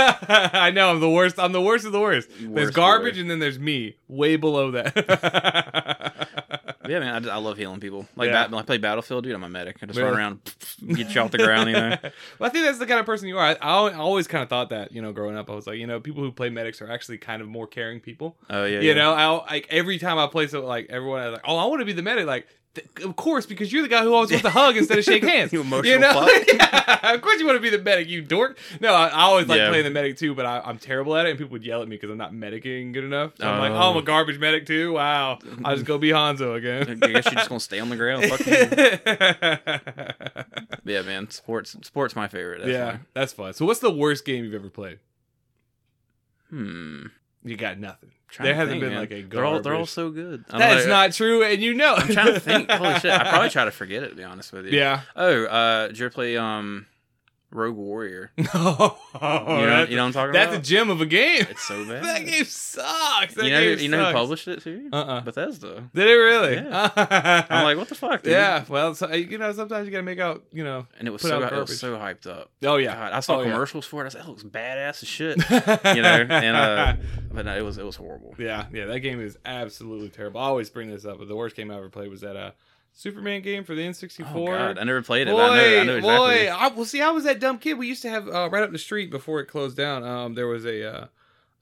I 0.54 0.70
know 0.70 0.90
I'm 0.90 1.00
the 1.00 1.10
worst. 1.10 1.38
I'm 1.38 1.52
the 1.52 1.60
worst 1.60 1.84
of 1.86 1.92
the 1.92 2.00
worst. 2.00 2.28
You 2.40 2.52
There's 2.54 2.70
garbage, 2.70 3.14
boy. 3.14 3.20
and 3.20 3.30
then 3.30 3.38
there's 3.38 3.58
me, 3.58 3.96
way 4.08 4.36
below 4.36 4.70
that. 4.72 6.28
Yeah, 6.90 6.98
man, 6.98 7.28
I, 7.28 7.34
I 7.34 7.36
love 7.36 7.56
healing 7.56 7.80
people. 7.80 8.06
Like 8.16 8.26
Yeah. 8.28 8.32
bat, 8.44 8.50
when 8.50 8.58
I 8.60 8.62
play 8.64 8.78
Battlefield, 8.78 9.24
dude, 9.24 9.34
I'm 9.34 9.44
a 9.44 9.48
medic. 9.48 9.76
I 9.82 9.86
just 9.86 9.98
Really? 9.98 10.10
run 10.10 10.18
around, 10.18 10.54
get 10.88 11.14
you 11.14 11.20
off 11.20 11.30
the 11.30 11.38
ground, 11.38 11.68
you 11.70 11.76
know. 11.76 11.96
well, 12.38 12.48
I 12.48 12.48
think 12.48 12.64
that's 12.66 12.78
the 12.78 12.86
kind 12.86 12.98
of 13.00 13.06
person 13.06 13.28
you 13.28 13.38
are. 13.38 13.44
I, 13.46 13.52
I 13.52 13.70
al- 13.70 13.86
I 13.86 13.94
always 13.94 14.26
kind 14.26 14.42
of 14.42 14.48
thought 14.48 14.70
that, 14.70 14.92
you 14.92 15.00
know, 15.00 15.12
growing 15.12 15.36
up, 15.36 15.48
I 15.50 15.54
was 15.54 15.66
like, 15.66 15.78
you 15.78 15.86
know, 15.86 16.00
people 16.00 16.22
who 16.22 16.32
play 16.32 16.50
medics 16.50 16.82
are 16.82 16.90
actually 16.90 17.18
kind 17.18 17.40
of 17.40 17.48
more 17.48 17.66
caring 17.66 18.00
people. 18.00 18.36
Oh 18.50 18.64
yeah, 18.64 18.80
you 18.80 18.88
yeah. 18.88 18.94
know, 18.94 19.12
I 19.12 19.26
like 19.52 19.66
every 19.70 19.98
time 19.98 20.18
I 20.18 20.26
play, 20.26 20.46
so 20.48 20.64
like 20.66 20.86
everyone, 20.90 21.22
is 21.22 21.32
like, 21.34 21.42
oh, 21.46 21.56
I 21.56 21.66
want 21.66 21.80
to 21.80 21.86
be 21.86 21.92
the 21.92 22.02
medic. 22.02 22.26
Like, 22.26 22.46
of 23.04 23.16
course, 23.16 23.46
because 23.46 23.72
you're 23.72 23.82
the 23.82 23.88
guy 23.88 24.04
who 24.04 24.14
always 24.14 24.30
wants 24.30 24.44
to 24.44 24.50
hug 24.50 24.76
instead 24.76 24.96
of 24.96 25.04
shake 25.04 25.24
hands. 25.24 25.52
You 25.52 25.62
emotional 25.62 25.92
you 25.92 25.98
know? 25.98 26.12
fuck. 26.26 26.46
yeah, 27.02 27.14
of 27.14 27.20
course 27.20 27.40
you 27.40 27.46
want 27.46 27.56
to 27.56 27.60
be 27.60 27.68
the 27.70 27.82
medic, 27.82 28.08
you 28.08 28.22
dork. 28.22 28.58
No, 28.80 28.94
I, 28.94 29.08
I 29.08 29.22
always 29.22 29.48
like 29.48 29.58
Yeah. 29.58 29.70
playing 29.70 29.84
the 29.84 29.90
medic 29.90 30.16
too, 30.16 30.36
but 30.36 30.46
I, 30.46 30.60
I'm 30.64 30.78
terrible 30.78 31.16
at 31.16 31.26
it, 31.26 31.30
and 31.30 31.38
people 31.38 31.50
would 31.52 31.64
yell 31.64 31.82
at 31.82 31.88
me 31.88 31.96
because 31.96 32.10
I'm 32.10 32.16
not 32.16 32.32
medicing 32.32 32.92
good 32.92 33.02
enough. 33.02 33.32
So 33.38 33.48
I'm 33.48 33.58
like, 33.58 33.72
Oh. 33.72 33.76
oh, 33.76 33.90
I'm 33.90 33.96
a 33.96 34.02
garbage 34.02 34.38
medic 34.38 34.66
too. 34.66 34.92
Wow, 34.92 35.40
I'll 35.64 35.74
just 35.74 35.86
go 35.86 35.98
be 35.98 36.10
Hanzo 36.10 36.54
again. 36.56 37.00
I 37.02 37.08
guess 37.08 37.24
you're 37.26 37.34
just 37.34 37.48
gonna 37.48 37.58
stay 37.60 37.80
on 37.80 37.88
the 37.88 37.96
ground. 37.96 38.26
Fuck 38.26 38.46
yeah, 40.84 41.02
man. 41.02 41.28
Sports, 41.30 41.76
sports, 41.82 42.14
my 42.14 42.28
favorite. 42.28 42.60
yeah, 42.60 42.66
Definitely. 42.72 43.06
that's 43.14 43.32
fun. 43.32 43.52
So, 43.54 43.66
what's 43.66 43.80
the 43.80 43.90
worst 43.90 44.24
game 44.24 44.44
you've 44.44 44.54
ever 44.54 44.70
played? 44.70 45.00
Hmm. 46.50 47.06
You 47.44 47.56
got 47.56 47.78
nothing. 47.78 48.10
There 48.38 48.54
hasn't 48.54 48.70
think, 48.74 48.80
been 48.82 48.90
man. 48.90 49.00
like 49.00 49.10
a 49.10 49.22
They're 49.22 49.44
all 49.44 49.60
they're 49.60 49.74
all 49.74 49.86
so 49.86 50.10
good. 50.10 50.44
I'm 50.50 50.58
That's 50.60 50.82
like- 50.82 50.88
not 50.88 51.12
true, 51.12 51.42
and 51.42 51.60
you 51.60 51.74
know. 51.74 51.94
I'm 51.94 52.08
trying 52.08 52.34
to 52.34 52.38
think. 52.40 52.70
Holy 52.70 52.94
shit! 53.00 53.10
I 53.10 53.28
probably 53.28 53.48
try 53.50 53.64
to 53.64 53.72
forget 53.72 54.04
it. 54.04 54.10
To 54.10 54.14
be 54.14 54.22
honest 54.22 54.52
with 54.52 54.66
you. 54.66 54.78
Yeah. 54.78 55.00
Oh, 55.16 55.44
uh, 55.46 55.88
did 55.88 55.98
you 55.98 56.06
ever 56.06 56.12
play 56.14 56.36
um, 56.36 56.86
Rogue 57.52 57.76
Warrior? 57.76 58.30
No. 58.54 58.96
you, 59.14 59.20
know, 59.20 59.66
that's, 59.66 59.90
you 59.90 59.96
know 59.96 60.02
what 60.04 60.06
I'm 60.08 60.12
talking 60.12 60.32
that's 60.32 60.54
a 60.54 60.60
gem 60.60 60.88
of 60.88 61.00
a 61.00 61.06
game. 61.06 61.46
It's 61.50 61.62
so 61.66 61.84
bad. 61.88 62.04
that 62.04 62.24
game 62.24 62.44
sucks. 62.44 63.34
That 63.34 63.44
you 63.44 63.50
know, 63.50 63.60
game 63.60 63.78
you 63.80 63.88
know 63.88 64.06
who 64.06 64.12
published 64.12 64.46
it 64.48 64.62
too? 64.62 64.88
Uh-uh. 64.92 65.20
Bethesda. 65.22 65.90
Did 65.92 66.06
it 66.08 66.12
really? 66.14 66.58
I'm 66.70 67.64
like, 67.64 67.76
what 67.76 67.88
the 67.88 67.94
fuck, 67.96 68.22
dude? 68.22 68.32
yeah. 68.32 68.64
Well, 68.68 68.94
so, 68.94 69.12
you 69.12 69.36
know, 69.36 69.52
sometimes 69.52 69.86
you 69.86 69.90
gotta 69.92 70.04
make 70.04 70.20
out. 70.20 70.44
You 70.52 70.62
know. 70.64 70.86
And 70.98 71.08
it 71.08 71.10
was 71.10 71.22
so 71.22 71.42
it 71.42 71.52
was 71.52 71.78
so 71.78 71.96
hyped 71.96 72.26
up. 72.28 72.50
Oh 72.62 72.76
yeah. 72.76 72.94
God, 72.94 73.12
I 73.12 73.20
saw 73.20 73.36
Oh, 73.38 73.42
yeah. 73.42 73.50
commercials 73.50 73.84
for 73.84 74.02
it. 74.02 74.06
I 74.06 74.08
said, 74.10 74.22
that 74.22 74.28
looks 74.28 74.44
badass 74.44 75.02
as 75.02 75.08
shit. 75.08 75.36
you 75.50 76.02
know, 76.02 76.26
and 76.30 76.56
uh, 76.56 76.94
but 77.32 77.44
no, 77.46 77.56
it 77.56 77.62
was 77.64 77.78
it 77.78 77.84
was 77.84 77.96
horrible. 77.96 78.34
Yeah, 78.38 78.66
yeah, 78.72 78.86
that 78.86 79.00
game 79.00 79.20
is 79.20 79.36
absolutely 79.44 80.08
terrible. 80.08 80.40
I 80.40 80.44
always 80.44 80.70
bring 80.70 80.88
this 80.90 81.04
up, 81.04 81.18
but 81.18 81.26
the 81.28 81.36
worst 81.36 81.56
game 81.56 81.70
I 81.70 81.76
ever 81.76 81.88
played 81.90 82.10
was 82.10 82.20
that 82.20 82.36
uh 82.36 82.52
Superman 82.92 83.42
game 83.42 83.64
for 83.64 83.74
the 83.74 83.82
N64. 83.82 84.26
Oh 84.34 84.46
god, 84.46 84.78
I 84.78 84.84
never 84.84 85.02
played 85.02 85.28
it. 85.28 85.32
Boy, 85.32 85.40
I 85.40 85.48
know, 85.48 85.80
I 85.80 85.84
know 85.84 85.96
exactly. 85.96 86.46
boy, 86.46 86.52
I, 86.52 86.68
well, 86.68 86.84
see, 86.84 87.00
I 87.00 87.10
was 87.10 87.24
that 87.24 87.40
dumb 87.40 87.58
kid. 87.58 87.74
We 87.78 87.86
used 87.86 88.02
to 88.02 88.10
have 88.10 88.28
uh, 88.28 88.48
right 88.50 88.62
up 88.62 88.72
the 88.72 88.78
street 88.78 89.10
before 89.10 89.40
it 89.40 89.46
closed 89.46 89.76
down. 89.76 90.04
Um, 90.04 90.34
there 90.34 90.46
was 90.46 90.66
a, 90.66 90.84
uh, 90.84 91.06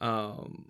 um, 0.00 0.66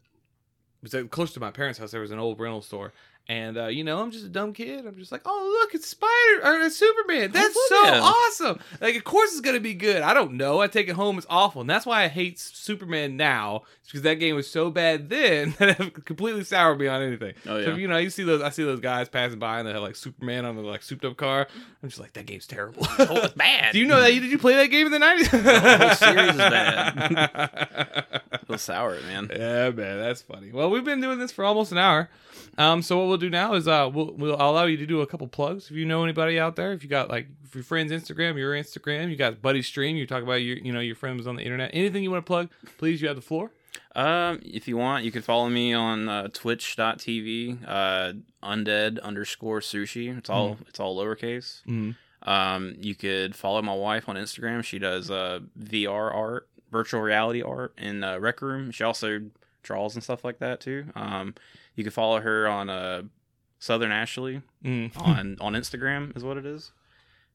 was 0.82 0.94
close 1.11 1.32
to 1.32 1.40
my 1.40 1.50
parents' 1.50 1.78
house. 1.78 1.90
There 1.90 2.00
was 2.00 2.11
an 2.11 2.18
old 2.18 2.38
rental 2.38 2.62
store, 2.62 2.92
and 3.29 3.59
uh, 3.59 3.66
you 3.66 3.85
know, 3.85 4.01
I'm 4.01 4.11
just 4.11 4.24
a 4.24 4.29
dumb 4.29 4.53
kid. 4.55 4.87
I'm 4.87 4.97
just 4.97 5.12
like, 5.12 5.22
oh 5.26 5.59
look, 5.61 5.74
it's 5.74 5.87
Spider 5.89 6.41
or 6.43 6.61
it's 6.62 6.76
Superman. 6.76 7.31
That's 7.33 7.55
so 7.68 7.76
awesome. 7.85 8.61
Like, 8.81 8.97
of 8.97 9.05
course 9.05 9.33
it's 9.33 9.41
gonna 9.43 9.61
be 9.61 9.74
good. 9.74 10.03
I 10.03 10.14
don't 10.14 10.35
know. 10.35 10.61
I 10.61 10.66
take 10.68 10.89
it 10.89 10.95
home. 10.95 11.18
It's 11.18 11.26
awful, 11.29 11.61
and 11.61 11.68
that's 11.70 11.85
why 11.87 12.05
I 12.05 12.09
hate 12.09 12.39
Superman 12.39 13.16
now. 13.16 13.62
Because 13.85 14.03
that 14.03 14.16
game 14.16 14.35
was 14.37 14.51
so 14.51 14.70
bad 14.70 15.09
then 15.09 15.55
that 15.59 15.81
it 15.81 16.05
completely 16.05 16.45
soured 16.45 16.79
me 16.79 16.89
on 16.89 17.01
anything. 17.01 17.33
Oh, 17.47 17.62
So 17.64 17.70
yeah. 17.70 17.76
you 17.76 17.89
know, 17.89 17.97
you 17.97 18.11
see 18.11 18.22
those. 18.22 18.43
I 18.43 18.51
see 18.51 18.62
those 18.62 18.81
guys 18.81 19.09
passing 19.09 19.39
by 19.39 19.61
and 19.61 19.66
they 19.68 19.72
have 19.72 19.81
like 19.81 19.97
Superman 19.97 20.45
on 20.45 20.57
the 20.57 20.62
like 20.62 20.83
souped 20.83 21.07
up 21.07 21.16
car. 21.16 21.49
I'm 21.83 21.89
just 21.89 21.99
like, 21.99 22.12
that 22.12 22.26
game's 22.26 22.47
terrible. 22.47 22.87
Oh, 22.99 23.16
it's 23.24 23.33
bad. 23.35 23.72
Do 23.72 23.79
you 23.79 23.87
know 23.87 23.99
that? 24.01 24.11
Did 24.11 24.24
you 24.24 24.37
play 24.39 24.55
that 24.57 24.66
game 24.66 24.85
in 24.87 24.93
the 24.93 24.99
nineties? 24.99 25.31
The 25.31 25.39
whole 25.79 25.95
series 25.95 26.31
is 26.33 26.37
bad. 26.37 28.20
It 28.43 28.49
was 28.49 28.61
sour, 28.62 29.01
man. 29.03 29.29
yeah, 29.35 29.70
man, 29.70 29.99
that's 29.99 30.20
funny. 30.22 30.51
Well, 30.53 30.68
we've 30.70 30.85
been 30.85 31.01
doing 31.01 31.18
this 31.18 31.33
for 31.33 31.45
almost 31.45 31.72
an 31.72 31.79
hour. 31.79 32.09
Um, 32.57 32.82
so 32.82 32.99
what 32.99 33.09
we'll 33.09 33.18
do 33.18 33.30
now 33.30 33.55
is 33.55 33.68
uh, 33.68 33.89
we'll 33.93 34.12
we'll 34.12 34.34
allow 34.34 34.64
you 34.64 34.76
to 34.76 34.86
do 34.86 35.01
a 35.01 35.07
couple 35.07 35.28
plugs 35.28 35.70
if 35.70 35.76
you 35.76 35.84
know 35.84 36.03
anybody 36.05 36.39
out 36.39 36.57
there. 36.57 36.72
If 36.72 36.82
you 36.82 36.89
got 36.89 37.09
like 37.09 37.28
if 37.45 37.55
your 37.55 37.64
friends 37.64 37.93
Instagram, 37.93 38.36
your 38.36 38.53
Instagram, 38.53 39.11
you 39.11 39.16
got 39.16 39.41
Buddy 39.41 39.62
Stream, 39.62 39.97
you 39.97 40.07
talk 40.07 40.22
about 40.22 40.34
your 40.34 40.59
you 40.59 40.72
know 40.72 40.80
your 40.80 40.97
friend 40.97 41.16
was 41.16 41.26
on 41.26 41.36
the 41.36 41.43
internet. 41.43 41.70
Anything 41.72 42.03
you 42.03 42.11
want 42.11 42.24
to 42.24 42.28
plug, 42.28 42.51
please. 42.76 43.01
You 43.01 43.09
have 43.09 43.16
the 43.16 43.22
floor. 43.22 43.53
Um, 43.95 44.41
if 44.45 44.68
you 44.68 44.76
want, 44.76 45.05
you 45.05 45.11
can 45.11 45.22
follow 45.22 45.49
me 45.49 45.72
on 45.72 46.09
uh, 46.09 46.28
Twitch.tv, 46.32 47.59
uh, 47.66 48.12
undead 48.43 49.01
underscore 49.03 49.61
sushi. 49.61 50.16
It's 50.16 50.30
all 50.30 50.59
it's 50.68 50.78
all 50.78 50.97
lowercase. 50.97 51.62
Mm-hmm. 51.62 51.91
Um, 52.28 52.74
you 52.78 52.95
could 52.95 53.34
follow 53.34 53.62
my 53.62 53.74
wife 53.74 54.09
on 54.09 54.16
Instagram. 54.16 54.62
She 54.62 54.78
does 54.78 55.11
uh, 55.11 55.41
VR 55.59 56.14
art, 56.14 56.49
virtual 56.70 57.01
reality 57.01 57.43
art 57.43 57.72
in 57.78 58.05
uh, 58.05 58.18
Rec 58.18 58.43
Room. 58.43 58.70
She 58.70 58.84
also 58.84 59.22
draws 59.69 59.95
and 59.95 60.03
stuff 60.03 60.25
like 60.25 60.39
that 60.41 60.61
too. 60.61 60.87
Um, 60.97 61.35
you 61.77 61.85
can 61.85 61.93
follow 61.93 62.21
her 62.21 62.49
on 62.49 62.69
uh, 62.71 63.03
Southern 63.59 63.93
Ashley 63.93 64.43
Mm-hmm. 64.64 64.99
on 65.01 65.37
on 65.41 65.53
Instagram 65.53 66.16
is 66.16 66.25
what 66.25 66.37
it 66.37 66.45
is, 66.47 66.73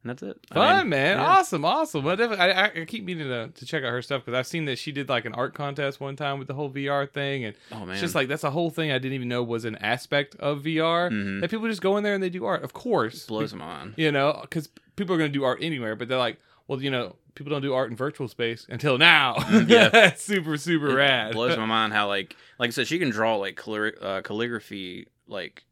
and 0.04 0.10
that's 0.10 0.24
it. 0.24 0.38
I 0.52 0.56
Fun 0.56 0.78
mean, 0.80 0.90
man, 0.90 1.18
yeah. 1.18 1.26
awesome, 1.26 1.64
awesome. 1.64 2.04
Well, 2.04 2.20
I, 2.34 2.50
I, 2.52 2.66
I 2.82 2.86
keep 2.86 3.06
meaning 3.06 3.28
to, 3.30 3.48
to 3.50 3.66
check 3.66 3.84
out 3.84 3.92
her 3.92 4.02
stuff 4.02 4.26
because 4.26 4.38
I've 4.38 4.48
seen 4.48 4.66
that 4.66 4.78
she 4.78 4.92
did 4.92 5.08
like 5.10 5.26
an 5.26 5.34
art 5.34 5.54
contest 5.54 6.02
one 6.02 6.16
time 6.18 6.40
with 6.40 6.48
the 6.50 6.54
whole 6.54 6.70
VR 6.70 7.10
thing, 7.10 7.46
and 7.46 7.56
Oh 7.72 7.80
man, 7.86 7.92
it's 7.92 8.02
just 8.02 8.16
like 8.16 8.28
that's 8.28 8.44
a 8.44 8.52
whole 8.52 8.70
thing 8.72 8.92
I 8.92 8.98
didn't 8.98 9.14
even 9.14 9.30
know 9.30 9.44
was 9.44 9.64
an 9.66 9.76
aspect 9.78 10.36
of 10.36 10.60
VR. 10.64 11.10
Mhm. 11.12 11.42
That 11.42 11.50
people 11.52 11.68
just 11.68 11.82
go 11.82 11.96
in 11.98 12.04
there 12.04 12.14
and 12.16 12.24
they 12.24 12.30
do 12.30 12.44
art. 12.46 12.64
Of 12.64 12.74
course, 12.74 13.26
blows 13.28 13.52
them 13.52 13.62
on. 13.62 13.94
you 13.96 14.12
know, 14.12 14.40
because 14.42 14.68
people 14.98 15.16
are 15.16 15.18
going 15.18 15.32
to 15.32 15.38
do 15.40 15.44
art 15.46 15.60
anywhere, 15.62 15.96
but 15.96 16.08
they're 16.10 16.18
like, 16.18 16.40
well, 16.68 16.82
you 16.82 16.90
know, 16.92 17.16
people 17.36 17.50
don't 17.52 17.62
do 17.62 17.74
art 17.74 17.90
in 17.90 17.96
virtual 17.96 18.28
space 18.28 18.66
until 18.70 18.98
now. 18.98 19.36
Yeah. 19.68 19.90
That's 19.90 20.22
super 20.24 20.58
super 20.58 20.90
It 20.90 20.96
rad. 20.96 21.34
blows 21.34 21.58
my 21.58 21.66
mind 21.78 21.94
how 21.94 22.08
like 22.08 22.36
like 22.60 22.70
I 22.70 22.72
said 22.72 22.88
she 22.88 23.00
can 23.00 23.10
draw 23.10 23.36
like 23.38 23.56
calli- 23.56 24.02
uh, 24.02 24.22
calligraphy 24.22 25.08
like 25.28 25.64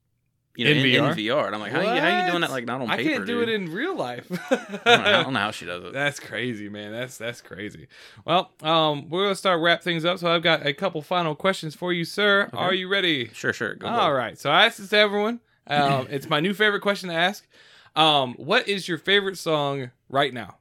you 0.57 0.65
know 0.65 0.71
In 0.71 0.77
in, 0.79 0.85
in 0.85 1.03
VR? 1.03 1.13
VR. 1.15 1.45
And 1.45 1.55
I'm 1.55 1.61
like, 1.61 1.71
how 1.71 1.79
you, 1.79 1.87
how 2.01 2.25
you 2.25 2.29
doing 2.31 2.41
that 2.41 2.51
like 2.51 2.65
not 2.65 2.81
on 2.81 2.91
I 2.91 3.01
can't 3.01 3.25
do 3.25 3.39
dude? 3.39 3.49
it 3.49 3.53
in 3.55 3.71
real 3.73 3.95
life. 3.95 4.29
I 4.51 4.55
don't, 4.57 4.85
know, 4.85 4.91
I 4.93 5.23
don't 5.23 5.33
know 5.33 5.39
how 5.39 5.51
she 5.51 5.65
does 5.65 5.83
it. 5.85 5.93
That's 5.93 6.19
crazy, 6.19 6.67
man. 6.67 6.91
That's 6.91 7.17
that's 7.17 7.39
crazy. 7.41 7.87
Well, 8.25 8.51
um, 8.61 9.09
we're 9.09 9.23
gonna 9.23 9.35
start 9.35 9.61
wrap 9.61 9.81
things 9.81 10.03
up. 10.03 10.19
So 10.19 10.27
I've 10.29 10.43
got 10.43 10.65
a 10.65 10.73
couple 10.73 11.01
final 11.01 11.35
questions 11.35 11.73
for 11.73 11.93
you, 11.93 12.03
sir. 12.03 12.49
Okay. 12.53 12.57
Are 12.57 12.73
you 12.73 12.89
ready? 12.89 13.29
Sure, 13.33 13.53
sure. 13.53 13.75
Go 13.75 13.87
All 13.87 14.11
right. 14.13 14.37
So 14.37 14.49
I 14.51 14.65
asked 14.65 14.79
this 14.79 14.89
to 14.89 14.97
everyone. 14.97 15.39
Um, 15.67 16.07
it's 16.09 16.27
my 16.27 16.41
new 16.41 16.53
favorite 16.53 16.81
question 16.81 17.07
to 17.09 17.15
ask. 17.15 17.47
Um, 17.95 18.33
what 18.33 18.67
is 18.67 18.89
your 18.89 18.97
favorite 18.97 19.37
song 19.37 19.91
right 20.09 20.33
now? 20.33 20.57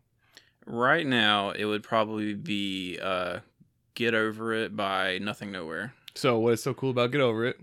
Right 0.67 1.07
now, 1.07 1.51
it 1.51 1.65
would 1.65 1.83
probably 1.83 2.35
be 2.35 2.99
uh, 3.01 3.41
"Get 3.95 4.15
Over 4.15 4.53
It" 4.53 4.77
by 4.77 5.19
Nothing 5.19 5.53
Nowhere. 5.53 5.95
So 6.15 6.39
what 6.39 6.55
is 6.55 6.63
so 6.63 6.75
cool 6.75 6.91
about 6.91 7.13
Get 7.13 7.21
Over 7.21 7.47
It? 7.47 7.61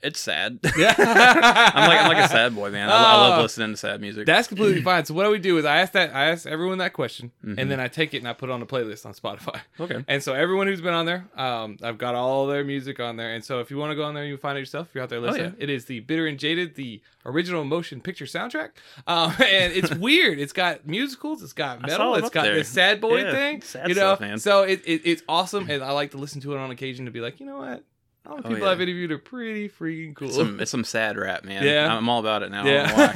It's 0.00 0.20
sad. 0.20 0.60
Yeah. 0.78 0.94
I'm 0.96 1.88
like 1.88 2.00
I'm 2.00 2.08
like 2.08 2.24
a 2.24 2.28
sad 2.28 2.54
boy, 2.54 2.70
man. 2.70 2.88
I, 2.88 2.92
I 2.92 3.16
love 3.16 3.38
Oh. 3.38 3.42
listening 3.42 3.70
to 3.72 3.76
sad 3.76 4.00
music. 4.00 4.26
That's 4.26 4.46
completely 4.46 4.80
fine. 4.82 5.04
So 5.04 5.12
what 5.14 5.24
do 5.24 5.30
we 5.30 5.38
do 5.40 5.58
is 5.58 5.64
I 5.64 5.78
ask 5.78 5.92
that 5.94 6.14
I 6.14 6.26
ask 6.30 6.46
everyone 6.46 6.78
that 6.78 6.92
question, 6.92 7.32
Mhm. 7.44 7.58
and 7.58 7.70
then 7.70 7.80
I 7.80 7.88
take 7.88 8.14
it 8.14 8.18
and 8.18 8.28
I 8.28 8.32
put 8.32 8.48
it 8.48 8.52
on 8.52 8.62
a 8.62 8.66
playlist 8.66 9.04
on 9.06 9.12
Spotify. 9.14 9.60
okay. 9.80 10.04
And 10.06 10.22
so 10.22 10.34
everyone 10.34 10.66
who's 10.68 10.80
been 10.80 10.94
on 10.94 11.04
there, 11.06 11.26
um, 11.36 11.78
I've 11.82 11.98
got 11.98 12.14
all 12.14 12.46
their 12.46 12.62
music 12.64 13.00
on 13.00 13.16
there. 13.16 13.34
And 13.34 13.44
so 13.44 13.58
if 13.60 13.70
you 13.72 13.76
want 13.76 13.90
to 13.90 13.96
go 13.96 14.04
on 14.04 14.14
there, 14.14 14.24
you 14.24 14.34
can 14.36 14.40
find 14.40 14.56
it 14.56 14.60
yourself. 14.60 14.88
If 14.88 14.94
you're 14.94 15.02
out 15.02 15.10
there 15.10 15.20
listening, 15.20 15.46
Oh, 15.46 15.54
yeah. 15.58 15.64
it 15.64 15.70
is 15.70 15.86
the 15.86 16.00
Bitter 16.00 16.26
and 16.28 16.38
Jaded, 16.38 16.76
the 16.76 17.00
original 17.26 17.64
motion 17.64 18.00
picture 18.00 18.24
soundtrack. 18.24 18.70
Um, 19.06 19.32
and 19.40 19.72
it's 19.72 19.92
weird. 19.94 20.38
It's 20.38 20.52
got 20.52 20.86
musicals. 20.86 21.42
It's 21.42 21.52
got 21.52 21.78
I 21.82 21.86
metal. 21.88 22.14
it 22.14 22.18
It's 22.18 22.26
up 22.28 22.32
got 22.32 22.42
there. 22.44 22.54
this 22.54 22.68
sad 22.68 23.00
boy 23.00 23.22
Yeah, 23.22 23.32
thing. 23.32 23.62
sad 23.62 23.88
you 23.88 23.94
know, 23.96 24.14
stuff, 24.14 24.20
man. 24.20 24.38
so 24.38 24.62
it, 24.62 24.80
it 24.86 25.02
it's 25.04 25.22
awesome, 25.28 25.68
and 25.68 25.82
I 25.82 25.90
like 25.90 26.12
to 26.12 26.18
listen 26.18 26.40
to 26.42 26.52
it 26.54 26.58
on 26.58 26.70
occasion 26.70 27.06
to 27.06 27.10
be 27.10 27.20
like, 27.20 27.40
you 27.40 27.46
know 27.46 27.58
what. 27.58 27.82
All 28.28 28.36
the 28.36 28.42
Oh, 28.42 28.48
people 28.48 28.66
yeah. 28.66 28.72
I've 28.72 28.80
interviewed 28.80 29.10
are 29.10 29.18
pretty 29.18 29.68
freaking 29.68 30.14
cool. 30.14 30.28
It's 30.28 30.36
some, 30.36 30.60
it's 30.60 30.70
some 30.70 30.84
sad 30.84 31.16
rap, 31.16 31.44
man. 31.44 31.62
Yeah. 31.62 31.94
I'm 31.94 32.08
all 32.08 32.20
about 32.20 32.42
it 32.42 32.50
now. 32.50 32.62
I 32.62 32.64
don't 32.64 32.86
know 32.86 32.94
why. 32.94 33.12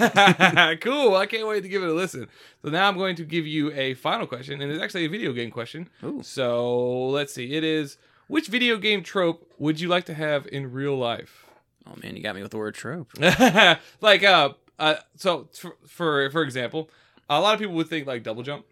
Yeah. 0.54 0.74
cool. 0.80 1.14
I 1.14 1.26
can't 1.26 1.46
wait 1.46 1.62
to 1.62 1.68
give 1.68 1.82
it 1.82 1.88
a 1.88 1.92
listen. 1.92 2.28
So 2.62 2.70
now 2.70 2.88
I'm 2.88 2.96
going 2.96 3.16
to 3.16 3.24
give 3.24 3.46
you 3.46 3.72
a 3.72 3.94
final 3.94 4.26
question, 4.26 4.60
and 4.60 4.72
it's 4.72 4.82
actually 4.82 5.04
a 5.04 5.08
video 5.08 5.32
game 5.32 5.50
question. 5.50 5.88
Ooh. 6.02 6.22
So 6.22 7.08
let's 7.08 7.34
see. 7.34 7.54
It 7.54 7.62
is 7.62 7.98
which 8.28 8.48
video 8.48 8.78
game 8.78 9.02
trope 9.02 9.46
would 9.58 9.80
you 9.80 9.88
like 9.88 10.06
to 10.06 10.14
have 10.14 10.46
in 10.50 10.72
real 10.72 10.96
life? 10.96 11.46
Oh 11.86 11.94
man, 12.02 12.16
you 12.16 12.22
got 12.22 12.34
me 12.34 12.42
with 12.42 12.50
the 12.50 12.58
word 12.58 12.74
trope. 12.74 13.10
like 14.00 14.22
uh, 14.22 14.54
uh 14.78 14.94
so 15.16 15.48
for, 15.52 15.76
for 15.86 16.30
for 16.30 16.42
example, 16.42 16.88
a 17.28 17.40
lot 17.40 17.54
of 17.54 17.60
people 17.60 17.74
would 17.74 17.88
think 17.88 18.06
like 18.06 18.22
double 18.22 18.42
jump. 18.42 18.64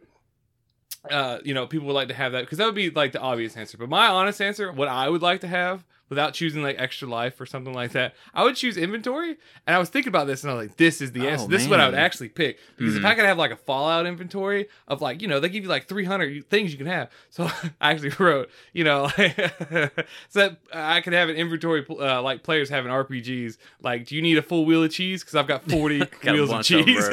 Uh, 1.11 1.39
you 1.45 1.55
know, 1.55 1.67
people 1.67 1.87
would 1.87 1.95
like 1.95 2.09
to 2.09 2.15
have 2.15 2.33
that 2.33 2.43
because 2.43 2.59
that 2.59 2.67
would 2.67 2.75
be 2.75 2.91
like 2.91 3.13
the 3.13 3.21
obvious 3.21 3.57
answer. 3.57 3.77
But 3.77 3.89
my 3.89 4.07
honest 4.07 4.41
answer, 4.41 4.71
what 4.71 4.89
I 4.89 5.09
would 5.09 5.23
like 5.23 5.41
to 5.41 5.47
have 5.47 5.85
without 6.11 6.35
choosing 6.35 6.63
like 6.63 6.77
extra 6.79 7.09
life 7.09 7.41
or 7.41 7.47
something 7.47 7.73
like 7.73 7.93
that, 7.93 8.15
I 8.35 8.45
would 8.45 8.57
choose 8.57 8.77
inventory. 8.77 9.39
And 9.67 9.75
I 9.75 9.79
was 9.79 9.89
thinking 9.89 10.11
about 10.11 10.27
this 10.27 10.43
and 10.45 10.51
I 10.51 10.55
was 10.55 10.67
like, 10.69 10.77
this 10.77 11.01
is 11.01 11.13
the 11.13 11.27
Oh, 11.27 11.31
answer. 11.31 11.49
This 11.49 11.63
is 11.63 11.69
what 11.69 11.81
I 11.81 11.87
would 11.87 11.95
actually 11.99 12.29
pick. 12.29 12.59
Because 12.77 12.97
if 12.97 13.03
Mhm. 13.03 13.07
I 13.07 13.15
could 13.15 13.25
have 13.25 13.39
like 13.39 13.51
a 13.53 13.57
Fallout 13.57 14.05
inventory 14.07 14.69
of 14.89 15.01
like, 15.01 15.23
you 15.23 15.29
know, 15.29 15.41
they 15.41 15.49
give 15.49 15.63
you 15.65 15.71
like 15.71 15.87
300 15.89 16.51
things 16.51 16.71
you 16.73 16.77
can 16.79 16.87
have. 16.87 17.09
So 17.31 17.49
I 17.81 17.93
actually 17.93 18.11
wrote, 18.19 18.51
you 18.75 18.85
know, 18.85 19.09
so 19.17 19.89
that 20.35 20.57
I 20.73 21.01
could 21.01 21.13
have 21.13 21.29
an 21.29 21.37
inventory 21.37 21.87
uh, 21.89 22.21
like 22.23 22.43
players 22.43 22.69
having 22.69 22.91
RPGs. 22.91 23.57
Like, 23.83 24.07
do 24.07 24.17
you 24.17 24.23
need 24.23 24.37
a 24.37 24.43
full 24.43 24.65
wheel 24.65 24.83
of 24.83 24.91
cheese? 24.91 25.23
Because 25.23 25.37
I've 25.37 25.47
got 25.47 25.63
40 25.71 25.99
Got 26.01 26.33
wheels 26.35 26.51
of 26.51 26.57
bunch 26.57 26.71
of 26.73 26.81
'em, 26.81 26.85
cheese. 26.87 27.09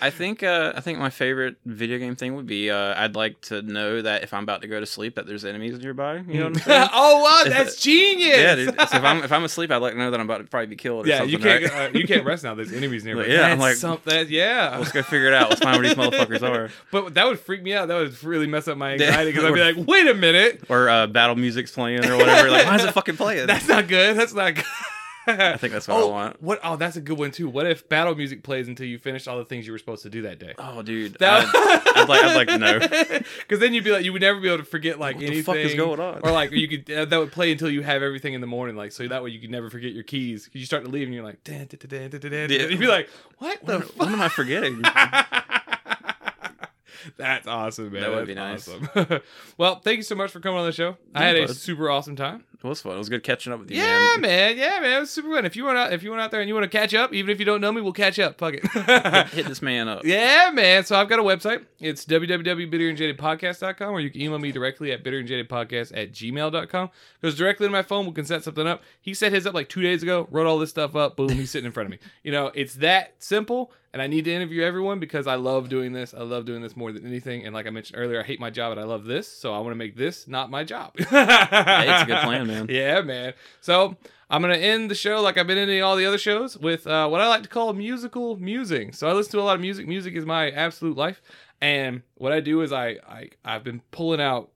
I 0.00 0.10
think 0.10 0.42
uh, 0.42 0.72
I 0.76 0.80
think 0.80 0.98
my 0.98 1.10
favorite 1.10 1.56
video 1.64 1.98
game 1.98 2.16
thing 2.16 2.34
would 2.36 2.46
be 2.46 2.70
uh, 2.70 2.94
I'd 3.02 3.16
like 3.16 3.40
to 3.42 3.62
know 3.62 4.02
that 4.02 4.22
if 4.22 4.32
I'm 4.34 4.42
about 4.42 4.62
to 4.62 4.68
go 4.68 4.78
to 4.80 4.86
sleep 4.86 5.14
that 5.16 5.26
there's 5.26 5.44
enemies 5.44 5.78
nearby. 5.78 6.16
You 6.18 6.22
know 6.38 6.44
what 6.44 6.56
I'm 6.56 6.62
saying? 6.62 6.88
oh 6.92 7.22
wow, 7.22 7.50
that's 7.50 7.77
genius! 7.80 8.36
yeah, 8.38 8.54
dude. 8.54 8.74
So 8.74 8.82
if 8.98 9.04
I'm 9.04 9.22
if 9.24 9.32
I'm 9.32 9.44
asleep, 9.44 9.70
I'd 9.70 9.78
like 9.78 9.92
to 9.94 9.98
know 9.98 10.10
that 10.10 10.18
I'm 10.20 10.26
about 10.26 10.38
to 10.38 10.44
probably 10.44 10.66
be 10.66 10.76
killed. 10.76 11.06
Or 11.06 11.08
yeah, 11.08 11.18
something, 11.18 11.32
you 11.32 11.38
can't 11.38 11.72
right? 11.72 11.94
uh, 11.94 11.98
you 11.98 12.06
can't 12.06 12.24
rest 12.24 12.44
now. 12.44 12.54
There's 12.54 12.72
enemies 12.72 13.04
nearby. 13.04 13.26
Yeah, 13.26 13.46
I'm 13.46 13.58
like- 13.58 13.76
something. 13.76 14.26
Yeah, 14.28 14.76
Let's 14.78 14.92
go 14.92 15.02
figure 15.02 15.28
it 15.28 15.34
out. 15.34 15.50
Let's 15.50 15.60
find 15.62 15.76
where 15.78 15.88
these 15.88 15.96
motherfuckers 15.96 16.42
are. 16.42 16.70
but 16.90 17.14
that 17.14 17.26
would 17.26 17.40
freak 17.40 17.62
me 17.62 17.74
out. 17.74 17.88
That 17.88 17.96
would 17.98 18.24
really 18.24 18.46
mess 18.46 18.68
up 18.68 18.76
my 18.78 18.92
anxiety 18.94 19.30
because 19.32 19.44
I'd 19.44 19.54
be 19.54 19.60
like, 19.60 19.86
wait 19.86 20.06
a 20.06 20.14
minute, 20.14 20.62
Or 20.68 20.88
uh, 20.88 21.06
battle 21.06 21.36
music's 21.36 21.70
playing 21.70 22.04
or 22.04 22.16
whatever. 22.16 22.50
Like, 22.50 22.66
why 22.66 22.76
is 22.76 22.84
it 22.84 22.92
fucking 22.92 23.16
playing? 23.16 23.46
that's 23.48 23.68
not 23.68 23.88
good. 23.88 24.16
That's 24.16 24.34
not 24.34 24.54
good. 24.54 24.64
I 25.54 25.56
think 25.56 25.72
that's 25.72 25.86
what 25.86 25.96
oh, 25.98 26.08
I 26.08 26.10
want. 26.10 26.42
What? 26.42 26.60
Oh, 26.64 26.76
that's 26.76 26.96
a 26.96 27.00
good 27.00 27.18
one 27.18 27.30
too. 27.30 27.48
What 27.48 27.66
if 27.66 27.88
battle 27.88 28.14
music 28.14 28.42
plays 28.42 28.66
until 28.68 28.86
you 28.86 28.98
finish 28.98 29.26
all 29.28 29.36
the 29.38 29.44
things 29.44 29.66
you 29.66 29.72
were 29.72 29.78
supposed 29.78 30.02
to 30.04 30.10
do 30.10 30.22
that 30.22 30.38
day? 30.38 30.54
Oh, 30.58 30.82
dude. 30.82 31.14
That- 31.20 31.46
I'd, 31.54 32.02
I'd 32.02 32.08
like 32.08 32.24
I'd 32.24 32.36
like 32.36 32.48
to 32.48 32.58
know. 32.58 32.78
Because 33.38 33.60
then 33.60 33.74
you'd 33.74 33.84
be 33.84 33.90
like, 33.92 34.04
you 34.04 34.12
would 34.12 34.22
never 34.22 34.40
be 34.40 34.48
able 34.48 34.58
to 34.58 34.64
forget 34.64 34.98
like 34.98 35.16
What 35.16 35.26
the 35.26 35.42
fuck 35.42 35.56
is 35.56 35.74
going 35.74 36.00
on? 36.00 36.20
Or 36.22 36.30
like 36.32 36.50
you 36.52 36.68
could 36.68 36.90
uh, 36.90 37.04
that 37.06 37.18
would 37.18 37.32
play 37.32 37.52
until 37.52 37.70
you 37.70 37.82
have 37.82 38.02
everything 38.02 38.34
in 38.34 38.40
the 38.40 38.46
morning, 38.46 38.76
like 38.76 38.92
so 38.92 39.06
that 39.08 39.22
way 39.22 39.30
you 39.30 39.40
could 39.40 39.50
never 39.50 39.68
forget 39.70 39.92
your 39.92 40.04
keys. 40.04 40.48
you 40.52 40.64
start 40.64 40.84
to 40.84 40.90
leave 40.90 41.06
and 41.06 41.14
you're 41.14 41.24
like, 41.24 41.42
dan, 41.44 41.66
dan, 41.66 42.10
dan, 42.10 42.20
dan, 42.20 42.50
Yeah. 42.50 42.66
you'd 42.66 42.78
be 42.80 42.86
like, 42.86 43.08
what 43.38 43.64
the 43.64 43.78
What, 43.78 43.84
fuck? 43.88 43.96
what 43.98 44.08
am 44.08 44.20
I 44.20 44.28
forgetting? 44.28 44.82
That's 47.16 47.46
awesome, 47.46 47.92
man. 47.92 48.02
That 48.02 48.10
would 48.10 48.18
That's 48.18 48.28
be 48.28 48.34
nice. 48.34 48.68
awesome. 48.96 49.20
well, 49.56 49.76
thank 49.80 49.98
you 49.98 50.02
so 50.02 50.14
much 50.14 50.30
for 50.30 50.40
coming 50.40 50.58
on 50.58 50.66
the 50.66 50.72
show. 50.72 50.96
I 51.14 51.20
Yeah, 51.32 51.40
had 51.40 51.50
a 51.50 51.54
super 51.54 51.90
awesome 51.90 52.16
time. 52.16 52.44
It 52.60 52.66
was 52.66 52.80
fun. 52.80 52.96
It 52.96 52.98
was 52.98 53.08
good 53.08 53.22
catching 53.22 53.52
up 53.52 53.60
with 53.60 53.70
you, 53.70 53.76
Yeah, 53.76 53.98
man. 54.16 54.20
man. 54.22 54.58
Yeah, 54.58 54.80
man. 54.80 54.96
It 54.96 55.00
was 55.00 55.10
super 55.10 55.28
fun. 55.32 55.44
If 55.46 55.54
you 55.54 55.62
want 55.64 55.78
out, 55.78 55.92
if 55.92 56.02
you 56.02 56.10
went 56.10 56.20
out 56.22 56.32
there 56.32 56.40
and 56.40 56.48
you 56.48 56.54
want 56.54 56.64
to 56.64 56.78
catch 56.78 56.92
up, 56.92 57.12
even 57.14 57.30
if 57.30 57.38
you 57.38 57.44
don't 57.44 57.60
know 57.60 57.70
me, 57.70 57.80
we'll 57.80 57.92
catch 57.92 58.18
up. 58.18 58.36
Fuck 58.36 58.54
it. 58.54 58.66
Hit 59.32 59.46
this 59.48 59.62
man 59.62 59.86
up. 59.86 60.04
Yeah, 60.04 60.50
man. 60.52 60.84
So 60.84 60.96
I've 60.96 61.08
got 61.08 61.20
a 61.20 61.22
website. 61.22 61.64
It's 61.78 62.04
www.bitterandjadedpodcast.com 62.04 63.92
or 63.94 64.00
you 64.00 64.10
can 64.10 64.20
email 64.20 64.38
me 64.38 64.52
directly 64.52 64.92
at 64.92 65.04
bitterandjadedpodcast 65.04 65.96
at 65.96 66.12
gmail.com. 66.12 66.90
Goes 67.22 67.36
directly 67.36 67.66
to 67.66 67.70
my 67.70 67.82
phone. 67.82 68.06
We 68.06 68.12
can 68.12 68.24
set 68.24 68.42
something 68.44 68.66
up. 68.66 68.82
He 69.00 69.14
set 69.14 69.32
his 69.32 69.46
up 69.46 69.54
like 69.54 69.68
two 69.68 69.82
days 69.82 70.02
ago, 70.02 70.26
wrote 70.30 70.46
all 70.46 70.58
this 70.58 70.70
stuff 70.70 70.96
up. 70.96 71.16
Boom, 71.16 71.28
he's 71.30 71.50
sitting 71.50 71.66
in 71.66 71.72
front 71.72 71.86
of 71.86 71.90
me. 71.92 71.98
You 72.22 72.32
know, 72.32 72.50
it's 72.54 72.74
that 72.74 73.14
simple. 73.18 73.72
And 73.92 74.02
I 74.02 74.06
need 74.06 74.26
to 74.26 74.32
interview 74.32 74.62
everyone 74.62 75.00
because 75.00 75.26
I 75.26 75.36
love 75.36 75.70
doing 75.70 75.92
this. 75.92 76.12
I 76.12 76.20
love 76.20 76.44
doing 76.44 76.60
this 76.60 76.76
more 76.76 76.92
than 76.92 77.06
anything. 77.06 77.46
And 77.46 77.54
like 77.54 77.66
I 77.66 77.70
mentioned 77.70 77.98
earlier, 77.98 78.20
I 78.20 78.22
hate 78.22 78.38
my 78.38 78.50
job 78.50 78.72
and 78.72 78.80
I 78.80 78.84
love 78.84 79.04
this. 79.06 79.26
So 79.26 79.54
I 79.54 79.58
want 79.60 79.70
to 79.70 79.76
make 79.76 79.96
this 79.96 80.28
not 80.28 80.50
my 80.50 80.62
job. 80.62 80.92
Hey, 80.98 81.90
it's 81.90 82.02
a 82.02 82.06
good 82.06 82.22
plan, 82.22 82.46
man. 82.46 82.66
Yeah, 82.70 83.00
man. 83.00 83.32
So 83.62 83.96
I'm 84.28 84.42
gonna 84.42 84.56
end 84.56 84.90
the 84.90 84.94
show 84.94 85.22
like 85.22 85.38
I've 85.38 85.46
been 85.46 85.56
ending 85.58 85.82
all 85.82 85.96
the 85.96 86.04
other 86.04 86.18
shows 86.18 86.56
with 86.58 86.86
uh, 86.86 87.08
what 87.08 87.20
I 87.22 87.28
like 87.28 87.42
to 87.44 87.48
call 87.48 87.72
musical 87.72 88.36
musing. 88.36 88.92
So 88.92 89.08
I 89.08 89.12
listen 89.12 89.32
to 89.32 89.40
a 89.40 89.42
lot 89.42 89.54
of 89.54 89.62
music. 89.62 89.88
Music 89.88 90.14
is 90.14 90.26
my 90.26 90.50
absolute 90.50 90.96
life, 90.96 91.22
and 91.62 92.02
what 92.16 92.32
I 92.32 92.40
do 92.40 92.60
is 92.60 92.72
I, 92.72 92.96
I 93.08 93.30
I've 93.42 93.64
been 93.64 93.80
pulling 93.90 94.20
out 94.20 94.50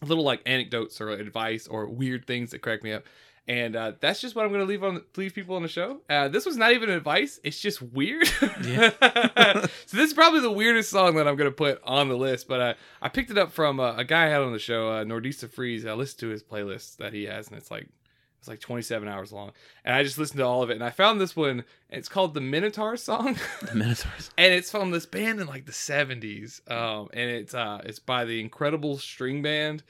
little 0.00 0.24
like 0.24 0.40
anecdotes 0.46 1.00
or 1.00 1.10
advice 1.10 1.66
or 1.66 1.86
weird 1.86 2.26
things 2.26 2.50
that 2.52 2.60
crack 2.62 2.82
me 2.82 2.92
up. 2.92 3.04
And 3.52 3.76
uh, 3.76 3.92
that's 4.00 4.18
just 4.18 4.34
what 4.34 4.46
I'm 4.46 4.50
going 4.50 4.62
to 4.62 4.66
leave 4.66 4.82
on 4.82 5.02
leave 5.14 5.34
people 5.34 5.56
on 5.56 5.62
the 5.62 5.68
show. 5.68 6.00
Uh, 6.08 6.26
this 6.28 6.46
was 6.46 6.56
not 6.56 6.72
even 6.72 6.88
advice; 6.88 7.38
it's 7.44 7.60
just 7.60 7.82
weird. 7.82 8.26
Yeah. 8.64 8.92
so 9.84 9.96
this 9.96 10.08
is 10.08 10.14
probably 10.14 10.40
the 10.40 10.50
weirdest 10.50 10.88
song 10.88 11.16
that 11.16 11.28
I'm 11.28 11.36
going 11.36 11.50
to 11.50 11.54
put 11.54 11.78
on 11.84 12.08
the 12.08 12.16
list. 12.16 12.48
But 12.48 12.60
uh, 12.62 12.74
I 13.02 13.10
picked 13.10 13.30
it 13.30 13.36
up 13.36 13.52
from 13.52 13.78
uh, 13.78 13.96
a 13.96 14.04
guy 14.04 14.24
I 14.24 14.28
had 14.28 14.40
on 14.40 14.52
the 14.52 14.58
show, 14.58 14.88
uh, 14.88 15.04
Nordista 15.04 15.50
Freeze. 15.50 15.84
I 15.84 15.92
listened 15.92 16.20
to 16.20 16.28
his 16.28 16.42
playlist 16.42 16.96
that 16.96 17.12
he 17.12 17.24
has, 17.24 17.48
and 17.48 17.58
it's 17.58 17.70
like 17.70 17.90
it's 18.38 18.48
like 18.48 18.60
27 18.60 19.06
hours 19.06 19.32
long. 19.32 19.52
And 19.84 19.94
I 19.94 20.02
just 20.02 20.16
listened 20.16 20.38
to 20.38 20.46
all 20.46 20.62
of 20.62 20.70
it, 20.70 20.74
and 20.74 20.84
I 20.84 20.88
found 20.88 21.20
this 21.20 21.36
one. 21.36 21.50
And 21.50 21.64
it's 21.90 22.08
called 22.08 22.32
the 22.32 22.40
Minotaur 22.40 22.96
song, 22.96 23.36
The 23.60 23.74
Minotaurs. 23.74 24.30
and 24.38 24.54
it's 24.54 24.70
from 24.70 24.92
this 24.92 25.04
band 25.04 25.40
in 25.40 25.46
like 25.46 25.66
the 25.66 25.72
70s. 25.72 26.66
Um, 26.72 27.10
and 27.12 27.28
it's 27.28 27.52
uh, 27.52 27.82
it's 27.84 27.98
by 27.98 28.24
the 28.24 28.40
Incredible 28.40 28.96
String 28.96 29.42
Band, 29.42 29.82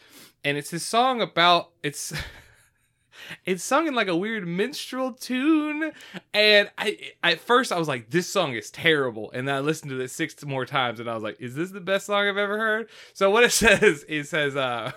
and 0.42 0.58
it's 0.58 0.70
this 0.70 0.82
song 0.82 1.20
about 1.20 1.70
it's. 1.84 2.12
It's 3.44 3.62
sung 3.62 3.86
in 3.86 3.94
like 3.94 4.08
a 4.08 4.16
weird 4.16 4.46
minstrel 4.46 5.12
tune, 5.12 5.92
and 6.32 6.70
I 6.78 6.98
at 7.22 7.40
first 7.40 7.72
I 7.72 7.78
was 7.78 7.88
like, 7.88 8.10
"This 8.10 8.26
song 8.26 8.54
is 8.54 8.70
terrible," 8.70 9.30
and 9.32 9.46
then 9.46 9.54
I 9.54 9.60
listened 9.60 9.90
to 9.90 9.96
this 9.96 10.12
six 10.12 10.44
more 10.44 10.66
times, 10.66 11.00
and 11.00 11.08
I 11.08 11.14
was 11.14 11.22
like, 11.22 11.40
"Is 11.40 11.54
this 11.54 11.70
the 11.70 11.80
best 11.80 12.06
song 12.06 12.28
I've 12.28 12.36
ever 12.36 12.58
heard?" 12.58 12.88
So 13.12 13.30
what 13.30 13.44
it 13.44 13.52
says, 13.52 14.04
it 14.08 14.24
says, 14.24 14.56
uh, 14.56 14.92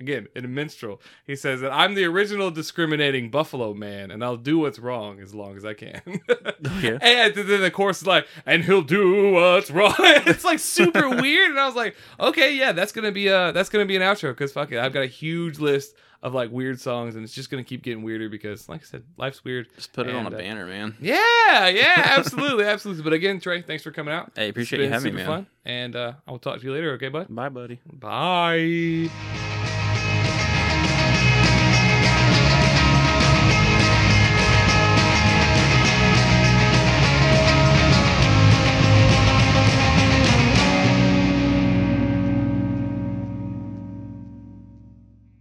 again 0.00 0.26
in 0.34 0.44
a 0.44 0.48
minstrel, 0.48 1.00
he 1.26 1.36
says 1.36 1.60
that 1.60 1.72
I'm 1.72 1.94
the 1.94 2.04
original 2.06 2.50
discriminating 2.50 3.30
Buffalo 3.30 3.74
man, 3.74 4.10
and 4.10 4.24
I'll 4.24 4.36
do 4.36 4.58
what's 4.58 4.78
wrong 4.78 5.20
as 5.20 5.34
long 5.34 5.56
as 5.56 5.64
I 5.64 5.74
can. 5.74 6.00
Yeah. 6.82 6.98
And 7.20 7.34
then 7.34 7.60
the 7.60 7.70
chorus 7.70 8.00
is 8.00 8.06
like, 8.06 8.26
and 8.46 8.64
he'll 8.64 8.82
do 8.82 9.32
what's 9.32 9.70
wrong. 9.70 9.94
it's 9.98 10.44
like 10.44 10.58
super 10.58 11.08
weird, 11.08 11.50
and 11.50 11.60
I 11.60 11.66
was 11.66 11.76
like, 11.76 11.94
okay, 12.18 12.56
yeah, 12.56 12.72
that's 12.72 12.92
gonna 12.92 13.12
be 13.12 13.28
a 13.28 13.52
that's 13.52 13.68
gonna 13.68 13.86
be 13.86 13.96
an 13.96 14.02
outro 14.02 14.30
because 14.30 14.52
fuck 14.52 14.72
it, 14.72 14.78
I've 14.78 14.92
got 14.92 15.02
a 15.02 15.06
huge 15.06 15.58
list 15.58 15.94
of 16.22 16.34
like 16.34 16.50
weird 16.50 16.78
songs, 16.80 17.16
and 17.16 17.24
it's 17.24 17.32
just 17.32 17.50
gonna 17.50 17.64
keep 17.64 17.82
getting 17.82 18.02
weirder 18.02 18.28
because, 18.28 18.68
like 18.68 18.82
I 18.82 18.84
said, 18.84 19.04
life's 19.16 19.42
weird. 19.44 19.68
Just 19.76 19.92
put 19.92 20.06
it 20.06 20.14
on 20.14 20.26
a 20.26 20.28
uh, 20.28 20.38
banner, 20.38 20.66
man. 20.66 20.96
Yeah, 21.00 21.68
yeah, 21.68 21.94
absolutely, 22.18 22.64
absolutely. 22.64 23.02
But 23.02 23.12
again, 23.14 23.40
Trey, 23.40 23.62
thanks 23.62 23.82
for 23.82 23.90
coming 23.90 24.12
out. 24.12 24.32
Hey, 24.34 24.44
It's 24.44 24.50
appreciate 24.50 24.80
you 24.80 24.84
been 24.86 24.92
having 24.92 25.14
me, 25.14 25.20
man. 25.22 25.26
fun, 25.26 25.46
and 25.64 25.96
uh, 25.96 26.12
I 26.26 26.30
will 26.30 26.38
talk 26.38 26.58
to 26.60 26.64
you 26.64 26.72
later. 26.72 26.92
Okay, 26.92 27.08
bud. 27.08 27.26
Bye, 27.34 27.48
buddy. 27.48 27.80
Bye. 27.90 29.49